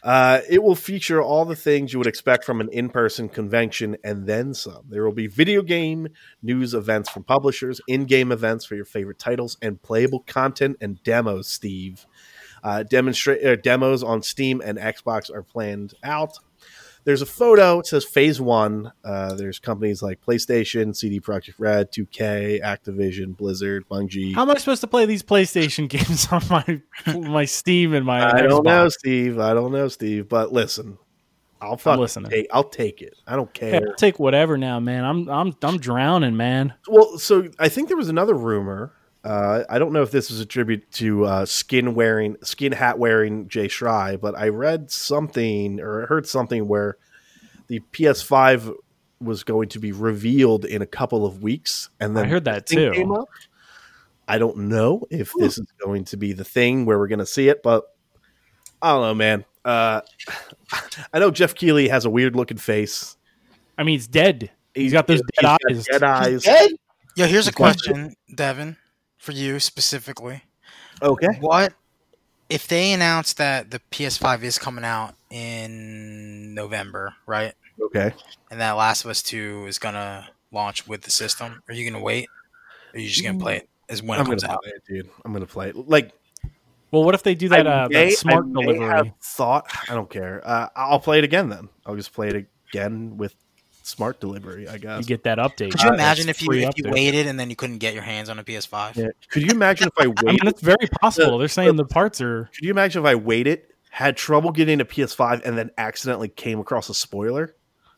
Uh, 0.07 0.41
it 0.49 0.63
will 0.63 0.77
feature 0.77 1.21
all 1.21 1.45
the 1.45 1.57
things 1.57 1.93
you 1.93 1.99
would 1.99 2.07
expect 2.07 2.45
from 2.45 2.61
an 2.61 2.69
in-person 2.71 3.29
convention 3.29 3.97
and 4.05 4.25
then 4.25 4.55
some. 4.55 4.85
There 4.89 5.05
will 5.05 5.11
be 5.11 5.27
video 5.27 5.63
game 5.63 6.07
news 6.41 6.75
events 6.75 7.11
from 7.11 7.25
publishers, 7.25 7.81
in-game 7.89 8.31
events 8.31 8.65
for 8.65 8.77
your 8.77 8.85
favorite 8.85 9.19
titles, 9.19 9.59
and 9.61 9.83
playable 9.83 10.21
content 10.21 10.77
and 10.81 11.03
demos. 11.03 11.49
Steve, 11.49 12.07
uh, 12.63 12.85
demonstrate 12.85 13.45
uh, 13.45 13.57
demos 13.57 14.05
on 14.05 14.23
Steam 14.23 14.63
and 14.65 14.79
Xbox 14.79 15.29
are 15.29 15.43
planned 15.43 15.95
out. 16.05 16.39
There's 17.07 17.23
a 17.23 17.27
photo. 17.27 17.79
It 17.79 17.87
says 17.87 18.05
Phase 18.05 18.41
One. 18.41 18.91
Uh, 19.05 19.35
there's 19.37 19.61
companies 19.61 20.03
like 20.03 20.21
PlayStation, 20.21 20.95
CD 20.95 21.21
Projekt 21.21 21.55
Red, 21.57 21.93
2K, 21.93 22.61
Activision, 22.61 23.37
Blizzard, 23.37 23.89
Bungie. 23.89 24.35
How 24.35 24.43
am 24.43 24.51
I 24.51 24.57
supposed 24.57 24.81
to 24.81 24.89
play 24.89 25.07
these 25.07 25.23
PlayStation 25.23 25.89
games 25.89 26.27
on 26.33 26.43
my 26.51 26.83
my 27.31 27.45
Steam 27.45 27.95
and 27.95 28.05
my 28.05 28.29
I 28.29 28.43
don't 28.43 28.65
know, 28.65 28.89
Steve. 28.89 29.39
I 29.39 29.55
don't 29.55 29.71
know, 29.71 29.87
Steve. 29.87 30.29
But 30.29 30.53
listen, 30.53 30.99
I'll 31.61 31.77
fucking 31.77 32.01
listening. 32.01 32.31
take. 32.33 32.49
I'll 32.53 32.65
take 32.69 33.01
it. 33.03 33.15
I 33.25 33.37
don't 33.37 33.57
Hey, 33.57 33.71
care. 33.71 33.89
I'll 33.89 33.95
take 33.95 34.19
whatever 34.19 34.59
now, 34.59 34.81
man. 34.81 35.05
I'm 35.05 35.29
I'm 35.29 35.57
I'm 35.63 35.79
drowning, 35.79 36.37
man. 36.37 36.75
Well, 36.89 37.19
so 37.19 37.49
I 37.61 37.69
think 37.69 37.87
there 37.87 37.97
was 37.97 38.09
another 38.09 38.35
rumor. 38.35 38.93
Uh, 39.27 39.65
I 39.69 39.81
don't 39.81 39.93
know 39.93 40.03
if 40.03 40.13
this 40.13 40.31
is 40.31 40.39
a 40.41 40.47
tribute 40.47 40.89
to 40.93 41.25
uh, 41.25 41.47
skin 41.47 41.95
wearing, 41.95 42.37
skin 42.45 42.71
hat 42.71 42.97
wearing 42.99 43.49
Jay 43.49 43.67
Schrei, 43.67 44.21
but 44.21 44.39
I 44.39 44.49
read 44.51 44.89
something 44.91 45.81
or 45.81 46.07
heard 46.07 46.29
something 46.29 46.69
where 46.69 46.97
the 47.67 47.81
PS5 47.93 48.73
was 49.21 49.43
going 49.43 49.69
to 49.71 49.81
be 49.81 49.91
revealed 49.91 50.65
in 50.65 50.81
a 50.81 50.87
couple 50.87 51.27
of 51.27 51.43
weeks, 51.43 51.91
and 51.99 52.17
then 52.17 52.27
I 52.27 52.29
heard 52.29 52.45
that 52.45 52.67
too. 52.67 52.93
came 52.93 53.11
up. 53.11 53.29
I 54.29 54.39
don't 54.39 54.57
know 54.69 55.05
if 55.11 55.33
this 55.37 55.59
is 55.59 55.67
going 55.83 56.05
to 56.07 56.17
be 56.17 56.33
the 56.33 56.45
thing 56.45 56.85
where 56.85 56.97
we're 56.99 57.09
going 57.09 57.19
to 57.19 57.27
see 57.27 57.49
it, 57.49 57.63
but 57.65 57.85
I 58.81 58.91
don't 58.93 59.03
know, 59.03 59.15
man. 59.15 59.45
Uh, 59.65 60.03
I 61.13 61.19
know 61.19 61.33
Jeff 61.33 61.55
Keighley 61.57 61.89
has 61.89 62.05
a 62.05 62.11
weird 62.11 62.37
looking 62.37 62.59
face. 62.59 63.17
I 63.77 63.83
mean, 63.83 63.95
he's 63.95 64.07
dead. 64.07 64.53
He's 64.75 64.93
got 64.93 65.09
those 65.09 65.21
dead 65.35 65.43
got 65.43 65.61
eyes. 65.69 65.85
Dead 65.91 66.03
eyes. 66.05 66.43
Dead? 66.45 66.71
Yo, 67.17 67.27
here's 67.27 67.47
a 67.47 67.49
He's 67.49 67.55
got- 67.55 67.57
question, 67.57 68.15
Devin, 68.35 68.77
for 69.19 69.33
you 69.33 69.59
specifically. 69.61 70.43
Okay. 71.03 71.29
What 71.41 71.73
if 72.49 72.67
they 72.69 72.93
announce 72.93 73.33
that 73.35 73.71
the 73.71 73.81
PS5 73.91 74.43
is 74.43 74.59
coming 74.59 74.85
out 74.85 75.15
in 75.31 76.55
November, 76.55 77.15
right? 77.27 77.55
Okay. 77.81 78.13
And 78.51 78.61
that 78.61 78.73
Last 78.73 79.05
of 79.05 79.11
Us 79.11 79.23
2 79.23 79.67
is 79.67 79.79
gonna 79.79 80.29
launch 80.53 80.87
with 80.87 81.03
the 81.03 81.11
system? 81.11 81.63
Are 81.69 81.75
you 81.75 81.91
gonna 81.91 82.03
wait? 82.03 82.29
Or 82.95 82.97
are 82.97 83.01
you 83.01 83.09
just 83.09 83.25
gonna 83.25 83.39
play 83.39 83.57
it? 83.59 83.69
is 83.89 84.03
when 84.03 84.19
I'm 84.19 84.23
it 84.23 84.25
gonna 84.25 84.41
comes 84.41 84.45
out. 84.45 84.63
play 84.63 84.73
it, 84.75 84.83
dude. 84.89 85.11
I'm 85.25 85.33
gonna 85.33 85.47
play 85.47 85.69
it. 85.69 85.77
Like 85.77 86.13
Well, 86.91 87.05
what 87.05 87.15
if 87.15 87.23
they 87.23 87.35
do 87.35 87.49
that, 87.51 87.67
uh, 87.67 87.89
may- 87.91 88.11
that 88.11 88.19
smart 88.19 88.47
I 88.47 88.53
delivery? 88.61 88.87
have 88.87 89.13
thought 89.21 89.67
I 89.89 89.95
don't 89.95 90.09
care. 90.11 90.41
Uh, 90.45 90.69
I'll 90.75 90.99
play 91.01 91.19
it 91.19 91.25
again 91.25 91.49
then. 91.51 91.69
I'll 91.85 91.97
just 91.97 92.13
play 92.13 92.29
it 92.29 92.47
again 92.71 93.17
with 93.17 93.35
smart 93.87 94.21
delivery. 94.21 94.69
I 94.69 94.79
guess. 94.79 95.01
You 95.01 95.07
get 95.07 95.25
that 95.25 95.39
update. 95.39 95.71
Could 95.73 95.83
you 95.83 95.91
Uh, 95.91 95.95
imagine 95.95 96.27
That's 96.27 96.41
if 96.43 96.47
you 96.47 96.53
if 96.53 96.71
you 96.77 96.85
update. 96.85 96.93
waited 96.93 97.27
and 97.27 97.39
then 97.39 97.51
you 97.51 97.57
couldn't 97.57 97.79
get 97.79 97.95
your 97.95 98.03
hands 98.03 98.29
on 98.29 98.39
a 98.39 98.45
PS5? 98.45 98.97
Yeah. 98.97 99.07
Could 99.31 99.43
you 99.43 99.51
imagine 99.51 99.89
if 99.89 99.95
I 99.99 100.07
waited? 100.09 100.19
I 100.19 100.23
waited? 100.27 100.45
mean, 100.45 100.49
it's 100.51 100.61
very 100.63 100.87
possible. 101.01 101.39
They're 101.39 101.49
saying 101.49 101.77
the 101.77 101.85
parts 101.85 102.21
are. 102.21 102.51
could 102.55 102.65
you 102.65 102.71
imagine 102.71 103.03
if 103.03 103.07
I 103.07 103.15
waited, 103.15 103.63
had 103.91 104.17
trouble 104.17 104.53
getting 104.53 104.81
a 104.81 104.85
PS5, 104.85 105.43
and 105.45 105.57
then 105.57 105.71
accidentally 105.79 106.29
came 106.29 106.59
across 106.61 106.89
a 106.89 106.95
spoiler? 106.95 107.55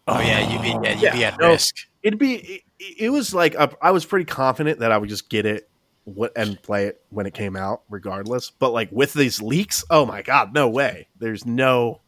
Oh 0.07 0.21
yeah, 0.21 0.51
you'd 0.53 0.63
be 0.63 0.69
yeah, 0.69 0.93
you'd 0.95 1.03
Yeah, 1.03 1.13
be 1.15 1.25
at 1.25 1.39
no. 1.41 1.49
risk. 1.51 1.75
It'd 2.03 2.19
be. 2.19 2.35
It, 2.35 2.63
it 2.99 3.11
was 3.11 3.35
like 3.35 3.55
a, 3.57 3.71
I 3.83 3.91
was 3.91 4.05
pretty 4.07 4.25
confident 4.25 4.79
that 4.79 4.93
I 4.93 4.99
would 4.99 5.09
just 5.09 5.29
get 5.29 5.45
it 5.47 5.69
wh- 6.17 6.29
and 6.37 6.61
play 6.63 6.87
it 6.87 7.03
when 7.11 7.27
it 7.27 7.35
came 7.35 7.57
out, 7.57 7.83
regardless. 7.91 8.51
But 8.51 8.71
like 8.73 8.89
with 8.93 9.13
these 9.15 9.43
leaks, 9.43 9.85
oh 9.91 10.07
my 10.07 10.23
god, 10.23 10.55
no 10.55 10.69
way. 10.69 11.09
There's 11.19 11.45
no, 11.45 12.01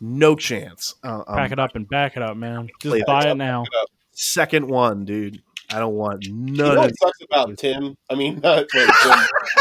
no 0.00 0.34
chance. 0.36 0.94
Uh, 1.02 1.22
um, 1.26 1.36
Pack 1.36 1.52
it 1.52 1.58
up 1.58 1.74
and 1.74 1.88
back 1.88 2.16
it 2.16 2.22
up, 2.22 2.36
man. 2.36 2.68
Just 2.80 2.92
Play 2.92 3.02
buy 3.06 3.24
that. 3.24 3.32
it 3.32 3.36
now. 3.36 3.64
second 4.12 4.68
one, 4.68 5.04
dude. 5.04 5.42
I 5.72 5.78
don't 5.78 5.94
want 5.94 6.24
You 6.24 6.34
none 6.34 6.56
know 6.56 6.80
what 6.82 6.92
sucks 7.00 7.18
about 7.22 7.56
Tim? 7.56 7.96
I 8.10 8.14
mean, 8.14 8.38
not 8.42 8.66
wait, 8.74 8.90
Tim. 9.02 9.18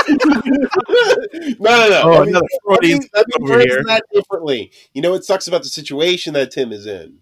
no, 1.60 1.70
no, 1.70 1.90
no. 1.90 2.02
Oh, 2.04 2.14
I 2.14 2.26
mean, 2.26 2.30
another 2.30 2.46
let 2.68 2.80
Freudian 2.80 3.00
me, 3.00 3.10
let 3.14 3.28
me 3.28 3.34
over 3.42 3.54
phrase 3.54 3.66
here. 3.74 3.84
that 3.88 4.04
differently. 4.14 4.72
You 4.94 5.02
know 5.02 5.12
what 5.12 5.24
sucks 5.26 5.48
about 5.48 5.64
the 5.64 5.70
situation 5.70 6.34
that 6.34 6.52
Tim 6.52 6.72
is 6.72 6.86
in 6.86 7.20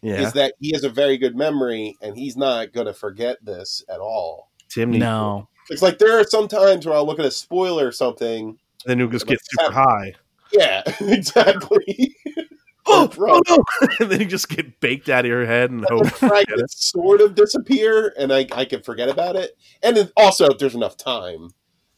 Yeah, 0.00 0.20
is 0.22 0.32
that 0.32 0.54
he 0.60 0.72
has 0.72 0.82
a 0.84 0.88
very 0.88 1.18
good 1.18 1.36
memory 1.36 1.96
and 2.00 2.16
he's 2.16 2.36
not 2.36 2.72
going 2.72 2.86
to 2.86 2.94
forget 2.94 3.36
this 3.44 3.84
at 3.88 4.00
all. 4.00 4.50
Tim. 4.68 4.90
No. 4.92 5.48
It's 5.70 5.82
like 5.82 5.98
there 5.98 6.18
are 6.18 6.24
some 6.24 6.48
times 6.48 6.86
where 6.86 6.94
I'll 6.94 7.06
look 7.06 7.18
at 7.18 7.24
a 7.26 7.30
spoiler 7.30 7.86
or 7.86 7.92
something. 7.92 8.58
then 8.86 8.98
you'll 8.98 9.08
just 9.10 9.26
get 9.26 9.38
super 9.42 9.72
high. 9.72 10.14
Yeah, 10.52 10.82
exactly. 11.00 12.16
Oh, 12.84 13.06
Bro. 13.06 13.34
oh 13.34 13.40
no! 13.48 13.88
and 14.00 14.10
then 14.10 14.18
you 14.22 14.26
just 14.26 14.48
get 14.48 14.80
baked 14.80 15.08
out 15.08 15.24
of 15.24 15.28
your 15.28 15.46
head 15.46 15.70
and 15.70 15.84
the 15.84 15.86
hope. 15.88 16.08
fragments 16.08 16.90
sort 16.90 17.20
of 17.20 17.36
disappear, 17.36 18.12
and 18.18 18.32
I, 18.32 18.44
I 18.52 18.64
can 18.64 18.82
forget 18.82 19.08
about 19.08 19.36
it. 19.36 19.56
And 19.84 19.96
then 19.96 20.10
also, 20.16 20.48
if 20.48 20.58
there's 20.58 20.74
enough 20.74 20.96
time 20.96 21.50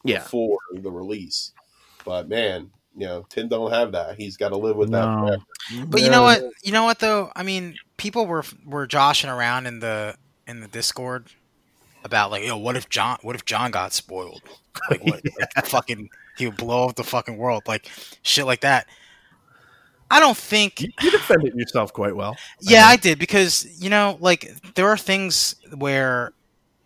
Yeah, 0.04 0.20
for 0.20 0.58
the 0.74 0.90
release. 0.90 1.52
But 2.04 2.28
man, 2.28 2.70
you 2.94 3.06
know, 3.06 3.24
Tim 3.30 3.48
don't 3.48 3.72
have 3.72 3.92
that. 3.92 4.16
He's 4.18 4.36
got 4.36 4.50
to 4.50 4.58
live 4.58 4.76
with 4.76 4.90
that. 4.90 5.06
No. 5.06 5.26
forever. 5.70 5.86
But 5.86 6.02
you 6.02 6.10
know 6.10 6.20
what? 6.22 6.42
You 6.62 6.72
know 6.72 6.84
what 6.84 6.98
though? 6.98 7.32
I 7.34 7.44
mean, 7.44 7.76
people 7.96 8.26
were 8.26 8.44
were 8.66 8.86
joshing 8.86 9.30
around 9.30 9.64
in 9.66 9.80
the 9.80 10.16
in 10.46 10.60
the 10.60 10.68
Discord 10.68 11.30
about 12.04 12.30
like, 12.30 12.44
yo, 12.44 12.56
what 12.56 12.76
if 12.76 12.88
John? 12.88 13.18
What 13.22 13.34
if 13.34 13.44
John 13.44 13.70
got 13.70 13.92
spoiled? 13.92 14.42
Like, 14.90 15.02
what? 15.04 15.22
like, 15.56 15.66
fucking, 15.66 16.10
he 16.36 16.46
would 16.46 16.56
blow 16.56 16.88
up 16.88 16.96
the 16.96 17.04
fucking 17.04 17.36
world, 17.36 17.62
like 17.66 17.90
shit 18.22 18.46
like 18.46 18.60
that. 18.60 18.86
I 20.10 20.20
don't 20.20 20.36
think. 20.36 20.80
You, 20.80 20.88
you 21.00 21.10
defended 21.10 21.54
yourself 21.54 21.92
quite 21.92 22.14
well. 22.14 22.36
Yeah, 22.60 22.86
I 22.86 22.96
did 22.96 23.18
because 23.18 23.66
you 23.82 23.90
know, 23.90 24.18
like 24.20 24.52
there 24.74 24.88
are 24.88 24.98
things 24.98 25.56
where, 25.74 26.32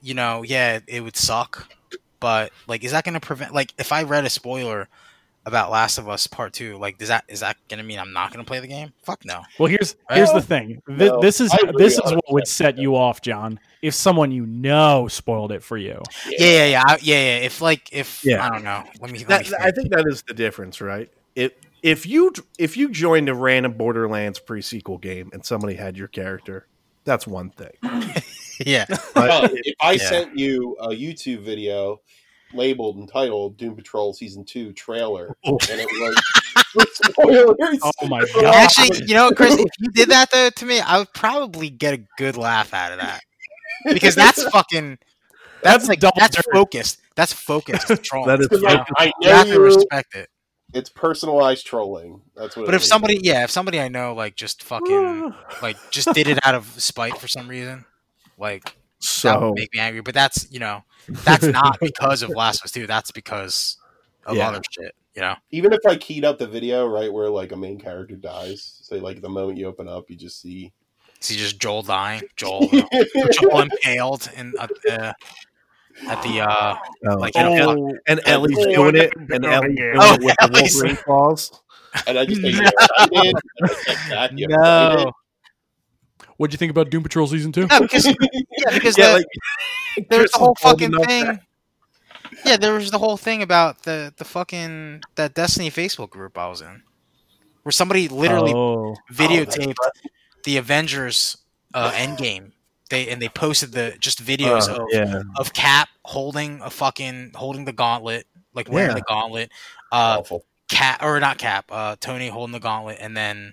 you 0.01 0.15
know, 0.15 0.43
yeah, 0.43 0.79
it 0.87 1.03
would 1.03 1.17
suck, 1.17 1.75
but 2.21 2.53
like, 2.67 2.85
is 2.85 2.93
that 2.93 3.05
going 3.05 3.15
to 3.15 3.21
prevent? 3.21 3.53
Like, 3.53 3.75
if 3.79 3.93
I 3.93 4.05
read 4.05 4.25
a 4.25 4.31
spoiler 4.31 4.89
about 5.49 5.71
Last 5.73 5.99
of 5.99 6.09
Us 6.09 6.27
Part 6.29 6.53
Two, 6.53 6.77
like, 6.79 6.99
does 6.99 7.09
that 7.09 7.25
is 7.27 7.41
that 7.41 7.57
going 7.69 7.79
to 7.79 7.85
mean 7.85 7.99
I'm 7.99 8.13
not 8.13 8.33
going 8.33 8.45
to 8.45 8.49
play 8.49 8.61
the 8.61 8.69
game? 8.69 8.93
Fuck 9.03 9.25
no. 9.25 9.43
Well, 9.59 9.69
here's 9.69 9.97
here's 10.11 10.33
the 10.33 10.41
thing. 10.43 10.81
This, 10.87 11.11
no, 11.11 11.21
this 11.21 11.41
is 11.41 11.51
this 11.77 11.95
is 11.95 12.13
what 12.13 12.33
would 12.33 12.47
set 12.47 12.79
you 12.79 12.95
off, 12.95 13.21
John. 13.21 13.59
If 13.83 13.95
someone 13.95 14.31
you 14.31 14.47
know 14.47 15.09
spoiled 15.09 15.51
it 15.51 15.63
for 15.65 15.77
you. 15.77 16.01
Yeah, 16.29 16.37
yeah, 16.39 16.65
yeah, 16.67 16.83
I- 16.87 16.99
yeah, 17.03 17.15
yeah. 17.17 17.37
If 17.47 17.61
like, 17.61 17.93
if 17.93 18.25
Yeah. 18.25 18.47
I 18.47 18.51
don't 18.51 18.63
know, 18.65 18.85
let 19.01 19.11
me. 19.11 19.19
Let 19.21 19.29
That, 19.29 19.45
me 19.45 19.51
that- 19.51 19.61
I 19.61 19.65
think. 19.65 19.77
think 19.77 19.91
that 19.93 20.05
is 20.09 20.23
the 20.23 20.35
difference, 20.35 20.81
right? 20.81 21.11
If 21.35 21.53
if 21.83 22.07
you 22.07 22.33
if 22.59 22.77
you 22.77 22.91
joined 22.91 23.29
a 23.29 23.35
random 23.35 23.73
Borderlands 23.73 24.39
pre 24.39 24.63
sequel 24.63 24.99
game 24.99 25.31
and 25.33 25.45
somebody 25.45 25.75
had 25.75 25.97
your 25.97 26.09
character, 26.09 26.67
that's 27.05 27.27
one 27.27 27.51
thing. 27.51 27.73
yeah, 28.67 28.85
But 28.89 29.15
Well, 29.15 29.45
if- 29.45 29.53
if 29.65 29.75
I 29.81 29.93
yeah. 29.93 30.09
sent 30.09 30.37
you 30.39 30.77
a 30.81 30.89
YouTube 30.89 31.41
video 31.41 32.01
labeled 32.55 32.99
entitled 32.99 33.57
Doom 33.57 33.77
Patrol 33.77 34.13
Season 34.15 34.45
2 34.45 34.73
trailer, 34.73 35.37
Oh. 35.45 35.59
and 35.71 35.81
it 35.81 35.89
was 36.75 36.89
spoilers. 36.95 37.81
Oh 38.01 38.07
my 38.09 38.21
god! 38.35 38.45
actually, 38.55 39.05
you 39.07 39.15
know, 39.15 39.31
Chris, 39.33 39.55
if 39.59 39.67
you 39.79 39.91
did 39.91 40.09
that 40.11 40.31
though 40.31 40.51
to 40.51 40.67
me, 40.67 40.81
I 40.81 40.99
would 40.99 41.13
probably 41.15 41.71
get 41.71 41.95
a 41.95 42.03
good 42.17 42.37
laugh 42.37 42.73
out 42.75 42.93
of 42.93 42.99
that 43.01 43.21
because 43.87 44.15
that's 44.15 44.43
fucking. 44.51 44.99
That's, 45.61 45.89
That's 45.89 45.89
like 45.89 46.15
that's 46.17 46.37
dirt. 46.37 46.45
focused. 46.53 47.01
That's 47.17 47.33
focused 47.33 47.89
trolling. 48.05 48.29
that 48.29 48.41
is 48.41 48.47
Because, 48.49 48.63
like, 48.63 48.87
I 48.97 49.13
you 49.21 49.29
have 49.29 49.49
to 49.49 49.59
respect 49.61 50.15
it. 50.15 50.29
it's 50.73 50.89
personalized 50.89 51.67
trolling. 51.67 52.21
That's 52.37 52.57
what 52.57 52.67
But 52.67 52.75
it 52.75 52.77
if 52.77 52.83
is. 52.83 52.89
somebody, 52.89 53.19
yeah, 53.25 53.43
if 53.43 53.51
somebody 53.51 53.81
I 53.81 53.89
know 53.89 54.15
like 54.15 54.37
just 54.37 54.63
fucking 54.63 55.35
like 55.63 55.77
just 55.91 56.13
did 56.15 56.29
it 56.29 56.39
out 56.47 56.55
of 56.55 56.65
spite 56.81 57.19
for 57.19 57.27
some 57.27 57.49
reason, 57.49 57.85
like 58.39 58.73
that 59.25 59.41
would 59.43 59.55
make 59.57 59.75
me 59.75 59.81
angry. 59.81 60.01
But 60.01 60.15
that's 60.15 60.47
you 60.53 60.61
know 60.61 60.85
that's 61.09 61.45
not 61.47 61.79
because 61.81 62.23
of 62.23 62.31
Last 62.31 62.61
of 62.61 62.67
Us 62.67 62.73
Two. 62.73 62.87
That's 62.87 63.11
because 63.11 63.77
of 64.27 64.37
Yeah. 64.37 64.49
other 64.49 64.61
shit. 64.71 64.95
You 65.15 65.23
know. 65.23 65.35
even 65.51 65.73
if 65.73 65.81
I 65.85 65.97
keyed 65.97 66.25
up 66.25 66.39
the 66.39 66.47
video 66.47 66.87
right 66.87 67.13
where 67.13 67.29
like 67.29 67.51
a 67.51 67.57
main 67.57 67.81
character 67.81 68.15
dies, 68.15 68.79
say 68.83 69.01
like 69.01 69.21
the 69.21 69.29
moment 69.29 69.59
you 69.59 69.67
open 69.67 69.89
up, 69.89 70.09
you 70.11 70.15
just 70.17 70.41
see 70.41 70.73
See 71.21 71.35
just 71.35 71.59
Joel 71.59 71.83
dying, 71.83 72.23
Joel, 72.37 72.69
Joel 73.33 73.63
impaled 73.63 74.31
in 74.37 74.55
uh, 74.57 74.69
uh, 74.89 75.13
at 76.09 76.23
the 76.23 76.41
uh 76.43 76.77
oh, 77.09 77.15
like 77.17 77.35
and, 77.35 77.49
in 77.53 77.69
a- 77.69 78.01
and 78.07 78.21
Ellie's 78.27 78.57
doing 78.57 78.95
it, 78.95 79.13
and 79.33 79.45
Ellie's 79.45 79.77
doing 79.77 79.95
Oh, 79.97 80.15
it 80.15 80.23
with 80.23 80.37
the 80.41 80.71
Wolverine 80.73 80.97
claws. 80.99 81.51
and 82.07 82.17
I 82.17 82.25
just 82.25 82.41
say 82.41 82.51
you're 82.51 82.63
excited. 82.63 83.11
and 83.13 83.35
I 83.65 83.69
text 83.83 84.09
back, 84.11 84.31
you're 84.37 84.49
no, 84.51 85.11
What'd 86.39 86.55
you 86.55 86.59
think 86.59 86.71
about 86.71 86.89
Doom 86.91 87.03
Patrol 87.03 87.27
season 87.27 87.53
two? 87.53 87.67
yeah, 87.71 87.81
because 87.81 88.07
yeah, 88.07 88.15
because 88.73 88.97
Yeah, 88.97 89.09
the, 89.09 89.13
like, 89.99 90.09
there's 90.09 90.31
the 90.33 90.39
whole 90.39 90.55
fucking 90.61 90.93
thing. 91.05 91.25
to- 91.27 91.41
Yeah, 92.45 92.57
there 92.57 92.75
was 92.75 92.91
the 92.91 92.99
whole 92.99 93.17
thing 93.17 93.43
about 93.43 93.83
the 93.83 94.13
the 94.17 94.25
fucking 94.25 95.03
that 95.17 95.35
Destiny 95.35 95.71
Facebook 95.71 96.11
group 96.11 96.39
I 96.39 96.49
was 96.49 96.61
in, 96.63 96.83
where 97.65 97.73
somebody 97.73 98.09
literally 98.09 98.53
Oh, 98.55 98.95
videotaped 99.13 99.75
the 100.45 100.57
Avengers 100.57 101.37
uh, 101.75 101.91
Endgame. 101.93 102.53
They 102.91 103.09
and 103.09 103.21
they 103.21 103.29
posted 103.29 103.73
the 103.73 103.97
just 104.01 104.25
videos 104.25 104.69
Uh, 104.69 104.83
of, 104.83 104.87
yeah, 104.91 105.23
of 105.37 105.53
Cap 105.53 105.89
holding 106.05 106.61
a 106.63 106.71
fucking 106.71 107.33
holding 107.35 107.65
the 107.67 107.73
gauntlet, 107.73 108.27
like 108.55 108.71
wearing 108.71 108.91
Yeah. 108.91 108.95
the 108.95 109.03
gauntlet. 109.03 109.51
Uh, 109.93 110.17
awful. 110.21 110.45
Cap 110.71 111.03
or 111.03 111.19
not 111.21 111.37
Cap, 111.39 111.67
uh, 111.71 111.97
Tony 112.01 112.29
holding 112.29 112.53
the 112.53 112.61
gauntlet, 112.61 112.99
and 113.01 113.17
then 113.17 113.53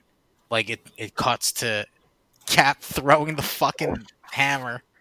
like 0.51 0.69
it 0.69 0.79
it 0.97 1.15
cuts 1.15 1.51
to 1.53 1.85
Cap 2.45 2.81
throwing 2.81 3.35
the 3.35 3.41
fucking 3.41 4.05
hammer. 4.31 4.81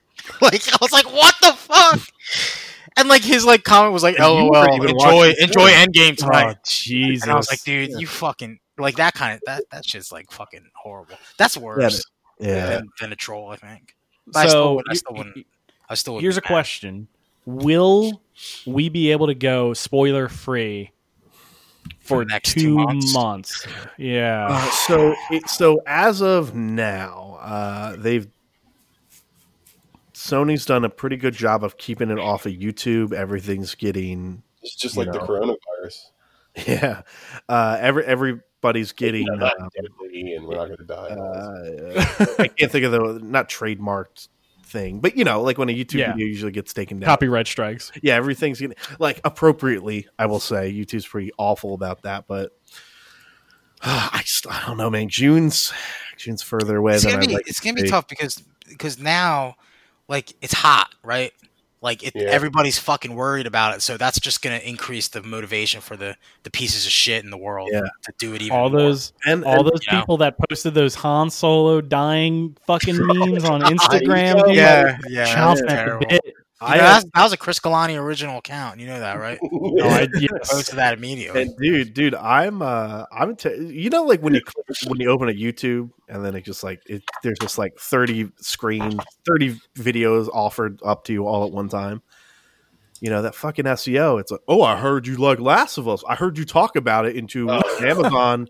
Like 0.41 0.67
I 0.73 0.77
was 0.81 0.91
like, 0.93 1.05
what 1.13 1.35
the 1.43 1.53
fuck? 1.53 2.01
And 2.97 3.09
like 3.09 3.23
his 3.23 3.45
like 3.45 3.63
comment 3.63 3.93
was 3.93 4.03
like, 4.03 4.19
And 4.19 4.25
you 4.25 4.31
oh, 4.31 4.47
"LOL, 4.47 4.83
enjoy 4.83 5.33
enjoy 5.39 5.69
it. 5.69 5.93
Endgame 5.93 6.17
tonight." 6.17 6.57
oh 6.57 6.61
Jesus! 6.65 7.25
and 7.25 7.33
I 7.33 7.35
was 7.35 7.51
like, 7.51 7.63
dude, 7.63 7.91
you 8.01 8.07
fucking 8.07 8.59
like 8.79 8.97
that 8.97 9.13
kind 9.15 9.35
of 9.35 9.43
that 9.45 9.65
that 9.71 9.85
shit's 9.85 10.11
like 10.11 10.31
fucking 10.31 10.71
horrible. 10.75 11.17
That's 11.37 11.57
worse 11.59 12.05
yeah. 12.39 12.67
than, 12.67 12.89
than 13.01 13.13
a 13.13 13.17
troll, 13.17 13.51
I 13.51 13.57
think. 13.57 13.95
But 14.27 14.37
I 14.37 14.47
still 14.49 14.51
so 14.63 14.75
would- 14.77 14.87
I 14.89 14.93
y- 14.93 14.95
still 14.95 15.13
y- 15.13 15.19
wouldn't- 15.19 15.47
I 15.91 15.95
still 15.95 16.15
would 16.15 16.23
here's 16.23 16.37
a 16.39 16.41
question: 16.43 17.09
Will 17.45 18.23
we 18.65 18.89
be 18.89 19.11
able 19.13 19.27
to 19.27 19.35
go 19.35 19.75
spoiler 19.75 20.29
free 20.29 20.93
For 22.05 22.19
for 22.19 22.25
the 22.25 22.27
next 22.27 22.53
two, 22.53 22.61
two 22.61 22.75
months? 22.75 23.15
months? 23.15 23.67
Yeah. 23.97 24.49
Uh, 24.51 24.71
so, 24.71 25.15
it, 25.31 25.49
so 25.49 25.81
as 25.87 26.21
of 26.21 26.55
now, 26.55 27.39
uh, 27.41 27.97
they've 27.97 28.29
Sony's 30.13 30.67
done 30.67 30.85
a 30.85 30.91
pretty 30.91 31.17
good 31.17 31.35
job 31.35 31.65
of 31.65 31.77
keeping 31.79 32.11
it 32.11 32.19
off 32.19 32.47
of 32.47 32.53
YouTube. 32.53 33.13
Everything's 33.13 33.75
getting, 33.75 34.43
It's 34.63 34.75
just 34.75 34.97
you 34.97 35.03
like 35.03 35.13
the 35.13 35.19
coronavirus. 35.19 36.11
yeah. 36.67 37.03
Uh, 37.49 37.77
every 37.81 38.05
everybody's 38.05 38.93
getting. 38.93 39.27
We're 39.29 39.37
not 39.37 39.61
um, 39.61 39.69
deadly 39.75 40.35
and 40.35 40.47
we're 40.47 40.57
not 40.57 40.67
going 40.67 40.79
to 40.79 40.85
die. 40.85 41.09
uh, 41.09 42.35
I 42.39 42.49
can't 42.49 42.71
think 42.71 42.85
of 42.85 42.93
the 42.93 43.21
not 43.23 43.49
trademarked 43.49 44.29
thing, 44.75 45.01
but 45.01 45.17
you 45.17 45.25
know, 45.25 45.41
like 45.41 45.57
when 45.57 45.71
a 45.71 45.73
YouTube 45.73 45.95
Yeah. 46.01 46.13
video 46.13 46.27
usually 46.27 46.53
gets 46.53 46.75
taken 46.75 46.99
down. 47.01 47.07
Copyright 47.07 47.47
strikes. 47.47 47.91
Yeah, 48.03 48.17
everything's 48.17 48.61
getting 48.61 48.77
like 48.99 49.21
appropriately. 49.25 50.07
I 50.19 50.27
will 50.27 50.41
say 50.41 50.71
YouTube's 50.71 51.07
pretty 51.07 51.31
awful 51.39 51.73
about 51.73 52.03
that, 52.03 52.27
but 52.27 52.53
I 53.83 54.21
just 54.25 54.47
I 54.47 54.63
don't 54.67 54.77
know, 54.77 54.91
man. 54.91 55.09
June's 55.09 55.73
June's 56.19 56.43
further 56.43 56.77
away 56.77 56.95
It's 56.95 57.05
than 57.05 57.13
gonna 57.13 57.23
I'd 57.23 57.29
be 57.29 57.35
like. 57.35 57.49
it's 57.49 57.61
it 57.61 57.65
gonna 57.65 57.77
to 57.79 57.83
be 57.85 57.89
tough 57.89 58.09
because 58.09 58.43
because 58.69 58.99
now 58.99 59.55
like 60.09 60.35
it's 60.43 60.53
hot, 60.55 60.95
right? 61.03 61.33
Like 61.85 62.03
it, 62.03 62.13
Yeah. 62.17 62.29
everybody's 62.31 62.79
fucking 62.79 63.15
worried 63.15 63.47
about 63.47 63.75
it, 63.77 63.83
so 63.83 63.97
that's 63.99 64.19
just 64.19 64.41
gonna 64.43 64.57
increase 64.57 65.09
the 65.09 65.23
motivation 65.23 65.83
for 65.83 65.97
the 65.97 66.17
the 66.43 66.51
pieces 66.51 66.87
of 66.87 66.91
shit 66.93 67.23
in 67.23 67.31
the 67.31 67.37
world 67.37 67.69
Yeah. 67.73 67.83
to 68.05 68.13
do 68.19 68.35
it 68.35 68.41
even 68.43 68.57
All 68.57 68.71
more. 68.71 68.81
those 68.81 69.13
And, 69.27 69.45
all 69.45 69.59
and 69.61 69.67
those 69.67 69.81
you 69.87 69.93
know. 69.93 70.01
people 70.01 70.17
that 70.17 70.37
posted 70.49 70.73
those 70.75 70.95
Han 70.97 71.29
Solo 71.29 71.81
dying 71.83 72.57
fucking 72.67 72.97
memes 73.07 73.45
on 73.45 73.61
Instagram. 73.61 74.37
know. 74.39 74.47
dude, 74.47 74.57
yeah, 74.57 74.97
yeah, 75.09 75.27
chomping 76.61 76.69
that's 76.69 76.69
at 76.69 76.69
the 76.69 76.69
terrible. 76.69 76.69
bit. 76.69 76.69
You 76.69 76.69
I 76.69 76.77
know, 76.77 76.83
uh, 76.83 76.87
that's- 76.87 77.05
that 77.15 77.23
was 77.25 77.33
a 77.33 77.37
Chris 77.37 77.59
Kalani 77.59 77.99
original 78.01 78.39
account. 78.39 78.81
You 78.81 78.87
know 78.87 79.01
that, 79.01 79.19
right? 79.19 79.39
No, 79.53 79.89
I, 79.89 80.07
Post 80.07 80.21
yes. 80.53 80.69
to 80.69 80.77
that 80.77 80.95
immediately. 80.95 81.43
and 81.43 81.57
dude, 81.59 81.95
dude, 81.95 82.15
I'm 82.15 82.63
uh, 82.63 83.05
I'm 83.13 83.35
t- 83.37 83.55
you 83.73 83.91
know 83.91 84.05
like 84.05 84.21
when 84.23 84.35
you 84.35 84.41
when 84.87 85.01
you 85.01 85.11
open 85.11 85.29
a 85.29 85.33
YouTube 85.33 85.91
and 86.09 86.25
then 86.25 86.35
it 86.37 86.45
just 86.45 86.63
like 86.63 86.81
it, 86.87 87.03
there's 87.23 87.39
just 87.41 87.59
like 87.59 87.77
30 87.79 88.31
screens, 88.37 88.97
30 89.27 89.59
videos 89.77 90.29
offered 90.33 90.81
up 90.85 91.05
to 91.05 91.13
you 91.13 91.27
all 91.27 91.45
at 91.47 91.53
one 91.53 91.69
time. 91.69 92.03
You 93.01 93.11
know 93.11 93.23
that 93.23 93.35
fucking 93.35 93.65
SEO. 93.67 94.21
It's 94.21 94.31
like, 94.31 94.41
oh, 94.49 94.63
I 94.63 94.77
heard 94.77 95.07
you 95.07 95.17
like 95.17 95.41
Last 95.41 95.77
of 95.77 95.89
Us. 95.89 96.03
I 96.09 96.15
heard 96.15 96.39
you 96.39 96.45
talk 96.45 96.77
about 96.77 97.05
it 97.05 97.17
into 97.17 97.51
Oh. 97.51 97.61
an 97.81 97.85
Amazon 97.87 98.49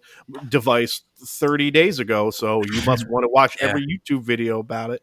device 0.48 1.00
30 1.26 1.70
days 1.70 1.98
ago, 1.98 2.30
so 2.30 2.62
you 2.64 2.82
must 2.84 3.06
want 3.10 3.24
to 3.24 3.28
watch 3.30 3.56
Yeah. 3.60 3.68
every 3.68 3.86
YouTube 3.86 4.22
video 4.22 4.58
about 4.60 4.90
it. 4.90 5.00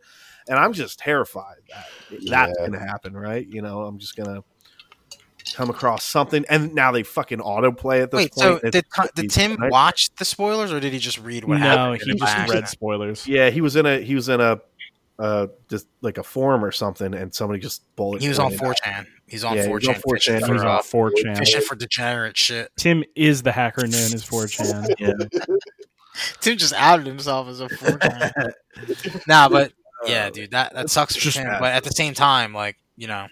And 0.52 0.60
I'm 0.60 0.74
just 0.74 1.00
terrified 1.00 1.56
that 1.70 1.86
that's 2.10 2.24
Yeah. 2.30 2.52
going 2.60 2.74
to 2.74 2.80
happen, 2.80 3.14
right? 3.16 3.48
You 3.48 3.62
know, 3.62 3.84
I'm 3.84 3.98
just 4.00 4.16
going 4.18 4.28
to 4.36 4.44
come 5.56 5.70
across 5.70 6.04
something, 6.04 6.46
and 6.50 6.76
now 6.76 6.92
they 6.92 7.04
fucking 7.04 7.40
autoplay 7.40 8.04
at 8.04 8.12
this 8.12 8.18
Wait, 8.18 8.32
point. 8.34 8.44
so 8.62 8.68
It's- 8.68 8.72
did, 8.72 8.86
did 9.16 9.32
Tim 9.32 9.64
I- 9.64 9.70
watch 9.70 10.14
the 10.16 10.26
spoilers, 10.26 10.72
or 10.74 10.80
did 10.82 10.92
he 10.94 11.00
just 11.00 11.18
read 11.20 11.46
what 11.46 11.58
happened? 11.60 11.76
No, 11.78 11.92
happened? 11.94 12.02
he 12.12 12.20
just 12.20 12.34
read 12.34 12.42
accident? 12.42 12.68
spoilers. 12.70 13.28
Yeah, 13.28 13.50
he 13.50 13.62
was 13.62 13.76
in 13.78 13.86
a 13.86 14.00
he 14.02 14.14
was 14.14 14.28
in 14.30 14.40
a 14.42 14.60
uh 15.20 15.48
just 15.70 15.88
like 16.02 16.18
a 16.18 16.24
forum 16.24 16.64
or 16.66 16.72
something, 16.72 17.14
and 17.14 17.34
somebody 17.34 17.60
just 17.62 17.84
bullet. 17.96 18.22
He 18.22 18.28
was 18.30 18.40
on 18.40 18.52
4chan. 18.54 19.06
He's 19.28 19.44
on 19.44 19.56
Yeah, 19.56 19.68
4chan. 19.68 19.72
was 19.74 19.88
on 19.88 19.96
4chan 19.96 20.14
fishing 20.16 20.34
He's 20.36 20.46
for, 20.48 20.58
for, 20.58 20.66
uh, 20.68 20.76
on 20.78 20.82
4chan. 20.84 21.38
fishing 21.38 21.62
for 21.62 21.76
degenerate 21.76 22.38
shit. 22.38 22.72
Tim 22.78 23.04
is 23.16 23.42
the 23.44 23.52
hacker 23.54 23.82
known 23.88 23.94
as 23.94 24.26
4chan. 24.26 24.94
Yeah. 25.00 25.14
Tim 26.42 26.58
just 26.58 26.74
outed 26.74 27.08
himself 27.08 27.48
as 27.48 27.62
a 27.62 27.68
4chan. 27.68 28.52
nah, 29.28 29.48
but 29.48 29.72
yeah, 30.06 30.30
dude, 30.30 30.52
that 30.52 30.74
that 30.74 30.90
sucks 30.90 31.16
for 31.16 31.22
just 31.22 31.38
Tim. 31.38 31.46
bad. 31.48 31.60
But 31.60 31.74
at 31.74 31.84
the 31.84 31.92
same 31.92 32.14
time, 32.14 32.54
like 32.54 32.78
you 32.98 33.08
know, 33.08 33.28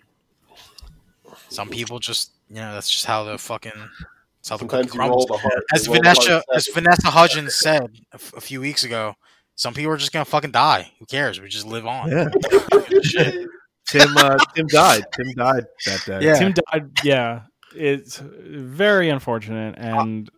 some 1.49 1.69
people 1.69 1.99
just 1.99 2.31
you 2.49 2.55
know 2.57 2.73
that's 2.73 2.89
just 2.89 3.05
how 3.05 3.23
the 3.23 3.37
fucking 3.37 3.71
that's 3.75 4.49
how 4.49 4.57
the 4.57 4.61
Sometimes 4.61 4.93
you 4.93 4.99
roll 4.99 5.09
crumbles. 5.09 5.25
the 5.27 5.37
heart. 5.37 5.63
As 5.73 5.85
you 5.87 5.93
roll 5.93 6.01
the 6.01 6.09
Vanessa 6.09 6.31
heart 6.31 6.43
as. 6.55 6.67
Vanessa 6.73 7.07
Hudgens 7.09 7.55
said 7.55 7.83
a, 8.11 8.15
f- 8.15 8.33
a 8.37 8.41
few 8.41 8.61
weeks 8.61 8.83
ago, 8.83 9.15
some 9.55 9.73
people 9.73 9.91
are 9.91 9.97
just 9.97 10.11
gonna 10.13 10.25
fucking 10.25 10.51
die. 10.51 10.91
Who 10.99 11.05
cares? 11.05 11.39
We 11.41 11.49
just 11.49 11.65
live 11.67 11.85
on. 11.85 12.09
Yeah, 12.09 12.29
Tim. 13.89 14.17
Uh, 14.17 14.37
Tim 14.55 14.67
died. 14.67 15.03
Tim 15.13 15.31
died 15.33 15.65
that 15.85 16.03
day. 16.05 16.19
Yeah. 16.21 16.35
Tim 16.35 16.53
died. 16.71 16.89
Yeah, 17.03 17.41
it's 17.75 18.17
very 18.19 19.09
unfortunate, 19.09 19.75
and 19.77 20.29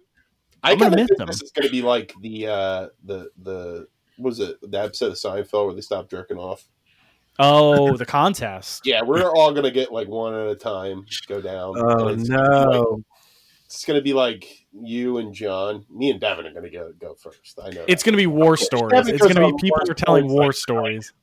I 0.64 0.72
I'm 0.72 0.78
gonna 0.78 0.92
kind 0.92 0.94
of 0.94 1.00
miss 1.00 1.08
think 1.10 1.18
them. 1.20 1.28
this 1.28 1.42
is 1.42 1.52
going 1.52 1.68
to 1.68 1.72
be 1.72 1.82
like 1.82 2.14
the 2.22 2.48
uh, 2.48 2.88
the 3.04 3.30
the 3.42 3.88
what 3.90 3.90
was 4.22 4.40
it 4.40 4.58
the 4.62 4.82
episode 4.82 5.08
of 5.08 5.14
Seinfeld 5.18 5.66
where 5.66 5.76
they 5.76 5.82
stopped 5.82 6.12
jerking 6.12 6.38
off. 6.38 6.64
oh, 7.40 7.96
the 7.98 8.06
contest. 8.06 8.82
Yeah, 8.86 9.02
we're 9.04 9.30
all 9.30 9.52
going 9.52 9.64
to 9.64 9.72
get 9.72 9.92
like 9.92 10.08
one 10.08 10.34
at 10.34 10.48
a 10.48 10.56
time 10.56 11.06
go 11.28 11.42
down. 11.42 11.74
Oh 11.78 12.08
And 12.10 12.22
it's 12.22 12.30
gonna 12.30 12.44
like- 12.70 12.70
no! 12.82 13.04
it's 13.66 13.86
going 13.86 13.98
to 13.98 14.04
be 14.04 14.14
like 14.14 14.66
you 14.74 15.18
and 15.20 15.34
John. 15.34 15.86
Me 15.90 16.12
and 16.12 16.20
Devin 16.20 16.46
are 16.46 16.52
going 16.52 16.64
to 16.66 16.70
go 16.70 16.92
go 17.00 17.14
first. 17.16 17.58
I 17.64 17.70
know. 17.70 17.86
It's 17.88 18.04
that. 18.04 18.12
going 18.12 18.14
to 18.14 18.22
be 18.22 18.28
war 18.28 18.58
stories. 18.58 18.92
because 19.06 19.08
It's 19.08 19.22
going 19.22 19.36
to 19.36 19.56
be 19.56 19.62
people 19.62 19.80
are 19.90 19.94
telling 19.94 20.28
war 20.28 20.48
like- 20.48 20.56
stories. 20.56 21.14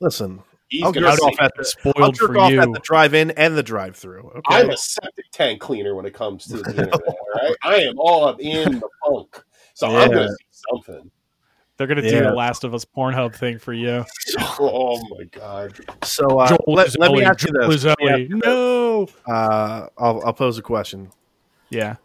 Listen, 0.00 0.42
He's 0.68 0.82
I'll 0.82 0.92
gonna 0.92 1.10
jerk 1.12 1.22
off 1.22 1.34
at 1.40 1.52
the 1.56 1.92
I'll 1.96 2.10
jerk 2.12 2.26
for 2.32 2.38
off 2.38 2.50
you. 2.50 2.60
at 2.60 2.72
the 2.72 2.80
drive-in 2.80 3.30
and 3.32 3.56
the 3.56 3.62
drive-through. 3.62 4.28
Okay, 4.36 4.42
I'm 4.56 4.70
a 4.70 4.76
septic 4.76 5.26
tank 5.32 5.60
cleaner 5.60 5.94
when 5.94 6.04
it 6.06 6.12
comes 6.12 6.44
to 6.46 6.56
the 6.58 6.70
internet. 6.70 6.92
All 6.92 7.16
right, 7.36 7.56
I 7.62 7.74
am 7.76 7.94
all 7.98 8.24
up 8.26 8.40
in 8.40 8.80
the 8.80 8.88
funk, 9.06 9.42
so 9.74 9.86
I'm 9.86 10.10
going 10.10 10.26
to 10.26 10.28
see 10.28 10.62
something. 10.70 11.10
They're 11.76 11.86
going 11.86 12.02
to 12.02 12.08
do 12.08 12.20
the 12.20 12.32
Last 12.32 12.64
of 12.64 12.74
Us 12.74 12.84
Pornhub 12.84 13.34
thing 13.34 13.58
for 13.58 13.72
you. 13.72 14.04
Oh 14.58 14.98
my 15.10 15.24
god! 15.24 15.78
so 16.02 16.40
uh, 16.40 16.48
Joel 16.48 16.58
let, 16.66 16.98
let 16.98 17.12
me 17.12 17.18
Zoe, 17.18 17.24
ask 17.24 17.46
you 17.46 17.52
this. 17.52 17.80
Zoe. 17.82 17.94
Yeah. 18.00 18.16
No. 18.28 19.06
Uh, 19.26 19.86
I'll, 19.98 20.22
I'll 20.24 20.32
pose 20.32 20.56
a 20.56 20.62
question. 20.62 21.10
Yeah. 21.68 21.96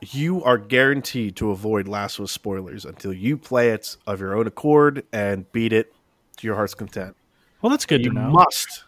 You 0.00 0.42
are 0.42 0.58
guaranteed 0.58 1.36
to 1.36 1.52
avoid 1.52 1.86
Last 1.86 2.18
of 2.18 2.24
Us 2.24 2.32
spoilers 2.32 2.84
until 2.84 3.12
you 3.12 3.36
play 3.36 3.70
it 3.70 3.96
of 4.06 4.20
your 4.20 4.36
own 4.36 4.46
accord 4.46 5.04
and 5.12 5.50
beat 5.52 5.72
it 5.72 5.94
to 6.38 6.46
your 6.46 6.56
heart's 6.56 6.74
content. 6.74 7.16
Well, 7.62 7.70
that's 7.70 7.86
good 7.86 8.02
you 8.04 8.10
to 8.10 8.14
know. 8.14 8.30
must 8.30 8.84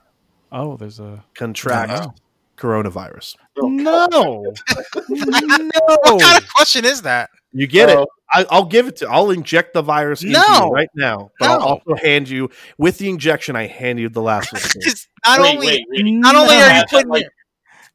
oh, 0.53 0.77
there's 0.77 1.01
a 1.01 1.25
contract 1.35 2.09
Oh. 2.59 2.67
coronavirus. 2.67 3.35
no. 3.57 4.55
What 5.09 6.01
no. 6.07 6.19
kind 6.19 6.43
of 6.43 6.49
question 6.55 6.85
is 6.85 7.03
that? 7.03 7.31
You 7.53 7.67
get 7.67 7.89
Oh. 7.91 8.03
it. 8.03 8.09
I, 8.31 8.45
I'll 8.51 8.67
give 8.67 8.89
it 8.89 8.97
to. 8.97 9.09
I'll 9.09 9.31
inject 9.31 9.73
the 9.73 9.81
virus 9.81 10.23
into 10.23 10.35
No. 10.39 10.67
you 10.67 10.71
right 10.71 10.91
now. 10.95 11.31
But 11.41 11.49
I'll 11.51 11.61
also 11.63 11.95
hand 11.95 12.29
you 12.29 12.51
with 12.77 12.99
the 12.99 13.09
injection. 13.09 13.57
I 13.57 13.67
hand 13.67 13.99
you 13.99 14.11
the 14.11 14.21
last 14.21 14.53
one. 14.53 14.61
Not 15.27 15.41
Wait, 15.41 15.55
only 15.55 15.67
wait, 15.67 15.87
wait. 15.89 16.13
not 16.15 16.37
only 16.37 16.57
are 16.57 16.77
you 16.77 16.85
putting 16.91 17.09
like, 17.09 17.23
your, 17.23 17.31
do 17.31 17.37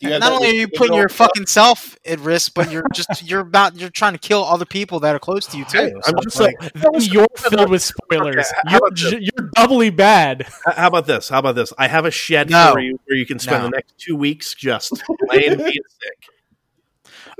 you 0.04 0.12
have 0.14 0.20
not 0.22 0.32
only 0.34 0.50
are 0.50 0.54
you 0.54 0.68
the 0.68 0.78
putting 0.78 0.96
your 0.96 1.08
girl- 1.08 1.16
fucking 1.16 1.46
self 1.48 1.98
at 2.06 2.20
risk, 2.20 2.54
but 2.54 2.72
you're 2.72 2.86
just 2.94 3.28
you're 3.28 3.42
about 3.42 3.76
you're 3.76 3.90
trying 3.90 4.14
to 4.14 4.20
kill 4.20 4.44
other 4.44 4.66
people 4.66 5.00
that 5.02 5.16
are 5.16 5.20
close 5.20 5.46
to 5.48 5.58
you 5.58 5.66
too. 5.66 5.78
Hey, 5.78 5.94
I'm 5.94 6.02
So 6.04 6.14
just 6.24 6.40
like, 6.40 6.56
like, 6.62 7.14
you're 7.14 7.28
filled 7.38 7.70
with 7.70 7.82
spoilers. 7.82 8.52
Okay, 8.66 8.78
you're, 8.78 8.92
ju- 8.92 9.20
you're 9.20 9.50
doubly 9.56 9.90
bad. 9.90 10.48
How 10.66 10.88
about 10.88 11.08
this? 11.08 11.30
How 11.30 11.40
about 11.40 11.56
this? 11.56 11.74
I 11.78 11.88
have 11.88 12.06
a 12.06 12.12
shed 12.12 12.50
No. 12.50 12.72
for 12.74 12.80
you 12.80 13.00
where 13.06 13.18
you 13.18 13.26
can 13.26 13.40
spend 13.40 13.64
No. 13.64 13.70
the 13.70 13.78
next 13.78 13.98
two 13.98 14.16
weeks 14.16 14.54
just 14.54 15.02
laying 15.30 15.58
being 15.58 15.72
sick. 15.72 16.30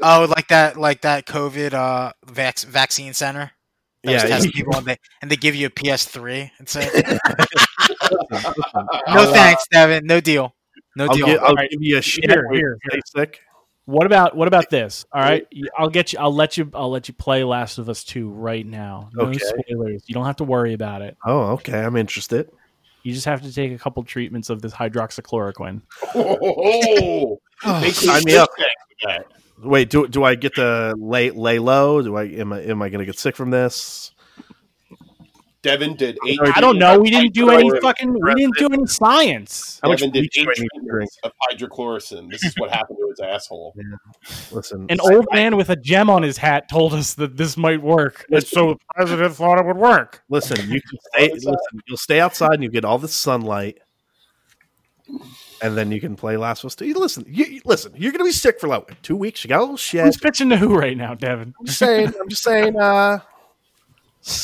oh, 0.02 0.28
like 0.36 0.48
that, 0.48 0.78
like 0.78 1.02
that 1.02 1.26
COVID 1.26 1.74
uh 1.74 2.14
vac- 2.26 2.60
vaccine 2.62 3.14
center. 3.14 3.52
That 4.04 4.12
Yeah, 4.12 4.18
testing 4.24 4.52
you- 4.54 4.64
people 4.64 4.76
and 4.78 4.86
they 4.86 4.98
and 5.22 5.32
they 5.32 5.38
give 5.38 5.56
you 5.56 5.68
a 5.68 5.70
PS3 5.70 6.52
and 6.60 6.68
say, 6.68 6.90
"No 9.14 9.32
thanks, 9.32 9.66
Devin, 9.72 10.06
no 10.06 10.20
deal, 10.20 10.54
no 10.96 11.06
I'll, 11.06 11.16
deal." 11.16 11.26
gi- 11.28 11.38
I'll 11.38 11.46
Alright. 11.50 11.70
give 11.72 11.82
you 11.82 11.98
a 11.98 12.02
shed 12.02 12.30
Here, 12.30 12.46
where 12.48 12.56
you 12.60 12.78
here, 12.92 13.00
sick. 13.06 13.40
What 13.86 14.06
about 14.06 14.38
what 14.38 14.48
about 14.48 14.70
this? 14.70 15.06
All 15.12 15.22
right, 15.22 15.46
I'll 15.78 15.90
get 15.90 16.14
you. 16.14 16.20
I'll 16.20 16.34
let 16.34 16.56
you. 16.56 16.72
I'll 16.74 16.90
let 16.90 17.10
you 17.10 17.14
play 17.14 17.44
Last 17.44 17.78
of 17.80 17.90
Us 17.90 18.06
Two 18.06 18.30
right 18.30 18.66
now. 18.66 19.10
No 19.14 19.26
Okay. 19.26 19.40
spoilers. 19.40 20.04
You 20.08 20.14
don't 20.14 20.26
have 20.26 20.38
to 20.38 20.46
worry 20.46 20.72
about 20.74 21.02
it. 21.02 21.18
Oh, 21.26 21.52
okay. 21.56 21.84
I'm 21.84 21.98
interested. 21.98 22.50
You 23.04 23.14
just 23.14 23.26
have 23.26 23.42
to 23.42 23.54
take 23.54 23.74
a 23.74 23.78
couple 23.78 24.02
treatments 24.06 24.50
of 24.50 24.62
this 24.62 24.72
hydroxychloroquine. 24.72 25.82
Oh, 26.16 27.42
they 27.82 27.92
Sign 27.92 28.24
me 28.24 28.38
up. 28.38 28.50
Wait, 29.62 29.90
do 29.90 30.08
do 30.08 30.24
I 30.24 30.36
get 30.36 30.56
to 30.56 30.96
lay 30.98 31.32
lay 31.32 31.60
low? 31.60 32.02
Do 32.02 32.16
I 32.16 32.24
am 32.24 32.54
I 32.54 32.62
am 32.62 32.82
I 32.82 32.88
going 32.88 33.00
to 33.00 33.06
get 33.06 33.20
sick 33.20 33.36
from 33.36 33.50
this? 33.50 34.13
Devin 35.64 35.96
did 35.96 36.20
eight. 36.28 36.38
I 36.44 36.60
don't 36.62 36.78
know. 36.78 37.00
We 37.00 37.10
didn't 37.10 37.34
do 37.34 37.50
any 37.50 37.70
fucking. 37.80 38.14
We 38.22 38.36
didn't 38.36 38.58
do 38.58 38.68
any 38.72 38.86
science. 38.86 39.80
How 39.82 39.90
much 39.90 40.00
Devin 40.00 40.12
did 40.12 40.26
eight 40.38 40.46
I 40.48 40.52
need 40.52 40.56
to 40.56 40.80
drink? 40.88 41.10
treatments 41.12 41.18
of 41.24 41.32
hydrochloroquine. 41.50 42.30
This 42.30 42.44
is 42.44 42.54
what 42.58 42.70
happened 42.70 42.98
to 43.00 43.08
his 43.10 43.20
asshole. 43.22 43.74
Listen, 44.52 44.86
An 44.90 45.00
old 45.00 45.26
man 45.32 45.56
with 45.56 45.70
a 45.70 45.76
gem 45.78 46.10
on 46.10 46.22
his 46.22 46.38
hat 46.38 46.70
told 46.70 46.94
us 46.94 47.14
that 47.16 47.38
this 47.38 47.56
might 47.58 47.82
work. 47.82 48.26
And 48.30 48.46
so 48.46 48.74
the 48.74 48.80
president 48.94 49.34
thought 49.36 49.58
it 49.58 49.66
would 49.66 49.78
work. 49.78 50.22
listen. 50.30 50.58
You 50.70 50.82
can 50.82 51.00
stay. 51.14 51.32
Listen, 51.34 51.56
you'll 51.88 51.98
stay 51.98 52.20
outside 52.20 52.54
and 52.56 52.64
you 52.64 52.70
get 52.70 52.84
all 52.86 52.98
the 53.00 53.08
sunlight, 53.08 53.80
and 55.62 55.78
then 55.78 55.92
you 55.92 56.02
can 56.02 56.16
play 56.18 56.36
Last 56.36 56.64
of 56.64 56.68
Us. 56.68 56.76
Two. 56.76 56.86
You 56.88 56.96
Listen, 57.00 57.24
you, 57.28 57.46
you- 57.46 57.62
listen. 57.64 57.94
You're 57.96 58.12
going 58.12 58.20
to 58.20 58.26
be 58.26 58.32
sick 58.34 58.60
for 58.60 58.68
like 58.68 59.02
two 59.02 59.16
weeks. 59.16 59.44
You 59.46 59.48
got 59.48 59.60
a 59.60 59.62
little 59.62 59.78
shit. 59.78 60.04
Who's 60.04 60.18
pitching 60.18 60.50
to 60.50 60.58
who 60.58 60.76
right 60.78 60.98
now, 60.98 61.14
Devin? 61.14 61.54
I'm 61.58 61.66
just 61.66 61.80
saying. 61.80 62.14
I'm 62.20 62.28
just 62.30 62.44
saying. 62.44 62.78
Uh, 62.78 63.20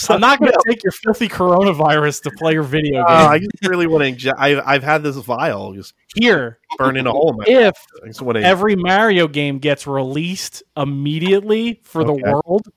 I'm 0.10 0.20
not 0.20 0.40
going 0.40 0.52
to 0.52 0.60
take 0.68 0.84
your 0.84 0.92
filthy 0.92 1.30
coronavirus 1.30 2.24
to 2.24 2.32
play 2.32 2.54
your 2.54 2.64
video 2.64 3.02
Uh, 3.04 3.22
game. 3.24 3.32
I 3.32 3.40
just 3.40 3.68
really 3.68 3.88
want 3.88 4.02
to 4.04 4.08
inject. 4.08 4.38
I, 4.40 4.60
I've 4.62 4.84
had 4.84 5.04
this 5.04 5.16
vial 5.18 5.74
just 5.74 5.94
Here, 6.16 6.60
burning 6.78 7.08
a 7.08 7.12
hole 7.12 7.32
in 7.32 7.38
my. 7.38 7.44
if 7.48 7.76
I 8.04 8.08
just 8.08 8.22
want 8.22 8.38
every 8.40 8.76
Mario 8.76 9.28
game 9.28 9.60
gets 9.60 9.88
released 9.88 10.64
immediately 10.76 11.80
for 11.84 12.02
Okay. 12.02 12.22
the 12.22 12.32
world, 12.32 12.68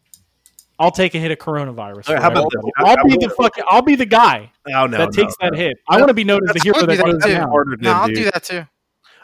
I'll 0.79 0.91
take 0.91 1.15
a 1.15 1.19
hit 1.19 1.31
of 1.31 1.39
coronavirus. 1.39 2.09
All 2.09 2.15
right, 2.15 2.17
for 2.17 2.21
how 2.21 2.31
about 2.31 2.51
this? 2.53 2.63
I'll 2.79 3.05
be 3.05 3.17
the 3.17 3.31
fucking. 3.31 3.65
I'll 3.69 3.83
be 3.83 3.95
the 3.97 4.07
guy 4.07 4.51
Oh 4.75 4.87
no, 4.87 4.99
that 4.99 5.05
no, 5.07 5.11
takes 5.11 5.37
that 5.41 5.53
no. 5.53 5.59
hit. 5.59 5.77
I 5.89 5.97
want 5.99 6.09
to 6.09 6.15
be 6.15 6.25
known 6.25 6.41
as 6.49 6.55
the 6.55 6.61
hero 6.63 6.79
that 6.81 6.89
we 6.89 6.97
goes 6.97 7.23
do. 7.23 7.29
down. 7.33 7.51
No, 7.81 7.93
I'll 7.93 8.07
dude. 8.07 8.17
do 8.17 8.25
that 8.25 8.43
too. 8.45 8.59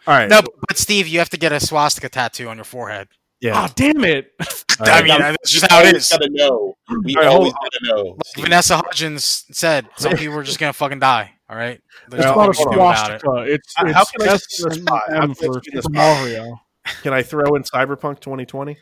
All 0.06 0.14
right. 0.14 0.28
No, 0.28 0.40
but, 0.42 0.52
but 0.68 0.78
Steve, 0.78 1.06
you 1.08 1.18
have 1.18 1.30
to 1.30 1.36
get 1.38 1.52
a 1.52 1.60
swastika 1.60 2.08
tattoo 2.08 2.48
on 2.48 2.56
your 2.56 2.64
forehead. 2.64 3.08
Yeah. 3.40 3.64
Oh 3.68 3.72
damn 3.74 4.04
it! 4.04 4.32
I 4.80 4.84
right. 5.00 5.04
mean, 5.04 5.18
that's 5.20 5.50
just 5.50 5.70
how 5.70 5.80
it 5.80 5.86
is. 5.86 5.92
always 5.94 6.02
is. 6.04 6.08
Gotta 6.10 6.28
know. 6.30 6.74
We 7.04 7.16
All 7.16 7.22
right, 7.22 7.28
always 7.30 7.52
gotta 7.52 7.78
know. 7.82 8.16
Steve. 8.26 8.44
Vanessa 8.44 8.76
Hudgens 8.78 9.44
said 9.52 9.88
some 9.96 10.16
people 10.16 10.36
are 10.36 10.42
just 10.42 10.58
gonna 10.58 10.72
fucking 10.72 11.00
die. 11.00 11.32
All 11.50 11.56
right, 11.56 11.80
there's 12.10 12.24
It's 12.24 12.36
not 12.36 12.46
a 12.46 12.50
we 12.50 12.56
can 12.56 12.74
about 12.74 13.10
it. 13.12 13.20
swastika. 13.20 13.52
It's, 13.54 13.74
How- 13.76 13.86
it's 13.86 13.94
how 13.94 14.04
can 14.04 14.28
I 14.28 14.32
S 14.34 14.44
spin 14.48 14.68
this 14.68 14.78
and 14.78 14.86
pie? 14.86 15.00
How 15.08 15.22
M 15.22 15.30
I 15.30 15.34
for 15.34 15.54
this 15.72 15.84
Super? 15.84 15.90
Mario. 15.90 16.60
Can 17.02 17.12
I 17.12 17.22
throw 17.22 17.54
in 17.54 17.62
Cyberpunk 17.64 18.20
2020, 18.20 18.76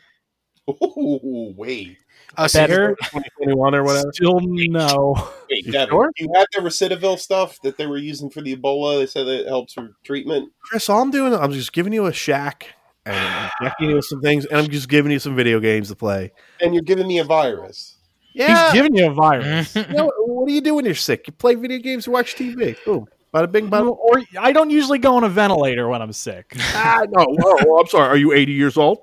Ooh, 0.69 1.53
wait, 1.57 1.97
Oh, 2.37 2.45
so 2.47 2.59
Better, 2.59 2.95
2021, 3.03 3.75
or 3.75 3.83
whatever? 3.83 4.11
still 4.13 4.39
no. 4.41 5.13
wait, 5.49 5.65
You 5.65 5.71
Devin. 5.71 5.89
sure? 5.89 6.11
You 6.17 6.29
had 6.35 6.45
the 6.53 6.61
Recidivil 6.61 7.17
stuff 7.19 7.57
that 7.63 7.77
they 7.77 7.85
were 7.87 7.97
using 7.97 8.29
for 8.29 8.41
the 8.41 8.55
Ebola. 8.55 8.99
They 8.99 9.05
said 9.07 9.25
that 9.27 9.41
it 9.41 9.47
helps 9.47 9.75
with 9.77 9.91
treatment. 10.03 10.51
Chris, 10.61 10.89
all 10.89 11.01
I'm 11.01 11.11
doing, 11.11 11.33
I'm 11.33 11.51
just 11.53 11.71
giving 11.73 11.93
you 11.93 12.05
a 12.05 12.13
shack 12.13 12.67
and 13.07 13.15
I'm 13.17 13.49
injecting 13.61 13.89
you 13.89 13.95
with 13.95 14.05
some 14.05 14.21
things, 14.21 14.45
and 14.45 14.59
I'm 14.59 14.67
just 14.69 14.89
giving 14.89 15.11
you 15.11 15.19
some 15.19 15.35
video 15.35 15.59
games 15.59 15.89
to 15.89 15.95
play. 15.95 16.31
And 16.61 16.73
you're 16.73 16.83
giving 16.83 17.07
me 17.07 17.19
a 17.19 17.23
virus. 17.23 17.95
Yeah. 18.33 18.65
He's 18.65 18.73
giving 18.73 18.95
you 18.95 19.07
a 19.09 19.13
virus. 19.13 19.75
You 19.75 19.83
know, 19.93 20.11
what 20.17 20.47
do 20.47 20.53
you 20.53 20.61
do 20.61 20.75
when 20.75 20.85
you're 20.85 20.93
sick? 20.95 21.27
You 21.27 21.33
play 21.33 21.55
video 21.55 21.79
games, 21.79 22.05
you 22.05 22.13
watch 22.13 22.35
TV. 22.35 22.75
Boom. 22.85 23.07
Bada 23.33 23.51
bing, 23.51 23.69
bada. 23.69 23.87
Or 23.95 24.21
I 24.39 24.51
don't 24.51 24.69
usually 24.69 24.99
go 24.99 25.15
on 25.15 25.23
a 25.23 25.29
ventilator 25.29 25.87
when 25.89 26.01
I'm 26.01 26.13
sick. 26.13 26.53
ah, 26.73 27.01
no. 27.09 27.25
Oh, 27.43 27.59
oh, 27.67 27.79
I'm 27.79 27.87
sorry. 27.87 28.07
Are 28.07 28.17
you 28.17 28.33
80 28.33 28.51
years 28.53 28.77
old? 28.77 28.99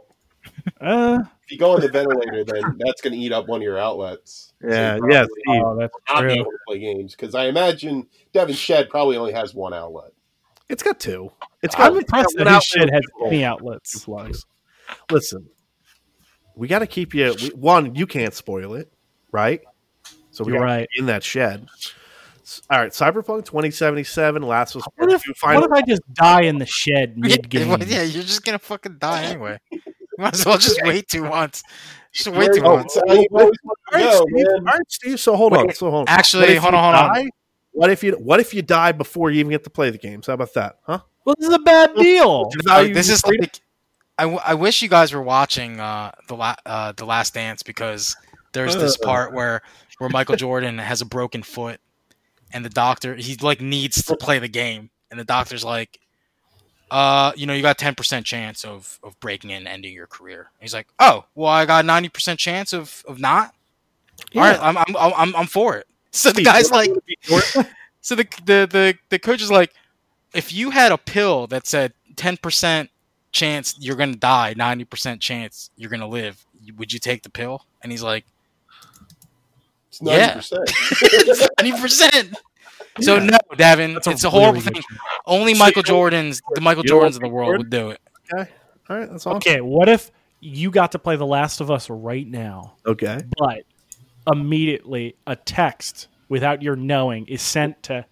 Uh, 0.81 1.21
If 1.45 1.53
you 1.53 1.59
go 1.59 1.73
on 1.73 1.81
the 1.81 1.89
ventilator, 1.89 2.43
then 2.45 2.77
that's 2.79 3.03
going 3.03 3.13
to 3.13 3.19
eat 3.19 3.33
up 3.33 3.49
one 3.49 3.61
of 3.61 3.63
your 3.65 3.79
outlets. 3.79 4.53
So 4.63 4.69
Yeah, 4.69 4.97
you 4.97 5.09
yeah, 5.11 5.25
probably 5.25 5.43
Steve. 5.47 5.63
oh, 5.63 5.77
that's 5.79 5.95
Not 6.09 6.21
be 6.23 6.27
true. 6.29 6.33
able 6.33 6.51
to 6.53 6.59
play 6.69 6.79
games 6.79 7.15
because 7.15 7.35
I 7.35 7.47
imagine 7.47 8.07
Devin 8.33 8.55
Shed 8.55 8.89
probably 8.89 9.17
only 9.19 9.33
has 9.33 9.55
one 9.55 9.75
outlet. 9.75 10.13
It's 10.69 10.83
got 10.83 10.99
two. 11.01 11.31
It's 11.63 11.75
got 11.75 11.93
I'm 11.93 11.99
impressed 11.99 12.37
one 12.37 12.45
that 12.47 12.55
his 12.55 12.57
outlet 12.57 12.63
shit 12.65 12.93
has 12.93 13.03
and 13.21 13.27
any 13.33 13.45
outlets. 13.45 14.05
plugs. 14.05 14.45
Listen, 15.11 15.47
we 16.57 16.69
got 16.69 16.81
to 16.81 16.87
keep 16.87 17.15
you. 17.15 17.35
We, 17.43 17.49
one, 17.51 17.95
you 17.95 18.07
can't 18.07 18.35
spoil 18.35 18.75
it, 18.75 18.93
right? 19.33 19.61
So 20.31 20.45
we 20.45 20.53
You're 20.53 20.61
gotta 20.61 20.73
right. 20.81 20.89
in 20.97 21.07
that 21.07 21.23
shed. 21.23 21.69
All 22.69 22.79
right, 22.79 22.91
Cyberpunk 22.93 23.47
2077, 23.47 24.43
Last 24.43 24.75
of 24.75 24.83
Us 24.83 24.89
What 24.97 25.09
Part 25.09 25.13
if, 25.13 25.23
Two, 25.23 25.33
final. 25.35 25.63
what 25.63 25.71
if 25.71 25.83
I 25.85 25.87
just 25.87 26.03
die 26.13 26.43
in 26.43 26.59
the 26.59 26.67
shed 26.67 27.17
mid 27.17 27.49
game? 27.49 27.69
Yeah, 27.71 27.77
yeah, 27.87 28.03
you're 28.03 28.23
just 28.23 28.45
gonna 28.45 28.59
fucking 28.59 28.99
die 28.99 29.25
anyway. 29.25 29.59
You 29.71 29.81
might 30.19 30.35
as 30.35 30.45
well 30.45 30.59
just 30.59 30.79
wait 30.83 31.09
two 31.09 31.23
months. 31.25 31.63
Just 32.13 32.29
wait 32.37 32.51
two 32.53 32.63
Oh, 32.63 32.77
months. 32.77 32.95
that's 32.95 33.09
how 33.09 33.15
you 33.15 33.27
always 33.33 33.51
want 33.65 33.79
All 33.93 33.99
to 33.99 34.05
right, 34.05 34.13
go, 34.13 34.23
Steve, 34.23 34.35
man. 34.35 34.47
all 34.59 34.61
right, 34.65 34.91
Steve. 34.91 35.21
So 35.21 35.37
hold 35.37 35.57
on. 35.57 35.73
So 35.73 35.91
hold 35.91 36.09
on. 36.09 36.15
Actually, 36.15 36.57
hold 36.57 36.75
on, 36.75 36.95
hold 36.95 37.11
on. 37.17 37.31
Die- 37.75 37.79
What 37.81 37.91
if 37.91 38.03
you 38.05 38.13
What 38.13 38.41
if 38.41 38.55
you 38.55 38.63
die 38.63 38.93
before 38.93 39.31
you 39.31 39.41
even 39.41 39.51
get 39.51 39.65
to 39.65 39.71
play 39.71 39.91
the 39.91 39.99
games? 39.99 40.27
How 40.27 40.35
about 40.35 40.55
that? 40.55 40.79
Huh? 40.85 41.01
Well, 41.25 41.35
this 41.39 41.49
is 41.49 41.55
a 41.55 41.59
bad 41.59 41.95
deal. 41.97 42.51
Value 42.65 42.95
this 42.95 43.09
is 43.09 43.21
freedom? 43.23 43.43
like, 43.45 43.61
I, 44.19 44.23
w- 44.25 44.41
I 44.45 44.55
wish 44.55 44.83
you 44.83 44.89
guys 44.89 45.13
were 45.13 45.23
watching 45.23 45.81
uh, 45.81 46.13
the 46.29 46.37
la- 46.37 46.55
uh, 46.67 46.93
the 46.93 47.05
Last 47.07 47.35
Dance 47.35 47.63
because 47.63 48.17
there's 48.53 48.77
this 48.77 48.97
Uh. 49.03 49.07
part 49.07 49.33
where 49.33 49.63
where 49.99 50.11
Michael 50.11 50.37
Jordan 50.37 50.79
has 50.79 51.01
a 51.01 51.05
broken 51.07 51.43
foot, 51.43 51.81
and 52.53 52.65
the 52.65 52.69
doctor 52.71 53.15
he 53.17 53.37
like 53.37 53.61
needs 53.61 54.03
to 54.05 54.17
play 54.17 54.39
the 54.39 54.49
game, 54.49 54.91
and 55.11 55.19
the 55.19 55.25
doctor's 55.25 55.65
like, 55.65 55.99
uh, 56.91 57.33
you 57.37 57.47
know, 57.47 57.55
you 57.55 57.63
got 57.63 57.79
ten 57.79 57.95
percent 57.95 58.27
chance 58.27 58.65
of 58.65 58.99
of 59.03 59.19
breaking 59.21 59.51
and 59.53 59.67
ending 59.67 59.93
your 59.95 60.07
career. 60.07 60.41
And 60.41 60.63
he's 60.63 60.75
like, 60.75 60.87
oh, 60.99 61.25
well, 61.35 61.51
I 61.51 61.65
got 61.67 61.85
ninety 61.85 62.09
percent 62.09 62.39
chance 62.39 62.73
of 62.73 63.03
of 63.09 63.19
not. 63.19 63.53
All 64.37 64.43
right, 64.43 64.59
I'm 64.61 64.77
I'm 64.79 64.95
I'm 64.97 65.35
I'm 65.37 65.47
for 65.47 65.77
it. 65.77 65.87
So 66.15 66.31
the 66.31 66.43
guy's 66.45 66.71
like, 66.71 66.91
would 66.91 67.05
be 67.05 67.19
your- 67.29 67.43
so 68.01 68.15
the 68.15 68.25
the 68.45 68.69
the, 68.71 68.95
the 69.11 69.19
coach 69.19 69.43
is 69.43 69.51
like, 69.51 69.73
if 70.33 70.53
you 70.53 70.71
had 70.71 70.93
a 70.93 70.99
pill 70.99 71.47
that 71.49 71.67
said 71.67 71.93
ten 72.17 72.37
percent 72.37 72.91
chance 73.33 73.75
you're 73.81 73.97
gonna 73.97 74.15
die, 74.17 74.55
ninety 74.57 74.85
percent 74.85 75.21
chance 75.21 75.71
you're 75.77 75.91
gonna 75.91 76.07
live, 76.09 76.45
would 76.77 76.93
you 76.93 76.99
take 77.01 77.23
the 77.25 77.31
pill? 77.31 77.65
And 77.83 77.91
he's 77.91 78.03
like, 78.03 78.25
It's 79.89 80.01
Yeah. 80.03 80.37
90%. 80.39 81.49
ninety 81.63 81.81
percent. 81.81 82.35
So 83.01 83.17
Yeah. 83.17 83.25
no, 83.25 83.39
Davin, 83.57 83.95
That's 83.95 84.07
it's 84.07 84.25
a 84.25 84.31
horrible 84.31 84.61
really 84.61 84.73
thing. 84.73 84.75
shit. 84.77 84.99
Only 85.27 85.55
So 85.55 85.59
Michael 85.59 85.83
Jordan's, 85.83 86.41
the 86.55 86.61
Michael 86.61 86.85
Jordans 86.85 87.15
of 87.17 87.21
the 87.21 87.29
world 87.29 87.59
would 87.59 87.71
do 87.71 87.91
it. 87.91 88.01
Okay. 88.33 88.51
All 88.89 88.97
right. 88.99 89.11
That's 89.11 89.27
awesome. 89.27 89.39
Okay, 89.39 89.61
what 89.61 89.89
if 89.89 90.11
you 90.41 90.71
got 90.71 90.93
to 90.93 90.99
play 90.99 91.17
The 91.17 91.27
Last 91.27 91.61
of 91.61 91.71
Us 91.71 91.89
right 91.91 92.27
now, 92.27 92.75
Okay. 92.87 93.19
but 93.39 93.65
immediately 94.31 95.17
a 95.27 95.37
text 95.37 96.09
without 96.29 96.63
your 96.63 96.77
knowing 96.77 97.27
is 97.27 97.43
sent 97.43 97.83
to 97.85 98.07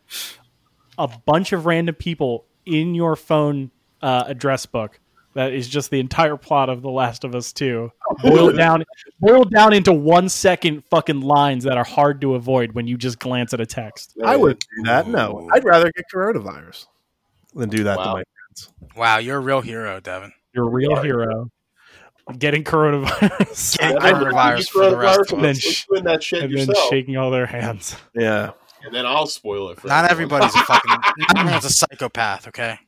a 0.99 1.09
bunch 1.09 1.53
of 1.53 1.67
random 1.67 1.95
people 1.95 2.45
in 2.67 2.95
your 2.95 3.17
phone 3.17 3.71
uh, 4.03 4.25
address 4.27 4.67
book 4.67 5.01
that 5.35 5.53
is 5.53 5.69
just 5.69 5.91
the 5.91 5.99
entire 5.99 6.37
plot 6.37 6.69
of 6.69 6.83
The 6.83 6.91
Last 6.91 7.25
of 7.25 7.35
Us 7.35 7.53
2 7.53 7.91
boiled 8.23 8.57
down 8.57 8.85
boiled 9.21 9.51
down 9.51 9.73
into 9.73 9.93
one 9.93 10.29
second 10.29 10.85
fucking 10.91 11.21
lines 11.21 11.65
that 11.65 11.79
are 11.79 11.85
hard 11.85 12.21
to 12.21 12.35
avoid 12.35 12.73
when 12.73 12.87
you 12.87 12.97
just 12.97 13.19
glance 13.19 13.55
at 13.55 13.61
a 13.61 13.67
text. 13.67 14.15
I 14.25 14.37
would 14.37 14.59
do 14.59 14.83
that. 14.85 15.07
No, 15.09 15.49
I'd 15.53 15.65
rather 15.65 15.91
get 15.93 16.05
coronavirus 16.13 16.87
than 17.55 17.69
do 17.69 17.85
that 17.85 17.97
to 17.97 18.05
my 18.05 18.23
friends. 18.23 18.73
Wow, 18.97 19.19
you're 19.19 19.39
a 19.39 19.41
real 19.41 19.61
hero, 19.61 20.01
Devin. 20.01 20.33
You're 20.55 20.67
a 20.67 20.71
real 20.71 21.03
hero. 21.03 21.51
Getting 22.39 22.63
coronavirus 22.65 23.79
Yeah, 23.81 23.93
coronavirus 23.99 24.71
for 24.71 24.91
the 24.91 24.97
rest 24.97 25.21
of 25.21 25.27
coronavirus, 25.27 25.33
us. 25.33 25.43
let's- 25.43 25.87
let's 25.91 26.03
that 26.05 26.23
shit 26.23 26.43
and 26.45 26.55
then 26.57 26.69
shaking 26.89 27.17
all 27.17 27.31
their 27.31 27.47
hands. 27.47 27.97
Yeah. 28.15 28.53
and 28.85 28.95
then 28.95 29.07
I'll 29.07 29.27
spoil 29.27 29.71
it 29.71 29.81
for 29.81 29.89
Not 29.89 30.11
everyone. 30.11 30.41
everybody's 30.43 30.55
a 30.61 30.65
fucking, 30.65 30.91
not 31.19 31.39
everyone's 31.39 31.65
a 31.65 31.71
psychopath. 31.71 32.49
Okay, 32.49 32.79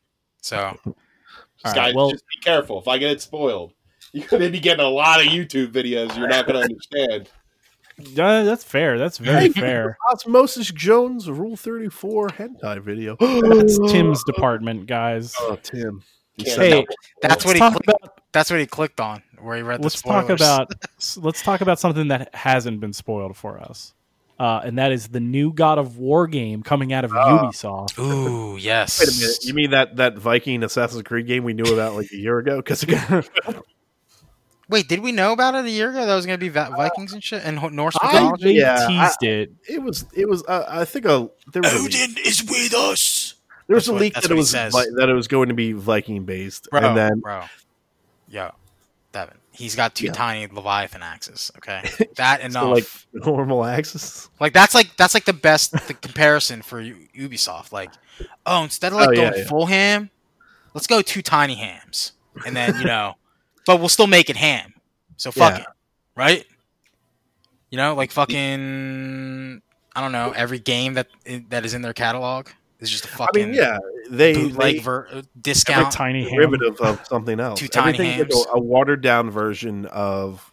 so 0.41 0.77
All 0.87 1.75
Guys, 1.75 1.95
well, 1.95 2.11
just 2.11 2.25
be 2.29 2.41
careful. 2.43 2.79
If 2.81 2.89
I 2.89 2.99
get 2.99 3.11
it 3.11 3.21
spoiled, 3.23 3.73
you're 4.13 4.27
going 4.29 4.43
to 4.43 4.51
be 4.51 4.61
getting 4.61 4.85
a 4.85 4.89
lot 4.89 5.21
of 5.21 5.27
YouTube 5.27 5.73
videos 5.73 6.17
you're 6.17 6.29
not 6.29 6.47
going 6.47 6.59
to 6.61 6.63
understand. 6.63 7.31
uh, 8.19 8.45
that's 8.45 8.63
fair. 8.65 8.99
That's 8.99 9.19
very 9.19 9.49
fair. 9.53 9.97
Osmosis 10.13 10.71
Jones 10.73 11.29
Rule 11.31 11.57
34 11.57 12.29
hentai 12.29 12.81
video. 12.83 13.17
That's 13.19 13.79
Tim's 13.91 14.23
department, 14.27 14.87
guys. 14.87 15.35
Oh, 15.41 15.57
Tim. 15.63 16.03
You 16.37 16.45
Can't 16.45 16.57
said 16.57 16.73
Hey, 16.73 16.87
that's 17.23 17.45
what 17.45 17.55
he 17.55 17.61
talk 17.61 17.73
clicked, 17.75 17.89
about 18.03 18.19
that's 18.35 18.51
what 18.51 18.61
he 18.61 18.67
clicked 18.67 19.01
on 19.01 19.23
where 19.41 19.57
he 19.57 19.63
read 19.63 19.79
the 19.81 19.85
let's 19.85 20.03
talk 20.03 20.25
spoilers. 20.25 20.41
about 20.43 20.73
let's 21.25 21.41
talk 21.43 21.63
about 21.63 21.79
something 21.81 22.09
that 22.09 22.35
hasn't 22.35 22.81
been 22.81 22.93
spoiled 22.93 23.37
for 23.37 23.59
us, 23.59 23.95
uh, 24.39 24.61
and 24.65 24.77
that 24.79 24.93
is 24.93 25.09
the 25.09 25.21
new 25.21 25.53
God 25.53 25.79
of 25.79 25.97
War 25.99 26.27
game 26.27 26.63
coming 26.63 26.93
out 26.93 27.05
of 27.05 27.11
Ubisoft. 27.13 27.99
Ooh, 27.99 28.57
yes. 28.61 29.01
Wait 29.01 29.09
a 29.09 29.21
minute. 29.21 29.45
You 29.45 29.55
mean 29.55 29.71
that, 29.71 29.97
that 29.97 30.19
Viking 30.19 30.63
Assassin's 30.63 31.03
Creed 31.03 31.27
game 31.27 31.45
we 31.45 31.53
knew 31.55 31.73
about 31.73 31.95
like 31.95 32.11
a 32.13 32.17
year 32.17 32.39
ago? 32.39 32.57
Because 32.57 32.85
Wait, 34.69 34.89
did 34.89 35.01
we 35.01 35.13
know 35.13 35.33
about 35.33 35.55
it 35.55 35.67
a 35.67 35.71
year 35.71 35.91
ago? 35.91 36.07
That 36.07 36.15
was 36.15 36.25
going 36.25 36.39
to 36.41 36.45
be 36.45 36.49
Vikings 36.49 37.13
and 37.13 37.23
shit 37.23 37.43
and 37.45 37.59
Ho- 37.59 37.69
Norse 37.69 37.97
I- 38.01 38.07
mythology. 38.13 38.45
They 38.45 38.53
Yeah, 38.61 38.87
teased 38.89 39.23
it. 39.23 39.53
it 39.69 39.83
was 39.83 40.07
it 40.15 40.27
was 40.29 40.43
uh, 40.49 40.65
I 40.67 40.85
think 40.87 41.05
a 41.05 41.29
there 41.53 41.61
was 41.63 41.75
a 41.75 41.79
leak. 41.83 42.27
is 42.27 42.43
with 42.43 42.73
us, 42.75 43.35
there 43.67 43.75
was 43.75 43.85
That's 43.87 43.97
a 43.97 44.01
leak 44.01 44.15
that's 44.15 44.27
that 44.29 44.35
it 44.35 44.37
was 44.39 44.53
that 44.53 45.09
it 45.11 45.13
was 45.13 45.29
going 45.29 45.49
to 45.51 45.55
be 45.55 45.73
Viking 45.73 46.25
based, 46.25 46.71
bro. 46.71 46.81
and 46.81 46.97
then 46.97 47.21
bro, 47.21 47.43
yo, 48.35 48.51
Devin, 49.13 49.37
he's 49.53 49.75
got 49.77 49.95
two 49.95 50.07
Yeah. 50.07 50.13
tiny 50.13 50.47
Leviathan 50.49 51.03
axes. 51.03 51.51
Okay, 51.59 51.83
that 52.17 52.41
enough. 52.41 52.63
so 52.63 52.71
like, 52.71 52.87
normal 53.27 53.65
axes. 53.65 54.29
Like 54.41 54.53
that's 54.53 54.75
like 54.75 54.97
that's 54.97 55.15
like 55.15 55.25
the 55.25 55.33
best 55.33 55.73
the 55.87 55.95
comparison 55.95 56.61
for 56.63 56.81
U- 56.81 57.09
Ubisoft. 57.17 57.73
Like, 57.73 57.91
oh, 58.45 58.65
instead 58.65 58.93
of 58.93 58.99
like 58.99 59.09
Oh, 59.11 59.13
yeah, 59.13 59.31
going 59.31 59.41
yeah. 59.43 59.49
full 59.49 59.67
ham, 59.67 60.11
let's 60.75 60.87
go 60.89 61.01
two 61.01 61.23
tiny 61.23 61.55
hams, 61.55 62.13
and 62.45 62.57
then 62.57 62.77
you 62.79 62.85
know, 62.85 63.15
but 63.67 63.79
we'll 63.79 63.89
still 63.89 64.09
make 64.09 64.29
it 64.29 64.37
ham. 64.37 64.75
So 65.17 65.31
fuck 65.31 65.61
it, 65.61 65.67
right? 66.17 66.45
You 67.71 67.79
know, 67.79 67.95
like 67.95 68.11
fucking. 68.11 69.63
I 69.97 70.01
don't 70.01 70.11
know. 70.11 70.33
Every 70.35 70.59
game 70.59 70.95
that 70.95 71.07
that 71.51 71.65
is 71.65 71.73
in 71.73 71.83
their 71.83 71.93
catalog 71.93 72.49
is 72.81 72.91
just 72.91 73.05
a 73.07 73.09
I 73.09 73.17
fucking 73.17 73.47
mean, 73.51 73.55
yeah, 73.55 73.79
they, 74.11 74.35
bootleg 74.35 74.75
they 74.77 74.81
ver- 74.81 75.07
uh, 75.07 75.11
Every 75.19 75.29
discount. 75.41 75.93
tiny 75.93 76.23
ham. 76.25 76.33
derivative 76.35 76.81
of 76.81 77.05
something 77.07 77.39
else. 77.41 77.59
Two 77.61 77.69
tiny 77.69 77.95
Everything 77.95 78.27
is 78.29 78.35
hams. 78.35 78.47
a, 78.47 78.57
a 78.57 78.61
watered 78.61 79.01
down 79.03 79.31
version 79.31 79.87
of 79.87 80.51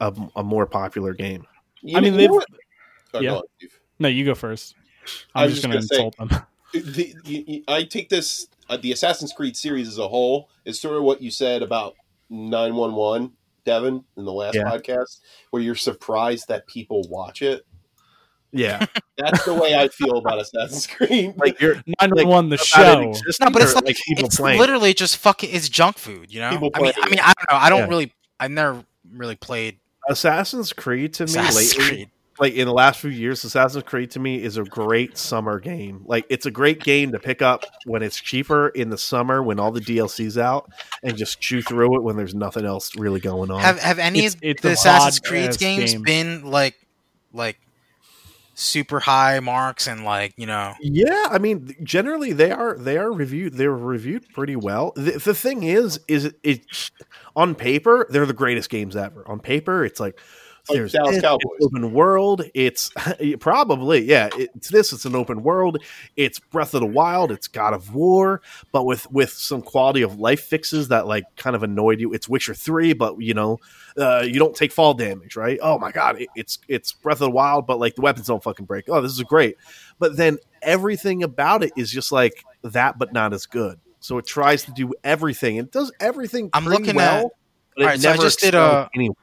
a, 0.00 0.12
a 0.36 0.42
more 0.42 0.66
popular 0.66 1.14
game. 1.14 1.46
You 1.82 1.96
I 1.96 2.00
mean, 2.00 2.16
they've- 2.16 2.30
Oh, 3.12 3.20
yeah. 3.20 3.30
go. 3.30 3.42
No, 3.98 4.08
you 4.08 4.24
go 4.24 4.34
first. 4.36 4.74
I 5.34 5.42
I'm 5.42 5.50
was 5.50 5.60
just 5.60 5.62
just 5.62 5.72
going 5.72 5.82
to 5.82 5.88
gonna 5.88 6.12
say- 6.12 6.26
insult 6.28 6.30
them. 6.30 6.46
the, 6.94 7.14
you, 7.24 7.44
you- 7.46 7.64
I 7.66 7.82
take 7.84 8.08
this 8.08 8.46
uh, 8.68 8.76
the 8.76 8.92
Assassin's 8.92 9.32
Creed 9.32 9.56
series 9.56 9.88
as 9.88 9.98
a 9.98 10.06
whole 10.06 10.48
is 10.64 10.80
sort 10.80 10.96
of 10.96 11.02
what 11.02 11.20
you 11.20 11.30
said 11.30 11.62
about 11.62 11.94
911 12.28 13.32
Devin 13.64 14.04
in 14.16 14.24
the 14.24 14.32
last 14.32 14.54
Yeah. 14.54 14.62
podcast 14.64 15.18
where 15.50 15.60
you're 15.62 15.74
surprised 15.74 16.46
that 16.48 16.66
people 16.68 17.02
watch 17.08 17.42
it. 17.42 17.66
Yeah, 18.52 18.84
That's 19.16 19.44
the 19.44 19.54
way 19.54 19.74
I 19.78 19.88
feel 19.88 20.16
about 20.18 20.40
Assassin's 20.40 20.86
Creed. 20.86 21.34
like 21.36 21.60
you're 21.60 21.74
911 22.00 22.50
the 22.50 22.54
about 22.56 22.62
it 22.62 22.66
show. 22.66 23.08
existing 23.10 23.44
No, 23.46 23.50
but 23.52 23.62
it's 23.62 23.72
or, 23.72 23.80
like, 23.80 23.96
people 24.06 24.24
it's 24.26 24.36
playing. 24.36 24.58
literally 24.58 24.92
just 24.94 25.16
fucking 25.18 25.50
it's 25.52 25.68
junk 25.68 25.98
food, 25.98 26.32
you 26.32 26.40
know. 26.40 26.48
I 26.48 26.80
mean, 26.80 26.92
I 27.00 27.08
mean, 27.10 27.20
I 27.20 27.32
don't 27.36 27.50
know. 27.50 27.56
I 27.56 27.68
don't 27.70 27.78
Yeah. 27.80 27.86
really. 27.86 28.12
I've 28.40 28.50
never 28.50 28.84
really 29.12 29.36
played 29.36 29.78
Assassin's 30.08 30.72
Creed 30.72 31.14
to 31.14 31.24
me 31.24 31.30
Assassin's 31.32 31.76
lately, 31.78 31.94
Creed. 31.96 32.10
like 32.40 32.54
in 32.54 32.66
the 32.66 32.72
last 32.72 32.98
few 33.00 33.10
years, 33.10 33.44
Assassin's 33.44 33.84
Creed 33.84 34.10
to 34.12 34.18
me 34.18 34.42
is 34.42 34.56
a 34.56 34.64
great 34.64 35.16
summer 35.18 35.60
game. 35.60 36.02
Like 36.06 36.24
it's 36.30 36.46
a 36.46 36.50
great 36.50 36.82
game 36.82 37.12
to 37.12 37.18
pick 37.20 37.42
up 37.42 37.64
when 37.84 38.02
it's 38.02 38.16
cheaper 38.20 38.70
in 38.70 38.88
the 38.90 38.98
summer 38.98 39.42
when 39.42 39.60
all 39.60 39.70
the 39.70 39.80
DLC's 39.80 40.38
out, 40.38 40.70
and 41.04 41.16
just 41.16 41.38
chew 41.40 41.60
through 41.62 41.96
it 41.96 42.02
when 42.02 42.16
there's 42.16 42.34
nothing 42.34 42.64
else 42.64 42.96
really 42.96 43.20
going 43.20 43.50
on. 43.50 43.60
Have 43.60 43.78
have 43.78 43.98
any 43.98 44.20
It's- 44.20 44.34
of 44.34 44.40
it's 44.42 44.62
the 44.62 44.70
Assassin's 44.72 45.20
VOD 45.20 45.28
Creed 45.28 45.58
games 45.58 45.92
game. 45.92 46.02
been 46.02 46.50
like 46.50 46.74
like 47.32 47.58
super 48.60 49.00
high 49.00 49.40
marks 49.40 49.86
and 49.86 50.04
like 50.04 50.34
you 50.36 50.46
know? 50.46 50.74
Yeah, 50.80 51.28
I 51.30 51.38
mean, 51.38 51.74
generally 51.82 52.32
they 52.32 52.50
are 52.50 52.76
they 52.76 52.98
are 52.98 53.12
reviewed. 53.12 53.54
They're 53.54 53.74
reviewed 53.74 54.28
pretty 54.34 54.56
well. 54.56 54.92
The, 54.96 55.12
the 55.12 55.34
thing 55.34 55.62
is, 55.62 56.00
is 56.08 56.26
it, 56.26 56.36
it 56.42 56.90
on 57.36 57.54
paper 57.54 58.06
they're 58.10 58.26
the 58.26 58.32
greatest 58.34 58.70
games 58.70 58.96
ever. 58.96 59.26
On 59.26 59.40
paper, 59.40 59.84
it's 59.84 60.00
like 60.00 60.10
like 60.10 60.20
there's 60.72 60.92
Dallas 60.92 61.16
this, 61.16 61.22
Cowboys. 61.22 61.42
it's 61.56 61.66
open 61.66 61.92
world. 61.92 62.44
It's 62.54 62.90
probably 63.40 64.02
yeah. 64.04 64.28
It's 64.36 64.68
this. 64.68 64.92
It's 64.92 65.04
an 65.04 65.14
open 65.14 65.42
world. 65.42 65.78
It's 66.16 66.38
Breath 66.38 66.74
of 66.74 66.80
the 66.80 66.86
Wild. 66.86 67.32
It's 67.32 67.48
God 67.48 67.74
of 67.74 67.94
War, 67.94 68.42
but 68.72 68.84
with 68.84 69.10
with 69.10 69.30
some 69.30 69.62
quality 69.62 70.02
of 70.02 70.18
life 70.18 70.42
fixes 70.42 70.88
that 70.88 71.06
like 71.06 71.24
kind 71.36 71.54
of 71.56 71.62
annoyed 71.62 72.00
you. 72.00 72.12
It's 72.12 72.28
Witcher 72.28 72.54
Three, 72.54 72.92
but 72.92 73.20
you 73.20 73.34
know 73.34 73.58
uh, 73.96 74.24
you 74.26 74.38
don't 74.38 74.54
take 74.54 74.72
fall 74.72 74.94
damage, 74.94 75.36
right? 75.36 75.58
Oh 75.62 75.78
my 75.78 75.92
god, 75.92 76.20
it, 76.20 76.28
it's 76.34 76.58
it's 76.68 76.92
Breath 76.92 77.16
of 77.16 77.26
the 77.26 77.30
Wild, 77.30 77.66
but 77.66 77.78
like 77.78 77.94
the 77.94 78.02
weapons 78.02 78.26
don't 78.26 78.42
fucking 78.42 78.66
break. 78.66 78.88
Oh, 78.88 79.00
this 79.00 79.12
is 79.12 79.22
great. 79.22 79.56
But 79.98 80.16
then 80.16 80.38
everything 80.62 81.22
about 81.22 81.62
it 81.62 81.72
is 81.76 81.90
just 81.90 82.12
like 82.12 82.44
that, 82.62 82.98
but 82.98 83.12
not 83.12 83.32
as 83.32 83.46
good. 83.46 83.78
So 84.00 84.16
it 84.18 84.26
tries 84.26 84.64
to 84.64 84.72
do 84.72 84.94
everything. 85.04 85.56
It 85.56 85.70
does 85.70 85.92
everything. 86.00 86.50
I'm 86.52 86.64
looking 86.64 86.96
well, 86.96 87.26
at- 87.26 87.32
but 87.76 87.82
it 87.82 87.84
Alright, 87.84 88.00
so 88.00 88.10
I 88.12 88.16
just 88.16 88.40
did 88.40 88.54
a- 88.54 88.88
anywhere. 88.94 89.16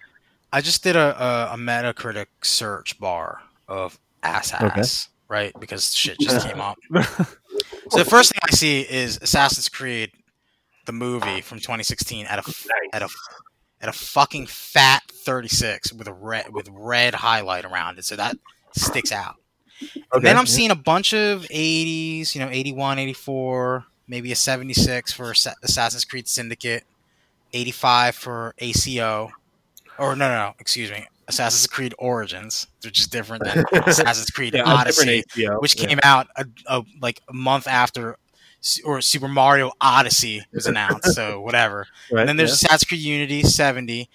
I 0.58 0.62
just 0.62 0.82
did 0.82 0.96
a, 0.96 1.24
a, 1.24 1.54
a 1.54 1.56
Metacritic 1.56 2.26
search 2.42 3.00
bar 3.00 3.42
of 3.68 4.00
ass 4.24 4.52
ass, 4.56 5.08
right? 5.28 5.54
Because 5.60 5.94
shit 5.96 6.20
just 6.20 6.48
came 6.48 6.60
up. 6.60 6.80
So 7.90 8.00
the 8.00 8.06
first 8.06 8.34
thing 8.34 8.40
I 8.44 8.52
see 8.52 8.82
is 8.82 9.18
Assassin's 9.22 9.70
Creed, 9.70 10.12
the 10.86 10.92
movie 10.92 11.42
from 11.42 11.60
2016, 11.60 12.26
at 12.26 12.40
a 12.40 12.54
at 12.94 13.02
a 13.02 13.10
at 13.82 13.90
a 13.90 13.94
fucking 13.94 14.48
fat 14.48 15.04
36 15.10 15.94
with 15.94 16.08
a 16.08 16.14
red 16.14 16.54
with 16.54 16.68
red 16.72 17.16
highlight 17.16 17.66
around 17.66 17.98
it, 17.98 18.06
so 18.06 18.16
that 18.16 18.36
sticks 18.76 19.12
out. 19.12 19.36
And 20.12 20.24
then 20.24 20.38
I'm 20.38 20.48
seeing 20.48 20.70
a 20.70 20.76
bunch 20.76 21.14
of 21.14 21.44
80s, 21.44 22.36
you 22.36 22.42
know, 22.42 22.50
81, 22.50 23.00
84, 23.00 23.86
maybe 24.08 24.32
a 24.32 24.36
76 24.36 25.14
for 25.14 25.32
Assassin's 25.32 26.04
Creed 26.04 26.28
Syndicate, 26.28 26.84
85 27.54 28.16
for 28.16 28.54
ACO, 28.60 29.32
or 30.00 30.16
no, 30.16 30.28
no, 30.28 30.36
no, 30.36 30.54
excuse 30.60 30.90
me, 30.92 31.06
Assassin's 31.28 31.68
Creed 31.68 31.94
Origins, 31.98 32.68
which 32.84 33.00
is 33.00 33.08
different 33.08 33.44
than 33.44 33.64
Assassin's 33.86 34.30
Creed 34.30 34.54
Yeah, 34.54 34.64
Odyssey 34.64 35.24
which 35.60 35.76
yeah. 35.80 35.88
came 35.88 36.00
out 36.04 36.28
a, 36.36 36.46
a, 36.68 36.84
like 37.02 37.22
a 37.30 37.34
month 37.34 37.68
after 37.68 38.18
or 38.84 39.02
Super 39.02 39.28
Mario 39.28 39.72
Odyssey 39.82 40.42
was 40.54 40.66
announced. 40.72 41.14
so 41.14 41.42
whatever. 41.42 41.86
Right, 42.12 42.22
And 42.22 42.30
then 42.30 42.38
there's 42.38 42.50
yeah. 42.50 42.68
Assassin's 42.68 42.84
Creed 42.86 43.02
Unity 43.02 43.44
70, 43.44 44.10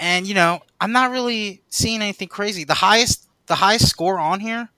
and 0.00 0.26
you 0.26 0.34
know 0.34 0.60
I'm 0.80 0.92
not 0.92 1.10
really 1.10 1.62
seeing 1.70 2.02
anything 2.02 2.28
crazy. 2.28 2.64
The 2.64 2.74
highest 2.74 3.28
the 3.46 3.54
highest 3.54 3.88
score 3.88 4.18
on 4.18 4.40
here 4.40 4.68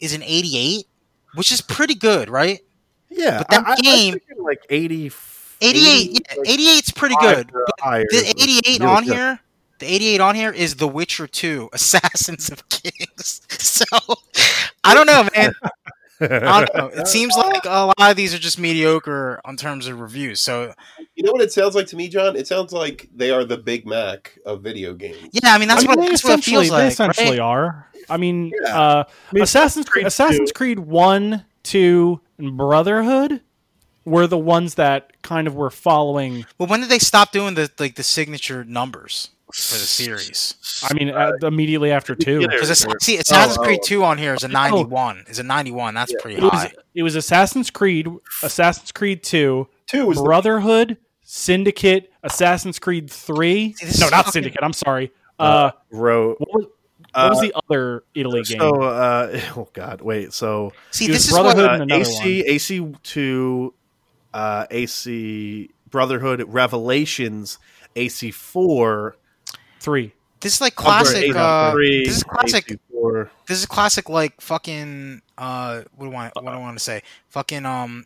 is 0.00 0.14
an 0.14 0.22
88, 0.22 0.86
which 1.34 1.50
is 1.52 1.60
pretty 1.60 1.94
good, 1.94 2.28
right? 2.30 2.60
yeah. 3.10 3.38
but 3.38 3.48
that 3.50 3.66
I- 3.66 3.70
I- 3.70 3.72
I 3.72 3.76
game- 3.76 4.18
like 4.38 4.60
80, 4.70 5.10
88, 5.60 6.10
yeah, 6.36 6.42
88's 6.44 6.90
pretty 6.92 7.14
good. 7.20 7.48
The 7.48 8.34
88 8.38 8.80
really 8.80 8.92
on 8.92 9.04
good. 9.04 9.14
here, 9.14 9.40
the 9.82 9.86
88 9.94 10.20
on 10.20 10.34
here 10.34 10.50
is 10.50 10.76
The 10.76 10.88
Witcher 10.88 11.26
2: 11.26 11.70
Assassins 11.74 12.50
of 12.50 12.68
Kings. 12.68 13.40
So 13.62 13.84
I 14.84 14.94
don't 14.94 15.06
know, 15.06 15.28
man. 15.36 15.52
I 16.20 16.64
don't 16.64 16.74
know. 16.76 16.86
It 17.00 17.08
seems 17.08 17.36
like 17.36 17.64
a 17.64 17.86
lot 17.86 18.10
of 18.10 18.16
these 18.16 18.32
are 18.34 18.38
just 18.38 18.58
mediocre 18.58 19.40
on 19.44 19.56
terms 19.56 19.86
of 19.88 19.98
reviews. 20.00 20.40
So 20.40 20.72
You 21.16 21.24
know 21.24 21.32
what 21.32 21.40
it 21.42 21.52
sounds 21.52 21.74
like 21.74 21.86
to 21.88 21.96
me, 21.96 22.08
John? 22.08 22.36
It 22.36 22.46
sounds 22.46 22.72
like 22.72 23.08
they 23.14 23.30
are 23.30 23.44
the 23.44 23.56
Big 23.58 23.86
Mac 23.86 24.38
of 24.46 24.62
video 24.62 24.94
games. 24.94 25.28
yeah, 25.32 25.54
I 25.54 25.58
mean 25.58 25.68
that's 25.68 25.84
I 25.84 25.88
mean, 25.88 25.96
what 25.96 26.04
they 26.04 26.08
that's 26.10 26.24
what 26.24 26.32
it 26.34 26.38
essentially, 26.40 26.66
feels 26.66 26.68
they 26.78 26.84
like. 26.84 26.92
essentially 26.92 27.30
right? 27.30 27.38
are. 27.40 27.88
I 28.08 28.16
mean, 28.18 28.52
Yeah. 28.64 28.80
uh, 28.80 29.04
I 29.06 29.34
mean, 29.34 29.42
Assassin's 29.44 29.86
Creed, 29.86 30.02
Creed 30.02 30.06
Assassin's 30.06 30.50
2. 30.52 30.54
Creed 30.54 30.78
One, 30.80 31.44
Two, 31.64 32.20
and 32.38 32.56
Brotherhood 32.56 33.40
were 34.04 34.26
the 34.26 34.38
ones 34.38 34.74
that 34.76 35.20
kind 35.22 35.46
of 35.48 35.54
were 35.54 35.70
following. 35.70 36.44
Well, 36.58 36.68
when 36.68 36.80
did 36.80 36.88
they 36.88 36.98
stop 36.98 37.32
doing 37.32 37.54
the 37.54 37.70
like 37.78 37.96
the 37.96 38.02
signature 38.04 38.64
numbers 38.64 39.30
for 39.52 39.74
the 39.74 39.86
series? 39.86 40.54
I 40.88 40.94
mean, 40.94 41.10
uh, 41.10 41.32
immediately 41.42 41.90
after 41.92 42.14
two, 42.14 42.40
beginner- 42.40 42.60
Because 42.60 42.86
see, 43.00 43.18
Assassin's 43.18 43.58
oh, 43.58 43.62
Creed 43.62 43.80
oh. 43.82 43.86
Two 43.86 44.04
on 44.04 44.18
here 44.18 44.34
is 44.34 44.44
a 44.44 44.48
ninety-one. 44.48 45.24
Is 45.28 45.38
a 45.38 45.42
ninety-one. 45.42 45.94
That's 45.94 46.12
pretty 46.20 46.38
it 46.38 46.42
was 46.42 46.52
high. 46.52 46.72
it 46.94 47.02
was 47.02 47.14
Assassin's 47.16 47.70
Creed, 47.70 48.08
Assassin's 48.42 48.92
Creed 48.92 49.22
Two, 49.22 49.68
Two 49.86 50.10
is 50.10 50.16
the 50.18 50.24
Brotherhood, 50.24 50.96
Syndicate, 51.22 52.12
Assassin's 52.22 52.78
Creed 52.78 53.10
Three. 53.10 53.74
See, 53.74 54.00
No, 54.00 54.08
not 54.08 54.26
fucking- 54.26 54.32
Syndicate. 54.32 54.62
I'm 54.62 54.72
sorry. 54.72 55.12
Uh, 55.38 55.72
wrote. 55.90 56.38
what 56.38 56.48
was, 56.52 56.66
what 57.14 57.30
was 57.30 57.40
the 57.40 57.54
other 57.68 58.04
Italy 58.14 58.42
game? 58.42 58.60
So, 58.60 58.82
uh, 58.82 59.40
oh 59.56 59.68
god, 59.72 60.00
wait. 60.00 60.32
So 60.32 60.72
See, 60.90 61.06
it 61.06 61.08
was 61.08 61.18
this 61.18 61.26
is 61.28 61.32
what 61.32 61.42
Brotherhood 61.42 61.70
uh, 61.70 61.72
and 61.74 61.82
another 61.84 62.02
AC, 62.02 62.40
AC 62.46 62.92
two, 63.02 63.74
uh, 64.32 64.66
AC 64.70 65.70
Brotherhood 65.90 66.44
Revelations, 66.48 67.58
AC 67.96 68.30
four, 68.30 69.16
Three. 69.82 70.12
this 70.40 70.54
is 70.54 70.60
like 70.60 70.74
classic. 70.76 71.24
AC 71.24 71.32
Uh, 71.36 71.72
three, 71.72 72.04
this 72.06 72.16
is 72.18 72.22
classic. 72.22 72.70
AC 72.70 72.78
four. 72.90 73.30
this 73.48 73.58
is 73.58 73.66
classic 73.66 74.08
like 74.08 74.40
fucking 74.40 75.22
uh 75.36 75.82
what 75.96 76.06
do 76.10 76.14
I 76.16 76.30
what 76.34 76.42
do 76.42 76.48
I 76.48 76.56
want 76.58 76.78
to 76.78 76.82
say? 76.84 77.02
Fucking 77.28 77.66
um 77.66 78.04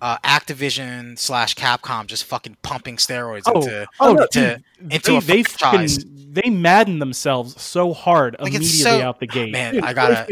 uh 0.00 0.16
Activision 0.18 1.18
slash 1.18 1.56
Capcom 1.56 2.06
just 2.06 2.24
fucking 2.24 2.56
pumping 2.62 2.96
steroids 2.96 3.42
Oh, 3.46 3.60
into 3.60 3.86
oh, 3.98 4.10
into, 4.12 4.28
dude, 4.80 4.92
into 4.92 5.10
they, 5.10 5.16
a 5.16 5.20
they 5.20 5.42
franchise. 5.42 5.96
fucking 5.96 6.14
they 6.30 6.50
madden 6.50 6.98
themselves 7.00 7.60
so 7.60 7.92
hard 7.92 8.36
Like, 8.38 8.50
immediately 8.54 8.78
so- 8.78 9.00
out 9.02 9.18
the 9.18 9.26
gate. 9.26 9.50
man, 9.50 9.74
Dude, 9.74 9.82
I 9.84 9.92
gotta 9.94 10.28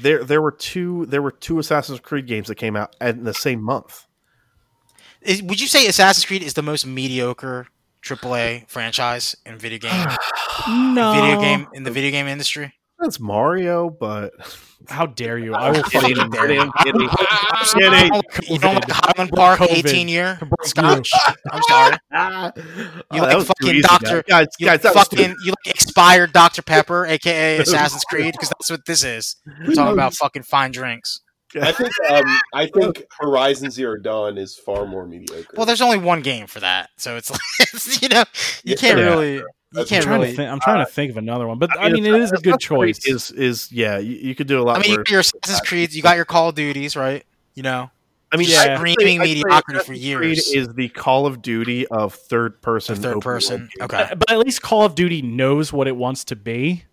there 0.00 0.24
there 0.24 0.42
were 0.42 0.50
two 0.50 1.06
there 1.06 1.22
were 1.22 1.30
two 1.30 1.58
Assassin's 1.60 2.00
Creed 2.00 2.26
games 2.26 2.48
that 2.48 2.56
came 2.56 2.74
out 2.74 2.96
in 3.00 3.22
the 3.22 3.34
same 3.34 3.62
month. 3.62 4.06
is, 5.22 5.42
would 5.42 5.60
you 5.60 5.68
say 5.68 5.86
Assassin's 5.86 6.24
Creed 6.24 6.42
is 6.42 6.54
the 6.54 6.62
most 6.62 6.84
mediocre 6.86 7.68
AAA 8.06 8.68
franchise 8.68 9.34
in 9.44 9.58
video 9.58 9.78
game 9.78 10.06
no, 10.68 11.12
video 11.14 11.40
game 11.40 11.66
in 11.74 11.82
the 11.82 11.90
video 11.90 12.10
game 12.10 12.26
industry? 12.26 12.72
That's 12.98 13.20
Mario, 13.20 13.90
but 13.90 14.32
How 14.88 15.04
dare 15.04 15.36
you? 15.36 15.52
I 15.54 15.70
will 15.70 15.82
Kidding, 15.82 16.16
fucking 16.16 16.30
kidding, 16.32 16.70
kidding. 16.82 17.10
I'm 17.10 17.64
Kidding. 17.64 18.08
sorry, 18.10 18.20
You 18.48 18.58
don't 18.58 18.74
like 18.74 18.88
Highland 18.90 19.30
Park 19.32 19.60
COVID. 19.60 19.86
18 19.86 20.08
year 20.08 20.38
Scotch? 20.62 21.10
I'm 21.50 21.62
sorry. 21.68 21.96
Ah. 22.12 22.52
You 23.12 23.20
Oh, 23.20 23.22
like 23.22 23.28
that 23.30 23.36
was 23.36 23.46
too 23.46 23.52
fucking 23.66 23.80
Dr. 23.82 24.22
guys. 24.26 24.46
You 24.58 24.66
Guys, 24.66 24.82
like 24.84 24.94
that 24.94 25.08
too- 25.10 25.16
fucking 25.16 25.36
you 25.44 25.50
like 25.50 25.74
expired 25.74 26.32
Dr 26.32 26.62
Pepper, 26.62 27.04
aka 27.06 27.58
Assassin's 27.60 28.04
Creed, 28.04 28.32
because 28.32 28.48
that's 28.48 28.70
what 28.70 28.84
this 28.86 29.04
is. 29.04 29.36
We're 29.66 29.74
talking 29.74 29.92
about 29.92 30.14
fucking 30.14 30.44
fine 30.44 30.70
drinks. 30.72 31.20
I 31.62 31.72
think 31.72 31.90
um, 32.10 32.24
I 32.54 32.66
think 32.66 33.04
Horizon 33.18 33.70
Zero 33.70 33.96
Dawn 33.98 34.38
is 34.38 34.56
far 34.56 34.86
more 34.86 35.06
mediocre. 35.06 35.54
Well, 35.56 35.66
there's 35.66 35.80
only 35.80 35.98
one 35.98 36.22
game 36.22 36.46
for 36.46 36.60
that, 36.60 36.90
so 36.96 37.16
it's 37.16 37.30
like 37.30 37.40
it's, 37.60 38.02
you 38.02 38.08
know 38.08 38.24
you 38.64 38.76
can't 38.76 38.98
Yeah. 38.98 39.04
really 39.04 39.34
you 39.34 39.48
That's 39.72 39.90
I'm 39.90 39.94
can't 39.96 40.04
trying, 40.04 40.20
really. 40.20 40.30
to 40.32 40.36
think, 40.36 40.50
I'm 40.50 40.60
trying 40.60 40.84
to 40.84 40.90
think 40.90 41.10
of 41.10 41.16
another 41.16 41.46
one, 41.46 41.58
but 41.58 41.70
I 41.78 41.88
mean, 41.90 42.04
it 42.06 42.14
is 42.14 42.32
a 42.32 42.36
good 42.38 42.58
choice. 42.60 43.04
Is 43.06 43.30
is 43.32 43.70
yeah? 43.72 43.98
You, 43.98 44.16
you 44.16 44.34
could 44.34 44.46
do 44.46 44.60
a 44.60 44.64
lot 44.64 44.76
I 44.78 44.80
mean, 44.80 44.90
you 44.92 44.96
worse. 44.98 45.04
got 45.04 45.10
your 45.10 45.20
Assassin's 45.20 45.60
Creed, 45.68 45.92
you 45.92 46.02
got 46.02 46.16
your 46.16 46.24
Call 46.24 46.48
of 46.50 46.54
Duties, 46.54 46.96
right? 46.96 47.24
You 47.54 47.62
know, 47.62 47.90
I 48.32 48.36
mean, 48.36 48.48
Yeah. 48.50 48.74
I'd 48.74 48.78
Screaming 48.78 49.18
mediocrity 49.18 49.80
for 49.80 49.92
years. 49.94 50.18
Creed 50.18 50.38
is 50.62 50.68
the 50.74 50.88
Call 50.90 51.26
of 51.26 51.42
Duty 51.42 51.86
of 51.88 52.14
third 52.14 52.60
person. 52.62 52.96
third 52.96 53.20
person. 53.20 53.68
world 53.78 53.90
games. 53.90 53.92
Okay, 54.04 54.14
but 54.16 54.30
at 54.30 54.38
least 54.38 54.62
Call 54.62 54.82
of 54.84 54.94
Duty 54.94 55.22
knows 55.22 55.72
what 55.72 55.88
it 55.88 55.96
wants 55.96 56.24
to 56.24 56.36
be. 56.36 56.84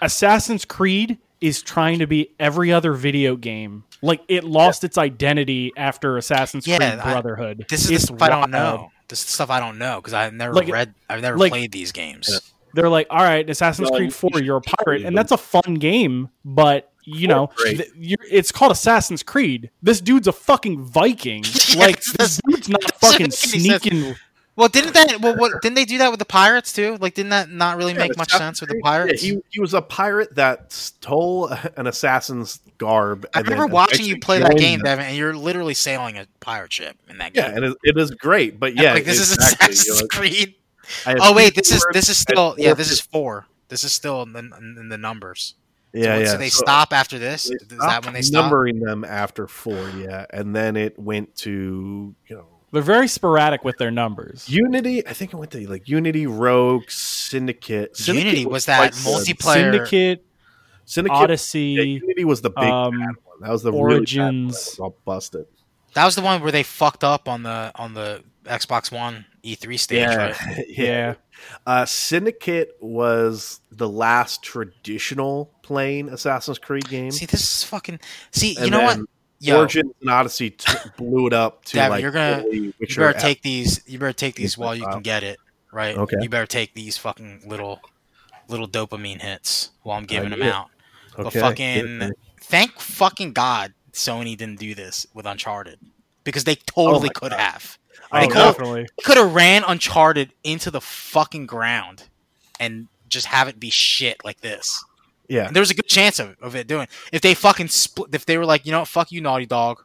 Assassin's 0.00 0.64
Creed 0.64 1.18
is 1.42 1.62
trying 1.62 1.98
to 1.98 2.06
be 2.06 2.30
every 2.38 2.72
other 2.72 2.92
video 2.92 3.36
game. 3.36 3.84
Like 4.00 4.22
it 4.28 4.44
lost 4.44 4.84
its 4.84 4.96
identity 4.98 5.72
after 5.76 6.16
Assassin's 6.16 6.66
Yeah, 6.66 6.78
Creed 6.78 7.00
I- 7.00 7.12
Brotherhood. 7.12 7.66
this 7.68 7.82
is 7.82 7.88
the 7.88 7.94
It's 7.94 8.04
stuff 8.04 8.22
I 8.22 8.28
don't 8.28 8.50
know. 8.50 8.90
This 9.08 9.20
is 9.20 9.26
the 9.26 9.32
stuff 9.32 9.50
I 9.50 9.60
don't 9.60 9.78
know 9.78 9.96
because 9.96 10.14
I've 10.14 10.32
never 10.32 10.54
Like- 10.54 10.68
read, 10.68 10.94
I've 11.10 11.20
never 11.22 11.36
like- 11.38 11.52
played 11.52 11.72
these 11.72 11.92
games. 11.92 12.40
They're 12.74 12.88
like, 12.88 13.06
all 13.10 13.22
right, 13.22 13.48
Assassin's 13.50 13.90
Well, 13.90 13.98
Creed 14.00 14.14
4, 14.14 14.30
should 14.34 14.46
you're 14.46 14.56
a 14.56 14.60
pirate, 14.62 15.02
and 15.02 15.16
that's 15.16 15.30
a 15.30 15.36
fun 15.36 15.74
game, 15.74 16.30
but 16.44 16.88
you 17.04 17.26
know, 17.28 17.50
th- 17.64 17.90
you're, 17.96 18.16
it's 18.30 18.50
called 18.52 18.70
Assassin's 18.72 19.22
Creed. 19.24 19.70
This 19.82 20.00
dude's 20.00 20.26
a 20.28 20.32
fucking 20.32 20.84
Viking. 20.84 21.44
Yeah, 21.68 21.80
like 21.86 21.96
this 22.02 22.12
this 22.18 22.40
dude's 22.48 22.68
not 22.68 22.82
fucking 23.00 23.30
sneaking. 23.32 24.02
sense. 24.02 24.18
Well, 24.54 24.68
didn't 24.68 24.92
that? 24.92 25.20
Well, 25.20 25.36
what 25.36 25.62
didn't 25.62 25.76
they 25.76 25.86
do 25.86 25.96
that 25.98 26.10
with 26.10 26.18
the 26.18 26.26
pirates 26.26 26.72
too? 26.74 26.98
Like, 27.00 27.14
didn't 27.14 27.30
that 27.30 27.50
not 27.50 27.78
really 27.78 27.92
Yeah, 27.94 28.00
make 28.00 28.16
much 28.18 28.32
sense 28.32 28.60
with 28.60 28.68
the 28.68 28.80
pirates? 28.80 29.22
Yeah, 29.24 29.34
he, 29.34 29.40
he 29.50 29.60
was 29.60 29.72
a 29.72 29.80
pirate 29.80 30.34
that 30.34 30.70
stole 30.72 31.48
an 31.76 31.86
assassin's 31.86 32.60
garb. 32.76 33.26
I 33.34 33.40
remember 33.40 33.66
watching 33.66 34.04
you 34.04 34.18
play 34.18 34.40
that 34.40 34.58
game, 34.58 34.80
them. 34.80 34.84
Devin, 34.98 35.06
and 35.06 35.16
you're 35.16 35.34
literally 35.34 35.72
sailing 35.74 36.18
a 36.18 36.26
pirate 36.40 36.72
ship 36.72 36.96
in 37.08 37.16
that 37.18 37.32
game. 37.32 37.44
Yeah, 37.44 37.56
and 37.56 37.64
it, 37.64 37.76
it 37.82 37.96
is 37.96 38.10
great, 38.10 38.60
but 38.60 38.74
yeah, 38.76 38.92
like 38.92 39.04
this 39.04 39.32
exactly. 39.32 39.72
is 39.72 39.80
Assassin's 39.88 40.08
Creed. 40.10 40.54
Oh 41.06 41.34
wait, 41.34 41.54
this 41.54 41.72
is 41.72 41.84
this 41.92 42.10
is 42.10 42.18
still 42.18 42.54
yeah, 42.58 42.74
this 42.74 42.90
is 42.90 43.00
four. 43.00 43.46
This 43.68 43.84
is 43.84 43.92
still 43.94 44.20
in 44.22 44.34
the, 44.34 44.40
in 44.40 44.88
the 44.90 44.98
numbers. 44.98 45.54
yeah, 45.94 46.16
so, 46.16 46.18
yeah. 46.20 46.26
so 46.26 46.36
they 46.36 46.50
So 46.50 46.58
stop 46.62 46.92
after 46.92 47.18
this. 47.18 47.50
Is 47.50 47.78
that 47.78 48.04
when 48.04 48.12
they 48.12 48.20
stop? 48.20 48.42
numbering 48.42 48.80
them 48.80 49.02
after 49.02 49.46
four? 49.46 49.88
Yeah, 49.96 50.26
and 50.28 50.54
then 50.54 50.76
it 50.76 50.98
went 50.98 51.34
to 51.36 52.14
you 52.26 52.36
know 52.36 52.51
They're 52.72 52.82
very 52.82 53.06
sporadic 53.06 53.64
with 53.64 53.76
their 53.76 53.90
numbers. 53.90 54.48
Unity. 54.48 55.06
I 55.06 55.12
think 55.12 55.32
it 55.32 55.36
went 55.36 55.50
to 55.52 55.68
like 55.68 55.88
Unity, 55.88 56.26
Rogue, 56.26 56.88
Syndicate. 56.88 57.96
Syndicate 57.96 58.26
Unity 58.26 58.46
was 58.46 58.64
that 58.66 58.92
multiplayer. 58.92 59.52
Syndicate, 59.72 60.24
Syndicate. 60.86 61.16
Odyssey, 61.16 61.60
yeah, 61.60 61.82
Unity 61.82 62.24
was 62.24 62.40
the 62.40 62.50
big 62.50 62.64
um, 62.64 62.98
bad 62.98 63.06
one. 63.24 63.40
That 63.42 63.50
was 63.50 63.62
the 63.62 63.72
really 63.72 63.82
bad 63.82 63.82
one 63.82 63.92
Origins. 63.98 64.54
was 64.54 64.78
all 64.78 64.96
busted. 65.04 65.46
That 65.94 66.06
was 66.06 66.14
the 66.14 66.22
one 66.22 66.40
where 66.42 66.50
they 66.50 66.62
fucked 66.62 67.04
up 67.04 67.28
on 67.28 67.42
the 67.42 67.70
on 67.74 67.92
the 67.92 68.24
Xbox 68.44 68.90
One 68.90 69.26
E3 69.44 69.78
stage, 69.78 70.08
right? 70.16 70.36
yeah. 70.68 71.14
Uh, 71.66 71.84
Syndicate 71.84 72.70
was 72.80 73.60
the 73.70 73.88
last 73.88 74.42
traditional 74.42 75.52
plain 75.62 76.08
Assassin's 76.08 76.58
Creed 76.58 76.88
game. 76.88 77.10
See, 77.10 77.26
this 77.26 77.42
is 77.42 77.64
fucking. 77.64 78.00
See, 78.30 78.52
you 78.52 78.62
And 78.62 78.70
know 78.70 78.82
what? 78.82 78.98
Yo, 79.44 79.58
Origins 79.58 79.92
and 80.00 80.08
Odyssey 80.10 80.50
t- 80.50 80.72
blew 80.96 81.26
it 81.26 81.32
up 81.32 81.64
to 81.66 81.88
like 81.88 82.00
you're 82.02 82.10
gonna- 82.12 82.44
you 82.48 82.72
better 82.96 83.12
take 83.12 83.42
these. 83.42 83.82
You 83.86 83.98
better 83.98 84.12
take 84.12 84.36
these 84.36 84.56
while 84.56 84.74
you 84.74 84.84
can 84.86 85.00
get 85.02 85.22
it, 85.24 85.38
right? 85.72 85.96
Okay. 85.96 86.16
You 86.20 86.28
better 86.28 86.46
take 86.46 86.74
these 86.74 86.96
fucking 86.96 87.42
little 87.46 87.80
little 88.48 88.68
dopamine 88.68 89.20
hits 89.20 89.70
while 89.82 89.98
I'm 89.98 90.04
giving 90.04 90.30
them 90.30 90.42
out. 90.42 90.68
But 91.16 91.32
fucking, 91.32 92.12
thank 92.40 92.78
fucking 92.80 93.32
God, 93.32 93.74
Sony 93.92 94.36
didn't 94.36 94.58
do 94.60 94.74
this 94.74 95.06
with 95.14 95.26
Uncharted 95.26 95.78
because 96.24 96.44
they 96.44 96.54
totally 96.54 97.08
my 97.08 97.12
could 97.14 97.30
God. 97.30 97.40
have. 97.40 97.78
Oh, 98.12 98.20
They 98.20 98.26
definitely. 98.28 98.86
could 99.04 99.16
have 99.16 99.34
ran 99.34 99.64
Uncharted 99.66 100.32
into 100.44 100.70
the 100.70 100.80
fucking 100.80 101.46
ground 101.46 102.04
and 102.60 102.88
just 103.08 103.26
have 103.26 103.48
it 103.48 103.58
be 103.58 103.70
shit 103.70 104.24
like 104.24 104.40
this. 104.40 104.84
Yeah. 105.28 105.46
And 105.46 105.56
there 105.56 105.60
was 105.60 105.70
a 105.70 105.74
good 105.74 105.86
chance 105.86 106.18
of, 106.18 106.36
of 106.40 106.54
it 106.56 106.66
doing. 106.66 106.88
If 107.12 107.22
they 107.22 107.34
fucking 107.34 107.68
split, 107.68 108.14
if 108.14 108.26
they 108.26 108.38
were 108.38 108.44
like, 108.44 108.66
you 108.66 108.72
know, 108.72 108.80
what, 108.80 108.88
fuck 108.88 109.12
you, 109.12 109.20
Naughty 109.20 109.46
Dog. 109.46 109.84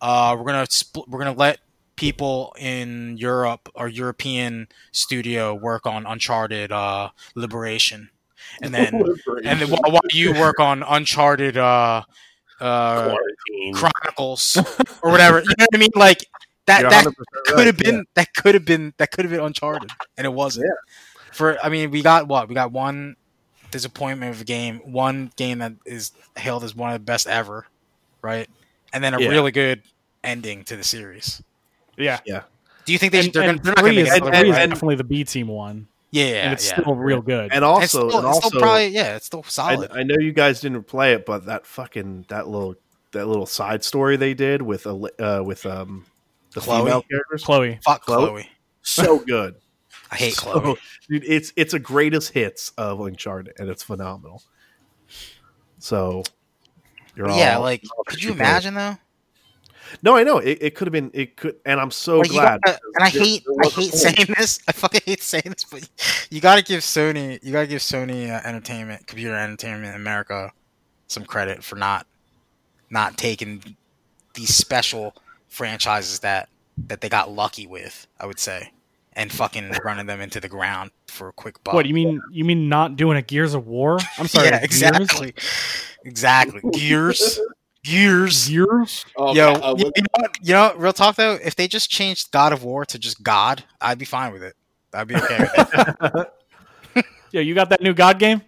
Uh, 0.00 0.34
we're 0.38 0.46
gonna 0.46 0.66
split. 0.70 1.08
We're 1.08 1.18
gonna 1.18 1.36
let 1.36 1.58
people 1.96 2.56
in 2.58 3.18
Europe 3.18 3.68
or 3.74 3.86
European 3.88 4.68
studio 4.92 5.54
work 5.54 5.84
on 5.86 6.06
Uncharted 6.06 6.72
uh, 6.72 7.10
Liberation, 7.34 8.08
and 8.62 8.72
then 8.72 8.94
and 9.44 9.60
then 9.60 9.68
while, 9.68 9.92
while 9.92 10.00
you 10.12 10.32
work 10.32 10.58
on 10.58 10.82
Uncharted 10.82 11.58
uh, 11.58 12.02
uh. 12.60 13.14
Chronicles 13.74 14.56
or 15.02 15.10
whatever. 15.10 15.40
You 15.40 15.54
know 15.58 15.66
what 15.70 15.74
I 15.74 15.78
mean? 15.78 15.90
Like 15.94 16.26
that. 16.64 16.80
You're 16.80 16.90
that 16.90 17.04
100% 17.04 17.12
could 17.44 17.56
right, 17.56 17.66
have 17.66 17.76
been 17.76 18.06
that 18.14 18.34
could 18.34 18.54
have 18.54 18.64
been 18.64 18.94
that 18.96 19.10
could 19.10 19.26
have 19.26 19.32
been 19.32 19.44
Uncharted, 19.44 19.90
and 20.16 20.24
it 20.24 20.32
wasn't. 20.32 20.70
For 21.32 21.58
I 21.62 21.68
mean, 21.68 21.90
we 21.90 22.00
got 22.02 22.26
what 22.26 22.48
we 22.48 22.54
got 22.54 22.72
one 22.72 23.16
disappointment 23.70 24.34
of 24.34 24.40
a 24.40 24.44
game, 24.44 24.78
one 24.84 25.32
game 25.36 25.58
that 25.58 25.72
is 25.86 26.12
hailed 26.36 26.64
as 26.64 26.74
one 26.74 26.90
of 26.90 26.94
the 26.94 27.04
best 27.04 27.26
ever, 27.26 27.66
right? 28.22 28.48
And 28.92 29.02
then 29.04 29.14
a 29.14 29.20
Yeah. 29.20 29.28
really 29.28 29.50
good 29.52 29.82
ending 30.24 30.64
to 30.64 30.76
the 30.76 30.84
series. 30.84 31.42
Yeah. 31.96 32.20
Yeah. 32.26 32.42
Do 32.84 32.92
you 32.92 32.98
think 32.98 33.12
they, 33.12 33.20
And, 33.20 33.32
they're, 33.32 33.42
and 33.42 33.62
gonna, 33.62 33.62
they're 33.62 33.74
not 33.74 33.84
going 33.84 33.94
to 33.94 34.00
is, 34.00 34.08
make 34.10 34.20
and- 34.22 34.28
another 34.28 34.46
is 34.46 34.52
right? 34.52 34.68
definitely 34.68 34.94
the 34.96 35.04
B 35.04 35.24
team 35.24 35.48
one, 35.48 35.86
Yeah, 36.10 36.24
and 36.44 36.52
it's 36.54 36.68
yeah. 36.70 36.80
still 36.80 36.94
real 36.96 37.20
good. 37.22 37.44
And 37.44 37.52
And 37.52 37.64
also, 37.64 37.82
it's 37.82 37.90
still, 37.92 38.02
and 38.18 38.26
it's 38.26 38.36
also, 38.36 38.48
still 38.48 38.60
probably 38.60 38.86
yeah, 38.88 39.16
it's 39.16 39.26
still 39.26 39.42
I, 39.44 39.48
solid. 39.48 39.90
I 39.92 40.02
know 40.02 40.16
you 40.18 40.32
guys 40.32 40.60
didn't 40.60 40.84
play 40.84 41.12
it, 41.12 41.24
but 41.26 41.46
that 41.46 41.66
fucking 41.66 42.24
that 42.28 42.48
little 42.48 42.74
that 43.12 43.26
little 43.26 43.46
side 43.46 43.84
story 43.84 44.16
they 44.16 44.34
did 44.34 44.62
with 44.62 44.86
a 44.86 44.90
uh, 45.20 45.42
with 45.42 45.66
um 45.66 46.06
the 46.54 46.60
Chloe? 46.60 46.80
female 46.84 47.02
characters, 47.02 47.44
Chloe. 47.44 47.78
Fuck 47.84 48.04
Chloe? 48.06 48.26
Chloe. 48.26 48.48
so 48.82 49.18
good. 49.18 49.54
I 50.10 50.16
hate 50.16 50.34
So- 50.34 50.60
Chloe. 50.60 50.76
dude. 51.08 51.24
It's 51.26 51.52
it's 51.56 51.74
a 51.74 51.78
greatest 51.78 52.32
hits 52.32 52.70
of 52.78 53.00
Uncharted, 53.00 53.54
and 53.58 53.68
it's 53.68 53.82
phenomenal. 53.82 54.42
So, 55.78 56.22
you're 57.16 57.28
all 57.28 57.38
yeah, 57.38 57.56
like 57.56 57.82
all 57.96 58.04
could 58.04 58.22
you 58.22 58.32
imagine 58.32 58.74
though? 58.74 58.96
No, 60.02 60.16
I 60.16 60.22
know 60.22 60.38
it, 60.38 60.58
it 60.60 60.74
could 60.76 60.86
have 60.86 60.92
been. 60.92 61.10
It 61.14 61.36
could, 61.36 61.56
and 61.64 61.80
I'm 61.80 61.90
so 61.90 62.18
Like, 62.18 62.30
glad. 62.30 62.60
gotta- 62.64 62.78
and 62.94 63.04
I 63.04 63.10
there- 63.10 63.22
hate, 63.22 63.44
there 63.46 63.56
I 63.64 63.68
hate 63.68 63.92
saying 63.94 64.26
this. 64.38 64.60
I 64.68 64.72
fucking 64.72 65.00
hate 65.04 65.22
saying 65.22 65.42
this, 65.46 65.64
but 65.64 65.88
you 66.30 66.40
gotta 66.40 66.62
give 66.62 66.80
Sony, 66.80 67.42
you 67.42 67.52
gotta 67.52 67.66
give 67.66 67.80
Sony 67.80 68.30
uh, 68.30 68.40
Entertainment, 68.46 69.06
Computer 69.06 69.34
Entertainment 69.36 69.96
America, 69.96 70.52
some 71.08 71.24
credit 71.24 71.64
for 71.64 71.76
not, 71.76 72.06
not 72.90 73.16
taking 73.18 73.76
these 74.34 74.54
special 74.54 75.14
franchises 75.48 76.20
that 76.20 76.48
that 76.86 77.00
they 77.00 77.08
got 77.08 77.32
lucky 77.32 77.66
with. 77.66 78.06
I 78.20 78.26
would 78.26 78.38
say, 78.38 78.70
and 79.14 79.32
fucking 79.32 79.72
running 79.84 80.06
them 80.06 80.20
into 80.20 80.40
the 80.40 80.48
ground 80.48 80.90
for 81.08 81.28
a 81.28 81.32
quick 81.32 81.62
buck. 81.64 81.74
What 81.74 81.82
do 81.82 81.88
you 81.88 81.94
mean? 81.94 82.20
You 82.30 82.44
mean 82.44 82.68
not 82.68 82.96
doing 82.96 83.16
a 83.16 83.22
Gears 83.22 83.54
of 83.54 83.66
War? 83.66 83.98
I'm 84.18 84.26
sorry. 84.28 84.46
yeah, 84.48 84.58
Gears? 84.60 84.64
exactly, 84.64 85.34
exactly. 86.04 86.60
Gears, 86.72 87.38
Gears. 87.84 88.48
Gears? 88.48 89.04
Oh, 89.16 89.34
Yo, 89.34 89.52
uh, 89.52 89.74
you, 89.78 89.84
you 89.96 90.02
know 90.02 90.20
what? 90.20 90.38
You 90.42 90.52
know, 90.54 90.74
real 90.76 90.92
talk 90.92 91.16
though. 91.16 91.38
If 91.42 91.56
they 91.56 91.66
just 91.68 91.90
changed 91.90 92.30
God 92.30 92.52
of 92.52 92.62
War 92.64 92.84
to 92.86 92.98
just 92.98 93.22
God, 93.22 93.64
I'd 93.80 93.98
be 93.98 94.04
fine 94.04 94.32
with 94.32 94.42
it. 94.42 94.54
I'd 94.92 95.08
be 95.08 95.16
okay 95.16 95.38
with 95.38 95.70
it. 96.14 96.32
Yeah, 97.32 97.42
you 97.42 97.54
got 97.54 97.70
that 97.70 97.80
new 97.80 97.94
God 97.94 98.18
game? 98.18 98.42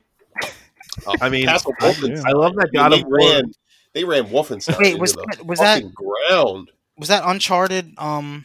oh, 1.07 1.15
I 1.21 1.29
mean, 1.29 1.47
Castle 1.47 1.73
I 1.81 1.85
Wolfenstein. 1.93 2.25
I 2.27 2.33
love 2.33 2.57
that 2.57 2.73
God 2.73 2.91
mean, 2.91 3.03
of 3.03 3.07
War. 3.07 3.19
ran, 3.19 3.53
they 3.93 4.03
ran 4.03 4.25
Wolfenstein 4.25 4.77
Wait, 4.79 4.89
into 4.89 5.01
was 5.01 5.13
the 5.13 5.25
that- 5.37 5.47
was 5.47 5.59
that- 5.61 5.75
fucking 5.83 5.93
ground. 5.95 6.71
Was 6.99 7.07
that 7.09 7.23
Uncharted? 7.25 7.95
Um, 7.97 8.45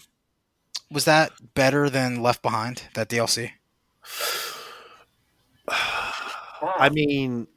was 0.92 1.06
that 1.06 1.32
better 1.54 1.90
than 1.90 2.22
Left 2.22 2.42
Behind? 2.42 2.84
That 2.96 3.10
DLC? 3.10 3.52
I 6.80 6.90
mean, 6.90 7.48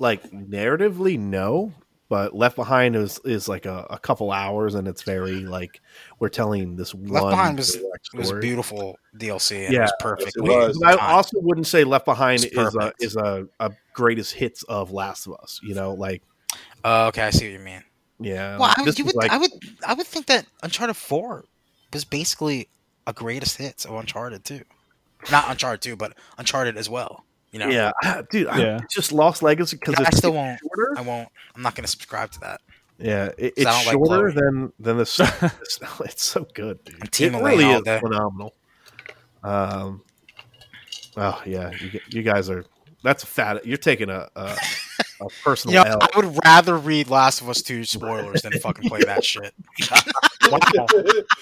like 0.00 0.30
narratively, 0.30 1.18
no. 1.18 1.72
But 2.08 2.34
Left 2.34 2.56
Behind 2.56 2.94
is 2.94 3.18
is 3.24 3.48
like 3.48 3.64
a, 3.64 3.86
a 3.88 3.98
couple 3.98 4.30
hours, 4.32 4.74
and 4.74 4.86
it's 4.86 5.00
very 5.02 5.36
like 5.46 5.80
we're 6.18 6.28
telling 6.28 6.76
this 6.76 6.94
Left 6.94 7.24
one 7.24 7.30
Behind 7.32 7.56
was- 7.58 7.78
was 8.14 8.30
a 8.30 8.36
beautiful 8.36 8.98
DLC. 9.16 9.64
And 9.64 9.72
Yeah, 9.72 9.80
it 9.80 9.82
was 9.84 9.92
perfect. 10.00 10.32
it 10.36 10.42
was. 10.42 10.78
I 10.84 10.94
also 10.96 11.38
wouldn't 11.40 11.66
say 11.66 11.84
Left 11.84 12.04
Behind 12.04 12.44
is 12.44 12.74
a 12.74 12.92
is 13.00 13.16
a, 13.16 13.48
a 13.60 13.72
greatest 13.94 14.34
hits 14.34 14.62
of 14.64 14.90
Last 14.92 15.26
of 15.26 15.34
Us. 15.42 15.58
You 15.62 15.74
know, 15.74 15.94
like 15.94 16.22
Oh, 16.84 17.06
okay, 17.06 17.22
I 17.22 17.30
see 17.30 17.46
what 17.46 17.52
you 17.58 17.64
mean. 17.64 17.82
yeah, 18.20 18.58
well, 18.58 18.74
I, 18.76 18.82
you 18.94 19.04
would, 19.06 19.14
like 19.14 19.30
I 19.30 19.38
would, 19.38 19.50
I 19.86 19.94
would 19.94 20.06
think 20.06 20.26
that 20.26 20.44
Uncharted 20.62 20.96
Four 20.96 21.46
was 21.92 22.04
basically 22.04 22.68
a 23.06 23.12
greatest 23.12 23.56
hits 23.58 23.84
of 23.84 23.94
Uncharted 23.94 24.44
too. 24.44 24.62
Not 25.30 25.50
Uncharted 25.50 25.80
Two, 25.82 25.96
but 25.96 26.14
Uncharted 26.38 26.76
as 26.76 26.88
well. 26.90 27.24
You 27.52 27.58
know, 27.58 27.68
yeah, 27.68 27.92
dude. 28.30 28.48
I 28.48 28.58
Yeah. 28.60 28.80
just 28.90 29.12
Lost 29.12 29.42
Legacy 29.42 29.76
because 29.76 29.94
I 29.96 30.10
still 30.10 30.32
won't. 30.32 30.58
shorter. 30.60 30.94
I 30.96 31.02
won't. 31.02 31.28
I'm 31.54 31.62
not 31.62 31.74
going 31.74 31.84
to 31.84 31.90
subscribe 31.90 32.30
to 32.32 32.40
that. 32.40 32.60
Yeah, 32.98 33.30
it, 33.36 33.54
'Cause 33.56 33.66
I 33.66 33.70
it's 33.70 33.84
don't 33.84 33.86
like 34.00 34.06
shorter 34.08 34.32
than 34.32 34.72
than 34.80 34.96
this. 34.98 35.20
it's, 35.42 35.78
it's 36.00 36.24
so 36.24 36.46
good, 36.54 36.82
dude. 36.84 37.12
Team 37.12 37.34
it 37.34 37.40
Elaine 37.40 37.58
really 37.58 37.72
is 37.74 37.82
day. 37.82 38.00
phenomenal. 38.00 38.54
Um, 39.44 40.02
oh 41.16 41.42
yeah, 41.44 41.70
you, 41.80 42.00
you 42.08 42.22
guys 42.22 42.48
are. 42.48 42.64
That's 43.04 43.24
a 43.24 43.26
fat. 43.26 43.66
You're 43.66 43.76
taking 43.76 44.08
a 44.08 44.28
a, 44.36 44.56
a 45.20 45.26
personal 45.42 45.74
You 45.84 45.84
know, 45.84 45.96
L. 45.96 46.08
I 46.14 46.16
would 46.16 46.38
rather 46.44 46.76
read 46.78 47.10
Last 47.10 47.40
of 47.40 47.48
Us 47.48 47.60
Two 47.60 47.84
spoilers 47.84 48.42
than 48.42 48.52
fucking 48.60 48.88
play 48.88 49.00
that 49.02 49.24
shit. 49.24 49.52
Wow. 50.52 50.86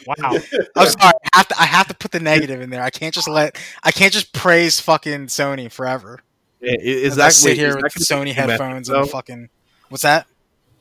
Wow. 0.06 0.38
I'm 0.76 0.86
sorry. 0.88 1.12
I 1.32 1.36
have 1.36 1.48
to. 1.48 1.60
I 1.60 1.64
have 1.66 1.88
to 1.88 1.94
put 1.94 2.10
the 2.12 2.20
negative 2.20 2.60
in 2.60 2.70
there. 2.70 2.82
I 2.82 2.90
can't 2.90 3.14
just 3.14 3.28
let. 3.28 3.58
I 3.82 3.90
can't 3.90 4.12
just 4.12 4.32
praise 4.32 4.80
fucking 4.80 5.26
Sony 5.26 5.70
forever. 5.70 6.20
I- 6.62 6.66
i- 6.68 6.76
Is 6.80 7.16
that 7.16 7.26
I 7.26 7.28
sit 7.30 7.52
is 7.52 7.58
here 7.58 7.72
that 7.74 7.82
with 7.82 7.94
Sony 7.94 8.18
the 8.18 8.24
metric, 8.24 8.36
headphones 8.36 8.88
and 8.88 9.08
fucking. 9.10 9.48
What's 9.88 10.02
that? 10.02 10.26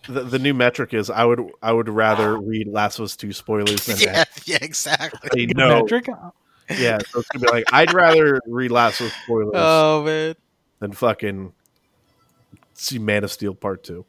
the, 0.08 0.24
the 0.24 0.40
new 0.40 0.54
metric 0.54 0.94
is 0.94 1.10
I 1.10 1.26
would 1.26 1.42
I 1.62 1.72
would 1.74 1.90
rather 1.90 2.38
read 2.40 2.68
Last 2.68 3.00
of 3.00 3.06
Us 3.06 3.16
two 3.16 3.34
spoilers 3.34 3.86
than 3.86 3.98
Yeah, 4.00 4.24
yeah, 4.46 4.58
exactly. 4.62 5.46
no. 5.56 5.82
Metric? 5.82 6.08
Yeah, 6.78 7.00
so 7.10 7.20
it's 7.20 7.28
gonna 7.30 7.46
be 7.46 7.52
like 7.52 7.66
I'd 7.74 7.94
rather 7.94 8.40
read 8.48 8.72
Last 8.72 9.02
of 9.02 9.08
Us 9.08 9.14
spoilers 9.24 9.52
Oh 9.56 10.04
man. 10.04 10.36
than 10.80 10.92
fucking 10.94 11.54
see 12.74 13.00
Man 13.00 13.24
of 13.24 13.32
Steel 13.32 13.54
Part 13.54 13.84
Two. 13.84 14.06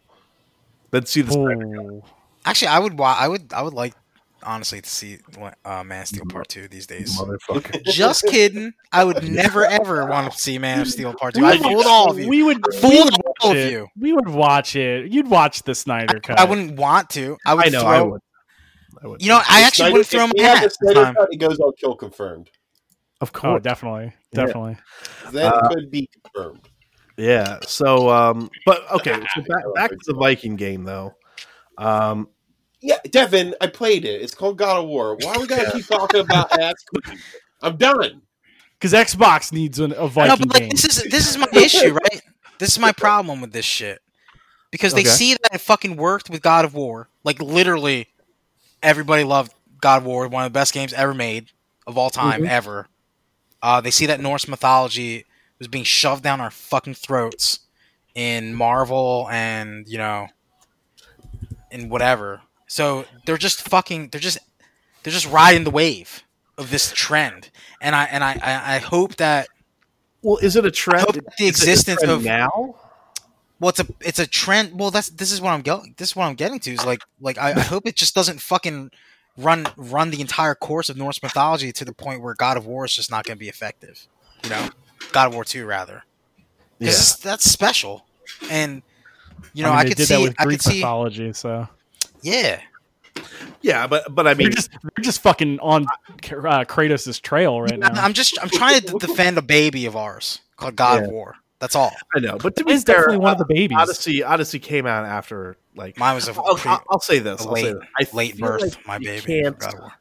Than 0.90 1.06
see 1.06 1.22
the. 1.22 2.02
Actually, 2.44 2.68
I 2.68 2.78
would. 2.78 2.98
wa- 2.98 3.16
I 3.18 3.28
would. 3.28 3.52
I 3.52 3.62
would 3.62 3.74
like 3.74 3.94
honestly 4.43 4.81
to 4.81 4.89
see 4.89 5.19
uh, 5.65 5.85
Man 5.85 6.03
of 6.03 6.09
Steel 6.09 6.25
Part 6.27 6.49
Two 6.49 6.69
these 6.69 6.87
days. 6.87 7.19
motherfucker. 7.19 7.83
Just 7.85 8.25
kidding. 8.27 8.73
I 8.93 9.05
would 9.05 9.23
never 9.29 9.65
ever 9.67 10.07
want 10.07 10.33
to 10.33 10.39
see 10.39 10.59
Man 10.59 10.81
of 10.81 10.89
Steel 10.89 11.15
Part 11.15 11.35
Two. 11.35 11.43
We 11.43 11.47
I 11.49 11.51
would- 11.53 11.62
fooled 11.62 11.87
all 11.87 12.11
of 12.11 12.19
you. 12.19 12.29
We 12.29 12.43
would, 12.43 12.59
Fooled 12.75 12.93
we 12.93 13.01
would 13.01 13.12
all 13.15 13.35
watch 13.51 13.51
of 13.51 13.57
it. 13.57 13.73
you. 13.73 13.89
We 13.99 14.12
would 14.12 14.29
watch 14.29 14.77
it. 14.77 15.11
You'd 15.12 15.29
watch 15.29 15.62
the 15.62 15.75
Snyder 15.75 16.21
cut. 16.21 16.39
I 16.39 16.45
wouldn't 16.45 16.77
want 16.77 17.11
to. 17.11 17.37
I 17.47 17.55
would 17.55 17.67
I 17.67 17.69
know 17.69 17.81
throw. 17.81 17.91
I 17.91 18.03
would. 18.03 18.21
I 19.03 19.07
would. 19.09 19.23
You 19.23 19.29
know, 19.29 19.37
I 19.49 19.62
actually 19.62 19.75
Snyder- 19.77 19.93
wouldn't 19.93 20.07
throw 20.09 20.25
if 20.25 20.29
my 20.29 20.33
we 20.37 20.43
hat. 20.43 20.62
the 20.62 20.71
Snyder 20.71 21.05
time. 21.05 21.15
cut, 21.15 21.29
it 21.33 21.37
goes 21.37 21.59
on 21.61 21.73
kill 21.79 21.95
confirmed. 21.97 22.51
of 23.21 23.31
Oh, 23.35 23.39
course. 23.39 23.62
definitely, 23.62 24.12
Yeah. 24.33 24.45
definitely. 24.47 24.77
Then 25.33 25.53
Uh, 25.53 25.69
could 25.69 25.91
be 25.91 26.09
confirmed. 26.23 26.69
Yeah. 27.17 27.59
So, 27.67 28.09
um, 28.09 28.51
but 28.65 28.91
okay. 28.93 29.12
So 29.35 29.43
back, 29.49 29.62
back 29.75 29.91
to 29.91 29.99
the 30.07 30.15
Viking 30.15 30.57
game 30.57 30.85
though. 30.85 31.15
Um, 31.79 32.29
Yeah, 32.81 32.97
Devin, 33.11 33.55
I 33.61 33.66
played 33.66 34.05
it. 34.05 34.23
It's 34.23 34.35
called 34.35 34.57
God 34.59 34.78
of 34.82 34.89
War. 34.89 35.15
Why 35.16 35.39
we 35.39 35.47
gotta 35.47 35.70
keep 35.70 35.86
talking 35.86 36.20
about 36.20 36.52
ass? 36.59 36.74
I'm 37.62 37.77
done. 37.77 38.23
Because 38.78 38.93
Xbox 38.94 39.52
needs 39.52 39.78
an, 39.78 39.93
a 39.93 39.94
No, 39.97 40.09
Viking 40.09 40.47
but 40.47 40.55
like 40.55 40.62
game. 40.62 40.70
this 40.70 40.85
is 40.85 41.02
this 41.11 41.28
is 41.28 41.36
my 41.36 41.48
issue, 41.52 41.93
right? 41.93 42.23
This 42.59 42.70
is 42.70 42.78
my 42.78 42.93
problem 42.93 43.40
with 43.40 43.52
this 43.52 43.66
shit. 43.66 44.01
Because 44.70 44.94
they 44.94 45.01
Okay. 45.02 45.11
see 45.11 45.32
that 45.35 45.55
it 45.55 45.61
fucking 45.61 45.97
worked 45.97 46.31
with 46.31 46.40
God 46.43 46.65
of 46.65 46.74
War. 46.74 47.09
Like 47.24 47.40
literally 47.43 48.09
everybody 48.82 49.24
loved 49.24 49.52
God 49.81 49.98
of 49.98 50.07
War, 50.07 50.27
one 50.28 50.44
of 50.47 50.52
the 50.52 50.57
best 50.59 50.73
games 50.73 50.93
ever 50.94 51.12
made 51.12 51.51
of 51.86 51.98
all 51.98 52.09
time 52.11 52.43
Mhm. 52.43 52.48
ever. 52.48 52.86
Uh, 53.62 53.81
they 53.82 53.90
see 53.90 54.07
that 54.07 54.20
Norse 54.20 54.48
mythology 54.48 55.27
was 55.59 55.69
being 55.69 55.85
shoved 55.85 56.23
down 56.23 56.40
our 56.40 56.51
fucking 56.51 56.94
throats 56.94 57.61
in 58.15 58.55
Marvel 58.55 59.28
and, 59.31 59.86
you 59.86 59.98
know, 59.98 60.28
in 61.70 61.89
whatever. 61.90 62.40
So 62.70 63.05
they're 63.26 63.36
just 63.36 63.68
fucking. 63.68 64.10
They're 64.10 64.20
just 64.20 64.38
they're 65.02 65.12
just 65.12 65.28
riding 65.28 65.64
the 65.64 65.72
wave 65.72 66.22
of 66.56 66.70
this 66.70 66.92
trend, 66.94 67.51
and 67.80 67.97
I 67.97 68.05
and 68.05 68.22
I 68.22 68.38
I, 68.40 68.76
I 68.76 68.78
hope 68.78 69.16
that 69.16 69.48
Well, 70.22 70.36
is 70.36 70.55
it 70.55 70.64
a 70.64 70.70
trend? 70.70 71.05
the 71.09 71.18
is 71.18 71.40
it 71.40 71.44
a 71.44 71.48
existence 71.48 71.98
trend 72.01 72.12
of- 72.12 72.22
now. 72.22 72.76
well, 73.59 73.70
it's 73.70 73.80
a 73.80 73.86
it's 74.01 74.20
a 74.20 74.26
trend. 74.26 74.78
Well, 74.78 74.92
that's 74.92 75.09
this 75.09 75.32
is 75.32 75.40
what 75.40 75.51
I'm 75.51 75.62
going. 75.62 75.94
This 75.97 76.10
is 76.10 76.16
what 76.16 76.26
I'm 76.26 76.36
getting 76.36 76.60
to. 76.60 76.70
Is 76.70 76.86
like 76.86 77.01
like 77.20 77.38
I, 77.38 77.55
I 77.55 77.60
hope 77.60 77.88
it 77.88 77.97
just 77.97 78.14
doesn't 78.14 78.40
fucking 78.40 78.92
run 79.36 79.66
run 79.76 80.10
the 80.10 80.20
entire 80.20 80.55
course 80.55 80.88
of 80.88 80.97
Norse 80.97 81.20
mythology 81.24 81.72
to 81.72 81.84
the 81.84 81.92
point 81.92 82.22
where 82.22 82.34
God 82.34 82.56
of 82.56 82.66
War 82.66 82.84
is 82.84 82.94
just 82.94 83.10
not 83.10 83.24
going 83.24 83.36
to 83.36 83.40
be 83.40 83.48
effective. 83.48 84.06
You 84.44 84.51
know, 84.51 84.68
God 85.10 85.26
of 85.26 85.34
War 85.34 85.42
two 85.44 85.66
rather, 85.66 86.05
Yeah. 86.78 86.86
because 86.86 87.16
that's 87.16 87.51
special, 87.51 88.06
and 88.48 88.82
you 89.55 89.64
know 89.64 89.70
I, 89.70 89.78
I, 89.80 89.84
mean, 89.84 89.86
they 89.88 89.94
could 89.97 90.06
see 90.06 90.34
I 90.38 90.44
could 90.44 90.62
see 90.62 90.74
mythology, 90.76 91.32
so 91.32 91.66
yeah 92.22 92.60
Yeah, 93.62 93.86
but 93.86 94.14
but 94.14 94.26
I 94.26 94.34
they're 94.34 94.47
mean, 94.47 94.52
just 94.52 94.70
they're 94.70 95.02
just 95.05 95.20
fucking 95.22 95.59
on 95.60 95.84
uh, 95.86 96.64
Kratos' 96.64 97.20
trail 97.20 97.60
right 97.60 97.78
now. 97.78 97.88
I'm 97.94 98.12
just 98.14 98.38
I'm 98.42 98.48
trying 98.48 98.80
to 98.82 98.94
defend 98.98 99.36
a 99.38 99.42
baby 99.42 99.86
of 99.86 99.97
ours 99.97 100.40
called 100.56 100.76
God 100.76 101.05
of 101.05 101.10
War. 101.10 101.36
That's 101.59 101.76
all. 101.76 101.92
I 102.16 102.20
know. 102.20 102.38
But 102.38 102.56
to 102.56 102.64
be 102.64 102.72
It's 102.72 102.84
fair, 102.84 102.97
definitely 102.97 103.18
one 103.18 103.32
of 103.32 103.38
the 103.38 103.44
babies. 103.44 103.76
Odyssey 103.78 104.22
Odyssey 104.22 104.59
came 104.59 104.86
out 104.86 105.05
after 105.05 105.56
like. 105.76 105.98
Mine 105.98 106.14
was 106.14 106.26
a, 106.28 106.32
I'll, 106.32 106.56
pre- 106.56 106.70
I'll, 106.70 106.82
I'll 106.88 107.01
say 107.01 107.18
this. 107.18 107.44
a 107.44 107.48
I'll 107.48 107.55
say 107.56 107.64
late 107.64 107.74
this. 107.98 108.10
I 108.12 108.16
late 108.16 108.38
birth, 108.38 108.62
like 108.62 108.86
my 108.86 108.98
baby. 108.98 109.42
God 109.42 109.74
of 109.74 109.80
War. 109.80 109.92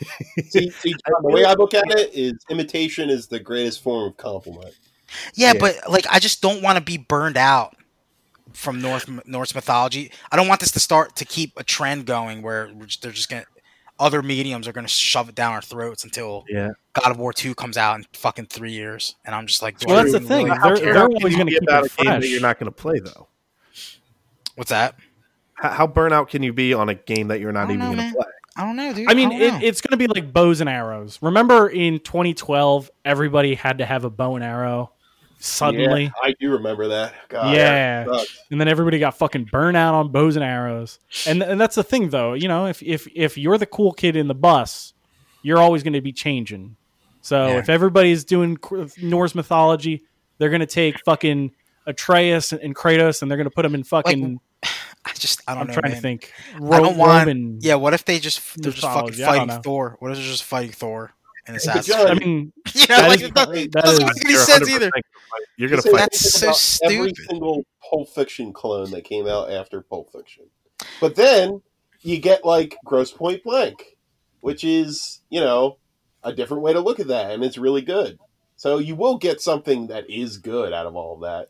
See, 0.48 0.70
see, 0.70 0.90
John, 0.92 1.22
the 1.22 1.28
way 1.28 1.44
I 1.44 1.52
look 1.54 1.74
at 1.74 1.84
it 1.90 2.10
is 2.14 2.32
imitation 2.48 3.10
is 3.10 3.26
the 3.28 3.38
greatest 3.38 3.82
form 3.82 4.08
of 4.08 4.16
compliment. 4.16 4.74
Yeah, 5.34 5.52
Yeah. 5.54 5.60
but 5.60 5.76
like 5.90 6.06
I 6.10 6.18
just 6.18 6.40
don't 6.42 6.62
want 6.62 6.78
to 6.78 6.84
be 6.84 6.96
burned 6.98 7.36
out 7.36 7.76
from 8.52 8.80
North 8.80 9.08
Norse 9.26 9.54
mythology. 9.54 10.10
I 10.30 10.36
don't 10.36 10.48
want 10.48 10.60
this 10.60 10.70
to 10.72 10.80
start 10.80 11.16
to 11.16 11.24
keep 11.24 11.52
a 11.58 11.64
trend 11.64 12.06
going 12.06 12.42
where 12.42 12.70
they're 13.02 13.12
just 13.12 13.28
gonna 13.30 13.44
other 13.98 14.22
mediums 14.22 14.66
are 14.66 14.72
gonna 14.72 14.88
shove 14.88 15.28
it 15.28 15.34
down 15.34 15.52
our 15.52 15.60
throats 15.62 16.04
until 16.04 16.44
Yeah. 16.48 16.70
God 16.94 17.10
of 17.10 17.18
War 17.18 17.32
two 17.32 17.54
comes 17.54 17.76
out 17.76 17.96
in 17.98 18.06
fucking 18.14 18.46
three 18.46 18.72
years, 18.72 19.14
and 19.24 19.34
I'm 19.34 19.46
just 19.46 19.60
like, 19.62 19.78
do 19.78 19.86
Well, 19.88 19.96
that's 19.96 20.12
the 20.12 20.20
thing. 20.20 20.46
really- 20.46 20.58
How 20.58 20.74
They're- 20.74 20.92
they're 20.94 21.02
always 21.04 21.34
gonna 21.36 21.44
be 21.46 21.52
keep 21.52 21.62
about 21.62 21.84
it 21.84 21.92
a 21.92 21.96
game 21.96 22.06
that 22.06 22.20
fresh. 22.20 22.30
you're 22.30 22.40
not 22.40 22.58
going 22.58 22.66
to 22.72 22.72
play 22.72 22.98
though. 23.00 23.28
What's 24.56 24.70
that? 24.70 24.96
How, 25.54 25.70
how 25.70 25.86
burnout 25.86 26.28
can 26.28 26.42
you 26.42 26.52
be 26.52 26.74
on 26.74 26.88
a 26.88 26.94
game 26.94 27.28
that 27.28 27.40
you're 27.40 27.52
not 27.52 27.64
even 27.70 27.78
know, 27.78 27.84
going 27.86 27.96
man. 27.98 28.12
to 28.12 28.16
play? 28.18 28.26
I 28.56 28.64
don't 28.64 28.76
know, 28.76 28.92
dude. 28.92 29.08
I 29.10 29.14
mean, 29.14 29.30
don't 29.30 29.40
it, 29.40 29.62
it's 29.62 29.80
going 29.80 29.92
to 29.92 29.96
be 29.96 30.06
like 30.06 30.32
bows 30.32 30.60
and 30.60 30.68
arrows. 30.68 31.18
Remember 31.22 31.68
in 31.68 31.98
2012, 32.00 32.90
everybody 33.04 33.54
had 33.54 33.78
to 33.78 33.86
have 33.86 34.04
a 34.04 34.10
bow 34.10 34.34
and 34.34 34.44
arrow 34.44 34.92
suddenly, 35.40 36.04
Yeah, 36.04 36.10
I 36.22 36.34
do 36.38 36.52
remember 36.52 36.88
that. 36.88 37.14
God, 37.28 37.54
Yeah. 37.56 38.04
that 38.04 38.26
and 38.50 38.60
then 38.60 38.68
everybody 38.68 38.98
got 38.98 39.16
fucking 39.16 39.44
burnt 39.50 39.76
out 39.76 39.94
on 39.94 40.12
bows 40.12 40.36
and 40.36 40.44
arrows. 40.44 40.98
And 41.26 41.42
and 41.42 41.60
that's 41.60 41.74
the 41.74 41.82
thing, 41.82 42.10
though. 42.10 42.34
You 42.34 42.48
know, 42.48 42.66
if 42.66 42.82
if 42.82 43.08
if 43.14 43.36
you're 43.38 43.58
the 43.58 43.66
cool 43.66 43.92
kid 43.92 44.16
in 44.16 44.28
the 44.28 44.34
bus, 44.34 44.92
you're 45.42 45.58
always 45.58 45.82
going 45.82 45.94
to 45.94 46.00
be 46.00 46.12
changing. 46.12 46.76
So 47.22 47.48
Yeah. 47.48 47.58
if 47.58 47.68
everybody's 47.68 48.24
doing 48.24 48.58
Norse 49.02 49.34
mythology, 49.34 50.04
they're 50.38 50.50
going 50.50 50.60
to 50.60 50.66
take 50.66 50.98
fucking 51.04 51.52
Atreus 51.86 52.52
and 52.52 52.74
Kratos, 52.76 53.22
and 53.22 53.30
they're 53.30 53.38
going 53.38 53.48
to 53.48 53.54
put 53.54 53.62
them 53.62 53.74
in 53.74 53.82
fucking. 53.84 54.40
I 55.04 55.12
just 55.14 55.40
I 55.48 55.54
don't 55.54 55.60
know. 55.60 55.60
I'm 55.62 55.66
know. 55.68 55.74
trying 55.80 55.92
man. 55.92 55.96
to 55.96 56.02
think. 56.02 56.32
I 56.56 56.58
don't 56.80 56.96
want. 56.98 57.26
Roman. 57.26 57.58
Yeah, 57.62 57.76
what 57.76 57.94
if 57.94 58.04
they 58.04 58.18
just 58.18 58.40
they're 58.62 58.70
just 58.72 58.82
fucking 58.84 59.10
mythology, 59.12 59.22
fighting. 59.24 59.62
Thor? 59.62 59.96
What 59.98 60.10
if 60.12 60.18
they're 60.18 60.26
just 60.26 60.44
fighting 60.44 60.72
Thor 60.72 61.14
and 61.46 61.54
but 61.54 61.56
Assassin's 61.56 61.86
John- 61.86 62.06
I 62.08 62.14
mean, 62.14 62.52
Yeah, 62.74 62.86
that 62.88 63.08
like 63.08 63.20
is- 63.20 63.26
it 63.28 63.34
doesn't, 63.34 63.54
that 63.54 63.72
that 63.72 63.84
doesn't 63.84 64.08
is- 64.08 64.14
make 64.16 64.24
any 64.26 64.34
sense 64.36 64.68
100% 64.68 64.74
either. 64.74 64.90
You're 65.56 65.68
going 65.68 65.82
to 65.82 65.88
Just 65.88 65.96
fight. 65.96 66.00
That's 66.10 66.40
think 66.40 66.54
so 66.54 66.86
about 66.88 66.92
Every 66.94 67.10
stupid. 67.10 67.30
single 67.30 67.64
Pulp 67.88 68.08
Fiction 68.10 68.52
clone 68.52 68.90
that 68.92 69.04
came 69.04 69.26
out 69.26 69.50
after 69.50 69.80
Pulp 69.80 70.10
Fiction, 70.12 70.44
but 71.00 71.14
then 71.16 71.62
you 72.00 72.18
get 72.18 72.44
like 72.44 72.76
Grosse 72.84 73.12
Pointe 73.12 73.42
Blank, 73.44 73.96
which 74.40 74.64
is 74.64 75.20
you 75.30 75.40
know 75.40 75.76
a 76.24 76.32
different 76.32 76.62
way 76.62 76.72
to 76.72 76.80
look 76.80 77.00
at 77.00 77.08
that, 77.08 77.30
and 77.30 77.44
it's 77.44 77.58
really 77.58 77.82
good. 77.82 78.18
So 78.56 78.76
you 78.78 78.94
will 78.94 79.16
get 79.16 79.40
something 79.40 79.86
that 79.86 80.08
is 80.10 80.36
good 80.36 80.72
out 80.74 80.86
of 80.86 80.94
all 80.96 81.14
of 81.14 81.20
that. 81.22 81.48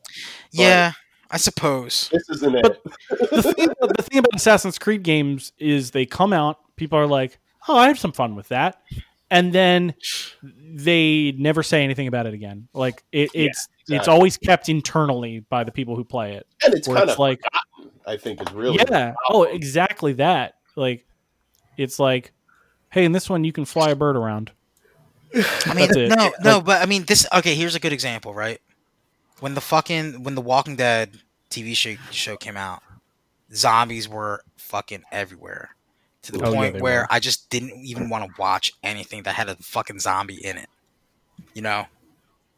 Yeah, 0.53 0.93
I 1.31 1.39
suppose. 1.39 2.09
This 2.13 2.29
isn't 2.31 2.55
it. 2.55 2.83
The 3.31 3.43
thing, 3.43 3.69
the 3.97 4.03
thing 4.03 4.19
about 4.19 4.35
Assassin's 4.37 4.79
Creed 4.79 5.03
games 5.03 5.53
is 5.59 5.91
they 5.91 6.07
come 6.07 6.33
out, 6.33 6.59
people 6.77 6.99
are 6.99 7.07
like, 7.09 7.39
"Oh, 7.69 7.77
I 7.77 7.89
have 7.89 7.99
some 7.99 8.13
fun 8.13 8.37
with 8.37 8.49
that," 8.49 8.81
and 9.31 9.53
then 9.53 9.95
they 10.43 11.33
never 11.39 11.63
say 11.63 11.83
anything 11.85 12.07
about 12.09 12.27
it 12.27 12.35
again. 12.35 12.69
Like 12.75 13.03
it, 13.13 13.31
Yeah, 13.35 13.47
it's 13.47 13.69
it's 13.89 14.09
always 14.09 14.37
kept 14.37 14.69
internally 14.69 15.41
by 15.41 15.65
the 15.65 15.73
people 15.73 15.97
who 15.97 16.05
play 16.05 16.35
it. 16.35 16.47
and 16.65 16.75
it's 16.75 16.87
kind 16.87 17.01
it's 17.01 17.13
of 17.13 17.19
like, 17.19 17.41
I 18.07 18.17
think 18.17 18.41
is 18.41 18.53
really 18.55 18.79
yeah, 18.89 19.15
oh, 19.29 19.43
exactly 19.45 20.13
that. 20.15 20.55
Like 20.77 21.05
it's 21.77 21.99
like, 21.99 22.33
hey, 22.91 23.05
in 23.05 23.13
this 23.13 23.29
one 23.29 23.43
you 23.45 23.53
can 23.53 23.65
fly 23.65 23.91
a 23.91 23.97
bird 23.97 24.17
around. 24.17 24.53
I 25.35 25.75
mean, 25.75 25.89
no, 26.09 26.15
Yeah, 26.25 26.31
no, 26.43 26.57
like- 26.57 26.65
but 26.65 26.83
I 26.83 26.87
mean, 26.87 27.05
this. 27.05 27.27
Okay, 27.33 27.55
here's 27.55 27.75
a 27.75 27.81
good 27.81 27.93
example, 27.93 28.35
right? 28.35 28.61
When 29.41 29.55
the 29.55 29.61
fucking 29.61 30.23
when 30.25 30.35
the 30.35 30.41
Walking 30.41 30.77
Dead 30.77 31.19
TV 31.51 31.77
show 31.77 31.95
show 32.11 32.37
came 32.37 32.57
out, 32.57 32.83
zombies 33.55 34.09
were 34.09 34.43
fucking 34.57 35.03
everywhere 35.11 35.71
to 36.23 36.33
the 36.33 36.45
Oh, 36.45 36.53
point 36.53 36.75
they 36.75 36.81
where 36.81 37.01
were. 37.03 37.07
I 37.11 37.21
just 37.21 37.51
didn't 37.51 37.73
even 37.85 38.09
want 38.09 38.25
to 38.25 38.41
watch 38.41 38.73
anything 38.83 39.23
that 39.25 39.35
had 39.35 39.49
a 39.49 39.57
fucking 39.57 40.01
zombie 40.01 40.45
in 40.45 40.57
it. 40.59 40.69
You 41.55 41.63
know, 41.63 41.87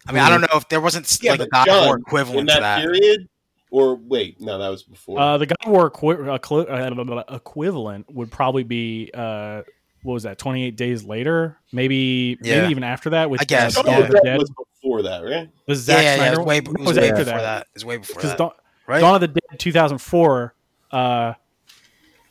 I 0.06 0.12
mean, 0.12 0.22
I 0.22 0.28
don't 0.28 0.40
know 0.40 0.48
if 0.58 0.68
there 0.68 0.80
wasn't 0.80 1.18
Yeah, 1.22 1.32
like 1.32 1.40
a 1.40 1.44
but 1.44 1.50
God 1.50 1.68
of 1.68 1.74
War 1.86 1.86
John, 1.86 1.94
in 1.96 2.00
equivalent 2.02 2.48
that, 2.48 2.54
to 2.56 2.60
that. 2.60 2.84
period. 2.84 3.28
Or 3.70 3.94
wait, 3.94 4.38
no, 4.40 4.58
that 4.58 4.68
was 4.68 4.82
before. 4.82 5.18
Uh, 5.20 5.38
the 5.38 5.46
God 5.46 5.56
of 5.64 5.72
War 5.72 5.86
equi- 5.86 6.30
equi- 6.30 6.68
uh, 6.68 7.22
equivalent 7.34 8.12
would 8.12 8.30
probably 8.30 8.64
be 8.64 9.10
uh, 9.14 9.62
what 10.02 10.14
was 10.14 10.24
that? 10.24 10.38
Twenty 10.38 10.64
eight 10.64 10.76
days 10.76 11.04
later, 11.04 11.58
maybe 11.72 12.36
Yeah. 12.42 12.60
maybe 12.60 12.70
even 12.72 12.84
after 12.84 13.10
that. 13.10 13.30
With 13.30 13.40
I 13.40 13.44
guess, 13.44 13.76
uh, 13.78 13.82
Dawn 13.82 13.92
Dawn 13.92 14.02
of 14.02 14.02
of 14.04 14.10
the 14.10 14.20
the 14.22 14.28
Dead. 14.28 14.38
was 14.38 14.50
before 14.50 15.02
that, 15.02 15.20
right? 15.20 15.48
The 15.66 15.72
Yeah, 15.72 15.74
Zack 15.74 16.02
yeah, 16.02 16.02
yeah, 16.02 16.14
Snyder 16.16 16.34
it 16.34 16.38
was 16.38 16.46
way, 16.46 16.60
one? 16.60 16.74
it 16.74 16.80
Or 16.80 16.84
was 16.84 16.96
way 16.98 17.10
after 17.10 17.24
before 17.24 17.40
that. 17.40 17.60
It 17.62 17.68
was 17.74 17.84
way 17.84 17.96
before 17.96 18.22
that, 18.22 18.38
Dawn, 18.38 18.50
right? 18.86 19.00
Dawn 19.00 19.14
of 19.14 19.20
the 19.22 19.28
Dead 19.28 19.58
2004, 19.58 20.54
uh, 20.90 21.32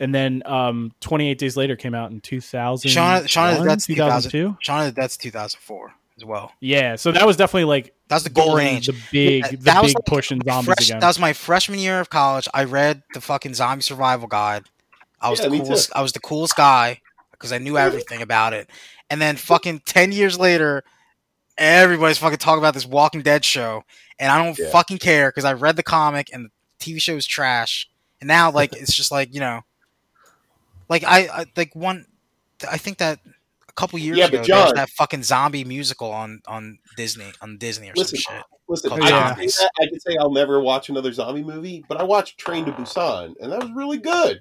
and 0.01 0.13
then 0.13 0.43
um, 0.45 0.91
28 0.99 1.37
days 1.37 1.55
later 1.55 1.75
came 1.77 1.93
out 1.95 2.11
in 2.11 2.19
2000. 2.19 2.89
Shaun, 2.89 3.25
Shaun 3.27 3.53
of 3.53 3.59
the 3.59 3.69
Dead's 3.69 3.85
2002. 3.85 4.29
2002. 4.29 4.57
Shaun 4.61 4.79
of 4.87 4.93
the 4.95 5.01
Dead's 5.01 5.15
2004 5.17 5.93
as 6.17 6.25
well. 6.25 6.51
Yeah, 6.59 6.95
so 6.97 7.11
that 7.13 7.25
was 7.25 7.37
definitely 7.37 7.65
like 7.65 7.93
That 8.09 8.15
was 8.17 8.23
the 8.25 8.29
golden 8.31 8.65
age. 8.65 8.87
the 8.87 8.95
big, 9.11 9.43
Yeah, 9.43 9.51
the 9.51 9.57
that 9.57 9.81
was 9.81 9.91
big 9.91 9.97
like 9.97 10.05
push 10.05 10.31
in 10.31 10.41
zombies 10.43 10.65
Fresh, 10.65 10.89
again. 10.89 10.99
that 10.99 11.07
was 11.07 11.19
my 11.19 11.31
freshman 11.33 11.79
year 11.79 11.99
of 12.01 12.09
college. 12.09 12.49
I 12.53 12.65
read 12.65 13.03
the 13.13 13.21
fucking 13.21 13.53
zombie 13.53 13.81
survival 13.83 14.27
guide. 14.27 14.63
I 15.21 15.29
was 15.29 15.39
Yeah, 15.39 15.45
the 15.45 15.51
me 15.51 15.59
coolest. 15.59 15.91
I 15.95 16.01
was 16.01 16.11
the 16.11 16.19
coolest 16.19 16.55
guy 16.57 17.01
because 17.31 17.51
I 17.53 17.57
knew 17.59 17.77
everything 17.77 18.21
about 18.21 18.53
it. 18.53 18.69
And 19.09 19.21
then 19.21 19.35
fucking 19.37 19.81
ten 19.85 20.11
years 20.11 20.37
later, 20.39 20.83
everybody's 21.57 22.17
fucking 22.17 22.37
talking 22.39 22.59
about 22.59 22.73
this 22.73 22.85
Walking 22.85 23.21
Dead 23.21 23.43
show, 23.45 23.83
and 24.19 24.31
I 24.31 24.43
don't 24.43 24.57
Yeah. 24.57 24.69
fucking 24.71 24.97
care 24.99 25.29
because 25.29 25.45
I 25.45 25.53
read 25.53 25.75
the 25.75 25.83
comic 25.83 26.29
and 26.33 26.45
the 26.45 26.49
TV 26.79 26.99
show 27.01 27.15
is 27.15 27.25
trash. 27.25 27.87
And 28.19 28.27
now, 28.27 28.51
like, 28.51 28.73
it's 28.73 28.93
just 28.95 29.11
like 29.11 29.33
you 29.33 29.39
know, 29.39 29.61
like 30.91 31.03
I, 31.03 31.27
I 31.41 31.45
like 31.55 31.73
one. 31.75 32.05
I 32.69 32.77
think 32.77 32.99
that 32.99 33.19
a 33.67 33.73
couple 33.73 33.97
years 33.97 34.17
Yeah, 34.17 34.25
ago 34.25 34.37
but 34.39 34.47
there 34.47 34.55
was 34.57 34.65
John- 34.67 34.75
that 34.75 34.89
fucking 34.91 35.23
zombie 35.23 35.63
musical 35.63 36.11
on 36.11 36.41
on 36.47 36.77
Disney 36.97 37.31
on 37.41 37.57
Disney 37.57 37.89
or 37.89 37.93
Listen, 37.95 38.19
some 38.19 38.35
shit. 38.35 38.43
Listen, 38.67 38.91
I, 38.93 39.09
yeah. 39.09 39.33
can 39.35 39.49
say 39.49 39.63
that, 39.63 39.71
I 39.81 39.87
can 39.89 39.99
say 39.99 40.17
I'll 40.19 40.31
never 40.31 40.59
watch 40.61 40.89
another 40.89 41.11
zombie 41.11 41.43
movie, 41.43 41.83
but 41.89 41.99
I 41.99 42.03
watched 42.03 42.37
Train 42.37 42.65
to 42.65 42.71
Busan, 42.71 43.33
and 43.41 43.51
that 43.51 43.59
was 43.61 43.71
really 43.75 43.97
good. 43.97 44.39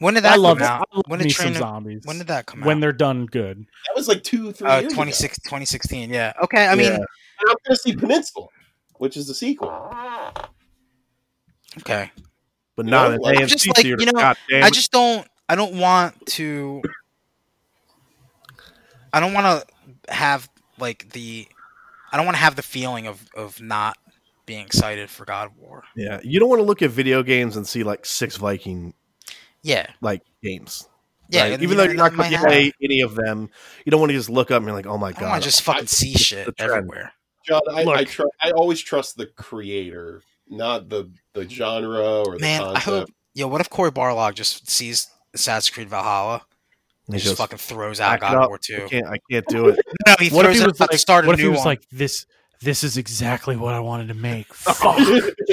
When 0.00 0.14
did 0.14 0.24
I 0.24 0.30
that 0.30 0.40
love, 0.40 0.58
come 0.58 0.66
I 0.66 0.70
out? 0.80 0.88
love 0.94 1.04
When 1.08 1.18
did 1.20 1.30
Train 1.30 1.52
to- 1.54 1.58
zombies. 1.58 2.02
When 2.04 2.18
did 2.18 2.26
that 2.28 2.46
come 2.46 2.62
out? 2.62 2.66
when 2.66 2.80
they're 2.80 2.92
done 2.92 3.26
good. 3.26 3.58
That 3.86 3.94
was 3.96 4.08
like 4.08 4.22
two, 4.22 4.52
three 4.52 4.68
Uh, 4.68 4.80
years 4.80 4.92
26 4.92 5.38
2016, 5.40 6.10
yeah. 6.10 6.32
Okay, 6.42 6.66
I 6.66 6.74
mean, 6.74 6.86
Yeah. 6.86 6.94
ago. 6.94 7.04
And 7.40 7.50
I'm 7.50 7.56
going 7.66 7.76
to 7.76 7.76
see 7.76 7.94
Peninsula, 7.96 8.46
which 8.98 9.16
is 9.16 9.26
the 9.28 9.34
sequel. 9.34 9.70
okay. 11.78 12.10
but 12.76 12.84
You 12.86 12.90
not 12.90 13.08
know, 13.10 13.14
an 13.16 13.20
like- 13.22 13.38
AMC 13.38 13.48
Just 13.48 13.66
like, 13.68 13.76
theater. 13.78 13.96
you 14.00 14.06
know, 14.06 14.12
God 14.12 14.36
damn 14.48 14.64
I 14.64 14.70
just 14.70 14.90
don't 14.92 15.26
I 15.48 15.54
don't 15.54 15.78
want 15.78 16.26
to 16.26 16.82
I 19.12 19.20
don't 19.20 19.32
want 19.32 19.46
to 20.06 20.12
have 20.12 20.48
like 20.78 21.10
the 21.12 21.46
I 22.12 22.16
don't 22.16 22.26
want 22.26 22.36
to 22.36 22.40
have 22.42 22.56
the 22.56 22.62
feeling 22.62 23.06
of 23.06 23.26
of 23.34 23.60
not 23.60 23.96
being 24.46 24.64
excited 24.64 25.10
for 25.10 25.24
God 25.24 25.46
of 25.48 25.56
War. 25.58 25.84
yeah, 25.94 26.20
you 26.22 26.40
don't 26.40 26.48
want 26.48 26.60
to 26.60 26.64
look 26.64 26.80
at 26.82 26.90
video 26.90 27.22
games 27.22 27.56
and 27.56 27.66
see 27.66 27.82
like 27.82 28.06
six 28.06 28.36
Viking 28.36 28.94
Yeah. 29.62 29.86
like 30.00 30.22
games. 30.42 30.88
Yeah, 31.30 31.50
right? 31.50 31.62
even 31.62 31.76
though 31.76 31.82
you're 31.84 31.92
not 31.92 32.16
going 32.16 32.30
to 32.30 32.38
head, 32.38 32.46
play 32.46 32.72
any 32.82 33.02
of 33.02 33.14
them, 33.14 33.50
you 33.84 33.90
don't 33.90 34.00
want 34.00 34.10
to 34.10 34.16
just 34.16 34.30
look 34.30 34.50
up 34.50 34.56
and 34.58 34.66
be 34.66 34.72
like, 34.72 34.86
"Oh 34.86 34.96
my 34.96 35.12
god!" 35.12 35.24
want 35.28 35.42
to 35.42 35.46
just 35.48 35.60
fucking 35.60 35.86
see 35.86 36.12
it's 36.12 36.22
shit 36.22 36.48
everywhere. 36.58 37.12
John, 37.44 37.60
I, 37.70 37.84
I, 37.84 38.04
tr- 38.04 38.22
I 38.42 38.50
always 38.52 38.80
trust 38.80 39.18
the 39.18 39.26
creator, 39.26 40.22
not 40.48 40.88
the, 40.88 41.10
the 41.34 41.46
genre 41.46 42.22
or 42.22 42.36
the 42.36 42.40
Man, 42.40 42.62
I 42.62 42.64
concept. 42.80 42.84
hope 42.86 43.10
yo, 43.34 43.46
what 43.46 43.60
if 43.60 43.68
Cory 43.68 43.90
Barlog 43.90 44.34
just 44.36 44.70
sees 44.70 45.08
Assassin's 45.34 45.70
Creed 45.70 45.88
Valhalla 45.88 46.34
And 47.06 47.14
and 47.14 47.14
he 47.16 47.20
just 47.20 47.32
goes, 47.32 47.38
fucking 47.38 47.58
throws 47.58 48.00
out 48.00 48.20
"Back 48.20 48.20
God 48.20 48.34
of 48.36 48.42
up. 48.44 48.48
War 48.48 48.56
I 48.62 48.66
2? 48.78 48.86
can't, 48.88 49.06
I 49.06 49.18
can't 49.30 49.46
do 49.48 49.68
it. 49.68 49.78
No, 50.06 50.14
he 50.18 50.28
What 50.30 50.46
if 50.46 50.52
he 50.56 50.62
it 50.62 50.66
was 50.66 50.80
out 50.80 50.90
like? 50.90 50.98
start 50.98 51.24
a 51.24 51.26
What 51.28 51.34
if 51.34 51.40
he 51.40 51.48
was 51.48 51.58
one. 51.58 51.66
like 51.66 51.82
this? 51.90 52.26
This 52.60 52.82
is 52.82 52.96
exactly 52.96 53.56
what 53.56 53.74
I 53.74 53.80
wanted 53.80 54.08
to 54.08 54.14
make. 54.14 54.46
Fuck. 54.54 54.98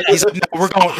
He's 0.08 0.26
like, 0.26 0.34
no, 0.36 0.60
we're 0.60 0.70
going. 0.70 0.96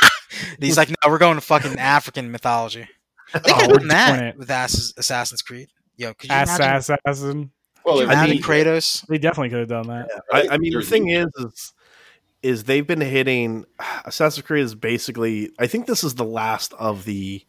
He's 0.60 0.76
like, 0.76 0.88
no, 0.90 0.96
we're 1.10 1.18
going 1.18 1.36
to 1.36 1.40
fucking 1.40 1.78
African 1.78 2.30
mythology. 2.32 2.88
They 3.32 3.40
Oh, 3.52 3.58
could 3.60 3.70
have 3.70 3.78
done 3.80 3.88
that 3.88 4.36
with 4.36 4.50
Ass- 4.50 4.92
Assassin's 4.96 5.42
Creed. 5.42 5.68
Yo, 5.96 6.12
could 6.14 6.28
you 6.30 6.34
Ass 6.36 6.56
imagine, 6.58 6.96
assassin. 7.06 7.50
Well, 7.84 7.96
could 7.98 8.04
you 8.04 8.10
I 8.10 8.12
imagine 8.14 8.34
mean, 8.36 8.42
Kratos? 8.42 9.06
They 9.06 9.18
definitely 9.18 9.50
could 9.50 9.60
have 9.60 9.68
done 9.68 9.86
that. 9.88 10.08
right? 10.32 10.50
I, 10.50 10.54
I 10.54 10.58
mean, 10.58 10.72
the 10.72 10.82
thing 10.82 11.08
is, 11.10 11.26
is, 11.38 11.72
is 12.42 12.64
they've 12.64 12.86
been 12.86 13.00
hitting 13.00 13.64
Assassin's 14.04 14.44
Creed 14.44 14.64
is 14.64 14.74
basically. 14.74 15.52
I 15.60 15.68
think 15.68 15.86
this 15.86 16.02
is 16.02 16.16
the 16.16 16.24
last 16.24 16.72
of 16.74 17.04
the 17.04 17.44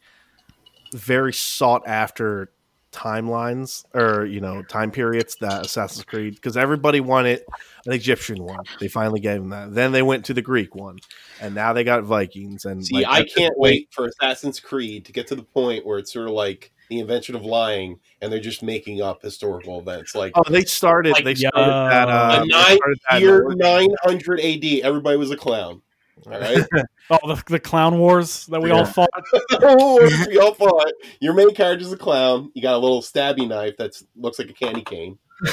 very 0.92 1.32
sought 1.32 1.82
after 1.86 2.50
timelines 2.96 3.84
or 3.94 4.24
you 4.24 4.40
know 4.40 4.62
time 4.62 4.90
periods 4.90 5.36
that 5.40 5.66
Assassin's 5.66 6.04
Creed 6.04 6.34
because 6.34 6.56
everybody 6.56 7.00
wanted 7.00 7.42
an 7.84 7.92
Egyptian 7.92 8.42
one. 8.42 8.64
They 8.80 8.88
finally 8.88 9.20
gave 9.20 9.40
them 9.40 9.50
that. 9.50 9.74
Then 9.74 9.92
they 9.92 10.02
went 10.02 10.24
to 10.26 10.34
the 10.34 10.42
Greek 10.42 10.74
one, 10.74 10.98
and 11.40 11.54
now 11.54 11.72
they 11.72 11.84
got 11.84 12.04
Vikings. 12.04 12.64
And 12.64 12.84
See, 12.84 12.94
like, 12.94 13.06
I 13.06 13.24
can't 13.24 13.54
wait 13.58 13.88
for 13.92 14.06
Assassin's 14.06 14.60
Creed 14.60 15.04
to 15.06 15.12
get 15.12 15.26
to 15.28 15.34
the 15.34 15.42
point 15.42 15.84
where 15.84 15.98
it's 15.98 16.12
sort 16.12 16.28
of 16.28 16.32
like 16.32 16.72
the 16.88 17.00
invention 17.00 17.34
of 17.34 17.44
lying, 17.44 18.00
and 18.22 18.32
they're 18.32 18.40
just 18.40 18.62
making 18.62 19.02
up 19.02 19.22
historical 19.22 19.78
events. 19.78 20.14
Like 20.14 20.32
Oh, 20.34 20.42
they 20.48 20.64
started. 20.64 21.12
Like, 21.12 21.24
they 21.24 21.34
started 21.34 21.60
yeah. 21.60 21.88
that. 21.88 22.08
Uh, 22.08 22.40
they 22.40 22.46
nine 22.46 22.76
started 22.76 22.98
that 23.10 23.20
year 23.20 23.54
900 23.54 24.40
AD, 24.40 24.64
everybody 24.82 25.16
was 25.18 25.30
a 25.30 25.36
clown. 25.36 25.82
All 26.24 26.32
right, 26.40 26.64
Oh, 27.10 27.34
the, 27.34 27.42
the 27.46 27.60
clown 27.60 27.98
wars 27.98 28.46
that 28.46 28.60
we 28.60 28.70
Yeah. 28.70 28.76
all 28.78 28.84
fought. 28.86 29.08
we 30.28 30.38
all 30.38 30.54
fought. 30.54 30.90
Your 31.20 31.34
main 31.34 31.54
character's 31.54 31.92
a 31.92 31.96
clown. 31.96 32.50
You 32.54 32.62
got 32.62 32.74
a 32.74 32.78
little 32.78 33.02
stabby 33.02 33.46
knife 33.46 33.76
that 33.76 34.00
looks 34.16 34.38
like 34.38 34.48
a 34.50 34.54
candy 34.54 34.82
cane. 34.82 35.18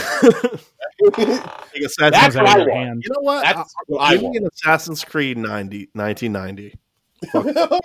Like 1.06 1.18
That's 1.18 1.98
what 2.36 2.46
I 2.48 2.58
want. 2.60 2.72
hand. 2.72 3.04
You 3.04 3.12
know 3.14 3.22
what? 3.22 3.44
That's 3.44 3.74
what 3.88 4.00
I 4.02 4.12
Give 4.14 4.22
me 4.22 4.26
want. 4.28 4.38
an 4.38 4.48
Assassin's 4.54 5.04
Creed 5.04 5.38
90, 5.38 5.90
1990. 5.94 6.80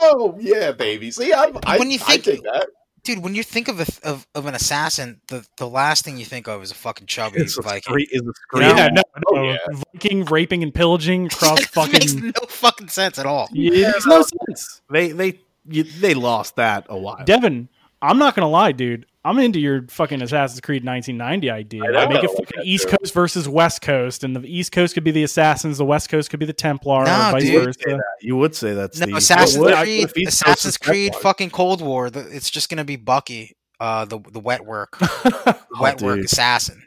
oh 0.00 0.36
yeah, 0.40 0.72
baby. 0.72 1.10
See, 1.10 1.32
I, 1.32 1.52
I, 1.66 1.78
When 1.78 1.90
you 1.90 1.98
I 2.06 2.18
think- 2.18 2.24
take 2.24 2.42
that. 2.44 2.68
Dude, 3.04 3.20
when 3.22 3.34
you 3.34 3.42
think 3.42 3.68
of 3.68 3.80
a, 3.80 3.86
of 4.06 4.26
of 4.34 4.46
an 4.46 4.54
assassin, 4.54 5.20
the 5.28 5.46
the 5.56 5.68
last 5.68 6.04
thing 6.04 6.18
you 6.18 6.24
think 6.24 6.46
of 6.48 6.62
is 6.62 6.70
a 6.70 6.74
fucking 6.74 7.06
chubby 7.06 7.40
It's 7.40 7.56
a 7.58 7.62
Viking. 7.62 7.82
screen, 7.82 8.06
is 8.10 8.20
a 8.22 8.58
You 8.58 8.62
Yeah, 8.62 8.88
no, 8.92 9.02
Oh, 9.28 9.34
no. 9.34 9.42
yeah. 9.52 9.56
Viking 9.94 10.24
raping 10.26 10.62
and 10.62 10.74
pillaging 10.74 11.26
across 11.32 11.60
It 11.60 11.76
makes 11.76 12.12
fucking. 12.12 12.26
no 12.26 12.46
fucking 12.48 12.88
sense 12.88 13.18
at 13.18 13.26
all. 13.26 13.48
It 13.52 13.72
makes 13.92 14.06
no 14.06 14.22
sense. 14.46 14.82
They 14.90 15.12
they 15.12 15.40
you, 15.68 15.84
they 15.84 16.14
lost 16.14 16.56
that 16.56 16.86
a 16.88 16.96
while. 16.98 17.24
Devin, 17.24 17.68
I'm 18.02 18.18
not 18.18 18.34
gonna 18.34 18.48
lie, 18.48 18.72
dude. 18.72 19.06
I'm 19.24 19.38
into 19.40 19.58
your 19.58 19.84
fucking 19.88 20.22
Assassin's 20.22 20.60
Creed 20.60 20.84
1990 20.84 21.50
idea. 21.50 21.82
I 21.84 21.86
know, 21.90 22.08
Make 22.08 22.18
I 22.18 22.24
it 22.24 22.30
fucking 22.30 22.62
East 22.64 22.88
too. 22.88 22.96
Coast 22.96 23.12
versus 23.12 23.48
West 23.48 23.82
Coast, 23.82 24.24
and 24.24 24.34
the 24.34 24.40
East 24.46 24.72
Coast 24.72 24.94
could 24.94 25.04
be 25.04 25.10
the 25.10 25.24
Assassins, 25.24 25.76
the 25.78 25.84
West 25.84 26.08
Coast 26.08 26.30
could 26.30 26.40
be 26.40 26.46
the 26.46 26.52
Templar, 26.52 27.04
No, 27.04 27.28
or 27.28 27.32
vice 27.32 27.42
dude. 27.42 27.52
You 27.52 27.58
would 27.60 27.74
say 27.74 27.84
versa. 27.84 27.96
that. 27.96 28.02
You 28.26 28.36
would 28.36 28.54
say 28.54 28.74
that's 28.74 29.00
No, 29.00 29.06
the 29.06 29.16
Assassin's 29.16 29.58
What 29.58 29.74
would- 29.74 29.82
Creed, 29.84 30.10
if 30.16 30.28
Assassin's 30.28 30.76
Creed, 30.78 31.12
Templar? 31.12 31.22
fucking 31.22 31.50
Cold 31.50 31.82
War. 31.82 32.10
The, 32.10 32.20
it's 32.34 32.48
just 32.48 32.70
gonna 32.70 32.84
be 32.84 32.96
Bucky, 32.96 33.56
uh, 33.80 34.04
the 34.04 34.18
the 34.32 34.40
wet 34.40 34.64
work, 34.64 34.96
Oh, 35.00 35.54
wet 35.80 36.00
work 36.00 36.20
assassin. 36.20 36.82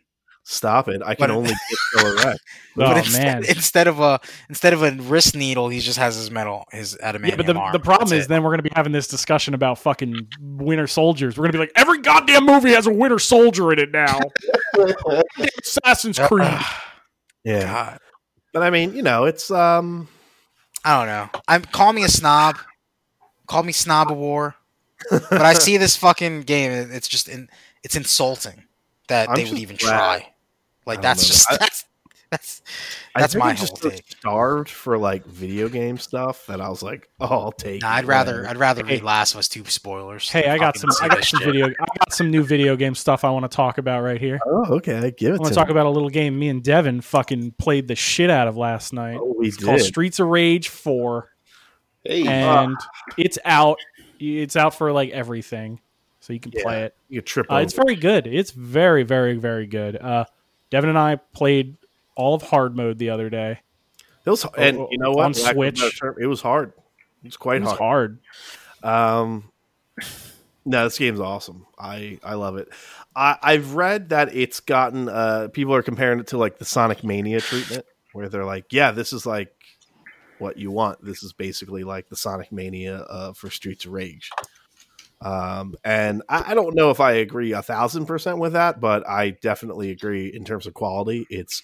Stop 0.54 0.90
it! 0.90 1.02
I 1.02 1.16
But- 1.16 1.28
can 1.28 1.32
only 1.32 1.50
get 1.52 1.58
so 1.94 2.08
erect. 2.18 2.40
Oh 2.46 2.76
but 2.76 2.98
instead, 2.98 3.42
man. 3.42 3.44
instead 3.50 3.88
of 3.88 4.00
a 4.02 4.20
instead 4.50 4.74
of 4.74 4.84
a 4.84 4.92
wrist 4.92 5.34
needle, 5.36 5.70
he 5.70 5.80
just 5.80 5.98
has 5.98 6.16
his 6.18 6.30
metal, 6.30 6.66
his 6.72 6.98
adamantium 7.02 7.30
Yeah, 7.30 7.36
but 7.38 7.46
the, 7.46 7.54
arm. 7.56 7.72
the 7.74 7.80
problem 7.80 8.10
That's 8.10 8.20
is 8.20 8.26
it. 8.26 8.30
then 8.30 8.44
we're 8.44 8.50
going 8.50 8.60
to 8.60 8.64
be 8.64 8.72
having 8.76 8.92
this 8.92 9.08
discussion 9.08 9.54
about 9.54 9.80
fucking 9.80 10.28
Winter 10.42 10.88
Soldiers. 10.88 11.38
We're 11.38 11.44
going 11.44 11.52
to 11.54 11.58
be 11.58 11.62
like, 11.62 11.72
every 11.76 12.00
goddamn 12.00 12.46
movie 12.46 12.72
has 12.72 12.86
a 12.88 12.92
Winter 12.92 13.20
Soldier 13.20 13.72
in 13.72 13.80
it 13.80 13.92
now. 13.92 14.20
Assassin's 15.64 16.20
Creed. 16.20 16.48
Yeah, 17.44 17.64
God, 17.64 18.00
but 18.54 18.62
I 18.62 18.70
mean, 18.70 18.94
you 18.94 19.02
know, 19.02 19.26
it's 19.26 19.50
um. 19.50 20.08
I 20.86 20.98
don't 21.00 21.08
know. 21.08 21.40
I'm 21.48 21.64
call 21.64 21.92
me 21.92 22.04
a 22.04 22.08
snob, 22.08 22.56
call 23.48 23.64
me 23.64 23.72
snob 23.72 24.12
of 24.12 24.18
war, 24.18 24.54
but 25.10 25.42
I 25.42 25.54
see 25.54 25.78
this 25.78 25.96
fucking 25.98 26.42
game. 26.42 26.72
It's 26.92 27.08
just 27.08 27.28
in, 27.28 27.50
it's 27.84 27.96
insulting 27.96 28.66
that 29.08 29.30
I'm 29.30 29.36
they 29.38 29.46
would 29.46 29.58
even 29.58 29.76
glad- 29.78 29.90
try. 30.22 30.31
Like 30.92 31.02
that's 31.02 31.26
just 31.28 31.52
I- 31.52 31.58
that's 31.60 31.86
that's 32.30 32.62
I 33.14 33.20
That's 33.20 33.34
think 33.34 33.44
my 33.44 33.50
I'm 33.50 33.56
just 33.58 33.72
whole 33.82 33.90
so 33.92 33.96
take. 33.98 34.06
starved 34.10 34.70
for 34.70 34.98
like 34.98 35.26
video 35.26 35.68
game 35.68 35.98
stuff 35.98 36.46
that 36.48 36.62
I 36.62 36.70
was 36.70 36.82
like, 36.82 37.10
oh, 37.20 37.26
I'll 37.28 37.52
take. 37.52 37.82
Nah, 37.82 37.90
I'd 37.90 38.06
rather. 38.06 38.48
I'd 38.48 38.56
rather 38.56 38.86
Hey. 38.86 38.94
read 38.96 39.04
Last 39.04 39.34
of 39.34 39.40
Us 39.40 39.50
Two 39.50 39.66
spoilers. 39.66 40.30
Hey, 40.30 40.48
I 40.48 40.58
got 40.58 40.78
some. 40.78 40.90
I 41.02 41.10
got 41.10 41.26
some 41.26 41.40
shit. 41.42 41.46
video. 41.48 41.66
I 41.68 41.86
got 42.00 42.14
some 42.14 42.32
new 42.32 42.42
video 42.44 42.78
game 42.78 42.96
stuff 42.96 43.26
I 43.26 43.30
want 43.32 43.44
to 43.50 43.54
talk 43.54 43.80
about 43.80 44.02
right 44.04 44.18
here. 44.20 44.40
Oh, 44.46 44.76
okay. 44.76 45.12
Give 45.18 45.34
it. 45.34 45.34
I 45.34 45.36
it 45.36 45.36
I 45.36 45.40
want 45.40 45.44
to 45.44 45.50
to 45.50 45.56
talk 45.56 45.68
me. 45.68 45.72
about 45.72 45.88
a 45.88 45.90
little 45.90 46.08
game 46.10 46.40
me 46.40 46.48
and 46.48 46.64
Devin 46.64 47.02
fucking 47.02 47.52
played 47.58 47.90
the 47.90 47.96
shit 47.96 48.30
out 48.30 48.48
of 48.48 48.56
last 48.56 48.94
night. 48.94 49.18
Oh, 49.20 49.36
we 49.38 49.48
It's 49.50 49.58
called 49.58 49.80
did. 49.80 49.86
Streets 49.88 50.20
of 50.22 50.28
Rage 50.28 50.70
Four, 50.70 51.32
Hey, 52.06 52.26
and 52.26 52.78
it's 53.18 53.38
out. 53.44 53.78
It's 54.22 54.56
out 54.56 54.74
for 54.74 54.94
like 54.94 55.10
everything, 55.10 55.82
so 56.22 56.32
you 56.32 56.40
can 56.40 56.54
Yeah. 56.56 56.64
play 56.64 56.84
it. 56.84 56.96
You 57.10 57.22
trip 57.22 57.52
Uh, 57.52 57.56
it's 57.58 57.74
very 57.74 57.96
good. 57.96 58.26
It's 58.26 58.52
very, 58.52 59.04
very, 59.04 59.36
very 59.36 59.68
good. 59.68 59.98
Uh, 59.98 60.24
Devin 60.72 60.90
and 60.90 60.98
I 60.98 61.18
played 61.18 61.78
all 62.16 62.34
of 62.34 62.42
hard 62.42 62.76
mode 62.76 62.98
the 62.98 63.12
other 63.12 63.30
day. 63.30 63.60
It 64.26 64.30
was, 64.30 64.46
and 64.58 64.78
you 64.90 64.98
know 64.98 65.12
what? 65.12 65.26
on 65.26 65.34
Switch. 65.34 66.00
term, 66.00 66.16
it 66.20 66.26
was 66.28 66.42
hard. 66.42 66.74
It's 67.24 67.38
quite 67.38 67.58
It 67.58 67.66
was 67.66 67.78
hard. 67.78 68.20
hard. 68.82 69.24
Um, 69.24 69.52
no, 70.66 70.84
this 70.86 70.98
game's 70.98 71.20
awesome. 71.20 71.66
I 71.78 72.20
I 72.24 72.34
love 72.36 72.58
it. 72.58 72.70
I, 73.16 73.38
I've 73.42 73.74
read 73.76 74.10
that 74.10 74.34
it's 74.36 74.60
gotten. 74.60 75.10
Uh, 75.10 75.50
people 75.52 75.74
are 75.76 75.84
comparing 75.84 76.20
it 76.20 76.28
to 76.28 76.38
like 76.38 76.58
the 76.60 76.66
Sonic 76.66 77.04
Mania 77.04 77.42
treatment, 77.42 77.86
where 78.14 78.30
they're 78.30 78.46
like, 78.46 78.66
"Yeah, 78.72 78.92
this 78.92 79.12
is 79.14 79.26
like 79.26 79.54
what 80.40 80.58
you 80.58 80.72
want. 80.72 81.04
This 81.04 81.24
is 81.24 81.34
basically 81.34 81.84
like 81.84 82.10
the 82.10 82.16
Sonic 82.16 82.52
Mania 82.52 82.98
uh, 83.02 83.34
for 83.34 83.50
Streets 83.50 83.86
of 83.86 83.92
Rage." 83.92 84.30
Um, 85.22 85.76
and 85.84 86.24
I, 86.28 86.52
I 86.52 86.54
don't 86.54 86.76
know 86.76 86.90
if 86.90 87.00
I 87.00 87.14
agree 87.14 87.52
a 87.54 87.62
thousand 87.62 88.08
percent 88.08 88.40
with 88.40 88.54
that, 88.54 88.80
but 88.80 89.08
I 89.08 89.32
definitely 89.42 89.92
agree 89.92 90.28
in 90.34 90.44
terms 90.44 90.66
of 90.66 90.74
quality. 90.74 91.28
It's 91.30 91.62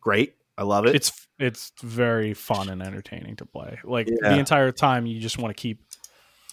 great. 0.00 0.34
I 0.56 0.62
love 0.62 0.86
it. 0.86 0.94
It's 0.94 1.26
it's 1.38 1.72
very 1.82 2.34
fun 2.34 2.68
and 2.68 2.82
entertaining 2.82 3.36
to 3.36 3.46
play. 3.46 3.78
Like 3.82 4.08
Yeah. 4.08 4.30
the 4.30 4.38
entire 4.38 4.72
time, 4.72 5.06
you 5.06 5.18
just 5.20 5.38
want 5.38 5.56
to 5.56 5.60
keep. 5.60 5.82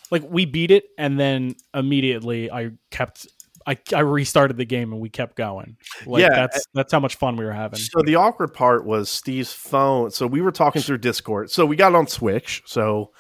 Like 0.09 0.23
we 0.27 0.45
beat 0.45 0.71
it, 0.71 0.85
and 0.97 1.19
then 1.19 1.55
immediately 1.73 2.49
I 2.49 2.71
kept. 2.89 3.27
I, 3.65 3.77
I 3.93 3.99
restarted 3.99 4.55
the 4.55 4.63
game 4.63 4.93
and 4.93 5.01
we 5.01 5.09
kept 5.09 5.35
going. 5.35 5.75
Like 6.05 6.21
Yeah. 6.21 6.29
that's 6.29 6.63
that's 6.73 6.93
how 6.93 7.01
much 7.01 7.15
fun 7.15 7.35
we 7.35 7.43
were 7.43 7.51
having. 7.51 7.77
So 7.77 8.01
the 8.01 8.15
awkward 8.15 8.53
part 8.53 8.85
was 8.85 9.09
Steve's 9.09 9.51
phone. 9.51 10.09
So 10.11 10.25
we 10.25 10.39
were 10.39 10.53
talking 10.53 10.81
through 10.81 10.99
Discord. 10.99 11.51
So 11.51 11.65
we 11.65 11.75
got 11.75 11.93
on 11.93 12.07
Switch. 12.07 12.63
So 12.65 13.11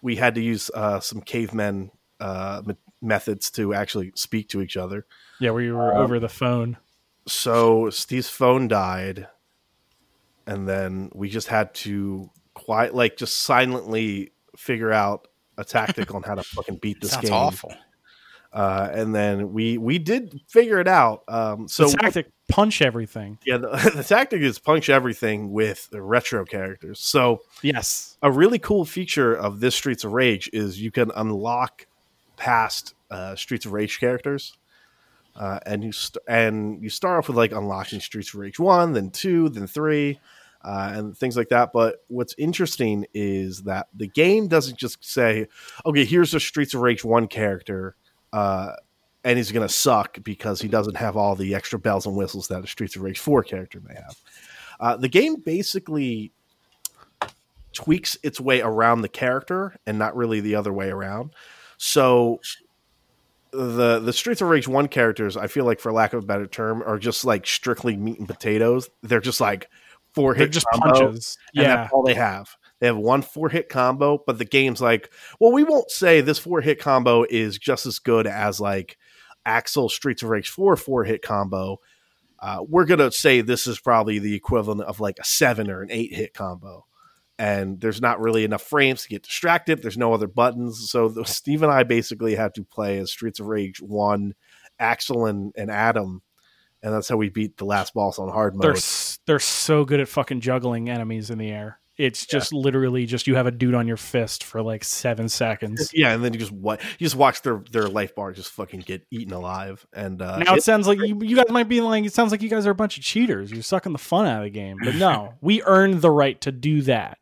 we 0.00 0.14
had 0.14 0.36
to 0.36 0.40
use 0.40 0.70
uh, 0.72 1.00
some 1.00 1.20
cavemen 1.20 1.90
uh, 2.20 2.62
me- 2.66 2.76
methods 3.00 3.50
to 3.52 3.74
actually 3.74 4.12
speak 4.14 4.48
to 4.50 4.60
each 4.60 4.76
other. 4.76 5.06
Yeah, 5.40 5.52
we 5.52 5.70
were 5.70 5.94
Um, 5.94 6.02
over 6.02 6.18
the 6.18 6.28
phone. 6.28 6.76
So 7.26 7.90
Steve's 7.90 8.28
phone 8.30 8.68
died, 8.68 9.28
and 10.46 10.66
then 10.68 11.10
we 11.14 11.28
just 11.28 11.48
had 11.48 11.74
to 11.74 12.30
quiet, 12.54 12.94
like, 12.94 13.16
just 13.16 13.38
silently 13.38 14.32
figure 14.56 14.92
out 14.92 15.28
a 15.56 15.64
tactic 15.64 16.14
on 16.14 16.22
how 16.22 16.34
to 16.34 16.42
fucking 16.42 16.76
beat 16.76 17.00
this 17.02 17.10
Sounds 17.12 17.24
game. 17.26 17.34
awful. 17.34 17.74
Uh, 18.50 18.88
and 18.92 19.14
then 19.14 19.52
we 19.52 19.76
we 19.76 19.98
did 19.98 20.40
figure 20.48 20.80
it 20.80 20.88
out. 20.88 21.22
Um, 21.28 21.68
so 21.68 21.86
the 21.86 21.98
tactic 21.98 22.30
punch 22.48 22.80
everything. 22.80 23.36
yeah, 23.44 23.58
the, 23.58 23.92
the 23.96 24.02
tactic 24.02 24.40
is 24.40 24.58
punch 24.58 24.88
everything 24.88 25.52
with 25.52 25.86
the 25.90 26.00
retro 26.00 26.46
characters. 26.46 26.98
So 26.98 27.42
Yes. 27.60 28.16
a 28.22 28.30
really 28.32 28.58
cool 28.58 28.86
feature 28.86 29.34
of 29.34 29.60
this 29.60 29.74
Streets 29.74 30.02
of 30.02 30.12
Rage 30.14 30.48
is 30.54 30.80
you 30.80 30.90
can 30.90 31.10
unlock 31.14 31.86
past 32.38 32.94
uh, 33.10 33.36
Streets 33.36 33.66
of 33.66 33.72
Rage 33.72 34.00
characters, 34.00 34.56
uh, 35.36 35.58
and 35.66 35.84
you 35.84 35.92
st- 35.92 36.22
and 36.26 36.82
you 36.82 36.88
start 36.88 37.18
off 37.18 37.28
with 37.28 37.36
like 37.36 37.52
unlocking 37.52 38.00
Streets 38.00 38.32
of 38.32 38.40
Rage 38.40 38.58
one, 38.58 38.92
then 38.92 39.10
two, 39.10 39.48
then 39.50 39.66
three, 39.66 40.18
uh, 40.64 40.92
and 40.94 41.16
things 41.16 41.36
like 41.36 41.48
that. 41.50 41.72
But 41.72 42.04
what's 42.08 42.34
interesting 42.38 43.06
is 43.12 43.62
that 43.64 43.88
the 43.94 44.08
game 44.08 44.48
doesn't 44.48 44.78
just 44.78 45.04
say, 45.04 45.46
"Okay, 45.84 46.04
here's 46.04 46.34
a 46.34 46.40
Streets 46.40 46.74
of 46.74 46.80
Rage 46.80 47.04
one 47.04 47.26
character." 47.26 47.96
Uh, 48.32 48.72
and 49.24 49.36
he's 49.36 49.52
going 49.52 49.66
to 49.66 49.72
suck 49.72 50.22
because 50.22 50.60
he 50.60 50.68
doesn't 50.68 50.96
have 50.96 51.16
all 51.16 51.34
the 51.34 51.54
extra 51.54 51.78
bells 51.78 52.06
and 52.06 52.16
whistles 52.16 52.48
that 52.48 52.64
a 52.64 52.66
Streets 52.66 52.96
of 52.96 53.02
Rage 53.02 53.18
4 53.18 53.42
character 53.42 53.80
may 53.86 53.94
have. 53.94 54.16
Uh, 54.80 54.96
the 54.96 55.08
game 55.08 55.36
basically 55.36 56.32
tweaks 57.72 58.16
its 58.22 58.40
way 58.40 58.60
around 58.60 59.02
the 59.02 59.08
character 59.08 59.76
and 59.86 59.98
not 59.98 60.16
really 60.16 60.40
the 60.40 60.54
other 60.54 60.72
way 60.72 60.88
around. 60.88 61.30
So 61.78 62.40
the 63.50 63.98
the 63.98 64.12
Streets 64.12 64.42
of 64.42 64.48
Rage 64.48 64.68
one 64.68 64.88
characters, 64.88 65.36
I 65.36 65.46
feel 65.46 65.64
like 65.64 65.80
for 65.80 65.92
lack 65.92 66.12
of 66.12 66.22
a 66.24 66.26
better 66.26 66.46
term, 66.46 66.82
are 66.84 66.98
just 66.98 67.24
like 67.24 67.46
strictly 67.46 67.96
meat 67.96 68.18
and 68.18 68.28
potatoes. 68.28 68.90
They're 69.02 69.20
just 69.20 69.40
like 69.40 69.70
four 70.12 70.34
hit 70.34 70.52
just 70.52 70.66
combo, 70.72 71.00
punches. 71.06 71.38
and 71.54 71.62
Yeah. 71.64 71.76
that's 71.76 71.92
all 71.92 72.02
they 72.02 72.14
have. 72.14 72.56
They 72.80 72.86
have 72.86 72.96
one 72.96 73.22
four 73.22 73.48
hit 73.48 73.68
combo, 73.68 74.22
but 74.26 74.38
the 74.38 74.44
game's 74.44 74.80
like, 74.82 75.10
well, 75.40 75.52
we 75.52 75.64
won't 75.64 75.90
say 75.90 76.20
this 76.20 76.38
four 76.38 76.60
hit 76.60 76.78
combo 76.78 77.24
is 77.28 77.58
just 77.58 77.86
as 77.86 77.98
good 77.98 78.26
as 78.26 78.60
like 78.60 78.98
Axel 79.46 79.88
Streets 79.88 80.22
of 80.22 80.28
Rage 80.28 80.50
4 80.50 80.76
four 80.76 81.04
hit 81.04 81.22
combo. 81.22 81.80
Uh, 82.40 82.58
we're 82.68 82.84
going 82.84 83.00
to 83.00 83.10
say 83.10 83.40
this 83.40 83.66
is 83.66 83.80
probably 83.80 84.18
the 84.20 84.34
equivalent 84.34 84.82
of 84.82 85.00
like 85.00 85.18
a 85.18 85.24
seven 85.24 85.70
or 85.70 85.80
an 85.82 85.90
eight 85.90 86.12
hit 86.14 86.34
combo. 86.34 86.84
And 87.38 87.80
there's 87.80 88.00
not 88.00 88.20
really 88.20 88.44
enough 88.44 88.62
frames 88.62 89.02
to 89.02 89.08
get 89.08 89.22
distracted. 89.22 89.82
There's 89.82 89.96
no 89.98 90.12
other 90.12 90.26
buttons, 90.26 90.90
so 90.90 91.08
the, 91.08 91.24
Steve 91.26 91.62
and 91.62 91.70
I 91.72 91.82
basically 91.84 92.34
had 92.34 92.54
to 92.54 92.64
play 92.64 92.98
as 92.98 93.10
Streets 93.10 93.40
of 93.40 93.46
Rage 93.46 93.80
one, 93.80 94.34
Axel 94.78 95.26
and, 95.26 95.52
and 95.56 95.70
Adam, 95.70 96.22
and 96.82 96.92
that's 96.94 97.08
how 97.08 97.16
we 97.16 97.28
beat 97.28 97.56
the 97.56 97.64
last 97.64 97.94
boss 97.94 98.18
on 98.18 98.28
hard 98.28 98.54
mode. 98.54 98.62
They're 98.62 98.72
s- 98.72 99.18
they're 99.26 99.38
so 99.40 99.84
good 99.84 100.00
at 100.00 100.08
fucking 100.08 100.40
juggling 100.40 100.88
enemies 100.88 101.30
in 101.30 101.38
the 101.38 101.50
air. 101.50 101.80
It's 101.96 102.24
just 102.26 102.52
literally 102.52 103.06
just 103.06 103.26
you 103.26 103.34
have 103.34 103.48
a 103.48 103.50
dude 103.50 103.74
on 103.74 103.88
your 103.88 103.96
fist 103.96 104.44
for 104.44 104.62
like 104.62 104.84
seven 104.84 105.28
seconds. 105.28 105.90
Yeah, 105.94 106.12
and 106.14 106.22
then 106.24 106.32
you 106.32 106.38
just 106.38 106.52
wa- 106.52 106.76
you 106.96 107.04
just 107.04 107.16
watch 107.16 107.42
their 107.42 107.60
their 107.72 107.88
life 107.88 108.14
bar 108.14 108.30
just 108.32 108.52
fucking 108.52 108.80
get 108.82 109.04
eaten 109.10 109.32
alive. 109.34 109.84
And 109.92 110.22
uh, 110.22 110.38
now 110.38 110.54
it- 110.54 110.58
it 110.58 110.62
sounds 110.62 110.86
like 110.86 111.00
you, 111.00 111.18
you 111.20 111.34
guys 111.34 111.48
might 111.50 111.68
be 111.68 111.80
like 111.80 112.04
it 112.04 112.12
sounds 112.14 112.30
like 112.30 112.40
you 112.40 112.48
guys 112.48 112.68
are 112.68 112.70
a 112.70 112.74
bunch 112.76 112.98
of 112.98 113.02
cheaters. 113.02 113.50
You're 113.50 113.62
sucking 113.64 113.90
the 113.90 113.98
fun 113.98 114.26
out 114.26 114.38
of 114.38 114.44
the 114.44 114.50
game. 114.50 114.76
But 114.80 114.94
no, 114.94 115.34
we 115.40 115.60
earned 115.64 116.00
the 116.00 116.10
right 116.12 116.40
to 116.42 116.52
do 116.52 116.82
that. 116.82 117.18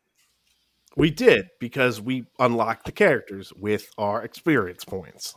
We 0.97 1.11
did 1.11 1.47
because 1.59 2.01
we 2.01 2.25
unlocked 2.39 2.85
the 2.85 2.91
characters 2.91 3.53
with 3.53 3.89
our 3.97 4.23
experience 4.23 4.83
points, 4.83 5.35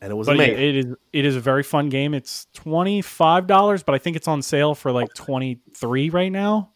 and 0.00 0.12
it 0.12 0.14
was 0.14 0.26
But 0.26 0.36
yeah, 0.36 0.44
amazing. 0.44 0.62
it 0.64 0.76
is 0.76 0.94
it 1.12 1.24
is 1.24 1.36
a 1.36 1.40
very 1.40 1.62
fun 1.62 1.88
game. 1.88 2.14
It's 2.14 2.46
twenty 2.52 3.02
five 3.02 3.46
dollars, 3.46 3.82
but 3.82 3.94
I 3.94 3.98
think 3.98 4.16
it's 4.16 4.28
on 4.28 4.42
sale 4.42 4.74
for 4.74 4.92
like 4.92 5.08
twenty 5.14 5.60
three 5.74 6.10
right 6.10 6.30
now. 6.30 6.70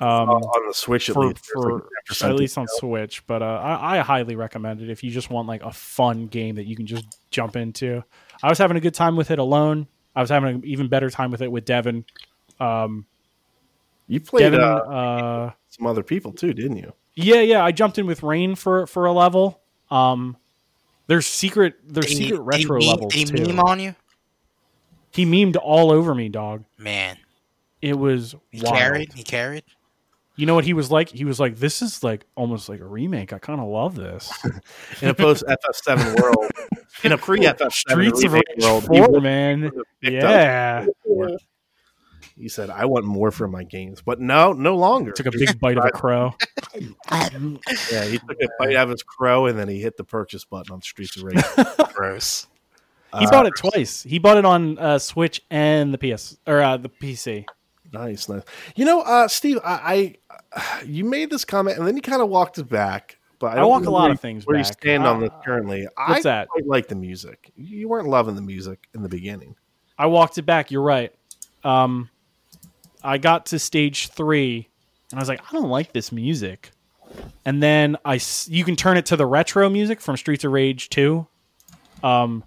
Um, 0.00 0.28
on 0.30 0.68
the 0.68 0.74
Switch 0.74 1.08
at 1.08 1.14
for, 1.14 1.26
least, 1.26 1.44
for 1.44 1.88
at 2.22 2.34
least 2.36 2.56
on 2.56 2.66
Switch. 2.68 3.26
But 3.26 3.42
uh, 3.42 3.46
I, 3.46 3.98
I 3.98 4.00
highly 4.00 4.36
recommend 4.36 4.80
it 4.80 4.90
if 4.90 5.02
you 5.02 5.10
just 5.10 5.28
want 5.28 5.48
like 5.48 5.62
a 5.62 5.72
fun 5.72 6.28
game 6.28 6.54
that 6.54 6.66
you 6.66 6.76
can 6.76 6.86
just 6.86 7.04
jump 7.32 7.56
into. 7.56 8.04
I 8.40 8.48
was 8.48 8.58
having 8.58 8.76
a 8.76 8.80
good 8.80 8.94
time 8.94 9.16
with 9.16 9.32
it 9.32 9.40
alone. 9.40 9.88
I 10.14 10.20
was 10.20 10.30
having 10.30 10.54
an 10.54 10.62
even 10.64 10.88
better 10.88 11.10
time 11.10 11.32
with 11.32 11.42
it 11.42 11.50
with 11.50 11.64
Devin. 11.64 12.04
Um, 12.60 13.06
You 14.08 14.20
played 14.20 14.42
Devin, 14.50 14.60
uh, 14.60 14.64
uh, 14.66 15.50
some 15.68 15.86
other 15.86 16.02
people 16.02 16.32
too, 16.32 16.52
didn't 16.52 16.78
you? 16.78 16.92
yeah, 17.14 17.40
yeah. 17.40 17.64
I 17.64 17.72
jumped 17.72 17.98
in 17.98 18.06
with 18.06 18.22
Rain 18.22 18.54
for 18.54 18.86
for 18.86 19.04
a 19.06 19.12
level. 19.12 19.60
Um, 19.90 20.36
there's 21.06 21.26
secret 21.26 21.74
there's 21.86 22.06
They- 22.08 22.14
secret 22.14 22.36
they 22.38 22.42
retro 22.42 22.78
meme- 22.78 22.88
levels 22.88 23.12
They 23.14 23.24
too. 23.24 23.46
meme 23.46 23.60
on 23.60 23.80
you, 23.80 23.94
He 25.12 25.24
memed 25.26 25.56
all 25.62 25.90
over 25.92 26.14
me, 26.14 26.28
dog. 26.28 26.64
man. 26.78 27.16
It 27.80 27.96
was 27.98 28.34
He 28.50 28.60
wild. 28.62 28.76
carried. 28.76 29.12
He 29.12 29.22
carried. 29.22 29.62
You 30.36 30.46
know 30.46 30.54
what 30.54 30.64
he 30.64 30.72
was 30.72 30.90
like? 30.90 31.08
He 31.10 31.24
was 31.24 31.38
like, 31.40 31.56
"This 31.56 31.82
is 31.82 32.02
like 32.04 32.24
almost 32.36 32.68
like 32.68 32.80
a 32.80 32.86
remake. 32.86 33.32
I 33.32 33.38
kind 33.38 33.60
of 33.60 33.66
love 33.68 33.94
this." 33.96 34.30
In 35.02 35.08
a 35.08 35.14
post 35.14 35.44
FF7 35.46 36.20
world, 36.22 36.46
in 37.04 37.12
a 37.12 37.18
pre 37.18 37.40
FF7 37.40 37.72
Streets 37.72 38.24
of 38.24 38.32
Rage 38.34 38.44
world, 38.60 38.84
Four, 38.84 38.96
you, 39.14 39.20
man. 39.20 39.62
picked 40.00 40.22
up 40.22 40.30
Yeah, 40.30 40.86
he 42.38 42.48
said, 42.48 42.70
"I 42.70 42.84
want 42.86 43.04
more 43.04 43.30
for 43.30 43.48
my 43.48 43.64
games," 43.64 44.00
but 44.04 44.20
no, 44.20 44.52
no 44.52 44.76
longer. 44.76 45.12
took 45.12 45.26
a 45.26 45.30
big 45.32 45.58
bite 45.60 45.76
of 45.78 45.84
a 45.84 45.90
crow. 45.90 46.34
yeah, 47.10 48.04
he 48.04 48.18
took 48.18 48.40
a 48.42 48.48
bite 48.58 48.76
out 48.76 48.84
of 48.84 48.90
his 48.90 49.02
crow 49.02 49.46
and 49.46 49.58
then 49.58 49.68
he 49.68 49.80
hit 49.80 49.96
the 49.96 50.04
purchase 50.04 50.44
button 50.44 50.72
on 50.72 50.82
Streets 50.82 51.16
of 51.16 51.22
Rage. 51.24 51.42
Gross. 51.94 52.46
He 53.18 53.26
Uh, 53.26 53.30
bought 53.30 53.46
it 53.46 53.54
twice. 53.56 54.02
He 54.02 54.18
bought 54.18 54.36
it 54.36 54.44
on 54.44 54.78
uh, 54.78 54.98
Switch 54.98 55.40
and 55.50 55.94
the 55.94 55.98
PS 55.98 56.36
or 56.46 56.60
uh, 56.60 56.76
the 56.76 56.88
PC. 56.90 57.46
Nice, 57.92 58.28
nice. 58.28 58.42
You 58.76 58.84
know, 58.84 59.00
uh, 59.00 59.28
Steve, 59.28 59.58
I, 59.64 60.16
I 60.54 60.82
you 60.84 61.04
made 61.04 61.30
this 61.30 61.44
comment 61.44 61.78
and 61.78 61.86
then 61.86 61.96
you 61.96 62.02
kind 62.02 62.20
of 62.20 62.28
walked 62.28 62.58
it 62.58 62.68
back. 62.68 63.16
But 63.38 63.48
I, 63.48 63.52
I 63.52 63.54
don't 63.60 63.70
walk 63.70 63.86
a 63.86 63.90
lot 63.90 64.10
of 64.10 64.20
things 64.20 64.46
Where 64.46 64.56
you 64.58 64.64
back. 64.64 64.72
stand 64.72 65.06
on 65.06 65.20
this 65.20 65.30
Uh, 65.30 65.40
currently? 65.44 65.86
what's 66.06 66.26
I 66.26 66.28
that? 66.28 66.48
quite 66.48 66.66
like 66.66 66.88
the 66.88 66.96
music. 66.96 67.52
You 67.56 67.88
weren't 67.88 68.08
loving 68.08 68.34
the 68.34 68.42
music 68.42 68.88
in 68.94 69.02
the 69.02 69.08
beginning. 69.08 69.54
I 69.96 70.06
walked 70.06 70.38
it 70.38 70.42
back. 70.42 70.70
You're 70.72 70.82
right. 70.82 71.14
Um, 71.64 72.10
I 73.02 73.18
got 73.18 73.46
to 73.46 73.58
stage 73.58 74.08
three, 74.08 74.68
and 75.10 75.18
I 75.18 75.22
was 75.22 75.28
like, 75.28 75.40
I 75.48 75.52
don't 75.52 75.68
like 75.68 75.92
this 75.92 76.12
music. 76.12 76.70
And 77.44 77.62
then 77.62 77.96
I 78.04 78.20
you 78.46 78.64
can 78.64 78.76
turn 78.76 78.96
it 78.96 79.06
to 79.06 79.16
the 79.16 79.26
retro 79.26 79.70
music 79.70 80.00
from 80.00 80.16
Streets 80.16 80.44
of 80.44 80.52
Rage 80.52 80.90
Two. 80.90 81.26
Um, 82.02 82.44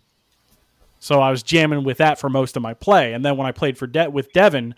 so 0.99 1.19
I 1.19 1.31
was 1.31 1.41
jamming 1.41 1.83
with 1.83 1.97
that 1.97 2.19
for 2.19 2.29
most 2.29 2.55
of 2.55 2.61
my 2.61 2.73
play, 2.73 3.13
and 3.13 3.25
then 3.25 3.37
when 3.37 3.47
I 3.47 3.51
played 3.51 3.77
for 3.77 3.87
De- 3.87 4.09
with 4.09 4.31
Devin, 4.33 4.75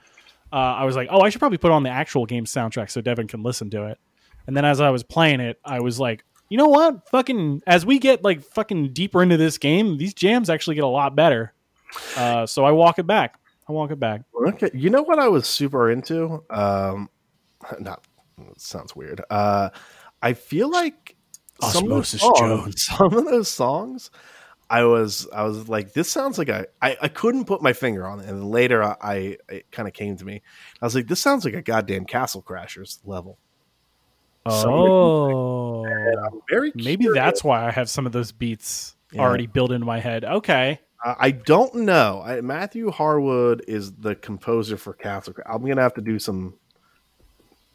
uh, 0.54 0.56
I 0.56 0.86
was 0.86 0.95
like, 0.95 1.10
oh, 1.12 1.20
I 1.20 1.30
should 1.30 1.40
probably 1.40 1.58
put 1.58 1.72
on 1.72 1.84
the 1.84 1.90
actual 1.90 2.26
game 2.26 2.45
soundtrack 2.45 2.90
so 2.90 3.02
Devin 3.02 3.28
can 3.28 3.44
listen 3.44 3.70
to 3.72 3.88
it. 3.88 3.98
And 4.48 4.56
then 4.56 4.66
as 4.66 4.80
I 4.80 4.90
was 4.90 5.04
playing 5.04 5.40
it, 5.40 5.60
I 5.66 5.80
was 5.80 6.00
like, 6.00 6.24
you 6.50 6.58
know 6.58 6.68
what? 6.68 7.10
Fucking 7.10 7.64
as 7.66 7.86
we 7.86 7.98
get 7.98 8.24
like 8.24 8.41
fucking 8.41 8.94
deeper 8.94 9.24
into 9.24 9.38
this 9.38 9.58
game, 9.58 9.98
these 9.98 10.14
jams 10.14 10.50
actually 10.50 10.76
get 10.76 10.84
a 10.84 10.88
lot 10.88 11.16
better. 11.16 11.54
Uh, 12.16 12.45
so 12.45 12.64
I 12.64 12.72
walk 12.72 13.00
it 13.00 13.08
back. 13.08 13.40
I 13.68 13.72
walk 13.72 13.91
it 13.91 13.99
back. 13.99 14.22
Okay, 14.48 14.69
you 14.73 14.90
know 14.90 15.03
what 15.03 15.19
I 15.19 15.27
was 15.30 15.48
super 15.48 15.90
into? 15.90 16.44
Um, 16.49 17.10
not 17.80 18.03
sounds 18.57 18.95
weird. 18.95 19.22
Uh, 19.30 19.69
I 20.22 20.34
feel 20.34 20.69
like 20.69 21.15
some 21.61 21.85
of, 21.85 21.90
those 21.90 22.14
Osmosis 22.15 22.22
songs, 22.22 22.40
Jones. 22.40 22.85
some 22.98 23.14
of 23.14 23.26
those 23.26 23.49
songs, 23.49 24.11
I 24.69 24.84
was 24.84 25.27
I 25.34 25.44
was 25.44 25.69
like, 25.69 25.94
this 25.94 26.10
sounds 26.10 26.38
like 26.38 26.49
a. 26.49 26.68
I, 26.81 26.98
I 27.02 27.07
couldn't 27.07 27.45
put 27.45 27.61
my 27.61 27.73
finger 27.73 28.07
on 28.07 28.19
it, 28.19 28.27
and 28.27 28.49
later 28.49 28.84
I, 28.84 28.95
I 29.02 29.15
it 29.49 29.72
kind 29.72 29.88
of 29.88 29.94
came 29.94 30.18
to 30.18 30.26
me. 30.26 30.41
I 30.81 30.85
was 30.85 30.95
like, 30.95 31.07
this 31.07 31.19
sounds 31.19 31.45
like 31.45 31.53
a 31.53 31.61
goddamn 31.61 32.06
Castle 32.06 32.41
Crashers 32.41 32.99
level. 33.06 33.38
Oh, 34.45 35.85
very 36.49 36.72
maybe 36.76 37.06
curious. 37.06 37.15
that's 37.15 37.44
why 37.44 37.65
I 37.65 37.72
have 37.72 37.90
some 37.90 38.06
of 38.06 38.11
those 38.11 38.34
beats 38.34 38.98
Yeah. 39.14 39.22
already 39.22 39.48
built 39.48 39.72
into 39.72 39.85
my 39.85 39.99
head. 39.99 40.26
Okay, 40.26 40.81
Uh, 41.03 41.15
I 41.17 41.31
don't 41.31 41.75
know. 41.75 42.21
I, 42.25 42.41
Matthew 42.41 42.89
Harwood 42.91 43.65
is 43.67 43.91
the 43.93 44.15
composer 44.15 44.77
for 44.77 44.93
Castle. 44.93 45.34
Cra- 45.34 45.53
I'm 45.53 45.65
gonna 45.65 45.81
have 45.81 45.93
to 45.95 46.01
do 46.01 46.17
some. 46.19 46.55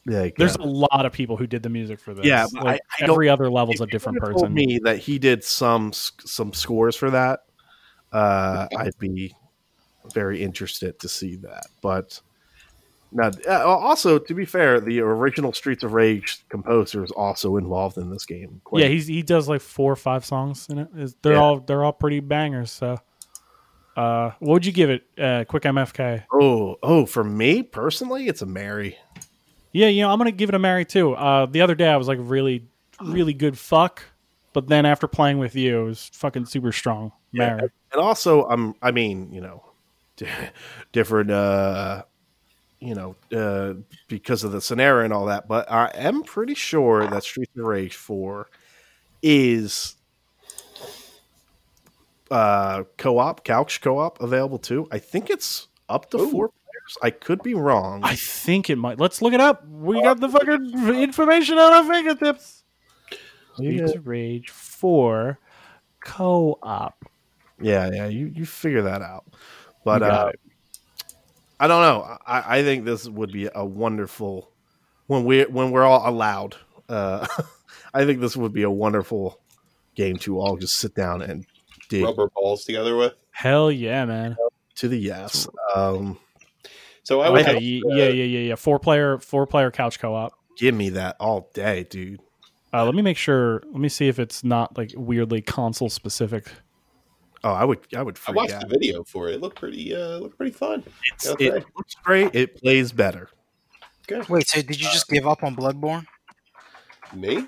Like, 0.06 0.36
there's 0.36 0.56
uh, 0.56 0.62
a 0.62 0.66
lot 0.66 1.04
of 1.04 1.12
people 1.12 1.36
who 1.36 1.46
did 1.46 1.62
the 1.62 1.68
music 1.68 2.00
for 2.00 2.14
this. 2.14 2.24
Yeah, 2.24 2.46
but 2.52 2.64
Like, 2.64 2.80
I- 3.00 3.04
I 3.04 3.10
every 3.10 3.28
other 3.28 3.50
level's 3.50 3.80
a 3.82 3.86
different 3.86 4.20
would've 4.22 4.34
told 4.36 4.42
person. 4.44 4.54
Me 4.54 4.80
that 4.84 4.98
he 4.98 5.18
did 5.18 5.44
some 5.44 5.92
some 5.92 6.52
scores 6.54 6.96
for 6.96 7.10
that. 7.10 7.40
Uh, 8.12 8.66
I'd 8.78 8.98
be 8.98 9.34
very 10.14 10.42
interested 10.42 10.98
to 11.00 11.08
see 11.08 11.36
that. 11.36 11.66
But 11.82 12.18
now, 13.12 13.30
uh, 13.46 13.62
also 13.66 14.18
to 14.18 14.34
be 14.34 14.46
fair, 14.46 14.80
the 14.80 15.00
original 15.00 15.52
Streets 15.52 15.82
of 15.84 15.92
Rage 15.92 16.42
composer 16.48 17.04
is 17.04 17.10
also 17.10 17.58
involved 17.58 17.98
in 17.98 18.08
this 18.10 18.24
game. 18.24 18.62
Quite- 18.64 18.84
Yeah, 18.84 18.88
he's 18.88 19.06
he 19.06 19.20
does 19.22 19.46
like 19.46 19.60
four 19.60 19.92
or 19.92 19.96
five 19.96 20.24
songs 20.24 20.66
in 20.70 20.78
it. 20.78 20.88
It's- 20.94 21.14
They're 21.20 21.34
Yeah. 21.34 21.40
all 21.40 21.60
they're 21.60 21.84
all 21.84 21.92
pretty 21.92 22.20
bangers. 22.20 22.70
So, 22.70 22.98
uh, 23.98 24.32
what 24.38 24.52
would 24.54 24.66
you 24.66 24.70
give 24.72 24.90
it? 24.90 25.02
Uh, 25.18 25.44
quick 25.48 25.64
MFK. 25.64 26.24
oh 26.32 26.76
oh 26.82 27.04
for 27.04 27.24
me 27.24 27.62
personally, 27.64 28.28
it's 28.28 28.42
a 28.42 28.46
Mary. 28.46 28.96
Yeah, 29.72 29.88
you 29.88 30.02
know, 30.02 30.10
I'm 30.10 30.18
gonna 30.18 30.30
give 30.30 30.48
it 30.48 30.54
a 30.54 30.58
Mary 30.58 30.84
too. 30.84 31.14
Uh, 31.14 31.46
the 31.46 31.60
other 31.62 31.74
day 31.74 31.88
I 31.88 31.96
was 31.96 32.06
like 32.06 32.18
really, 32.20 32.64
really 33.02 33.34
good 33.34 33.58
fuck, 33.58 34.04
but 34.52 34.68
then 34.68 34.86
after 34.86 35.08
playing 35.08 35.38
with 35.38 35.56
you, 35.56 35.80
it 35.80 35.84
was 35.84 36.10
fucking 36.14 36.46
super 36.46 36.70
strong. 36.70 37.10
Yeah, 37.32 37.56
Mary. 37.56 37.70
and 37.92 38.00
also 38.00 38.44
I'm 38.48 38.76
I 38.80 38.92
mean 38.92 39.32
you 39.32 39.40
know 39.40 39.64
different 40.92 41.30
uh 41.32 42.04
you 42.78 42.94
know 42.94 43.16
uh 43.36 43.74
because 44.06 44.44
of 44.44 44.52
the 44.52 44.60
scenario 44.60 45.04
and 45.04 45.12
all 45.12 45.26
that 45.26 45.48
but 45.48 45.70
I 45.70 45.90
am 45.94 46.22
pretty 46.22 46.54
sure 46.54 47.06
that 47.06 47.24
Streets 47.24 47.50
of 47.58 47.64
Rage 47.64 47.96
4 47.96 48.48
is 49.22 49.96
uh 52.30 52.84
co-op 52.96 53.44
couch 53.44 53.80
co-op 53.80 54.20
available 54.20 54.58
too 54.58 54.86
I 54.90 54.98
think 54.98 55.30
it's 55.30 55.68
up 55.88 56.10
to 56.10 56.18
Ooh. 56.18 56.30
four 56.30 56.48
players 56.48 56.98
I 57.02 57.10
could 57.10 57.42
be 57.42 57.54
wrong 57.54 58.00
I 58.04 58.16
think 58.16 58.70
it 58.70 58.76
might. 58.76 58.98
Let's 58.98 59.22
look 59.22 59.32
it 59.32 59.40
up. 59.40 59.66
We 59.68 60.02
got 60.02 60.20
the 60.20 60.28
fucking 60.28 60.96
information 61.02 61.58
on 61.58 61.72
our 61.72 61.84
fingertips. 61.84 62.64
Yeah. 63.58 63.86
Streets 63.86 64.06
Rage 64.06 64.50
Four 64.50 65.38
co-op. 66.00 67.04
yeah 67.60 67.90
yeah 67.92 68.06
you 68.06 68.26
you 68.26 68.46
figure 68.46 68.82
that 68.82 69.02
out 69.02 69.24
but 69.84 70.02
uh. 70.02 70.32
I 71.60 71.66
don't 71.66 71.82
know. 71.82 72.18
I, 72.26 72.58
I 72.58 72.62
think 72.62 72.84
this 72.84 73.08
would 73.08 73.32
be 73.32 73.48
a 73.52 73.64
wonderful 73.64 74.52
when 75.06 75.24
we 75.24 75.42
when 75.44 75.70
we're 75.72 75.84
all 75.84 76.08
allowed. 76.08 76.56
Uh, 76.88 77.26
I 77.94 78.04
think 78.04 78.20
this 78.20 78.36
would 78.36 78.52
be 78.52 78.62
a 78.62 78.70
wonderful 78.70 79.40
game 79.94 80.16
to 80.18 80.38
all 80.38 80.56
just 80.56 80.76
sit 80.76 80.94
down 80.94 81.22
and 81.22 81.46
dig 81.88 82.04
Rubber 82.04 82.28
balls 82.34 82.64
together 82.64 82.96
with. 82.96 83.14
Hell 83.30 83.70
yeah, 83.70 84.04
man. 84.04 84.36
to 84.76 84.88
the 84.88 84.98
yes. 84.98 85.48
Um, 85.74 86.18
So 87.02 87.20
I 87.20 87.30
would 87.30 87.40
Okay, 87.42 87.52
have, 87.54 87.62
y- 87.62 87.96
yeah, 87.96 88.08
yeah, 88.08 88.24
yeah, 88.24 88.38
yeah. 88.50 88.54
Four 88.54 88.78
player, 88.78 89.18
four 89.18 89.46
player 89.46 89.70
couch 89.70 89.98
co-op. 89.98 90.32
give 90.56 90.74
me 90.74 90.90
that 90.90 91.16
all 91.20 91.50
day, 91.54 91.84
dude. 91.84 92.20
Uh, 92.72 92.84
let 92.84 92.94
me 92.94 93.00
make 93.02 93.16
sure. 93.16 93.62
Let 93.66 93.80
me 93.80 93.88
see 93.88 94.08
if 94.08 94.18
it's 94.18 94.44
not 94.44 94.76
like 94.76 94.92
weirdly 94.94 95.40
console 95.40 95.88
specific. 95.88 96.46
Oh, 97.42 97.52
I 97.52 97.64
would 97.64 97.78
I 97.96 98.02
would 98.02 98.18
I 98.26 98.32
watched 98.32 98.52
out. 98.52 98.62
the 98.62 98.66
video 98.78 99.04
for 99.04 99.28
it. 99.28 99.36
It 99.36 99.40
looked 99.40 99.58
pretty, 99.58 99.94
uh, 99.94 100.18
looked 100.18 100.36
pretty 100.36 100.52
fun. 100.52 100.84
It's, 101.14 101.26
Okay. 101.28 101.46
It 101.46 101.64
looks 101.76 101.94
great. 102.04 102.34
It 102.34 102.56
plays 102.56 102.92
better. 102.92 103.30
Good. 104.06 104.28
Wait, 104.28 104.46
so 104.48 104.60
did 104.60 104.70
you 104.80 104.88
just 104.90 105.08
give 105.08 105.26
up 105.26 105.42
on 105.44 105.54
Bloodborne? 105.56 106.04
Me? 107.14 107.46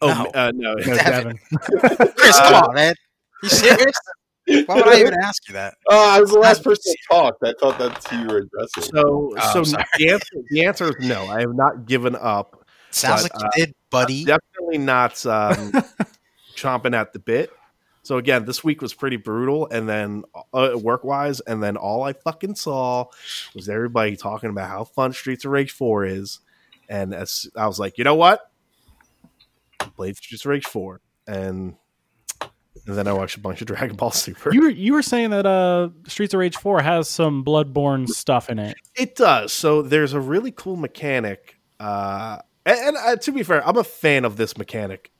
Oh 0.00 0.08
No. 0.08 0.30
uh, 0.40 0.52
no, 0.54 0.74
No, 0.86 0.96
Devin. 0.96 1.38
Devin. 1.80 2.08
Chris, 2.16 2.38
come 2.40 2.64
on, 2.64 2.74
man. 2.74 2.94
You 3.46 3.50
serious? 3.50 3.96
Why 4.66 4.76
would 4.76 4.88
I 4.88 5.00
even 5.00 5.14
ask 5.22 5.48
you 5.48 5.54
that? 5.54 5.74
Oh, 5.88 6.16
I 6.16 6.20
was 6.20 6.30
the 6.30 6.38
last 6.38 6.64
person 6.64 6.92
to 6.92 6.98
talk. 7.10 7.36
I 7.44 7.52
thought 7.60 7.78
that's 7.78 8.06
who 8.08 8.18
you 8.18 8.26
were 8.26 8.38
addressing. 8.38 8.82
So, 8.94 9.32
Oh, 9.36 9.64
so 9.64 9.76
the 9.98 10.10
answer, 10.10 10.36
the 10.50 10.64
answer 10.64 10.88
is 10.88 11.06
no. 11.06 11.26
I 11.26 11.40
have 11.40 11.54
not 11.54 11.86
given 11.86 12.14
up. 12.16 12.64
Sounds 12.90 13.22
But, 13.24 13.42
like 13.42 13.56
you 13.56 13.66
did, 13.66 13.74
buddy. 13.90 14.24
Definitely 14.24 14.78
not 14.78 15.24
um, 15.26 15.72
chomping 16.56 16.94
at 16.94 17.12
the 17.12 17.18
bit. 17.18 17.50
So 18.02 18.18
again, 18.18 18.44
this 18.44 18.62
week 18.62 18.82
was 18.82 18.94
pretty 18.94 19.16
brutal, 19.16 19.68
and 19.68 19.88
then 19.88 20.22
uh, 20.54 20.78
work 20.80 21.02
wise, 21.02 21.40
and 21.40 21.60
then 21.60 21.76
all 21.76 22.04
I 22.04 22.12
fucking 22.12 22.54
saw 22.54 23.06
was 23.52 23.68
everybody 23.68 24.16
talking 24.16 24.50
about 24.50 24.68
how 24.68 24.84
fun 24.84 25.12
Streets 25.12 25.44
of 25.44 25.50
Rage 25.50 25.72
Four 25.72 26.04
is, 26.04 26.38
and 26.88 27.12
as 27.12 27.48
I 27.56 27.66
was 27.66 27.80
like, 27.80 27.98
you 27.98 28.04
know 28.04 28.14
what, 28.14 28.48
I 29.80 29.86
played 29.86 30.16
Streets 30.16 30.44
of 30.44 30.50
Rage 30.50 30.66
Four, 30.66 31.00
and 31.26 31.74
and 32.86 32.96
then 32.96 33.08
I 33.08 33.12
watched 33.12 33.36
a 33.36 33.40
bunch 33.40 33.60
of 33.60 33.66
Dragon 33.66 33.96
Ball 33.96 34.10
Super. 34.10 34.52
You 34.52 34.62
were 34.62 34.70
you 34.70 34.92
were 34.92 35.02
saying 35.02 35.30
that 35.30 35.46
uh, 35.46 35.90
Streets 36.06 36.34
of 36.34 36.40
Rage 36.40 36.56
Four 36.56 36.82
has 36.82 37.08
some 37.08 37.44
Bloodborne 37.44 38.08
stuff 38.08 38.48
in 38.48 38.58
it. 38.58 38.76
It 38.94 39.16
does. 39.16 39.52
So 39.52 39.82
there's 39.82 40.12
a 40.12 40.20
really 40.20 40.52
cool 40.52 40.76
mechanic. 40.76 41.58
Uh, 41.80 42.38
and 42.64 42.78
and 42.78 42.96
uh, 42.96 43.16
to 43.16 43.32
be 43.32 43.42
fair, 43.42 43.66
I'm 43.66 43.76
a 43.76 43.84
fan 43.84 44.24
of 44.24 44.36
this 44.36 44.56
mechanic 44.56 45.10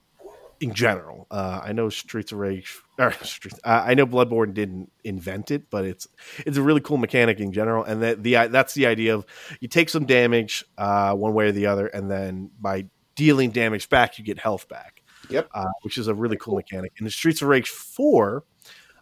in 0.61 0.73
general. 0.75 1.27
Uh, 1.31 1.61
I 1.63 1.73
know 1.73 1.89
Streets 1.89 2.33
of 2.33 2.39
Rage, 2.39 2.79
or 2.99 3.13
Streets, 3.23 3.59
uh, 3.65 3.83
I 3.85 3.95
know 3.95 4.07
Bloodborne 4.07 4.55
didn't 4.55 4.93
invent 5.05 5.51
it, 5.51 5.69
but 5.71 5.85
it's 5.85 6.07
it's 6.39 6.57
a 6.57 6.63
really 6.63 6.81
cool 6.81 6.99
mechanic 6.99 7.41
in 7.41 7.53
general. 7.53 7.85
And 7.85 8.03
that 8.03 8.23
the 8.23 8.35
that's 8.49 8.75
the 8.75 8.87
idea 8.87 9.15
of 9.15 9.27
you 9.61 9.69
take 9.69 9.89
some 9.89 10.07
damage 10.07 10.65
uh, 10.79 11.15
one 11.15 11.35
way 11.35 11.49
or 11.49 11.53
the 11.53 11.67
other, 11.67 11.87
and 11.89 12.11
then 12.11 12.51
by 12.61 12.87
dealing 13.17 13.51
damage 13.51 13.89
back, 13.89 14.19
you 14.19 14.25
get 14.25 14.39
health 14.39 14.69
back. 14.69 14.96
Yep. 15.31 15.49
Uh, 15.55 15.65
which 15.83 15.99
is 15.99 16.09
a 16.09 16.15
really 16.15 16.37
cool 16.37 16.57
mechanic. 16.57 16.93
In 16.99 17.05
the 17.05 17.11
Streets 17.11 17.43
of 17.43 17.49
Rage 17.49 17.69
Four, 17.69 18.45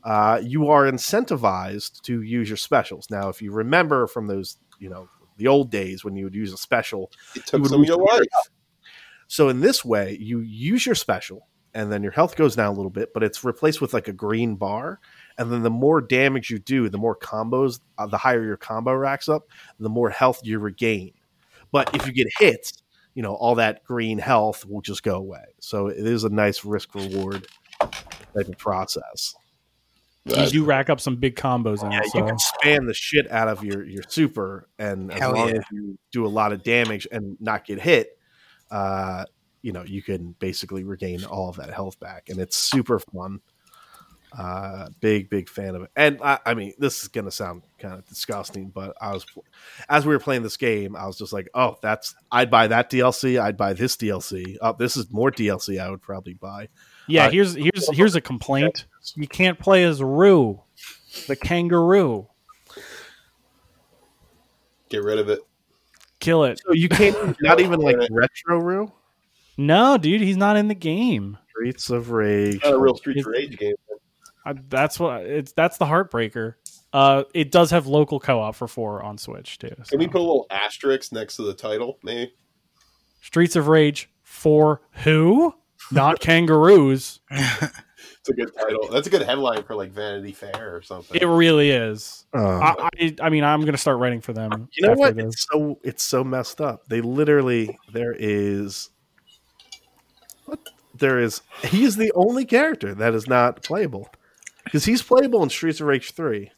uh, 0.04 0.40
you 0.42 0.68
are 0.68 0.84
incentivized 0.84 2.02
to 2.02 2.22
use 2.22 2.48
your 2.48 2.56
specials. 2.56 3.08
Now, 3.10 3.28
if 3.28 3.40
you 3.40 3.52
remember 3.52 4.06
from 4.06 4.26
those, 4.26 4.58
you 4.78 4.88
know, 4.88 5.08
the 5.36 5.48
old 5.48 5.70
days 5.70 6.04
when 6.04 6.14
you 6.14 6.24
would 6.24 6.34
use 6.34 6.52
a 6.52 6.56
special, 6.56 7.10
it 7.34 7.46
took 7.46 7.62
would 7.62 7.70
some 7.70 7.80
of 7.80 7.86
your 7.88 7.96
life. 7.96 8.26
so 9.26 9.48
in 9.48 9.60
this 9.60 9.84
way, 9.84 10.16
you 10.20 10.40
use 10.40 10.86
your 10.86 10.94
special, 10.94 11.48
and 11.74 11.90
then 11.90 12.02
your 12.02 12.12
health 12.12 12.36
goes 12.36 12.54
down 12.54 12.68
a 12.72 12.76
little 12.76 12.90
bit, 12.90 13.12
but 13.12 13.22
it's 13.22 13.42
replaced 13.42 13.80
with 13.80 13.94
like 13.94 14.06
a 14.06 14.12
green 14.12 14.54
bar. 14.54 15.00
And 15.38 15.50
then 15.50 15.62
the 15.62 15.70
more 15.70 16.00
damage 16.00 16.50
you 16.50 16.58
do, 16.58 16.88
the 16.88 16.98
more 16.98 17.16
combos, 17.16 17.80
uh, 17.98 18.06
the 18.06 18.18
higher 18.18 18.44
your 18.44 18.56
combo 18.56 18.94
racks 18.94 19.28
up, 19.28 19.48
the 19.80 19.88
more 19.88 20.10
health 20.10 20.40
you 20.44 20.58
regain. 20.58 21.12
But 21.72 21.94
if 21.96 22.06
you 22.06 22.12
get 22.12 22.28
hit, 22.38 22.72
you 23.14 23.22
know 23.22 23.34
all 23.34 23.56
that 23.56 23.84
green 23.84 24.18
health 24.18 24.66
will 24.66 24.80
just 24.80 25.02
go 25.02 25.16
away. 25.16 25.44
So 25.60 25.88
it 25.88 26.06
is 26.06 26.24
a 26.24 26.28
nice 26.28 26.64
risk 26.64 26.94
reward 26.94 27.46
type 27.80 28.48
of 28.48 28.58
process. 28.58 29.34
You 30.26 30.46
do 30.46 30.64
rack 30.64 30.88
up 30.88 31.00
some 31.00 31.16
big 31.16 31.36
combos 31.36 31.84
in 31.84 31.92
Yeah, 31.92 32.00
it. 32.00 32.14
you 32.14 32.24
can 32.24 32.36
spam 32.36 32.86
the 32.86 32.94
shit 32.94 33.30
out 33.30 33.48
of 33.48 33.62
your 33.62 33.84
your 33.84 34.02
super, 34.08 34.68
and 34.78 35.12
as 35.12 35.20
long 35.20 35.50
yeah. 35.50 35.56
as 35.56 35.64
you 35.70 35.98
do 36.12 36.24
a 36.24 36.28
lot 36.28 36.52
of 36.52 36.62
damage 36.62 37.06
and 37.12 37.36
not 37.40 37.66
get 37.66 37.78
hit, 37.80 38.18
uh, 38.70 39.26
you 39.60 39.72
know 39.72 39.82
you 39.82 40.02
can 40.02 40.34
basically 40.38 40.82
regain 40.82 41.24
all 41.24 41.50
of 41.50 41.56
that 41.56 41.72
health 41.72 42.00
back, 42.00 42.30
and 42.30 42.38
it's 42.38 42.56
super 42.56 42.98
fun. 42.98 43.40
Uh, 44.36 44.88
big 45.00 45.30
big 45.30 45.48
fan 45.48 45.76
of 45.76 45.82
it, 45.82 45.90
and 45.94 46.18
I, 46.20 46.40
I 46.44 46.54
mean 46.54 46.72
this 46.76 47.02
is 47.02 47.08
gonna 47.08 47.30
sound 47.30 47.62
kind 47.78 47.94
of 47.94 48.04
disgusting, 48.08 48.68
but 48.68 48.96
I 49.00 49.12
was 49.12 49.24
as 49.88 50.04
we 50.04 50.12
were 50.12 50.18
playing 50.18 50.42
this 50.42 50.56
game, 50.56 50.96
I 50.96 51.06
was 51.06 51.16
just 51.16 51.32
like, 51.32 51.48
oh, 51.54 51.76
that's 51.82 52.16
I'd 52.32 52.50
buy 52.50 52.66
that 52.66 52.90
DLC, 52.90 53.40
I'd 53.40 53.56
buy 53.56 53.74
this 53.74 53.96
DLC. 53.96 54.56
Oh, 54.60 54.74
this 54.76 54.96
is 54.96 55.12
more 55.12 55.30
DLC 55.30 55.80
I 55.80 55.88
would 55.88 56.02
probably 56.02 56.34
buy. 56.34 56.68
yeah, 57.06 57.26
Uh, 57.26 57.30
here's 57.30 57.54
here's 57.54 57.88
here's 57.96 58.16
a 58.16 58.20
complaint. 58.20 58.86
You 59.14 59.28
can't 59.28 59.58
play 59.58 59.84
as 59.84 60.02
Roo, 60.02 60.60
the 61.28 61.36
kangaroo. 61.36 62.26
Get 64.88 65.02
rid 65.04 65.18
of 65.18 65.28
it. 65.28 65.40
Kill 66.18 66.44
it. 66.44 66.60
So 66.66 66.72
you 66.72 66.88
can't 66.88 67.36
not 67.42 67.60
even 67.60 67.80
like 67.80 67.96
retro 68.10 68.58
Roo 68.58 68.92
No, 69.56 69.96
dude, 69.96 70.22
he's 70.22 70.36
not 70.36 70.56
in 70.56 70.68
the 70.68 70.74
game. 70.74 71.38
Streets 71.50 71.88
of 71.90 72.10
Rage. 72.10 72.60
Not 72.64 72.72
a 72.72 72.78
real 72.78 72.96
Street 72.96 73.18
of 73.18 73.26
Rage 73.26 73.56
game. 73.58 73.74
I, 74.44 74.54
that's 74.68 75.00
what 75.00 75.22
it's. 75.22 75.52
That's 75.52 75.78
the 75.78 75.86
heartbreaker. 75.86 76.54
Uh, 76.92 77.24
it 77.34 77.50
does 77.50 77.70
have 77.70 77.86
local 77.86 78.20
co-op 78.20 78.54
for 78.54 78.68
four 78.68 79.02
on 79.02 79.18
Switch 79.18 79.58
too. 79.58 79.74
Can 79.88 79.98
we 79.98 80.06
put 80.06 80.18
a 80.18 80.24
little 80.24 80.46
asterisk 80.50 81.12
next 81.12 81.36
to 81.36 81.42
the 81.42 81.54
title, 81.54 81.98
maybe? 82.02 82.32
Streets 83.22 83.56
of 83.56 83.68
Rage 83.68 84.10
for 84.22 84.82
who? 85.02 85.54
Not 85.90 86.20
kangaroos. 86.20 87.20
It's 87.30 88.28
a 88.28 88.32
good 88.32 88.54
title. 88.54 88.88
That's 88.90 89.06
a 89.06 89.10
good 89.10 89.22
headline 89.22 89.64
for 89.64 89.74
like 89.74 89.90
Vanity 89.90 90.32
Fair 90.32 90.76
or 90.76 90.82
something. 90.82 91.20
It 91.20 91.26
really 91.26 91.70
is. 91.70 92.26
Oh. 92.32 92.58
I, 92.58 92.88
I, 92.98 93.14
I 93.22 93.28
mean, 93.28 93.44
I'm 93.44 93.64
gonna 93.64 93.76
start 93.76 93.98
writing 93.98 94.20
for 94.20 94.32
them. 94.32 94.68
You 94.72 94.86
know 94.86 94.94
what? 94.94 95.16
This. 95.16 95.26
It's 95.26 95.46
so 95.50 95.78
it's 95.82 96.02
so 96.02 96.22
messed 96.24 96.60
up. 96.60 96.86
They 96.88 97.00
literally 97.00 97.76
there 97.92 98.14
is 98.16 98.90
what 100.44 100.60
there 100.94 101.18
is 101.18 101.42
he 101.64 101.84
is 101.84 101.96
the 101.96 102.12
only 102.14 102.44
character 102.44 102.94
that 102.94 103.14
is 103.14 103.26
not 103.26 103.62
playable 103.62 104.08
because 104.64 104.84
he's 104.84 105.02
playable 105.02 105.42
in 105.42 105.50
Streets 105.50 105.80
of 105.80 105.86
Rage 105.86 106.12
three, 106.12 106.50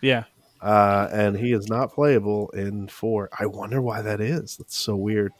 Yeah. 0.00 0.24
uh, 0.60 1.08
and 1.12 1.36
he 1.36 1.52
is 1.52 1.68
not 1.68 1.92
playable 1.92 2.50
in 2.50 2.88
four. 2.88 3.28
I 3.38 3.46
wonder 3.46 3.80
why 3.80 4.02
that 4.02 4.20
is. 4.20 4.56
That's 4.56 4.76
so 4.76 4.96
weird. 4.96 5.32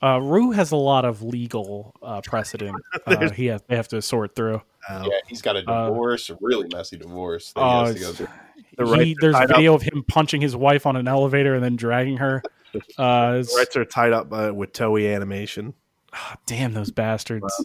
Uh, 0.00 0.20
Roo 0.20 0.52
has 0.52 0.70
a 0.70 0.76
lot 0.76 1.04
of 1.04 1.22
legal 1.22 1.94
uh, 2.02 2.20
precedent. 2.20 2.76
Uh, 3.06 3.30
he 3.30 3.46
has, 3.46 3.60
they 3.68 3.74
have 3.76 3.88
to 3.88 4.00
sort 4.02 4.34
through. 4.36 4.60
Uh, 4.88 5.04
yeah, 5.10 5.18
he's 5.26 5.40
got 5.42 5.56
a 5.56 5.68
Uh, 5.70 5.88
divorce, 5.88 6.28
a 6.30 6.36
really 6.40 6.68
messy 6.72 6.96
divorce. 6.96 7.52
That 7.52 7.60
he 7.60 7.66
Oh, 7.66 7.84
has 7.86 7.94
to 7.94 8.00
go 8.00 8.12
through. 8.12 8.28
The 8.76 9.04
He- 9.04 9.16
there's 9.20 9.34
a 9.34 9.38
tied 9.38 9.50
up. 9.50 9.56
video 9.56 9.74
of 9.74 9.82
him 9.82 10.04
punching 10.06 10.40
his 10.40 10.54
wife 10.54 10.86
on 10.86 10.94
an 10.96 11.08
elevator 11.08 11.54
and 11.54 11.64
then 11.64 11.76
dragging 11.76 12.18
her. 12.18 12.42
Uh, 12.98 13.38
The 13.38 13.54
rights 13.56 13.76
are 13.76 13.84
tied 13.86 14.12
up 14.12 14.30
uh, 14.30 14.52
with 14.54 14.72
Toei 14.74 15.12
Animation. 15.14 15.72
Oh, 16.14 16.34
damn 16.44 16.74
those 16.74 16.90
bastards. 16.90 17.64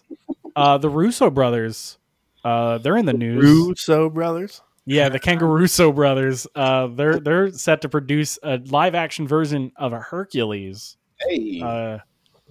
Uh, 0.55 0.77
the 0.77 0.89
Russo 0.89 1.29
brothers, 1.29 1.97
uh, 2.43 2.77
they're 2.79 2.97
in 2.97 3.05
the 3.05 3.13
news. 3.13 3.43
Russo 3.43 4.09
brothers. 4.09 4.61
Yeah, 4.85 5.07
the 5.09 5.19
Kangaruso 5.19 5.95
brothers. 5.95 6.45
Uh, 6.55 6.87
they're 6.87 7.19
they're 7.19 7.51
set 7.51 7.81
to 7.81 7.89
produce 7.89 8.37
a 8.43 8.57
live 8.65 8.95
action 8.95 9.27
version 9.27 9.71
of 9.77 9.93
a 9.93 9.99
Hercules. 9.99 10.97
Hey, 11.21 11.61
Uh, 11.63 11.99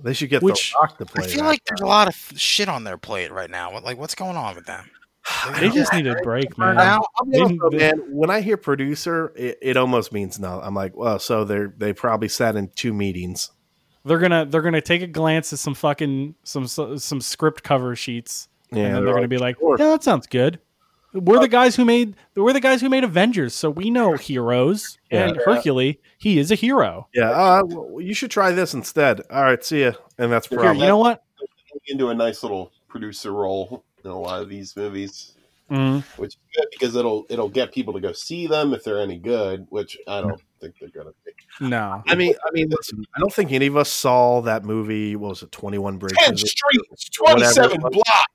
They 0.03 0.15
should 0.15 0.31
get 0.31 0.43
Which- 0.43 0.73
the 0.73 0.79
Rock 0.81 0.99
to 0.99 1.05
play. 1.07 1.25
I 1.25 1.29
feel 1.29 1.43
that. 1.43 1.49
like 1.49 1.65
there's 1.67 1.83
a 1.83 1.87
lot 1.87 2.09
of 2.09 2.15
shit 2.37 2.69
on 2.69 2.85
their 2.85 2.97
plate 2.97 3.31
right 3.31 3.51
now. 3.51 3.79
Like, 3.81 3.99
what's 3.99 4.15
going 4.15 4.37
on 4.37 4.55
with 4.57 4.65
them? 4.67 4.89
they 5.61 5.69
just 5.69 5.93
need 5.93 6.07
a 6.07 6.17
break, 6.23 6.57
man. 6.59 6.75
Now, 6.77 7.03
I'll 7.19 7.27
be 7.27 7.39
honest, 7.39 7.61
They- 7.71 7.77
man. 7.79 7.99
When 8.11 8.31
I 8.31 8.41
hear 8.41 8.57
producer, 8.57 9.33
it, 9.37 9.59
it 9.61 9.77
almost 9.77 10.11
means 10.13 10.41
no. 10.41 10.59
I'm 10.63 10.75
like, 10.75 10.97
well, 10.97 11.19
so 11.19 11.45
they're 11.45 11.73
they 11.77 11.93
probably 11.93 12.29
sat 12.29 12.57
in 12.57 12.69
two 12.75 12.93
meetings. 12.95 13.51
They're 14.05 14.19
gonna 14.19 14.47
they're 14.47 14.63
gonna 14.63 14.81
take 14.81 15.03
a 15.03 15.07
glance 15.07 15.53
at 15.53 15.59
some 15.61 15.75
fucking 15.75 16.35
some 16.43 16.67
some 16.67 17.21
script 17.21 17.63
cover 17.63 17.95
sheets, 17.95 18.49
Yeah, 18.73 18.85
and 18.87 18.97
then 18.97 19.05
they're 19.05 19.15
gonna 19.15 19.29
be 19.29 19.39
like, 19.39 19.59
sure. 19.59 19.77
"Yeah, 19.79 19.91
that 19.91 20.03
sounds 20.03 20.27
good." 20.27 20.59
We're 21.15 21.41
the 21.41 21.49
guys 21.49 21.77
who 21.77 21.85
made 21.85 22.17
we're 22.35 22.55
the 22.55 22.61
guys 22.61 22.81
who 22.81 22.89
made 22.89 23.05
Avengers, 23.05 23.55
so 23.55 23.69
we 23.71 23.91
know 23.91 24.15
heroes. 24.15 24.97
Yeah. 25.11 25.29
and 25.29 25.37
Hercules, 25.45 25.97
he 26.19 26.39
is 26.39 26.51
a 26.51 26.55
hero. 26.55 27.07
yeah. 27.15 27.31
Uh, 27.31 27.63
well, 27.67 28.01
you 28.01 28.15
should 28.15 28.31
try 28.31 28.51
this 28.53 28.73
instead. 28.73 29.21
All 29.31 29.43
right, 29.43 29.63
see 29.63 29.83
ya. 29.83 29.93
And 30.17 30.33
that's 30.33 30.47
Here, 30.49 30.59
Here, 30.59 30.65
probably 30.69 30.81
you 30.83 30.89
know 30.89 30.97
what? 30.99 31.23
into 31.89 32.09
a 32.09 32.15
nice 32.15 32.43
little 32.43 32.73
producer 32.89 33.33
role 33.33 33.85
in 34.05 34.11
a 34.11 34.19
lot 34.19 34.41
of 34.41 34.49
these 34.49 34.75
movies, 34.77 35.35
Mm, 35.71 36.03
which 36.19 36.35
is 36.35 36.39
good 36.57 36.67
because 36.71 36.97
it'll 36.97 37.25
it'll 37.31 37.49
get 37.49 37.73
people 37.73 37.93
to 37.95 38.01
go 38.01 38.13
see 38.13 38.47
them 38.47 38.73
if 38.75 38.83
they're 38.85 39.01
any 39.01 39.19
good. 39.19 39.67
Which 39.71 39.97
I 40.07 40.21
don't 40.21 40.41
think 40.61 40.75
they're 40.81 40.91
gonna 40.91 41.13
be. 41.25 41.33
no, 41.67 42.03
I 42.07 42.15
mean, 42.15 42.35
I 42.47 42.51
mean, 42.53 42.69
listen. 42.71 43.05
I 43.17 43.21
don't 43.21 43.33
think 43.33 43.53
any 43.53 43.67
of 43.67 43.77
us 43.77 43.91
saw 43.91 44.41
that 44.43 44.65
movie. 44.65 45.17
What 45.17 45.31
was 45.31 45.43
it? 45.43 45.51
Twenty 45.53 45.79
One 45.79 45.97
Bridges. 45.99 46.19
Ten 46.21 46.37
streets, 46.37 47.09
twenty-seven 47.11 47.81
Whatever. 47.83 47.91
blocks, 47.91 48.32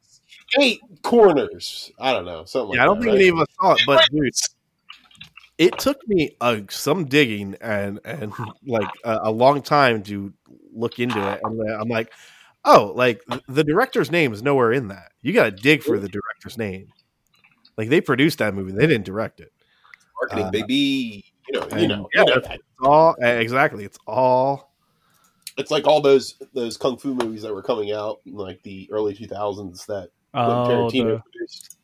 eight 0.60 0.80
corners. 1.02 1.91
I 1.99 2.14
don't 2.14 2.26
know 2.26 2.45
something. 2.45 2.76
Yeah, 2.76 2.84
I 2.84 2.86
don't 2.86 2.99
that, 2.99 3.06
think 3.06 3.14
right? 3.14 3.22
any 3.22 3.30
of 3.30 3.40
us 3.40 3.48
saw 3.60 3.74
it, 3.74 3.82
but 3.86 4.07
dude, 4.11 4.34
it 5.57 5.78
took 5.80 6.06
me 6.07 6.36
uh, 6.41 6.61
some 6.69 7.06
digging 7.06 7.56
and 7.61 7.99
and 8.06 8.34
like 8.65 8.90
a, 9.03 9.19
a 9.24 9.32
long 9.32 9.61
time 9.61 10.03
to 10.03 10.34
look 10.74 10.99
into 10.99 11.19
it. 11.19 11.40
And 11.44 11.69
uh, 11.69 11.80
I'm 11.80 11.90
like, 11.90 12.14
oh, 12.65 12.94
like 12.95 13.22
the 13.48 13.64
director's 13.64 14.11
name 14.11 14.34
is 14.34 14.44
nowhere 14.44 14.72
in 14.72 14.90
that. 14.90 15.11
You 15.22 15.34
got 15.34 15.45
to 15.45 15.52
dig 15.52 15.84
for 15.84 15.99
the 15.99 16.10
director's 16.10 16.57
name. 16.57 16.90
Like 17.78 17.90
they 17.90 18.02
produced 18.02 18.40
that 18.40 18.53
movie, 18.53 18.72
they 18.72 18.88
didn't 18.88 19.06
direct 19.06 19.40
it. 19.40 19.52
marketing, 20.19 20.45
uh, 20.45 20.52
baby. 20.52 21.26
You 21.49 21.60
know, 21.60 21.78
you 21.78 21.88
know, 21.88 22.10
yeah, 22.14 22.24
you 22.24 22.28
know. 22.28 22.41
It's 22.44 22.64
all 22.82 23.15
exactly. 23.22 23.86
It's 23.86 23.98
all 24.06 24.74
It's 25.57 25.72
like 25.72 25.88
all 25.88 26.02
those 26.02 26.36
those 26.53 26.78
kung 26.78 26.98
fu 26.98 27.14
movies 27.15 27.41
that 27.41 27.53
were 27.53 27.64
coming 27.64 27.91
out 27.91 28.19
in 28.26 28.34
like 28.34 28.61
the 28.64 28.90
early 28.91 29.14
two 29.14 29.28
thousands 29.28 29.86
that 29.86 30.10
Quentin 30.10 30.16
oh, 30.34 30.40
Tarantino 30.40 30.91
the, 30.91 31.22
produced. 31.32 31.78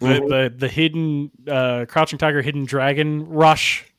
the, 0.00 0.06
Mhm. 0.06 0.28
the 0.28 0.54
the 0.56 0.68
hidden 0.68 1.30
uh, 1.48 1.84
crouching 1.88 2.18
tiger, 2.18 2.42
hidden 2.42 2.64
dragon 2.64 3.28
rush. 3.28 3.84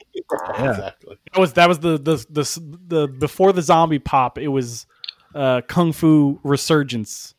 Exactly. 0.59 1.17
That 1.33 1.39
was 1.39 1.53
that 1.53 1.69
was 1.69 1.79
the 1.79 1.97
the 1.97 2.17
the, 2.29 2.79
the 2.87 3.07
before 3.07 3.53
the 3.53 3.61
zombie 3.61 3.99
pop. 3.99 4.37
It 4.37 4.49
was 4.49 4.85
uh, 5.33 5.61
kung 5.67 5.93
fu 5.93 6.39
resurgence. 6.43 7.35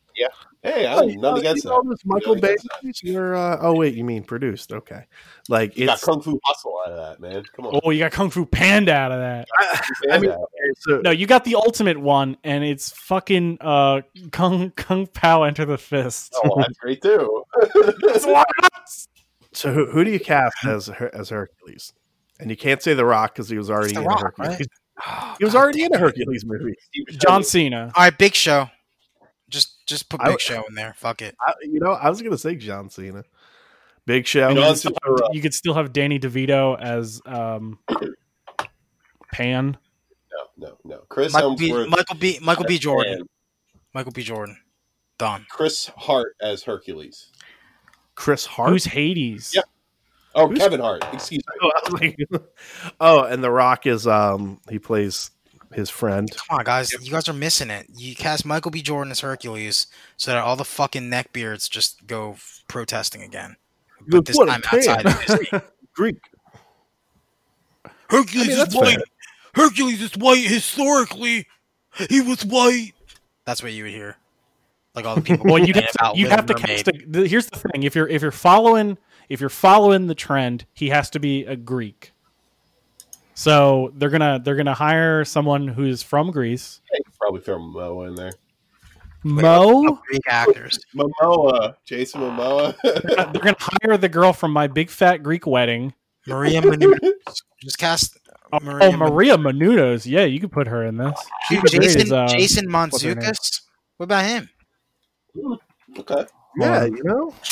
Hey, 0.63 0.85
I 0.85 0.93
have 0.95 1.05
nothing 1.15 1.39
against 1.39 1.63
you 1.63 1.71
know, 1.71 1.81
that. 1.81 1.89
those 1.89 2.05
Michael 2.05 2.35
Nothing 2.35 2.41
Bay 2.41 2.47
against 2.49 2.67
that. 2.69 2.83
movies 2.83 3.15
were. 3.15 3.35
Uh, 3.35 3.57
oh 3.61 3.73
wait, 3.75 3.95
you 3.95 4.03
mean 4.03 4.23
produced? 4.23 4.71
Okay, 4.71 5.05
like 5.49 5.75
You 5.75 5.87
got 5.87 5.95
it's. 5.95 6.03
Kung 6.05 6.21
Fu 6.21 6.39
Hustle 6.45 6.79
out 6.85 6.91
of 6.93 6.97
that, 6.97 7.19
man. 7.19 7.43
Come 7.55 7.65
on. 7.65 7.79
Oh, 7.83 7.89
you 7.89 7.97
got 7.99 8.11
Kung 8.11 8.29
Fu 8.29 8.45
Panda 8.45 8.93
out 8.93 9.11
of 9.11 9.19
that. 9.19 9.47
I 10.11 10.19
mean, 10.19 10.29
Yeah. 10.29 10.37
so, 10.79 11.01
No, 11.01 11.09
you 11.09 11.25
got 11.25 11.45
the 11.45 11.55
ultimate 11.55 11.99
one, 11.99 12.37
and 12.43 12.63
it's 12.63 12.91
fucking 12.91 13.57
uh, 13.59 14.01
Kung 14.31 14.69
Kung 14.71 15.07
Pow 15.07 15.43
Enter 15.43 15.65
the 15.65 15.79
Fist. 15.79 16.35
oh, 16.43 16.55
that's 16.61 16.77
great 16.77 17.01
too. 17.01 17.43
so 19.53 19.73
who, 19.73 19.85
who 19.87 20.03
do 20.03 20.11
you 20.11 20.19
cast 20.19 20.55
as 20.65 20.89
as 20.89 21.29
Hercules? 21.29 21.93
And 22.39 22.49
you 22.49 22.57
can't 22.57 22.81
say 22.81 22.93
The 22.93 23.05
Rock 23.05 23.33
because 23.35 23.49
he 23.49 23.57
was 23.57 23.69
already 23.69 23.93
The 23.93 24.01
in 24.01 24.05
Rock, 24.07 24.21
Hercules. 24.37 24.57
right? 24.59 24.67
He 25.39 25.45
was 25.45 25.55
already 25.55 25.83
in 25.83 25.93
a 25.95 25.97
Hercules 25.97 26.45
movie. 26.45 26.75
John 27.17 27.43
Cena. 27.43 27.91
All 27.95 28.03
right, 28.03 28.15
Big 28.15 28.35
Show. 28.35 28.69
Just 29.51 29.85
just 29.85 30.09
put 30.09 30.21
I- 30.21 30.29
Big 30.31 30.39
Show 30.39 30.63
in 30.67 30.73
there. 30.73 30.95
Fuck 30.97 31.21
it. 31.21 31.35
I, 31.39 31.53
you 31.61 31.79
know, 31.79 31.91
I 31.91 32.09
was 32.09 32.21
gonna 32.21 32.37
say 32.37 32.55
John 32.55 32.89
Cena, 32.89 33.23
Big 34.07 34.25
Show. 34.25 34.49
You, 34.49 34.55
John 34.55 34.69
could 34.71 34.77
still 34.79 34.93
have, 35.05 35.19
you 35.33 35.41
could 35.41 35.53
still 35.53 35.73
have 35.75 35.93
Danny 35.93 36.19
DeVito 36.19 36.79
as 36.81 37.21
um, 37.25 37.77
Pan. 39.31 39.77
No, 40.57 40.67
no, 40.69 40.77
no. 40.83 40.97
Chris 41.09 41.33
Michael 41.33 41.55
B. 41.55 41.71
Michael 41.87 42.15
B. 42.15 42.39
Michael 42.41 42.65
B. 42.65 42.77
Jordan. 42.77 43.17
Pan. 43.19 43.27
Michael 43.93 44.11
B. 44.11 44.23
Jordan. 44.23 44.57
Don. 45.17 45.45
Chris 45.49 45.91
Hart 45.97 46.35
as 46.41 46.63
Hercules. 46.63 47.27
Chris 48.15 48.45
Hart. 48.45 48.69
Who's 48.69 48.85
Hades? 48.85 49.51
Yeah. 49.53 49.61
Oh, 50.33 50.47
Who's- 50.47 50.59
Kevin 50.59 50.79
Hart. 50.79 51.03
Excuse 51.13 51.43
me. 51.45 51.53
Oh, 51.61 51.71
I 51.75 51.89
was 51.91 52.01
like- 52.01 52.17
oh, 53.01 53.23
and 53.25 53.43
The 53.43 53.51
Rock 53.51 53.85
is 53.85 54.07
um 54.07 54.59
he 54.69 54.79
plays 54.79 55.29
his 55.73 55.89
friend. 55.89 56.29
Come 56.47 56.59
on, 56.59 56.65
guys. 56.65 56.91
You 56.93 57.11
guys 57.11 57.27
are 57.29 57.33
missing 57.33 57.69
it. 57.69 57.87
You 57.95 58.15
cast 58.15 58.45
Michael 58.45 58.71
B. 58.71 58.81
Jordan 58.81 59.11
as 59.11 59.19
Hercules 59.21 59.87
so 60.17 60.31
that 60.31 60.43
all 60.43 60.55
the 60.55 60.65
fucking 60.65 61.09
neckbeards 61.09 61.69
just 61.69 62.05
go 62.07 62.31
f- 62.33 62.63
protesting 62.67 63.21
again. 63.21 63.55
But 64.07 64.25
this 64.25 64.35
What 64.37 64.47
time 64.49 64.61
pan. 64.61 64.79
outside 64.79 65.05
of 65.05 65.25
Disney. 65.25 65.61
Greek. 65.93 66.17
Hercules 68.09 68.47
I 68.47 68.49
mean, 68.49 68.57
that's 68.57 68.75
fair. 68.75 68.97
Hercules 69.53 70.01
is 70.01 70.13
white 70.17 70.45
historically. 70.45 71.47
He 72.09 72.21
was 72.21 72.43
white. 72.45 72.93
That's 73.45 73.61
what 73.63 73.73
you 73.73 73.83
would 73.83 73.91
hear. 73.91 74.17
Like 74.95 75.05
all 75.05 75.15
the 75.15 75.21
people. 75.21 75.45
Well, 75.51 75.59
you'd 75.65 75.75
have 75.75 75.91
to, 75.91 76.11
you'd 76.15 76.29
have 76.31 76.45
to 76.47 76.53
cast 76.53 76.87
a, 76.87 76.93
the, 77.07 77.27
here's 77.27 77.47
the 77.47 77.57
thing: 77.59 77.83
if 77.83 77.95
you're 77.95 78.07
if 78.07 78.21
you're 78.21 78.31
following 78.31 78.97
if 79.29 79.39
you're 79.39 79.49
following 79.49 80.07
the 80.07 80.15
trend, 80.15 80.65
he 80.73 80.89
has 80.89 81.09
to 81.11 81.19
be 81.19 81.45
a 81.45 81.55
Greek. 81.55 82.11
So 83.33 83.91
they're 83.95 84.09
gonna 84.09 84.41
they're 84.43 84.55
gonna 84.55 84.73
hire 84.73 85.25
someone 85.25 85.67
who's 85.67 86.03
from 86.03 86.31
Greece. 86.31 86.81
Yeah, 86.91 86.97
you 86.97 87.03
could 87.05 87.19
probably 87.19 87.41
throw 87.41 87.59
Momoa 87.59 88.07
in 88.09 88.15
there. 88.15 88.33
Mo, 89.23 89.99
Greek 90.07 90.21
actors. 90.27 90.79
Momoa, 90.95 91.75
Jason 91.85 92.21
Momoa. 92.21 92.75
they're 92.83 93.41
gonna 93.41 93.55
hire 93.59 93.97
the 93.97 94.09
girl 94.09 94.33
from 94.33 94.51
my 94.51 94.67
big 94.67 94.89
fat 94.89 95.17
Greek 95.17 95.45
wedding. 95.45 95.93
Maria 96.27 96.61
Menounos. 96.61 97.13
Just 97.61 97.77
cast 97.77 98.17
Oh, 98.53 98.59
Maria 98.61 98.87
oh, 98.87 98.97
Maria 98.97 99.37
Menounos. 99.37 100.05
Yeah, 100.05 100.25
you 100.25 100.39
could 100.39 100.51
put 100.51 100.67
her 100.67 100.83
in 100.85 100.97
this. 100.97 101.17
She'd 101.47 101.61
be 101.61 101.69
great 101.69 101.83
Jason 101.83 102.01
as, 102.01 102.11
uh, 102.11 102.27
Jason 102.27 102.71
what's? 102.71 103.01
Mantzoukas. 103.01 103.61
What 103.97 104.05
about 104.05 104.25
him? 104.25 104.49
okay. 105.99 106.25
Yeah, 106.59 106.83
you 106.83 107.01
know, 107.03 107.29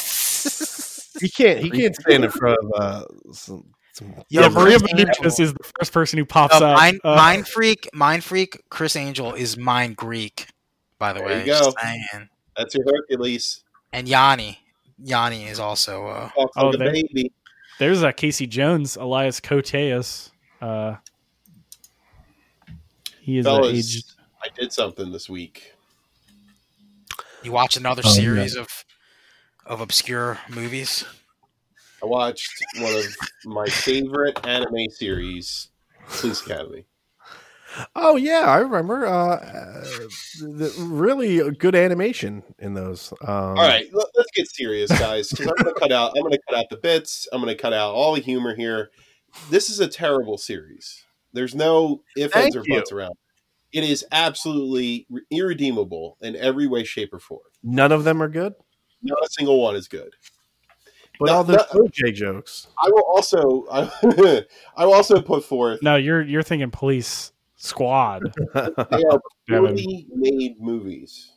he 1.22 1.30
can't 1.30 1.60
he 1.60 1.69
can't 1.69 1.95
stand 1.95 2.26
in 2.26 2.31
front 2.31 2.60
of 2.61 2.72
uh, 2.76 3.06
some, 3.31 3.34
some 3.34 3.65
Yo, 4.02 4.42
Yeah, 4.42 4.50
Maria 4.50 4.76
Angel. 4.76 4.88
Menounos 5.06 5.40
is 5.40 5.54
the 5.54 5.64
first 5.80 5.92
person 5.92 6.18
who 6.20 6.26
pops 6.26 6.56
Uh, 6.56 6.66
up. 6.68 6.78
Mind, 6.78 7.00
Uh, 7.04 7.16
Mind 7.16 7.48
Freak, 7.48 7.90
Mind 7.94 8.24
Freak, 8.24 8.62
Criss 8.70 8.96
Angel 8.96 9.34
is 9.34 9.58
Mind 9.58 9.96
Greek, 9.98 10.48
by 10.98 11.14
the 11.14 11.20
There 11.20 11.28
way. 11.28 11.40
you 11.42 11.46
go. 11.46 11.74
That's 12.58 12.76
your 12.76 12.86
Hercules. 12.86 13.64
And 13.94 14.08
Yanni, 14.08 14.60
Yanni 15.04 15.46
is 15.48 15.60
also. 15.60 16.08
Uh, 16.08 16.30
Talks 16.30 16.54
Oh, 16.58 16.66
like 16.68 16.76
a 16.76 16.78
there- 16.78 16.92
baby. 16.94 17.32
There's 17.80 18.04
uh, 18.04 18.12
Casey 18.12 18.46
Jones, 18.48 18.96
Elias 18.98 19.40
Koteas. 19.40 20.32
Uh, 20.62 20.96
he 23.22 23.38
is 23.38 23.46
Fellas, 23.46 23.74
aged. 23.96 24.06
I 24.44 24.48
did 24.58 24.72
something 24.74 25.12
this 25.12 25.30
week. 25.30 25.74
you 27.42 27.52
watch 27.54 27.78
another 27.78 28.02
Oh, 28.04 28.10
yeah. 28.10 28.16
series 28.16 28.56
of 28.58 28.84
of 29.66 29.80
obscure 29.82 30.40
movies. 30.50 31.06
I 32.02 32.06
watched 32.06 32.52
one 32.80 32.96
of 32.96 33.06
my 33.46 33.66
favorite 33.68 34.46
anime 34.46 34.90
series, 34.90 35.70
Police 36.08 36.42
Academy. 36.42 36.86
Oh 37.96 38.16
yeah, 38.16 38.46
I 38.48 38.58
remember. 38.58 39.06
Uh, 39.06 39.36
uh, 39.36 39.84
the, 40.40 40.74
really 40.80 41.52
good 41.52 41.76
animation 41.76 42.44
in 42.58 42.74
those. 42.74 43.14
Um, 43.22 43.30
All 43.30 43.56
right, 43.56 43.86
let, 43.94 44.08
us 44.18 44.26
get 44.34 44.50
serious, 44.50 44.90
guys. 44.98 45.30
'cause 45.30 45.48
I'm 45.48 45.56
gonna 45.56 45.74
cut 45.76 45.92
out. 45.92 46.14
I'm 46.16 46.24
gonna 46.24 46.40
cut 46.50 46.58
out 46.58 46.70
the 46.70 46.78
bits. 46.78 47.28
I'm 47.32 47.42
gonna 47.42 47.56
cut 47.56 47.74
out 47.74 47.94
all 47.94 48.16
the 48.16 48.22
humor 48.22 48.56
here. 48.56 48.90
This 49.52 49.70
is 49.70 49.80
a 49.80 49.88
terrible 49.88 50.38
series. 50.38 51.04
There's 51.34 51.54
no 51.54 52.02
ifs, 52.18 52.34
Thank 52.34 52.46
ands, 52.46 52.56
or 52.56 52.64
you. 52.66 52.76
buts 52.76 52.92
around. 52.92 53.14
It 53.72 53.84
is 53.84 54.04
absolutely 54.12 55.06
irredeemable 55.30 56.18
in 56.22 56.36
every 56.36 56.66
way, 56.66 56.84
shape, 56.84 57.14
or 57.14 57.20
form. 57.20 57.42
None 57.62 57.92
of 57.92 58.04
them 58.04 58.22
are 58.24 58.30
good, 58.30 58.56
Not 59.04 59.24
a 59.24 59.30
single 59.30 59.62
one 59.62 59.76
is 59.76 59.88
good. 59.88 60.16
But 61.20 61.26
No, 61.26 61.34
all 61.34 61.44
the 61.44 61.68
no. 61.74 61.82
OJ 61.82 62.14
jokes. 62.14 62.68
I 62.82 62.90
will 62.90 63.04
also. 63.04 63.66
I, 63.72 63.91
I 64.78 64.86
will 64.86 64.94
also 64.94 65.22
put 65.22 65.44
forth. 65.44 65.82
No, 65.84 65.96
you're 65.98 66.22
you're 66.22 66.44
thinking 66.44 66.72
Police 66.72 67.32
Squad. 67.58 68.34
They 68.54 69.04
are 69.12 69.22
poorly 69.50 70.08
made 70.14 70.60
movies. 70.60 71.34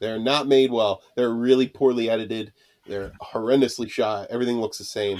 They're 0.00 0.18
not 0.18 0.48
made 0.48 0.70
well. 0.70 1.02
They're 1.16 1.30
really 1.30 1.68
poorly 1.68 2.08
edited. 2.08 2.52
They're 2.86 3.12
horrendously 3.22 3.90
shot. 3.90 4.28
Everything 4.30 4.56
looks 4.60 4.78
the 4.78 4.84
same. 4.84 5.18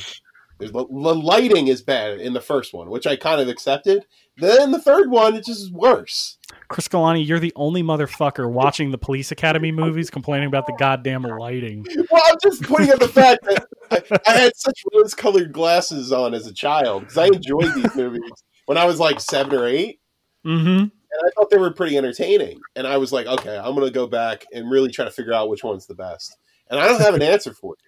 There's 0.59 0.73
the, 0.73 0.87
the 0.87 1.15
lighting 1.15 1.69
is 1.69 1.83
bad 1.83 2.21
in 2.21 2.33
the 2.33 2.41
first 2.41 2.73
one, 2.73 2.89
which 2.89 3.07
I 3.07 3.17
kind 3.17 3.41
of 3.41 3.49
accepted. 3.49 4.07
Then 4.41 4.71
the 4.71 4.81
third 4.81 5.11
one, 5.11 5.37
it's 5.37 5.47
just 5.47 5.61
is 5.61 5.71
worse. 5.71 6.39
Chris 6.69 6.89
Galani, 6.89 7.27
you're 7.27 7.39
the 7.39 7.53
only 7.57 7.83
motherfucker 7.83 8.51
watching 8.51 8.91
the 8.91 8.99
Police 8.99 9.31
Academy 9.33 9.71
movies 9.71 10.09
complaining 10.09 10.49
about 10.49 10.67
the 10.67 10.73
goddamn 10.79 11.23
lighting. 11.23 11.87
Well, 12.11 12.23
I'm 12.27 12.37
just 12.43 12.63
pointing 12.63 12.91
out 12.91 13.01
the 13.01 13.09
fact 13.09 13.45
that 13.45 13.67
I, 13.91 14.21
I 14.29 14.39
had 14.39 14.57
such 14.57 14.83
rose-colored 14.95 15.53
glasses 15.53 16.13
on 16.13 16.35
as 16.35 16.47
a 16.47 16.53
child 16.53 17.03
because 17.03 17.19
I 17.19 17.27
enjoyed 17.27 17.75
these 17.75 17.95
movies 17.95 18.31
when 18.67 18.79
I 18.79 18.85
was 18.85 18.99
like 18.99 19.21
seven 19.21 19.55
or 19.55 19.67
eight. 19.67 20.01
Mm-hmm. 20.47 20.69
and 20.69 20.91
I 21.13 21.31
thought 21.35 21.51
they 21.51 21.59
were 21.59 21.73
pretty 21.73 21.99
entertaining. 21.99 22.61
And 22.77 22.87
I 22.87 22.97
was 22.97 23.13
like, 23.13 23.27
okay, 23.27 23.59
I'm 23.59 23.75
going 23.75 23.87
to 23.87 23.93
go 23.93 24.07
back 24.07 24.47
and 24.55 24.71
really 24.71 24.91
try 24.91 25.05
to 25.05 25.11
figure 25.11 25.35
out 25.35 25.51
which 25.51 25.63
one's 25.63 25.87
the 25.87 25.95
best. 25.95 26.37
And 26.71 26.81
I 26.81 26.87
don't 26.87 27.01
have 27.01 27.15
an 27.15 27.23
answer 27.23 27.53
for 27.53 27.75
it. 27.75 27.81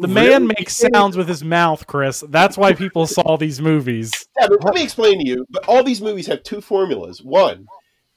The 0.00 0.08
man 0.08 0.46
makes 0.46 0.76
sounds 0.76 1.16
with 1.16 1.28
his 1.28 1.44
mouth, 1.44 1.86
Chris. 1.86 2.24
That's 2.28 2.56
why 2.56 2.72
people 2.72 3.06
saw 3.06 3.36
these 3.36 3.60
movies. 3.60 4.12
Yeah, 4.38 4.48
but 4.48 4.64
let 4.64 4.74
me 4.74 4.82
explain 4.82 5.20
to 5.20 5.26
you. 5.26 5.46
But 5.50 5.64
all 5.66 5.82
these 5.82 6.02
movies 6.02 6.26
have 6.26 6.42
two 6.42 6.60
formulas. 6.60 7.22
One, 7.22 7.66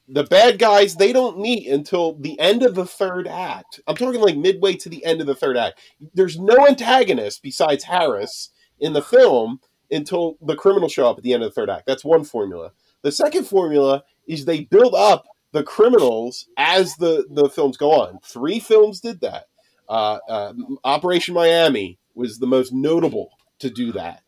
the 0.07 0.23
bad 0.23 0.57
guys 0.57 0.95
they 0.95 1.13
don't 1.13 1.39
meet 1.39 1.67
until 1.67 2.15
the 2.15 2.39
end 2.39 2.63
of 2.63 2.75
the 2.75 2.85
third 2.85 3.27
act. 3.27 3.79
I'm 3.87 3.95
talking 3.95 4.21
like 4.21 4.37
midway 4.37 4.73
to 4.73 4.89
the 4.89 5.05
end 5.05 5.21
of 5.21 5.27
the 5.27 5.35
third 5.35 5.57
act. 5.57 5.79
There's 6.13 6.39
no 6.39 6.67
antagonist 6.67 7.43
besides 7.43 7.83
Harris 7.83 8.49
in 8.79 8.93
the 8.93 9.01
film 9.01 9.59
until 9.91 10.37
the 10.41 10.55
criminals 10.55 10.91
show 10.91 11.09
up 11.09 11.17
at 11.17 11.23
the 11.23 11.33
end 11.33 11.43
of 11.43 11.49
the 11.49 11.53
third 11.53 11.69
act. 11.69 11.85
That's 11.85 12.05
one 12.05 12.23
formula. 12.23 12.71
The 13.01 13.11
second 13.11 13.45
formula 13.45 14.03
is 14.27 14.45
they 14.45 14.61
build 14.61 14.95
up 14.95 15.25
the 15.51 15.63
criminals 15.63 16.47
as 16.57 16.95
the 16.95 17.25
the 17.29 17.49
films 17.49 17.77
go 17.77 17.91
on. 17.91 18.19
Three 18.23 18.59
films 18.59 18.99
did 18.99 19.21
that. 19.21 19.45
Uh, 19.89 20.19
uh, 20.29 20.53
Operation 20.83 21.33
Miami 21.33 21.97
was 22.15 22.37
the 22.37 22.47
most 22.47 22.71
notable 22.73 23.31
to 23.59 23.69
do 23.69 23.91
that, 23.93 24.21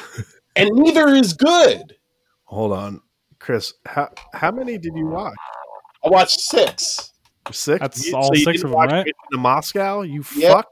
and 0.56 0.70
neither 0.72 1.08
is 1.08 1.32
good. 1.32 1.96
Hold 2.44 2.72
on, 2.72 3.00
Chris. 3.38 3.74
How 3.86 4.10
how 4.34 4.50
many 4.50 4.78
did 4.78 4.92
you 4.94 5.06
watch? 5.06 5.34
I 6.04 6.08
watched 6.08 6.40
six. 6.40 7.12
Six. 7.50 7.80
That's 7.80 8.06
You- 8.06 8.16
all 8.16 8.30
you 8.32 8.44
six 8.44 8.58
of 8.58 8.70
them, 8.70 8.72
watch 8.72 8.90
right? 8.92 8.98
Mission 9.00 9.12
to 9.32 9.38
Moscow. 9.38 10.02
You 10.02 10.24
Yeah. 10.36 10.52
fuck. 10.54 10.66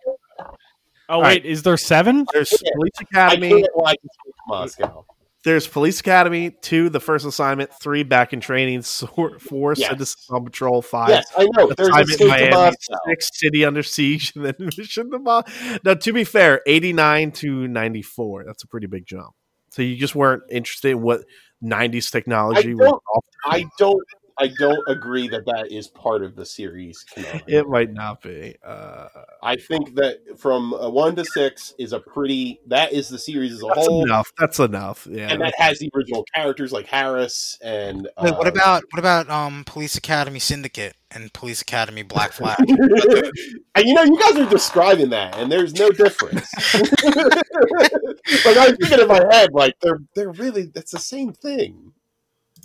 Oh 1.10 1.20
right. 1.22 1.42
wait, 1.42 1.46
is 1.50 1.62
there 1.62 1.76
seven? 1.76 2.26
There's 2.32 2.52
Yeah. 2.62 2.70
Police 2.76 2.92
I 3.00 3.02
Academy. 3.10 3.48
can't 3.50 3.76
like 3.76 3.98
Moscow. 4.46 5.04
There's 5.48 5.66
Police 5.66 6.00
Academy. 6.00 6.50
Two, 6.50 6.90
The 6.90 7.00
First 7.00 7.24
Assignment. 7.24 7.70
Three, 7.80 8.02
Back 8.02 8.34
in 8.34 8.40
Training. 8.40 8.82
Four, 8.82 9.38
four 9.38 9.72
Yes. 9.74 9.88
Citizen 9.88 10.16
on 10.28 10.44
Patrol. 10.44 10.82
Five. 10.82 11.08
Yes, 11.08 11.24
I 11.38 11.48
know. 11.56 11.72
There's 11.74 11.88
Assignment 11.88 12.28
Miami, 12.28 12.76
six 13.06 13.30
City 13.32 13.64
Under 13.64 13.82
Siege, 13.82 14.32
and 14.36 14.44
then 14.44 14.54
Mission 14.58 15.10
to. 15.10 15.44
Now, 15.84 15.94
to 15.94 16.12
be 16.12 16.24
fair, 16.24 16.60
eighty 16.66 16.92
nine 16.92 17.32
to 17.32 17.66
ninety 17.66 18.02
four. 18.02 18.44
That's 18.44 18.62
a 18.62 18.66
pretty 18.66 18.88
big 18.88 19.06
jump. 19.06 19.30
So 19.70 19.80
you 19.80 19.96
just 19.96 20.14
weren't 20.14 20.42
interested 20.50 20.90
in 20.90 21.00
what 21.00 21.22
'90s 21.64 22.10
technology 22.10 22.72
I 22.72 22.74
was 22.74 22.90
don't-. 22.90 23.02
I 23.46 23.64
don't. 23.78 24.04
I 24.40 24.48
don't 24.58 24.82
agree 24.88 25.28
that 25.28 25.44
that 25.46 25.72
is 25.72 25.88
part 25.88 26.22
of 26.22 26.36
the 26.36 26.46
series. 26.46 27.02
canon. 27.04 27.42
It 27.46 27.68
might 27.68 27.92
not 27.92 28.22
be. 28.22 28.54
Uh, 28.64 29.08
I 29.42 29.56
think 29.56 29.94
that 29.96 30.38
from 30.38 30.74
uh, 30.74 30.88
one 30.88 31.16
to 31.16 31.24
six 31.24 31.74
is 31.78 31.92
a 31.92 32.00
pretty. 32.00 32.60
That 32.66 32.92
is 32.92 33.08
the 33.08 33.18
series 33.18 33.52
as 33.52 33.62
a 33.62 33.66
whole. 33.66 33.74
that's 33.74 33.88
whole, 33.88 34.04
enough. 34.04 34.32
That's 34.38 34.58
enough. 34.60 35.08
Yeah. 35.10 35.32
and 35.32 35.40
that 35.40 35.54
has 35.58 35.78
the 35.78 35.90
original 35.94 36.24
characters 36.34 36.72
like 36.72 36.86
Harris 36.86 37.58
and. 37.62 38.08
Wait, 38.20 38.36
what 38.36 38.46
uh, 38.46 38.50
about 38.50 38.84
what 38.90 38.98
about 38.98 39.28
um 39.28 39.64
Police 39.64 39.96
Academy 39.96 40.38
Syndicate 40.38 40.94
and 41.10 41.32
Police 41.32 41.62
Academy 41.62 42.02
Black 42.02 42.32
Flag? 42.34 42.58
and 42.60 43.84
you 43.84 43.94
know, 43.94 44.04
you 44.04 44.18
guys 44.20 44.36
are 44.36 44.48
describing 44.48 45.10
that, 45.10 45.36
and 45.36 45.50
there's 45.50 45.74
no 45.74 45.90
difference. 45.90 46.48
like 48.44 48.56
I'm 48.56 48.76
thinking 48.76 49.00
in 49.00 49.08
my 49.08 49.22
head, 49.30 49.50
like 49.52 49.74
they're 49.80 50.00
they're 50.14 50.30
really 50.30 50.66
that's 50.66 50.92
the 50.92 50.98
same 50.98 51.32
thing. 51.32 51.92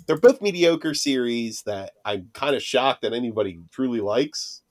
They're 0.06 0.18
both 0.18 0.42
mediocre 0.42 0.94
series 0.94 1.62
that 1.62 1.92
I'm 2.04 2.30
kind 2.34 2.54
of 2.54 2.62
shocked 2.62 3.02
that 3.02 3.12
anybody 3.12 3.60
truly 3.70 4.00
likes. 4.00 4.62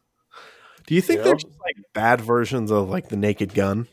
Do 0.86 0.96
you 0.96 1.02
think 1.02 1.20
you 1.20 1.24
they're 1.24 1.36
just 1.36 1.60
like 1.64 1.78
bad 1.94 2.22
versions 2.22 2.72
of 2.72 2.90
like 2.90 3.10
the 3.10 3.16
Naked 3.16 3.54
Gun? 3.54 3.88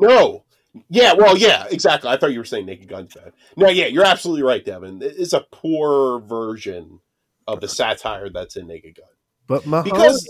No. 0.00 0.44
Yeah, 0.90 1.14
well, 1.14 1.36
yeah, 1.36 1.66
exactly. 1.70 2.10
I 2.10 2.16
thought 2.18 2.32
you 2.32 2.38
were 2.38 2.44
saying 2.44 2.66
Naked 2.66 2.88
Gun's 2.88 3.14
bad. 3.14 3.32
No, 3.56 3.68
yeah, 3.68 3.86
you're 3.86 4.04
absolutely 4.04 4.42
right, 4.42 4.64
Devin. 4.64 5.00
It's 5.02 5.32
a 5.32 5.46
poor 5.50 6.20
version 6.20 7.00
of 7.46 7.60
the 7.60 7.68
satire 7.68 8.28
that's 8.28 8.56
in 8.56 8.66
Naked 8.66 8.96
Gun 8.96 9.06
But 9.46 9.66
Mahoney, 9.66 9.90
because 9.90 10.28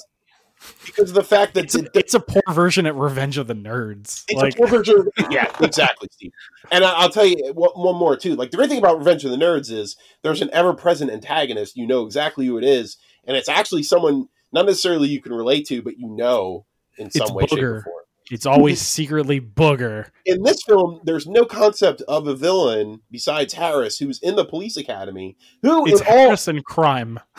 because 0.85 1.11
of 1.11 1.15
the 1.15 1.25
fact 1.25 1.55
that 1.55 1.65
It's 1.65 1.75
a, 1.75 1.85
it's 1.95 2.15
a 2.15 2.21
poor 2.21 2.43
version 2.51 2.87
of 2.87 2.97
Revenge 2.97 3.39
of 3.39 3.47
the 3.47 3.55
Nerds. 3.55 4.25
It's 4.29 4.41
like 4.41 4.55
a 4.55 4.57
poor 4.57 4.67
version. 4.67 5.07
Of, 5.19 5.27
yeah, 5.31 5.51
exactly, 5.61 6.09
Steve. 6.13 6.33
And 6.71 6.85
I, 6.85 6.93
I'll 6.93 7.11
tell 7.11 7.27
you 7.27 7.53
one, 7.55 7.71
one 7.75 7.97
more 7.97 8.17
too. 8.17 8.35
Like 8.35 8.51
the 8.51 8.57
great 8.57 8.69
thing 8.69 8.79
about 8.79 8.99
Revenge 8.99 9.25
of 9.25 9.31
the 9.31 9.37
Nerds 9.37 9.71
is 9.71 9.97
there's 10.23 10.43
an 10.43 10.51
ever-present 10.53 11.11
antagonist. 11.11 11.77
You 11.77 11.87
know 11.87 12.05
exactly 12.05 12.47
who 12.47 12.59
it 12.59 12.65
is, 12.65 12.97
and 13.25 13.37
it's 13.37 13.49
actually 13.49 13.83
someone 13.83 14.29
not 14.53 14.67
necessarily 14.67 15.09
you 15.09 15.21
can 15.21 15.33
relate 15.33 15.67
to, 15.67 15.83
but 15.83 15.99
you 15.99 16.09
know 16.09 16.67
in 16.99 17.11
some 17.11 17.25
It's 17.25 17.33
way, 17.33 17.47
shape, 17.47 17.63
or 17.63 17.83
form. 17.83 18.05
it's 18.31 18.47
always 18.47 18.81
secretly 18.81 19.41
Booger. 19.41 20.09
In 20.25 20.43
this 20.43 20.63
film, 20.63 21.01
there's 21.05 21.27
no 21.27 21.45
concept 21.45 22.01
of 22.03 22.27
a 22.27 22.35
villain 22.35 23.03
besides 23.11 23.55
Harris, 23.55 23.99
who's 23.99 24.21
in 24.21 24.37
the 24.37 24.45
police 24.45 24.77
academy, 24.77 25.37
who 25.63 25.87
It's 25.87 26.01
in 26.01 26.07
all 26.07 26.13
Harris 26.15 26.49
and 26.49 26.65
crime. 26.65 27.21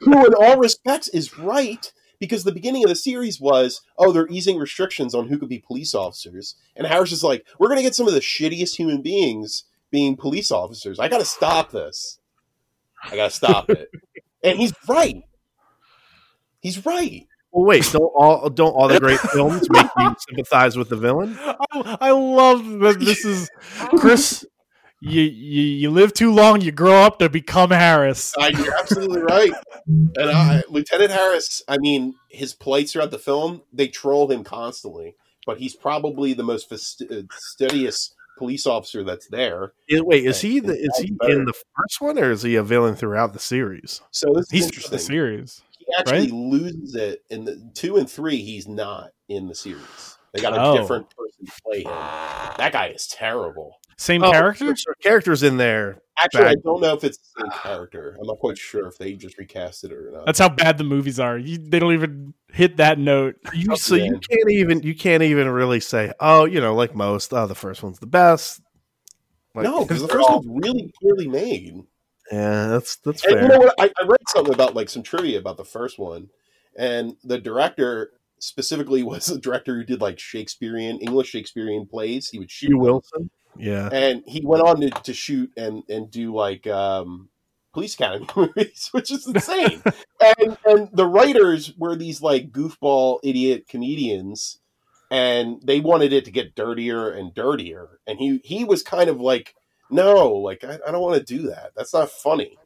who 0.00 0.26
in 0.26 0.34
all 0.34 0.58
respects 0.58 1.08
is 1.08 1.38
right 1.38 1.90
because 2.22 2.44
the 2.44 2.52
beginning 2.52 2.84
of 2.84 2.88
the 2.88 2.94
series 2.94 3.40
was 3.40 3.82
oh 3.98 4.12
they're 4.12 4.28
easing 4.28 4.56
restrictions 4.56 5.12
on 5.12 5.26
who 5.26 5.38
could 5.38 5.48
be 5.48 5.58
police 5.58 5.92
officers. 5.92 6.54
And 6.76 6.86
harris 6.86 7.10
is 7.10 7.24
like 7.24 7.44
we're 7.58 7.66
going 7.66 7.78
to 7.78 7.82
get 7.82 7.96
some 7.96 8.06
of 8.06 8.14
the 8.14 8.20
shittiest 8.20 8.76
human 8.76 9.02
beings 9.02 9.64
being 9.90 10.16
police 10.16 10.52
officers. 10.52 11.00
I 11.00 11.08
gotta 11.08 11.24
stop 11.24 11.72
this. 11.72 12.20
I 13.02 13.16
gotta 13.16 13.30
stop 13.30 13.68
it. 13.70 13.90
And 14.44 14.58
he's 14.58 14.72
right. 14.88 15.22
He's 16.58 16.84
right. 16.84 17.28
Well, 17.52 17.64
wait, 17.66 17.88
don't 17.92 18.02
all 18.02 18.50
don't 18.50 18.72
all 18.72 18.88
the 18.88 18.98
great 18.98 19.20
films 19.32 19.68
make 19.70 19.86
you 19.98 20.14
sympathize 20.28 20.76
with 20.76 20.88
the 20.88 20.96
villain? 20.96 21.38
I, 21.38 21.96
I 22.00 22.10
love 22.10 22.64
that 22.80 22.98
this 22.98 23.24
is 23.24 23.50
Chris. 23.98 24.44
You, 25.04 25.22
you 25.22 25.62
you 25.62 25.90
live 25.90 26.12
too 26.14 26.32
long, 26.32 26.60
you 26.60 26.70
grow 26.72 27.02
up 27.02 27.18
to 27.18 27.28
become 27.28 27.70
Harris. 27.70 28.32
Uh, 28.38 28.50
you're 28.56 28.74
absolutely 28.78 29.20
right 29.22 29.52
and 29.86 30.30
I, 30.30 30.62
lieutenant 30.68 31.10
harris 31.10 31.60
i 31.66 31.76
mean 31.76 32.14
his 32.28 32.52
plights 32.54 32.92
throughout 32.92 33.10
the 33.10 33.18
film 33.18 33.62
they 33.72 33.88
troll 33.88 34.30
him 34.30 34.44
constantly 34.44 35.16
but 35.44 35.58
he's 35.58 35.74
probably 35.74 36.34
the 36.34 36.44
most 36.44 36.68
fast- 36.68 37.02
uh, 37.10 37.22
fastidious 37.32 38.14
police 38.38 38.64
officer 38.64 39.02
that's 39.02 39.26
there 39.26 39.72
Is- 39.88 40.02
wait, 40.02 40.24
is 40.24 40.40
he 40.40 40.60
the, 40.60 40.74
is 40.74 40.96
he 40.98 41.10
better. 41.10 41.32
in 41.32 41.44
the 41.46 41.52
first 41.76 42.00
one 42.00 42.16
or 42.16 42.30
is 42.30 42.42
he 42.42 42.54
a 42.54 42.62
villain 42.62 42.94
throughout 42.94 43.32
the 43.32 43.40
series? 43.40 44.00
so 44.12 44.32
this 44.34 44.44
is 44.46 44.50
He's 44.52 44.64
interesting. 44.66 44.92
the 44.92 44.98
series. 45.02 45.62
he 45.78 45.86
actually 45.98 46.18
right? 46.20 46.30
loses 46.30 46.94
it 46.94 47.24
in 47.28 47.44
the 47.44 47.70
two 47.74 47.96
and 47.96 48.08
three. 48.08 48.36
He's 48.36 48.68
not 48.68 49.10
in 49.28 49.48
the 49.48 49.54
series. 49.56 50.16
They 50.32 50.40
got 50.40 50.54
a 50.54 50.62
Oh. 50.62 50.76
different 50.78 51.06
person 51.10 51.46
to 51.46 51.52
play 51.64 51.78
him. 51.80 51.90
That 52.58 52.70
guy 52.72 52.86
is 52.88 53.06
terrible. 53.08 53.80
Same 54.02 54.24
Oh, 54.24 54.32
character. 54.32 54.74
so 54.74 54.92
characters 55.00 55.44
in 55.44 55.58
there. 55.58 56.02
Actually, 56.18 56.46
I 56.46 56.54
don't 56.64 56.80
know 56.80 56.92
if 56.94 57.04
it's 57.04 57.18
the 57.18 57.42
same 57.42 57.50
character. 57.62 58.16
I'm 58.20 58.26
not 58.26 58.40
quite 58.40 58.58
sure 58.58 58.88
if 58.88 58.98
they 58.98 59.12
just 59.12 59.38
recast 59.38 59.84
it 59.84 59.92
or 59.92 60.10
not. 60.10 60.26
That's 60.26 60.40
how 60.40 60.48
bad 60.48 60.76
the 60.76 60.82
movies 60.82 61.20
are. 61.20 61.38
You, 61.38 61.56
they 61.58 61.78
don't 61.78 61.92
even 61.92 62.34
hit 62.52 62.78
that 62.78 62.98
note. 62.98 63.36
You, 63.54 63.76
so 63.76 63.94
you 63.94 64.18
can't 64.28 64.50
even 64.50 64.82
you 64.82 64.96
can't 64.96 65.22
even 65.22 65.48
really 65.48 65.78
say, 65.78 66.12
oh, 66.18 66.46
you 66.46 66.60
know, 66.60 66.74
like 66.74 66.96
most, 66.96 67.32
oh, 67.32 67.46
the 67.46 67.54
first 67.54 67.80
one's 67.84 68.00
the 68.00 68.06
best. 68.08 68.60
Like, 69.54 69.64
no, 69.64 69.82
because 69.84 70.02
the 70.02 70.08
first 70.08 70.28
all- 70.28 70.42
one's 70.42 70.64
really 70.66 70.92
poorly 71.00 71.28
made. 71.28 71.76
Yeah, 72.32 72.66
that's 72.66 72.96
that's 72.96 73.24
And 73.24 73.34
fair. 73.34 73.42
you 73.42 73.48
know 73.50 73.58
what? 73.58 73.74
I, 73.78 73.84
I 74.00 74.04
read 74.04 74.18
something 74.30 74.52
about 74.54 74.74
like 74.74 74.88
some 74.88 75.04
trivia 75.04 75.38
about 75.38 75.58
the 75.58 75.64
first 75.64 75.96
one, 76.00 76.28
and 76.76 77.14
the 77.22 77.38
director 77.38 78.10
specifically 78.40 79.02
was 79.04 79.28
a 79.28 79.38
director 79.38 79.76
who 79.76 79.84
did 79.84 80.00
like 80.00 80.18
Shakespearean 80.18 80.98
English 80.98 81.28
Shakespearean 81.28 81.86
plays. 81.86 82.30
He 82.30 82.40
would 82.40 82.50
shoot 82.50 82.66
Hugh 82.66 82.76
them. 82.78 82.80
Wilson. 82.80 83.30
Yeah. 83.56 83.88
and 83.92 84.22
he 84.26 84.42
went 84.44 84.62
on 84.62 84.80
to, 84.80 84.90
to 84.90 85.12
shoot 85.12 85.52
and 85.56 85.82
and 85.88 86.10
do 86.10 86.34
like 86.34 86.66
um 86.66 87.28
police 87.72 87.94
academy 87.94 88.26
movies 88.36 88.88
which 88.92 89.10
is 89.10 89.26
insane. 89.26 89.82
And 90.38 90.56
and 90.64 90.88
the 90.92 91.06
writers 91.06 91.72
were 91.76 91.96
these 91.96 92.22
like 92.22 92.52
goofball 92.52 93.18
idiot 93.24 93.66
comedians 93.68 94.60
and 95.10 95.60
they 95.64 95.80
wanted 95.80 96.12
it 96.12 96.24
to 96.26 96.30
get 96.30 96.54
dirtier 96.54 97.10
and 97.10 97.34
dirtier. 97.34 97.98
And 98.06 98.18
he 98.18 98.40
he 98.44 98.64
was 98.64 98.82
kind 98.82 99.10
of 99.10 99.20
like 99.20 99.54
no 99.90 100.28
like 100.28 100.62
i, 100.64 100.78
I 100.86 100.92
don't 100.92 101.02
want 101.02 101.18
to 101.18 101.36
do 101.36 101.48
that. 101.48 101.72
That's 101.76 101.92
not 101.94 102.10
funny. 102.10 102.56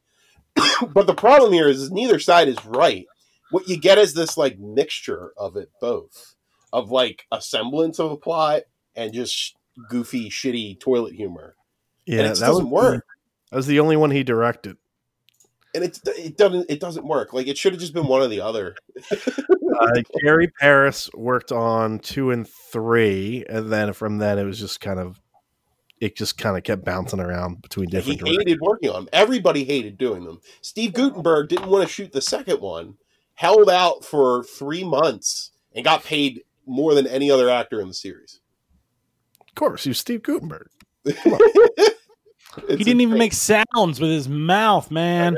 But 0.93 1.07
the 1.07 1.15
problem 1.15 1.53
here 1.53 1.67
is, 1.67 1.81
is 1.81 1.91
neither 1.91 2.19
side 2.19 2.47
is 2.47 2.63
right. 2.65 3.05
What 3.49 3.67
you 3.67 3.77
get 3.77 3.97
is 3.97 4.13
this 4.13 4.37
like 4.37 4.59
mixture 4.59 5.31
of 5.37 5.55
it 5.55 5.71
both 5.81 6.35
of 6.73 6.91
like 6.91 7.25
a 7.31 7.41
semblance 7.41 7.99
of 7.99 8.11
a 8.11 8.17
plot 8.17 8.63
and 8.95 9.13
just 9.13 9.55
goofy 9.89 10.29
shitty 10.29 10.79
toilet 10.79 11.13
humor 11.13 11.55
Yeah, 12.05 12.19
and 12.19 12.27
it 12.27 12.39
that 12.39 12.47
doesn't 12.47 12.69
was, 12.69 12.93
work. 12.93 13.05
That 13.51 13.57
was 13.57 13.67
the 13.67 13.79
only 13.79 13.95
one 13.97 14.11
he 14.11 14.23
directed. 14.23 14.77
And 15.75 15.83
it 15.83 15.99
it 16.05 16.37
doesn't 16.37 16.65
it 16.69 16.79
doesn't 16.79 17.05
work. 17.05 17.33
Like 17.33 17.47
it 17.47 17.57
should 17.57 17.73
have 17.73 17.79
just 17.79 17.93
been 17.93 18.07
one 18.07 18.21
or 18.21 18.27
the 18.27 18.41
other. 18.41 18.75
Uh, 19.79 20.01
Jerry 20.23 20.47
Paris 20.59 21.07
worked 21.13 21.51
on 21.51 21.99
two 21.99 22.31
and 22.31 22.47
three, 22.47 23.45
and 23.47 23.71
then 23.71 23.93
from 23.93 24.17
then 24.17 24.39
it 24.39 24.43
was 24.43 24.59
just 24.59 24.79
kind 24.81 24.99
of 24.99 25.21
it 25.99 26.15
just 26.15 26.37
kind 26.37 26.57
of 26.57 26.63
kept 26.63 26.83
bouncing 26.83 27.19
around 27.19 27.61
between 27.61 27.87
he 27.89 27.91
different. 27.91 28.19
directors. 28.19 28.37
hated 28.39 28.61
working 28.61 28.89
on 28.89 28.95
them. 29.05 29.09
Everybody 29.13 29.65
hated 29.65 29.97
doing 29.99 30.23
them. 30.23 30.39
Steve 30.61 30.93
Guttenberg 30.93 31.49
didn't 31.49 31.69
want 31.69 31.83
to 31.87 31.93
shoot 31.93 32.11
the 32.11 32.21
second 32.21 32.59
one, 32.59 32.95
held 33.35 33.69
out 33.69 34.03
for 34.03 34.43
three 34.43 34.83
months, 34.83 35.51
and 35.75 35.85
got 35.85 36.03
paid 36.03 36.43
more 36.65 36.95
than 36.95 37.05
any 37.05 37.29
other 37.29 37.49
actor 37.49 37.79
in 37.79 37.87
the 37.87 37.93
series. 37.93 38.39
Of 39.57 39.59
course, 39.59 39.85
he 39.85 39.89
was 39.89 39.97
Steve 39.97 40.21
Guttenberg. 40.21 40.69
He 42.67 42.77
didn't 42.77 43.01
even 43.01 43.19
make 43.19 43.33
sounds 43.33 43.99
with 43.99 44.09
his 44.09 44.27
mouth, 44.27 44.89
man. 44.89 45.37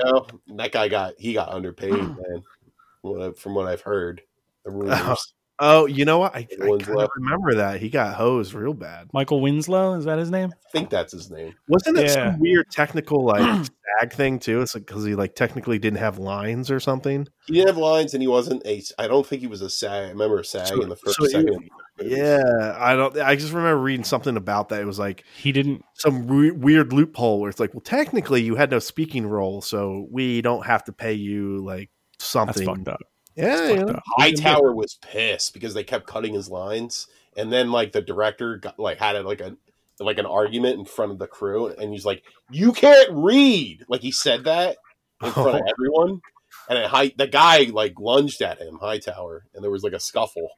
That 0.56 0.72
guy 0.72 0.88
got 0.88 1.16
he 1.18 1.34
got 1.34 1.50
underpaid, 1.50 1.91
man. 3.04 3.34
From 3.34 3.56
what 3.56 3.68
I've 3.68 3.82
heard, 3.82 4.22
the 4.64 4.72
rumors. 4.72 5.34
Oh, 5.61 5.86
you 5.88 6.06
know 6.06 6.19
what? 6.19 6.34
I, 6.36 6.40
I 6.40 6.44
kind 6.57 6.81
of 6.81 6.90
uh, 6.90 7.07
remember 7.18 7.56
that 7.56 7.81
he 7.81 7.90
got 7.90 8.14
hosed 8.15 8.53
real 8.53 8.73
bad. 8.73 9.10
Michael 9.11 9.41
Winslow 9.41 9.95
is 9.95 10.06
that 10.06 10.18
his 10.18 10.31
name? 10.31 10.52
I 10.53 10.69
think 10.72 10.90
that's 10.90 11.11
his 11.11 11.30
name. 11.30 11.53
Wasn't 11.68 11.98
it 11.98 12.06
Yeah. 12.07 12.31
some 12.31 12.40
weird 12.40 12.68
technical 12.72 13.26
like 13.26 13.41
SAG 13.99 14.14
thing 14.14 14.40
too? 14.40 14.61
It's 14.61 14.73
because 14.73 15.03
he 15.03 15.15
like 15.15 15.36
technically 15.36 15.77
didn't 15.80 15.99
have 15.99 16.18
lines 16.18 16.72
or 16.72 16.80
something. 16.80 17.27
He 17.48 17.53
didn't 17.53 17.68
have 17.68 17.77
lines, 17.77 18.14
and 18.14 18.22
he 18.23 18.27
wasn't 18.27 18.65
a. 18.65 18.81
I 18.98 19.07
don't 19.07 19.26
think 19.27 19.41
he 19.41 19.48
was 19.48 19.61
a 19.61 19.69
SAG. 19.69 19.91
I 19.91 20.10
remember 20.10 20.40
a 20.40 20.45
SAG 20.45 20.68
So- 20.68 20.81
in 20.81 20.90
the 20.90 20.95
first 20.95 21.18
so 21.18 21.26
he- 21.26 21.31
second. 21.31 21.69
Yeah, 22.02 22.77
I 22.80 22.95
don't. 22.95 23.18
I 23.19 23.36
just 23.36 23.52
remember 23.52 23.81
reading 23.81 24.06
something 24.06 24.38
about 24.38 24.69
that. 24.69 24.81
It 24.81 24.86
was 24.86 24.99
like 24.99 25.26
He 25.36 25.52
didn't. 25.52 25.84
some 25.95 26.27
re- 26.27 26.52
weird 26.52 26.94
loophole 26.94 27.41
where 27.41 27.49
it's 27.49 27.60
like, 27.60 27.73
well, 27.73 27.81
technically 27.81 28.41
you 28.41 28.56
had 28.56 28.72
no 28.72 28.80
speaking 28.80 29.27
role, 29.27 29.61
so 29.61 30.07
we 30.10 30.41
don't 30.41 30.65
have 30.65 30.86
to 30.86 30.94
pay 30.94 31.11
you 31.14 31.57
like 31.65 31.90
That's 32.18 32.30
something. 32.30 32.65
fucked 32.65 32.88
up. 32.88 33.02
Yeah, 33.35 33.45
That's 33.56 33.69
you 33.72 33.88
fucked 33.88 33.99
Hightower 34.18 34.73
was 34.73 34.97
pissed 35.01 35.53
because 35.53 35.73
they 35.73 35.84
kept 35.84 36.07
cutting 36.07 36.34
his 36.34 36.49
lines, 36.49 37.07
and 37.38 37.51
then 37.51 37.72
like 37.72 37.91
the 37.91 38.01
director 38.01 38.57
got 38.57 38.80
like 38.80 38.97
had 38.97 39.15
a, 39.15 39.22
like 39.23 39.41
a 39.41 39.56
like 39.99 40.18
an 40.18 40.26
argument 40.26 40.80
in 40.80 40.85
front 40.85 41.11
of 41.11 41.19
the 41.19 41.27
crew, 41.27 41.68
and 41.68 41.91
he's 41.93 42.06
like, 42.06 42.23
"You 42.49 42.72
can't 42.73 43.10
read," 43.11 43.85
like 43.88 44.01
he 44.01 44.11
said 44.11 44.43
that 44.45 44.77
in 45.23 45.31
front 45.31 45.56
of 45.56 45.61
everyone, 45.69 46.22
and 46.69 46.80
it, 46.80 46.88
High, 46.88 47.14
the 47.18 47.27
guy 47.27 47.64
like 47.64 47.99
lunged 47.99 48.41
at 48.41 48.60
him, 48.60 48.77
Hightower, 48.81 49.45
and 49.53 49.64
there 49.64 49.72
was 49.72 49.84
like 49.84 49.93
a 49.93 49.99
scuffle. 49.99 50.49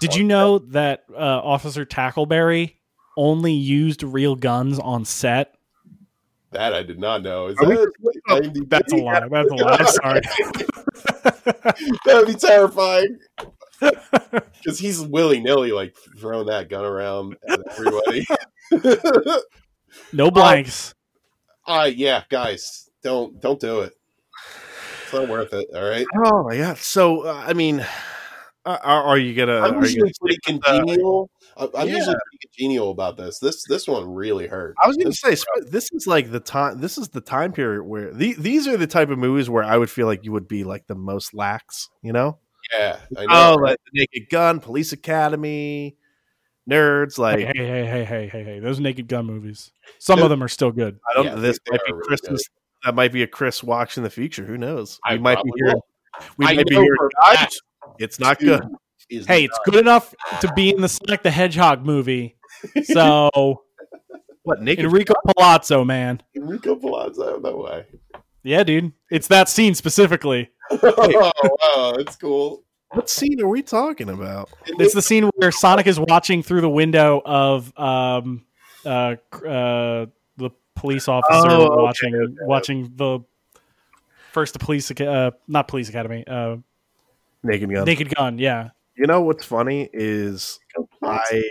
Did 0.00 0.14
you 0.14 0.24
know 0.24 0.58
that 0.58 1.04
uh, 1.12 1.16
Officer 1.16 1.84
Tackleberry 1.84 2.74
only 3.16 3.52
used 3.52 4.02
real 4.02 4.34
guns 4.34 4.78
on 4.78 5.04
set? 5.04 5.54
That 6.50 6.74
I 6.74 6.82
did 6.82 6.98
not 6.98 7.22
know. 7.22 7.46
Is 7.46 7.56
Are 7.58 7.66
we- 7.66 7.76
that 7.76 7.92
IMDb? 8.28 8.68
That's 8.68 8.92
a 8.92 8.96
lie. 8.96 9.28
That's 9.28 9.50
a 9.50 9.54
lie. 9.54 9.84
Sorry. 9.86 10.20
that 11.24 11.94
would 12.06 12.26
be 12.28 12.34
terrifying. 12.34 13.18
Because 14.62 14.78
he's 14.78 15.00
willy 15.00 15.40
nilly, 15.40 15.72
like 15.72 15.96
throwing 16.20 16.46
that 16.46 16.68
gun 16.68 16.84
around 16.84 17.36
at 17.48 17.58
everybody. 17.72 18.24
No 20.12 20.30
blanks. 20.30 20.94
uh, 21.66 21.90
yeah, 21.92 22.22
guys, 22.30 22.88
don't 23.02 23.40
don't 23.40 23.58
do 23.58 23.80
it. 23.80 23.92
It's 25.02 25.12
not 25.12 25.26
worth 25.28 25.52
it. 25.52 25.66
All 25.74 25.82
right. 25.82 26.06
Oh 26.24 26.44
my 26.44 26.56
god! 26.56 26.78
So 26.78 27.22
uh, 27.26 27.42
I 27.44 27.54
mean, 27.54 27.80
uh, 28.64 28.78
are, 28.84 29.02
are 29.02 29.18
you 29.18 29.34
gonna? 29.34 29.58
I'm 29.60 29.74
are 29.78 29.86
you 29.86 30.04
usually 30.04 30.12
gonna 30.12 30.12
pretty 30.20 30.38
congenial. 30.44 31.28
I- 31.41 31.41
I'm 31.56 31.88
Yeah. 31.88 31.96
usually 31.96 32.14
pretty 32.14 32.38
congenial 32.48 32.90
about 32.90 33.16
this. 33.16 33.38
This 33.38 33.64
this 33.68 33.86
one 33.86 34.08
really 34.12 34.46
hurt. 34.46 34.74
I 34.82 34.86
was 34.88 34.96
going 34.96 35.10
to 35.10 35.16
say 35.16 35.34
sp- 35.36 35.68
this 35.70 35.90
is 35.92 36.06
like 36.06 36.30
the 36.30 36.40
time. 36.40 36.80
This 36.80 36.98
is 36.98 37.08
the 37.10 37.20
time 37.20 37.52
period 37.52 37.82
where 37.84 38.12
the, 38.12 38.34
these 38.38 38.66
are 38.68 38.76
the 38.76 38.86
type 38.86 39.10
of 39.10 39.18
movies 39.18 39.50
where 39.50 39.62
I 39.64 39.76
would 39.76 39.90
feel 39.90 40.06
like 40.06 40.24
you 40.24 40.32
would 40.32 40.48
be 40.48 40.64
like 40.64 40.86
the 40.86 40.94
most 40.94 41.34
lax. 41.34 41.88
You 42.02 42.12
know? 42.12 42.38
yeah, 42.78 42.98
I 43.18 43.26
know. 43.26 43.28
Oh, 43.30 43.54
right? 43.56 43.70
like 43.70 43.78
the 43.92 44.00
Naked 44.00 44.30
Gun, 44.30 44.60
Police 44.60 44.92
Academy, 44.92 45.96
nerds. 46.70 47.18
Like 47.18 47.40
Hey, 47.40 47.52
hey, 47.54 47.66
hey, 47.66 47.84
hey, 47.86 48.04
hey, 48.04 48.28
hey, 48.28 48.44
hey! 48.44 48.58
Those 48.60 48.80
Naked 48.80 49.08
Gun 49.08 49.26
movies. 49.26 49.72
Some 49.98 50.20
of 50.22 50.30
them 50.30 50.42
are 50.42 50.48
still 50.48 50.70
good. 50.72 50.98
I 51.10 51.14
don't. 51.14 51.24
Yeah, 51.26 51.34
this 51.34 51.58
might 51.70 51.80
be 51.86 51.92
really 51.92 52.06
Chris's. 52.06 52.48
That 52.84 52.94
might 52.94 53.12
be 53.12 53.22
a 53.22 53.26
Chris 53.28 53.62
watch 53.62 53.96
in 53.96 54.02
the 54.02 54.10
future. 54.10 54.44
Who 54.44 54.56
knows? 54.58 54.98
I 55.04 55.16
might 55.18 55.36
be 55.36 55.50
probably 55.50 55.52
hearing. 55.56 55.74
will. 55.74 55.86
We 56.38 56.46
I 56.46 56.54
might 56.54 56.66
be 56.66 56.74
know 56.74 56.80
hearing. 56.82 56.96
for 56.98 57.06
a 57.06 57.10
"God, 57.24 57.36
fact 57.36 57.60
It's 57.98 58.18
not 58.18 58.40
two 58.40 58.46
good. 58.46 58.62
Is 59.10 59.26
Hey, 59.26 59.44
it's 59.44 59.58
good 59.64 59.76
enough 59.76 60.14
to 60.40 60.52
be 60.54 60.70
in 60.70 60.80
the 60.80 60.88
Sonic 60.88 61.22
the 61.22 61.30
Hedgehog 61.30 61.84
movie. 61.84 62.36
So 62.84 63.30
What 64.44 64.60
Naked? 64.60 64.84
Enrico 64.84 65.14
Palazzo, 65.36 65.84
man. 65.84 66.20
Enrico 66.34 66.74
Palazzo. 66.76 67.38
No 67.38 67.56
way. 67.58 67.86
Yeah, 68.42 68.64
dude. 68.64 68.92
It's 69.10 69.28
that 69.28 69.48
scene 69.48 69.74
specifically. 69.74 70.50
oh 70.70 71.32
wow, 71.62 71.92
that's 71.96 72.16
cool. 72.16 72.64
What 72.90 73.08
scene 73.08 73.40
are 73.40 73.48
we 73.48 73.62
talking 73.62 74.08
about? 74.10 74.50
It's 74.66 74.94
the 74.94 75.02
scene 75.02 75.30
where 75.36 75.52
Sonic 75.52 75.86
is 75.86 75.98
watching 75.98 76.42
through 76.42 76.60
the 76.60 76.68
window 76.68 77.22
of 77.24 77.72
um 77.78 78.44
uh, 78.84 79.14
uh 79.46 80.06
the 80.36 80.50
police 80.74 81.06
officer 81.08 81.48
Oh, 81.50 81.66
okay, 81.66 81.82
watching 81.82 82.14
okay. 82.16 82.34
watching 82.42 82.92
the 82.96 83.20
first 84.32 84.54
the 84.54 84.58
police 84.58 84.90
Aca- 84.90 85.10
uh 85.10 85.30
not 85.46 85.68
police 85.68 85.88
academy 85.88 86.24
uh 86.26 86.56
Naked 87.44 87.70
Gun. 87.72 87.84
Naked 87.84 88.14
Gun. 88.14 88.38
Yeah. 88.38 88.70
You 88.96 89.06
know 89.06 89.22
what's 89.22 89.44
funny 89.44 89.88
is 89.92 90.60
I, 91.02 91.42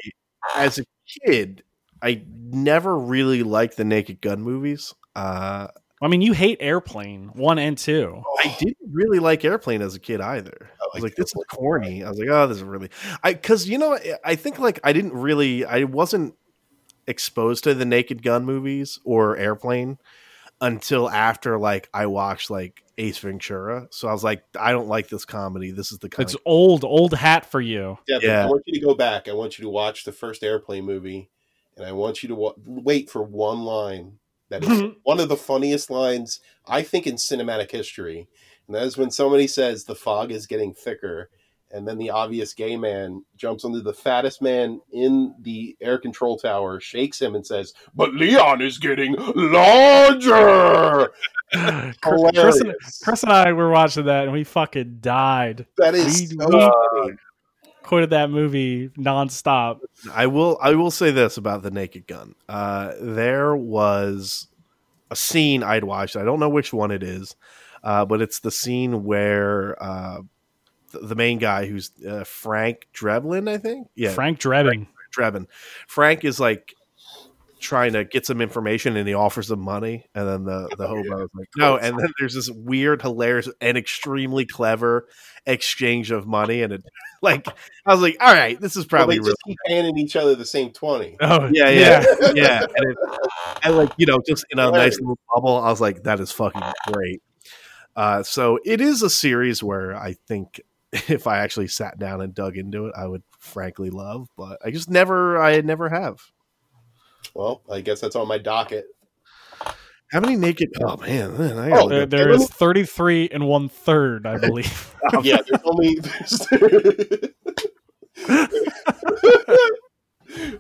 as 0.55 0.80
a 0.80 0.85
kid, 1.26 1.63
I 2.01 2.23
never 2.27 2.97
really 2.97 3.43
liked 3.43 3.77
the 3.77 3.84
Naked 3.84 4.22
Gun 4.22 4.41
movies. 4.41 4.93
Uh, 5.15 5.68
I 6.01 6.07
mean, 6.07 6.22
you 6.22 6.34
hate 6.34 6.57
Airplane 6.61 7.30
one 7.34 7.59
and 7.59 7.77
two. 7.77 8.23
I 8.43 8.55
didn't 8.59 8.77
really 8.91 9.19
like 9.19 9.45
Airplane 9.45 9.81
as 9.81 9.95
a 9.95 9.99
kid 9.99 10.19
either. 10.19 10.69
I 10.81 10.85
was 10.93 11.03
like 11.03 11.03
like, 11.03 11.15
this 11.15 11.27
is 11.27 11.43
corny. 11.47 12.03
I 12.03 12.09
was 12.09 12.18
like, 12.18 12.30
oh, 12.30 12.47
this 12.47 12.57
is 12.57 12.63
really, 12.63 12.89
I 13.23 13.34
because 13.34 13.68
you 13.69 13.77
know, 13.77 13.97
I 14.23 14.35
think 14.35 14.57
like 14.57 14.80
I 14.84 14.93
didn't 14.93 15.13
really, 15.13 15.63
I 15.65 15.84
wasn't 15.84 16.35
exposed 17.07 17.63
to 17.65 17.73
the 17.73 17.85
Naked 17.85 18.23
Gun 18.23 18.45
movies 18.45 18.99
or 19.03 19.38
Airplane 19.38 19.97
until 20.61 21.09
after 21.09 21.57
like 21.57 21.89
I 21.93 22.05
watched 22.05 22.49
like 22.49 22.83
Ace 22.97 23.17
Ventura. 23.17 23.88
So 23.91 24.07
I 24.07 24.11
was 24.13 24.23
like, 24.23 24.43
I 24.57 24.71
don't 24.71 24.88
like 24.88 25.09
this 25.09 25.25
comedy. 25.25 25.71
This 25.71 25.91
is 25.91 25.97
the 25.97 26.07
kind 26.07 26.23
It's 26.25 26.35
of 26.35 26.41
old, 26.45 26.83
old 26.83 27.13
hat 27.13 27.45
for 27.47 27.59
you. 27.59 27.97
Devin, 28.07 28.29
Yeah. 28.29 28.45
I 28.45 28.49
want 28.49 28.63
you 28.67 28.79
to 28.79 28.85
go 28.85 28.93
back. 28.93 29.27
I 29.27 29.33
want 29.33 29.57
you 29.57 29.63
to 29.63 29.69
watch 29.69 30.03
the 30.03 30.11
first 30.11 30.43
airplane 30.43 30.85
movie, 30.85 31.29
and 31.75 31.85
I 31.85 31.91
want 31.91 32.21
you 32.21 32.29
to 32.29 32.35
wa- 32.35 32.53
wait 32.65 33.09
for 33.09 33.23
one 33.23 33.61
line 33.61 34.19
that 34.49 34.63
is 34.63 34.91
one 35.03 35.19
of 35.19 35.29
the 35.29 35.38
funniest 35.38 35.89
lines 35.89 36.39
I 36.67 36.83
think 36.83 37.07
in 37.07 37.15
cinematic 37.15 37.71
history, 37.71 38.27
and 38.67 38.75
that 38.75 38.83
is 38.83 38.97
when 38.97 39.09
somebody 39.09 39.47
says 39.47 39.85
the 39.85 39.95
fog 39.95 40.31
is 40.31 40.45
getting 40.45 40.73
thicker, 40.73 41.31
and 41.73 41.88
then 41.88 41.98
the 41.98 42.10
obvious 42.10 42.53
gay 42.53 42.77
man 42.77 43.23
jumps 43.35 43.65
onto 43.65 43.81
the 43.81 43.93
fattest 43.93 44.41
man 44.41 44.81
in 44.91 45.35
the 45.41 45.76
air 45.81 45.98
control 45.98 46.38
tower, 46.38 46.80
shakes 46.80 47.22
him, 47.22 47.35
and 47.35 47.45
says, 47.45 47.73
"But 47.95 48.14
Leon 48.14 48.61
is 48.61 48.77
getting 48.77 49.15
larger." 49.18 51.11
Chris, 52.02 52.61
and, 52.61 52.73
Chris 53.03 53.23
and 53.23 53.31
I 53.34 53.52
were 53.52 53.69
watching 53.69 54.06
that 54.06 54.23
and 54.23 54.31
we 54.31 54.45
fucking 54.45 54.99
died. 55.02 55.65
that 55.77 55.93
is 55.95 56.31
we- 56.31 56.38
so 56.38 56.72
we- 57.06 57.14
Quoted 57.84 58.11
that 58.11 58.30
movie 58.30 58.89
nonstop. 58.89 59.80
I 60.14 60.27
will 60.27 60.57
I 60.61 60.76
will 60.76 60.91
say 60.91 61.11
this 61.11 61.35
about 61.38 61.64
the 61.64 61.72
Naked 61.72 62.07
Gun. 62.07 62.35
Uh, 62.48 62.93
there 63.02 63.56
was 63.56 64.48
a 65.10 65.15
scene 65.15 65.64
I'd 65.64 65.84
watched. 65.84 66.15
I 66.15 66.23
don't 66.23 66.39
know 66.39 66.48
which 66.48 66.72
one 66.72 66.91
it 66.91 67.02
is, 67.03 67.35
uh, 67.84 68.06
but 68.06 68.22
it's 68.22 68.39
the 68.39 68.52
scene 68.52 69.03
where 69.03 69.76
uh, 69.84 70.22
the, 70.91 70.99
the 70.99 71.15
main 71.15 71.38
guy, 71.39 71.65
who's 71.65 71.91
uh, 72.07 72.23
Frank 72.23 72.88
Drebin, 72.93 73.49
I 73.49 73.57
think. 73.57 73.88
Yeah, 73.95 74.11
Frank 74.11 74.39
Drebin. 74.39 74.88
Drebin. 75.15 75.47
Frank 75.88 76.23
is 76.23 76.39
like 76.39 76.73
trying 77.59 77.93
to 77.93 78.03
get 78.03 78.26
some 78.26 78.41
information, 78.41 78.97
and 78.97 79.07
he 79.07 79.13
offers 79.13 79.47
them 79.47 79.59
money, 79.59 80.05
and 80.15 80.27
then 80.27 80.43
the 80.45 80.68
the 80.77 80.85
Oh, 80.88 80.95
hobo 81.03 81.23
is 81.26 81.30
like, 81.34 81.47
no. 81.57 81.77
And 81.77 81.99
then 81.99 82.07
there's 82.19 82.34
this 82.34 82.49
weird, 82.49 83.01
hilarious, 83.01 83.49
and 83.59 83.77
extremely 83.77 84.45
clever 84.45 85.07
exchange 85.45 86.11
of 86.11 86.26
money, 86.27 86.61
and 86.63 86.73
it 86.73 86.84
like 87.22 87.47
I 87.85 87.91
was 87.93 88.01
like, 88.01 88.18
all 88.19 88.34
right, 88.34 88.59
this 88.59 88.76
is 88.76 88.85
Well, 88.85 88.99
probably 88.99 89.15
they 89.15 89.19
real. 89.19 89.26
just 89.30 89.38
keep 89.45 89.57
handing 89.68 89.97
each 89.97 90.15
other 90.15 90.34
the 90.35 90.45
same 90.45 90.72
twenty. 90.72 91.18
Oh, 91.22 91.49
Yeah, 91.51 91.69
yeah, 91.69 92.03
yeah. 92.34 92.61
And, 92.76 92.91
it, 92.91 92.97
and 93.63 93.77
like 93.77 93.91
you 93.97 94.05
know, 94.07 94.19
just 94.27 94.45
in 94.49 94.57
a 94.59 94.63
Hilarious. 94.63 94.93
nice 94.95 94.99
little 95.01 95.19
bubble, 95.34 95.57
I 95.57 95.69
was 95.69 95.81
like, 95.81 96.03
that 96.03 96.19
is 96.19 96.31
fucking 96.31 96.63
great. 96.91 97.22
Uh, 97.95 98.23
so 98.23 98.57
it 98.63 98.80
is 98.80 99.01
a 99.03 99.09
series 99.09 99.61
where 99.61 99.95
I 99.95 100.13
think 100.27 100.61
if 101.09 101.27
I 101.27 101.39
actually 101.39 101.68
sat 101.68 101.97
down 101.97 102.22
and 102.22 102.35
dug 102.35 102.57
into 102.57 102.88
it, 102.88 102.93
I 102.97 103.07
would 103.07 103.23
frankly 103.39 103.89
love, 103.89 104.27
but 104.35 104.59
I 104.63 104.72
just 104.72 104.89
never, 104.89 105.41
I 105.41 105.61
never 105.61 105.89
have. 105.89 106.19
Well, 107.34 107.61
I 107.72 107.81
guess 107.81 108.01
that's 108.01 108.15
on 108.15 108.27
my 108.27 108.38
docket. 108.38 108.88
How 110.11 110.19
many 110.19 110.35
naked? 110.35 110.69
Oh 110.84 110.97
man, 110.97 111.38
man 111.38 111.57
I 111.57 111.72
Oh, 111.72 111.88
There, 111.88 112.05
there 112.05 112.30
is 112.31 112.49
33 112.49 113.30
and 113.31 113.47
one 113.47 113.69
third, 113.69 114.27
I 114.27 114.38
believe. 114.38 114.93
yeah, 115.23 115.38
there's 115.47 115.61
only. 115.63 115.97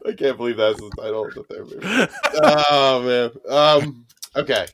I 0.05 0.13
can't 0.13 0.37
believe 0.37 0.57
that's 0.57 0.79
the 0.79 0.91
title 0.97 1.25
of 1.25 1.33
the 1.33 1.43
third 1.43 1.69
movie. 1.69 2.11
Oh 2.41 3.01
man. 3.03 3.31
Um. 3.53 4.05
Okay. 4.37 4.67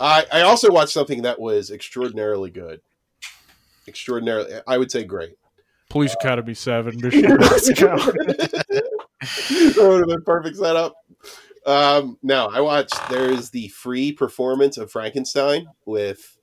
I 0.00 0.24
I 0.32 0.40
also 0.42 0.72
watched 0.72 0.92
something 0.92 1.22
that 1.22 1.38
was 1.38 1.70
extraordinarily 1.70 2.50
good. 2.50 2.80
Extraordinarily, 3.86 4.52
I 4.66 4.78
would 4.78 4.90
say 4.90 5.04
great. 5.04 5.36
Police 5.90 6.14
Academy 6.14 6.54
7. 6.54 6.98
This 7.00 7.18
that 9.76 9.76
would 9.78 10.00
have 10.00 10.08
been 10.08 10.22
perfect 10.24 10.56
setup. 10.56 10.94
Um, 11.66 12.18
no, 12.22 12.48
I 12.52 12.60
watched. 12.60 12.94
There's 13.08 13.50
the 13.50 13.68
free 13.68 14.12
performance 14.12 14.76
of 14.76 14.90
Frankenstein 14.90 15.66
with 15.86 16.36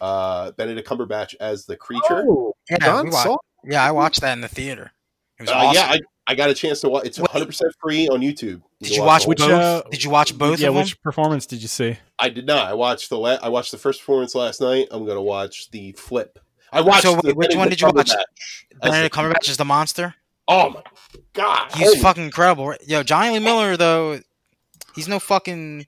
uh, 0.00 0.52
Benedict 0.52 0.88
Cumberbatch 0.88 1.34
as 1.40 1.66
the 1.66 1.76
creature. 1.76 2.24
Oh, 2.28 2.54
Yeah, 2.70 2.76
Don 2.78 3.06
we 3.06 3.12
saw- 3.12 3.36
yeah, 3.64 3.82
I 3.84 3.90
watched 3.90 4.20
that 4.20 4.32
in 4.34 4.40
the 4.40 4.48
theater. 4.48 4.92
It 5.38 5.42
was 5.44 5.50
Uh, 5.50 5.54
awesome. 5.54 5.74
Yeah, 5.74 5.86
I, 5.94 5.98
I 6.28 6.34
got 6.36 6.50
a 6.50 6.54
chance 6.54 6.80
to 6.82 6.88
watch. 6.88 7.06
It's 7.06 7.18
Wait. 7.18 7.24
100 7.28 7.46
percent 7.46 7.72
free 7.82 8.06
on 8.08 8.20
YouTube. 8.20 8.62
Did 8.80 8.94
you 8.94 9.02
watch 9.02 9.26
watch 9.26 9.38
the 9.38 9.44
Which, 9.46 9.52
uh, 9.52 9.82
Did 9.90 10.04
you 10.04 10.10
watch 10.10 10.38
both 10.38 10.60
yeah, 10.60 10.68
of 10.68 10.74
them? 10.74 10.84
which 10.84 11.00
performance 11.02 11.46
did 11.46 11.60
you 11.60 11.68
see? 11.68 11.96
I 12.20 12.28
did 12.28 12.46
not. 12.46 12.68
I 12.68 12.74
watched 12.74 13.08
the 13.08 13.18
la- 13.18 13.38
I 13.42 13.48
watched 13.48 13.72
the 13.72 13.78
first 13.78 14.00
performance 14.00 14.36
last 14.36 14.60
night. 14.60 14.86
I'm 14.92 15.04
gonna 15.06 15.22
watch 15.22 15.70
the 15.72 15.90
flip. 15.92 16.38
I 16.72 16.80
watched. 16.80 17.02
So, 17.02 17.16
the 17.16 17.28
wait, 17.28 17.36
which 17.36 17.56
one 17.56 17.68
did 17.68 17.80
you 17.80 17.86
watch? 17.88 18.08
Cumberbatch 18.10 18.14
as 18.14 18.24
the- 18.70 18.90
Benedict 18.90 19.14
Cumberbatch 19.14 19.48
is 19.48 19.56
the 19.56 19.64
monster. 19.64 20.14
Oh 20.46 20.70
my 20.70 20.82
god, 21.34 21.70
He's 21.72 21.88
Holy 21.88 21.98
fucking 22.00 22.24
incredible. 22.24 22.74
Yo, 22.86 23.02
Jonny 23.02 23.30
Lee 23.38 23.44
Miller 23.44 23.76
though, 23.76 24.20
he's 24.94 25.08
no 25.08 25.18
fucking. 25.18 25.86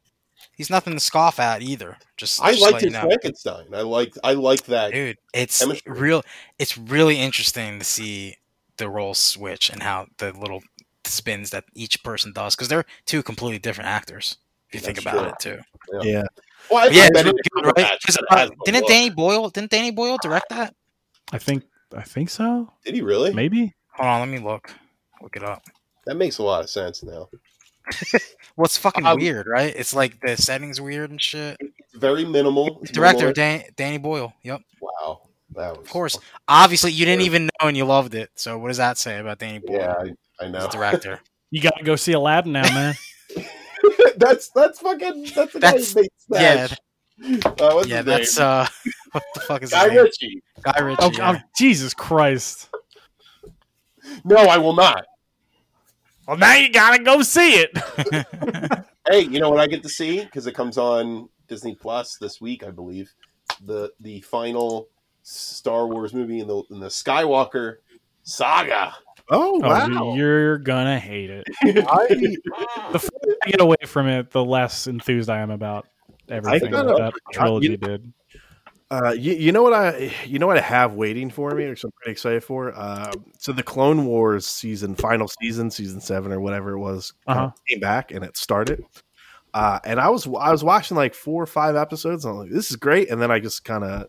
He's 0.55 0.69
nothing 0.69 0.93
to 0.93 1.01
scoff 1.01 1.41
at 1.41 1.63
either. 1.63 1.97
Just 2.19 2.43
I 2.43 2.51
just 2.51 2.63
liked 2.63 2.83
his 2.83 2.93
know. 2.93 3.01
Frankenstein. 3.03 3.67
I 3.73 3.81
like. 3.81 4.13
I 4.23 4.35
like 4.35 4.65
that. 4.67 4.93
dude. 4.93 5.17
It's 5.33 5.59
chemistry. 5.59 5.93
real. 5.99 6.23
It's 6.59 6.77
really 6.77 7.19
interesting 7.19 7.79
to 7.79 7.85
see 7.85 8.37
the 8.77 8.91
role 8.91 9.15
switch 9.15 9.71
and 9.71 9.83
how 9.83 10.07
the 10.19 10.33
little 10.33 10.61
spins 11.07 11.49
that 11.51 11.65
each 11.75 12.03
person 12.05 12.33
does 12.35 12.55
because 12.55 12.69
they're 12.69 12.85
two 13.07 13.23
completely 13.23 13.59
different 13.59 13.89
actors. 13.89 14.37
If 14.69 14.75
you 14.75 14.81
think 14.81 15.01
about 15.01 15.41
true. 15.41 15.53
it 15.55 15.63
too. 16.03 16.09
yeah. 16.09 16.23
Well, 16.71 16.93
yeah, 16.93 17.09
it's 17.13 17.23
really 17.25 17.41
good, 17.55 17.65
right? 17.67 17.75
Cumberbatch, 17.77 17.99
'Cause, 18.07 18.19
but 18.29 18.49
it 18.49 18.53
uh, 18.53 18.55
didn't. 18.65 18.89
Danny 18.89 19.11
Boyle? 19.11 19.49
Didn't 19.51 19.71
Danny 19.71 19.91
Boyle 19.91 20.19
direct 20.23 20.49
that? 20.51 20.75
I 21.33 21.39
think 21.39 21.65
I 21.97 22.03
think 22.03 22.31
so. 22.31 22.73
Did 22.85 22.95
he 22.95 23.03
really? 23.03 23.33
Maybe. 23.33 23.75
Hold 23.95 24.09
on, 24.09 24.21
let 24.21 24.29
me 24.29 24.39
look. 24.39 24.73
Look 25.23 25.37
it 25.37 25.43
up. 25.45 25.63
That 26.07 26.17
makes 26.17 26.39
a 26.39 26.43
lot 26.43 26.63
of 26.63 26.71
sense 26.71 27.03
now. 27.03 27.29
Well, 28.57 28.65
it's 28.67 28.77
fucking 28.77 29.07
Um, 29.07 29.19
weird, 29.19 29.47
right? 29.47 29.73
It's 29.75 29.95
like 29.95 30.21
the 30.21 30.37
settings 30.37 30.81
weird 30.81 31.11
and 31.11 31.21
shit. 31.23 31.57
It's 31.61 31.95
very 31.95 32.25
minimal. 32.27 32.81
It's 32.83 32.91
Director. 32.91 33.33
Dan- 33.33 33.65
Danny 33.77 33.97
Boyle. 33.97 34.35
Yep, 34.43 34.61
Wow, 34.83 35.23
that 35.55 35.71
was 35.71 35.87
of 35.87 35.89
course. 35.89 36.19
Obviously, 36.47 36.93
you 36.93 37.07
didn't 37.07 37.23
even 37.23 37.45
know 37.45 37.69
and 37.69 37.77
you 37.77 37.85
loved 37.87 38.15
it. 38.15 38.31
So 38.35 38.59
what 38.59 38.69
does 38.69 38.77
that 38.77 38.99
say 38.99 39.19
about 39.19 39.39
Danny 39.39 39.61
Boyle? 39.61 39.79
Yeah, 39.79 39.95
I, 40.41 40.45
I 40.45 40.47
as 40.47 40.53
know. 40.53 40.69
director. 40.69 41.21
You 41.53 41.61
got 41.61 41.77
to 41.79 41.85
go 41.85 41.97
see 41.97 42.13
Aladdin 42.13 42.53
now, 42.53 42.63
man. 42.75 42.95
that's 44.17 44.51
that's 44.51 44.81
fucking 44.81 45.27
that's 45.35 45.53
the 45.53 45.59
That's- 45.61 45.95
guy 45.95 46.01
who 46.03 46.03
made 46.03 46.11
yeah, 46.43 46.69
Uh, 47.45 47.73
what's 47.75 47.89
yeah, 47.89 48.03
that's 48.03 48.39
name? 48.39 48.47
uh, 48.49 48.67
what 49.13 49.25
the 49.35 49.41
fuck 49.41 49.63
is 49.63 49.71
Guy 49.71 49.85
his 49.85 49.93
name? 49.93 50.03
Ritchie. 50.05 50.43
Guy 50.63 50.81
Ritchie. 50.81 51.03
oh, 51.03 51.11
yeah. 51.13 51.33
oh, 51.37 51.49
Jesus 51.57 51.93
Christ. 51.95 52.69
No, 54.25 54.37
I 54.37 54.57
will 54.59 54.75
not. 54.75 55.05
Well, 56.27 56.37
now 56.39 56.55
you 56.55 56.71
got 56.71 56.97
to 56.97 57.03
go 57.03 57.23
see 57.23 57.55
it. 57.65 58.85
Hey, 59.11 59.23
you 59.23 59.41
know 59.41 59.51
what 59.51 59.59
I 59.59 59.67
get 59.67 59.83
to 59.83 59.89
see 59.89 60.21
because 60.23 60.47
it 60.47 60.55
comes 60.55 60.79
on 60.79 61.29
Disney 61.49 61.75
Plus 61.75 62.17
this 62.19 62.41
week, 62.41 62.63
I 62.63 62.71
believe. 62.71 63.13
the 63.65 63.91
the 63.99 64.21
final 64.21 64.89
Star 65.23 65.87
Wars 65.89 66.15
movie 66.15 66.39
in 66.39 66.47
the 66.47 66.63
in 66.71 66.79
the 66.79 66.87
Skywalker 66.89 67.79
saga. 68.23 68.95
Oh 69.31 69.61
Oh, 69.63 69.69
wow! 69.69 70.15
you're 70.17 70.59
gonna 70.59 70.99
hate 70.99 71.31
it. 71.31 71.45
I, 71.63 72.07
The 72.93 72.99
further 72.99 73.37
I 73.47 73.51
get 73.51 73.61
away 73.61 73.77
from 73.87 74.09
it, 74.09 74.31
the 74.31 74.45
less 74.45 74.87
enthused 74.87 75.31
I 75.31 75.39
am 75.41 75.51
about 75.51 75.87
everything 76.29 76.75
I- 76.75 76.83
that 76.83 76.97
that 76.97 77.13
trilogy 77.33 77.69
you- 77.71 77.77
did. 77.77 78.13
uh, 78.91 79.11
you, 79.17 79.35
you 79.35 79.53
know 79.53 79.63
what 79.63 79.73
I 79.73 80.13
you 80.27 80.39
know 80.41 80.47
what 80.49 80.57
I 80.59 80.63
have 80.63 80.95
waiting 80.95 81.31
for 81.31 81.53
me, 81.53 81.69
which 81.69 81.85
I'm 81.85 81.93
pretty 81.93 82.13
excited 82.13 82.43
for. 82.43 82.75
Uh, 82.77 83.13
so 83.39 83.53
the 83.53 83.63
Clone 83.63 84.05
Wars 84.05 84.47
season, 84.47 84.95
final 84.97 85.29
season, 85.41 85.71
season 85.71 86.01
seven 86.01 86.33
or 86.33 86.41
whatever 86.41 86.73
it 86.73 86.79
was, 86.81 87.13
Uh-huh. 87.29 87.51
came 87.69 87.79
back 87.81 88.11
and 88.11 88.25
it 88.25 88.37
started. 88.37 88.85
Uh, 89.55 89.79
and 89.85 90.01
I 90.01 90.09
was 90.09 90.27
I 90.27 90.51
was 90.51 90.63
watching 90.65 90.97
like 90.97 91.15
four 91.15 91.43
or 91.43 91.47
five 91.47 91.77
episodes. 91.77 92.25
And 92.25 92.33
I'm 92.35 92.39
like, 92.41 92.51
this 92.51 92.71
is 92.71 92.77
great. 92.77 93.11
And 93.11 93.21
then 93.23 93.31
I 93.31 93.39
just 93.41 93.65
kind 93.65 93.85
of 93.85 94.09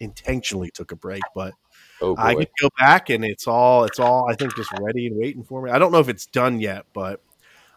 intentionally 0.00 0.70
took 0.70 0.92
a 0.92 0.96
break, 0.96 1.22
but 1.34 1.52
Oh. 2.00 2.14
I 2.18 2.34
can 2.34 2.46
go 2.60 2.68
back 2.78 3.08
and 3.10 3.24
it's 3.24 3.46
all 3.46 3.84
it's 3.84 3.98
all 3.98 4.30
I 4.30 4.34
think 4.34 4.54
just 4.54 4.70
ready 4.80 5.06
and 5.06 5.16
waiting 5.16 5.44
for 5.44 5.62
me. 5.62 5.70
I 5.70 5.78
don't 5.78 5.92
know 5.92 5.98
if 5.98 6.08
it's 6.08 6.26
done 6.26 6.60
yet, 6.60 6.84
but 6.92 7.22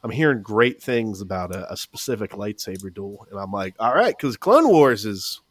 I'm 0.03 0.11
hearing 0.11 0.41
great 0.41 0.81
things 0.81 1.21
about 1.21 1.53
a, 1.53 1.71
a 1.71 1.77
specific 1.77 2.31
lightsaber 2.31 2.93
duel, 2.93 3.27
and 3.29 3.39
I'm 3.39 3.51
like, 3.51 3.75
all 3.79 3.93
right, 3.93 4.15
because 4.15 4.37
Clone 4.37 4.67
Wars 4.67 5.05
is 5.05 5.41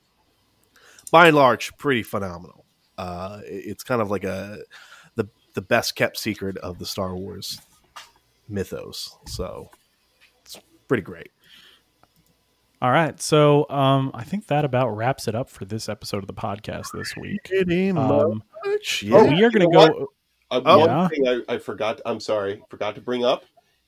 by 1.11 1.29
and 1.29 1.37
large 1.37 1.77
pretty 1.77 2.03
phenomenal. 2.03 2.65
Uh, 2.97 3.41
it's 3.45 3.85
kind 3.85 4.01
of 4.01 4.11
like 4.11 4.25
a 4.25 4.61
the 5.17 5.29
the 5.55 5.63
best 5.63 5.97
kept 5.97 6.19
secret 6.19 6.57
of 6.59 6.79
the 6.79 6.87
Star 6.87 7.15
Wars 7.15 7.61
mythos, 8.49 9.17
so 9.27 9.71
it's 10.45 10.59
pretty 10.89 11.03
great. 11.03 11.31
All 12.81 12.91
right, 12.93 13.21
so 13.21 13.69
um, 13.71 14.13
I 14.15 14.23
think 14.23 14.47
that 14.47 14.65
about 14.65 14.91
wraps 14.91 15.27
it 15.27 15.35
up 15.35 15.51
for 15.51 15.65
this 15.65 15.89
episode 15.89 16.19
of 16.19 16.29
the 16.29 16.35
podcast 16.35 16.93
this 16.95 17.17
week. 17.17 17.43
Pretty 17.45 17.93
Much, 18.79 19.05
Oh, 19.13 19.25
yeah. 19.25 19.35
we 19.35 19.45
are 19.45 19.51
going 19.51 19.71
to 19.71 19.75
go. 19.77 20.09
Uh, 20.51 20.61
Oh. 20.65 20.79
one 20.79 20.89
Yeah. 20.89 21.09
thing 21.09 21.29
I, 21.49 21.55
I 21.55 21.59
forgot. 21.59 22.01
I'm 22.07 22.21
sorry, 22.21 22.63
forgot 22.71 22.95
to 22.95 23.01
bring 23.03 23.25
up. 23.25 23.45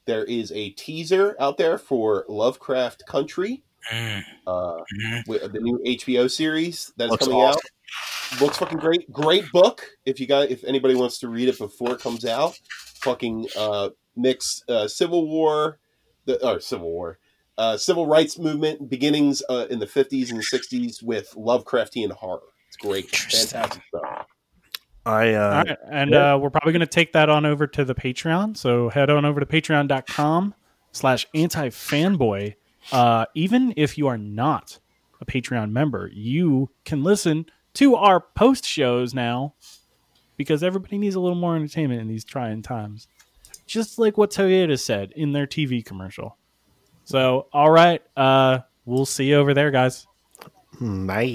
There 0.06 0.24
is 0.24 0.52
a 0.52 0.70
teaser 0.70 1.34
out 1.40 1.56
there 1.56 1.78
for 1.78 2.24
Lovecraft 2.28 3.06
Country, 3.06 3.62
Mm, 3.90 4.22
uh, 4.46 4.76
mhm. 5.02 5.26
with 5.26 5.52
the 5.52 5.58
new 5.60 5.80
HBO 5.86 6.28
series 6.28 6.92
that's 6.98 7.10
Looks 7.12 7.24
coming 7.26 7.40
awesome. 7.40 7.60
out. 8.34 8.40
Looks 8.42 8.58
fucking 8.58 8.78
great. 8.78 9.10
Great 9.10 9.50
book. 9.52 9.86
If 10.04 10.20
you 10.20 10.26
got, 10.26 10.50
if 10.50 10.62
anybody 10.64 10.94
wants 10.94 11.18
to 11.20 11.28
read 11.28 11.48
it 11.48 11.56
before 11.58 11.92
it 11.92 12.00
comes 12.00 12.24
out, 12.26 12.60
fucking 13.02 13.48
uh, 13.56 13.88
mix 14.16 14.62
uh, 14.68 14.86
Civil 14.86 15.26
War, 15.28 15.78
the 16.26 16.44
or 16.46 16.60
Civil 16.60 16.90
War, 16.90 17.18
uh, 17.56 17.76
Civil 17.78 18.06
Rights 18.06 18.38
Movement 18.38 18.90
beginnings 18.90 19.42
uh, 19.48 19.66
in 19.70 19.78
the 19.78 19.86
50s 19.86 20.30
and 20.30 20.40
60s 20.40 21.02
with 21.02 21.30
Lovecraftian 21.34 22.10
horror. 22.12 22.42
It's 22.68 22.76
great. 22.76 23.08
Fantastic 23.10 23.82
stuff. 23.88 24.26
I 25.06 25.34
uh, 25.34 25.42
All 25.42 25.64
right, 25.64 25.78
and 25.90 26.10
yeah. 26.10 26.34
uh, 26.34 26.38
we're 26.38 26.50
probably 26.50 26.72
going 26.72 26.80
to 26.80 26.86
take 26.86 27.12
that 27.14 27.28
on 27.30 27.46
over 27.46 27.66
to 27.66 27.84
the 27.84 27.94
Patreon. 27.94 28.56
So 28.56 28.90
head 28.90 29.08
on 29.10 29.24
over 29.24 29.40
to 29.40 29.46
patreon.com 29.46 30.54
slash 30.92 31.26
anti-fanboy. 31.34 32.54
Uh, 32.92 33.26
even 33.34 33.72
if 33.76 33.96
you 33.96 34.06
are 34.08 34.18
not 34.18 34.78
a 35.20 35.26
Patreon 35.26 35.70
member, 35.70 36.10
you 36.12 36.70
can 36.84 37.02
listen 37.02 37.46
to 37.74 37.96
our 37.96 38.20
post 38.20 38.64
shows 38.64 39.14
now 39.14 39.54
because 40.36 40.62
everybody 40.62 40.98
needs 40.98 41.14
a 41.14 41.20
little 41.20 41.36
more 41.36 41.56
entertainment 41.56 42.00
in 42.00 42.08
these 42.08 42.24
trying 42.24 42.62
times. 42.62 43.08
Just 43.66 43.98
like 43.98 44.18
what 44.18 44.30
Toyota 44.30 44.78
said 44.80 45.12
in 45.14 45.32
their 45.32 45.46
TV 45.46 45.84
commercial. 45.84 46.36
So, 47.04 47.46
all 47.52 47.70
right, 47.70 48.02
uh, 48.16 48.60
we'll 48.84 49.06
see 49.06 49.26
you 49.26 49.36
over 49.36 49.54
there, 49.54 49.70
guys. 49.70 50.06
bye. 50.80 51.34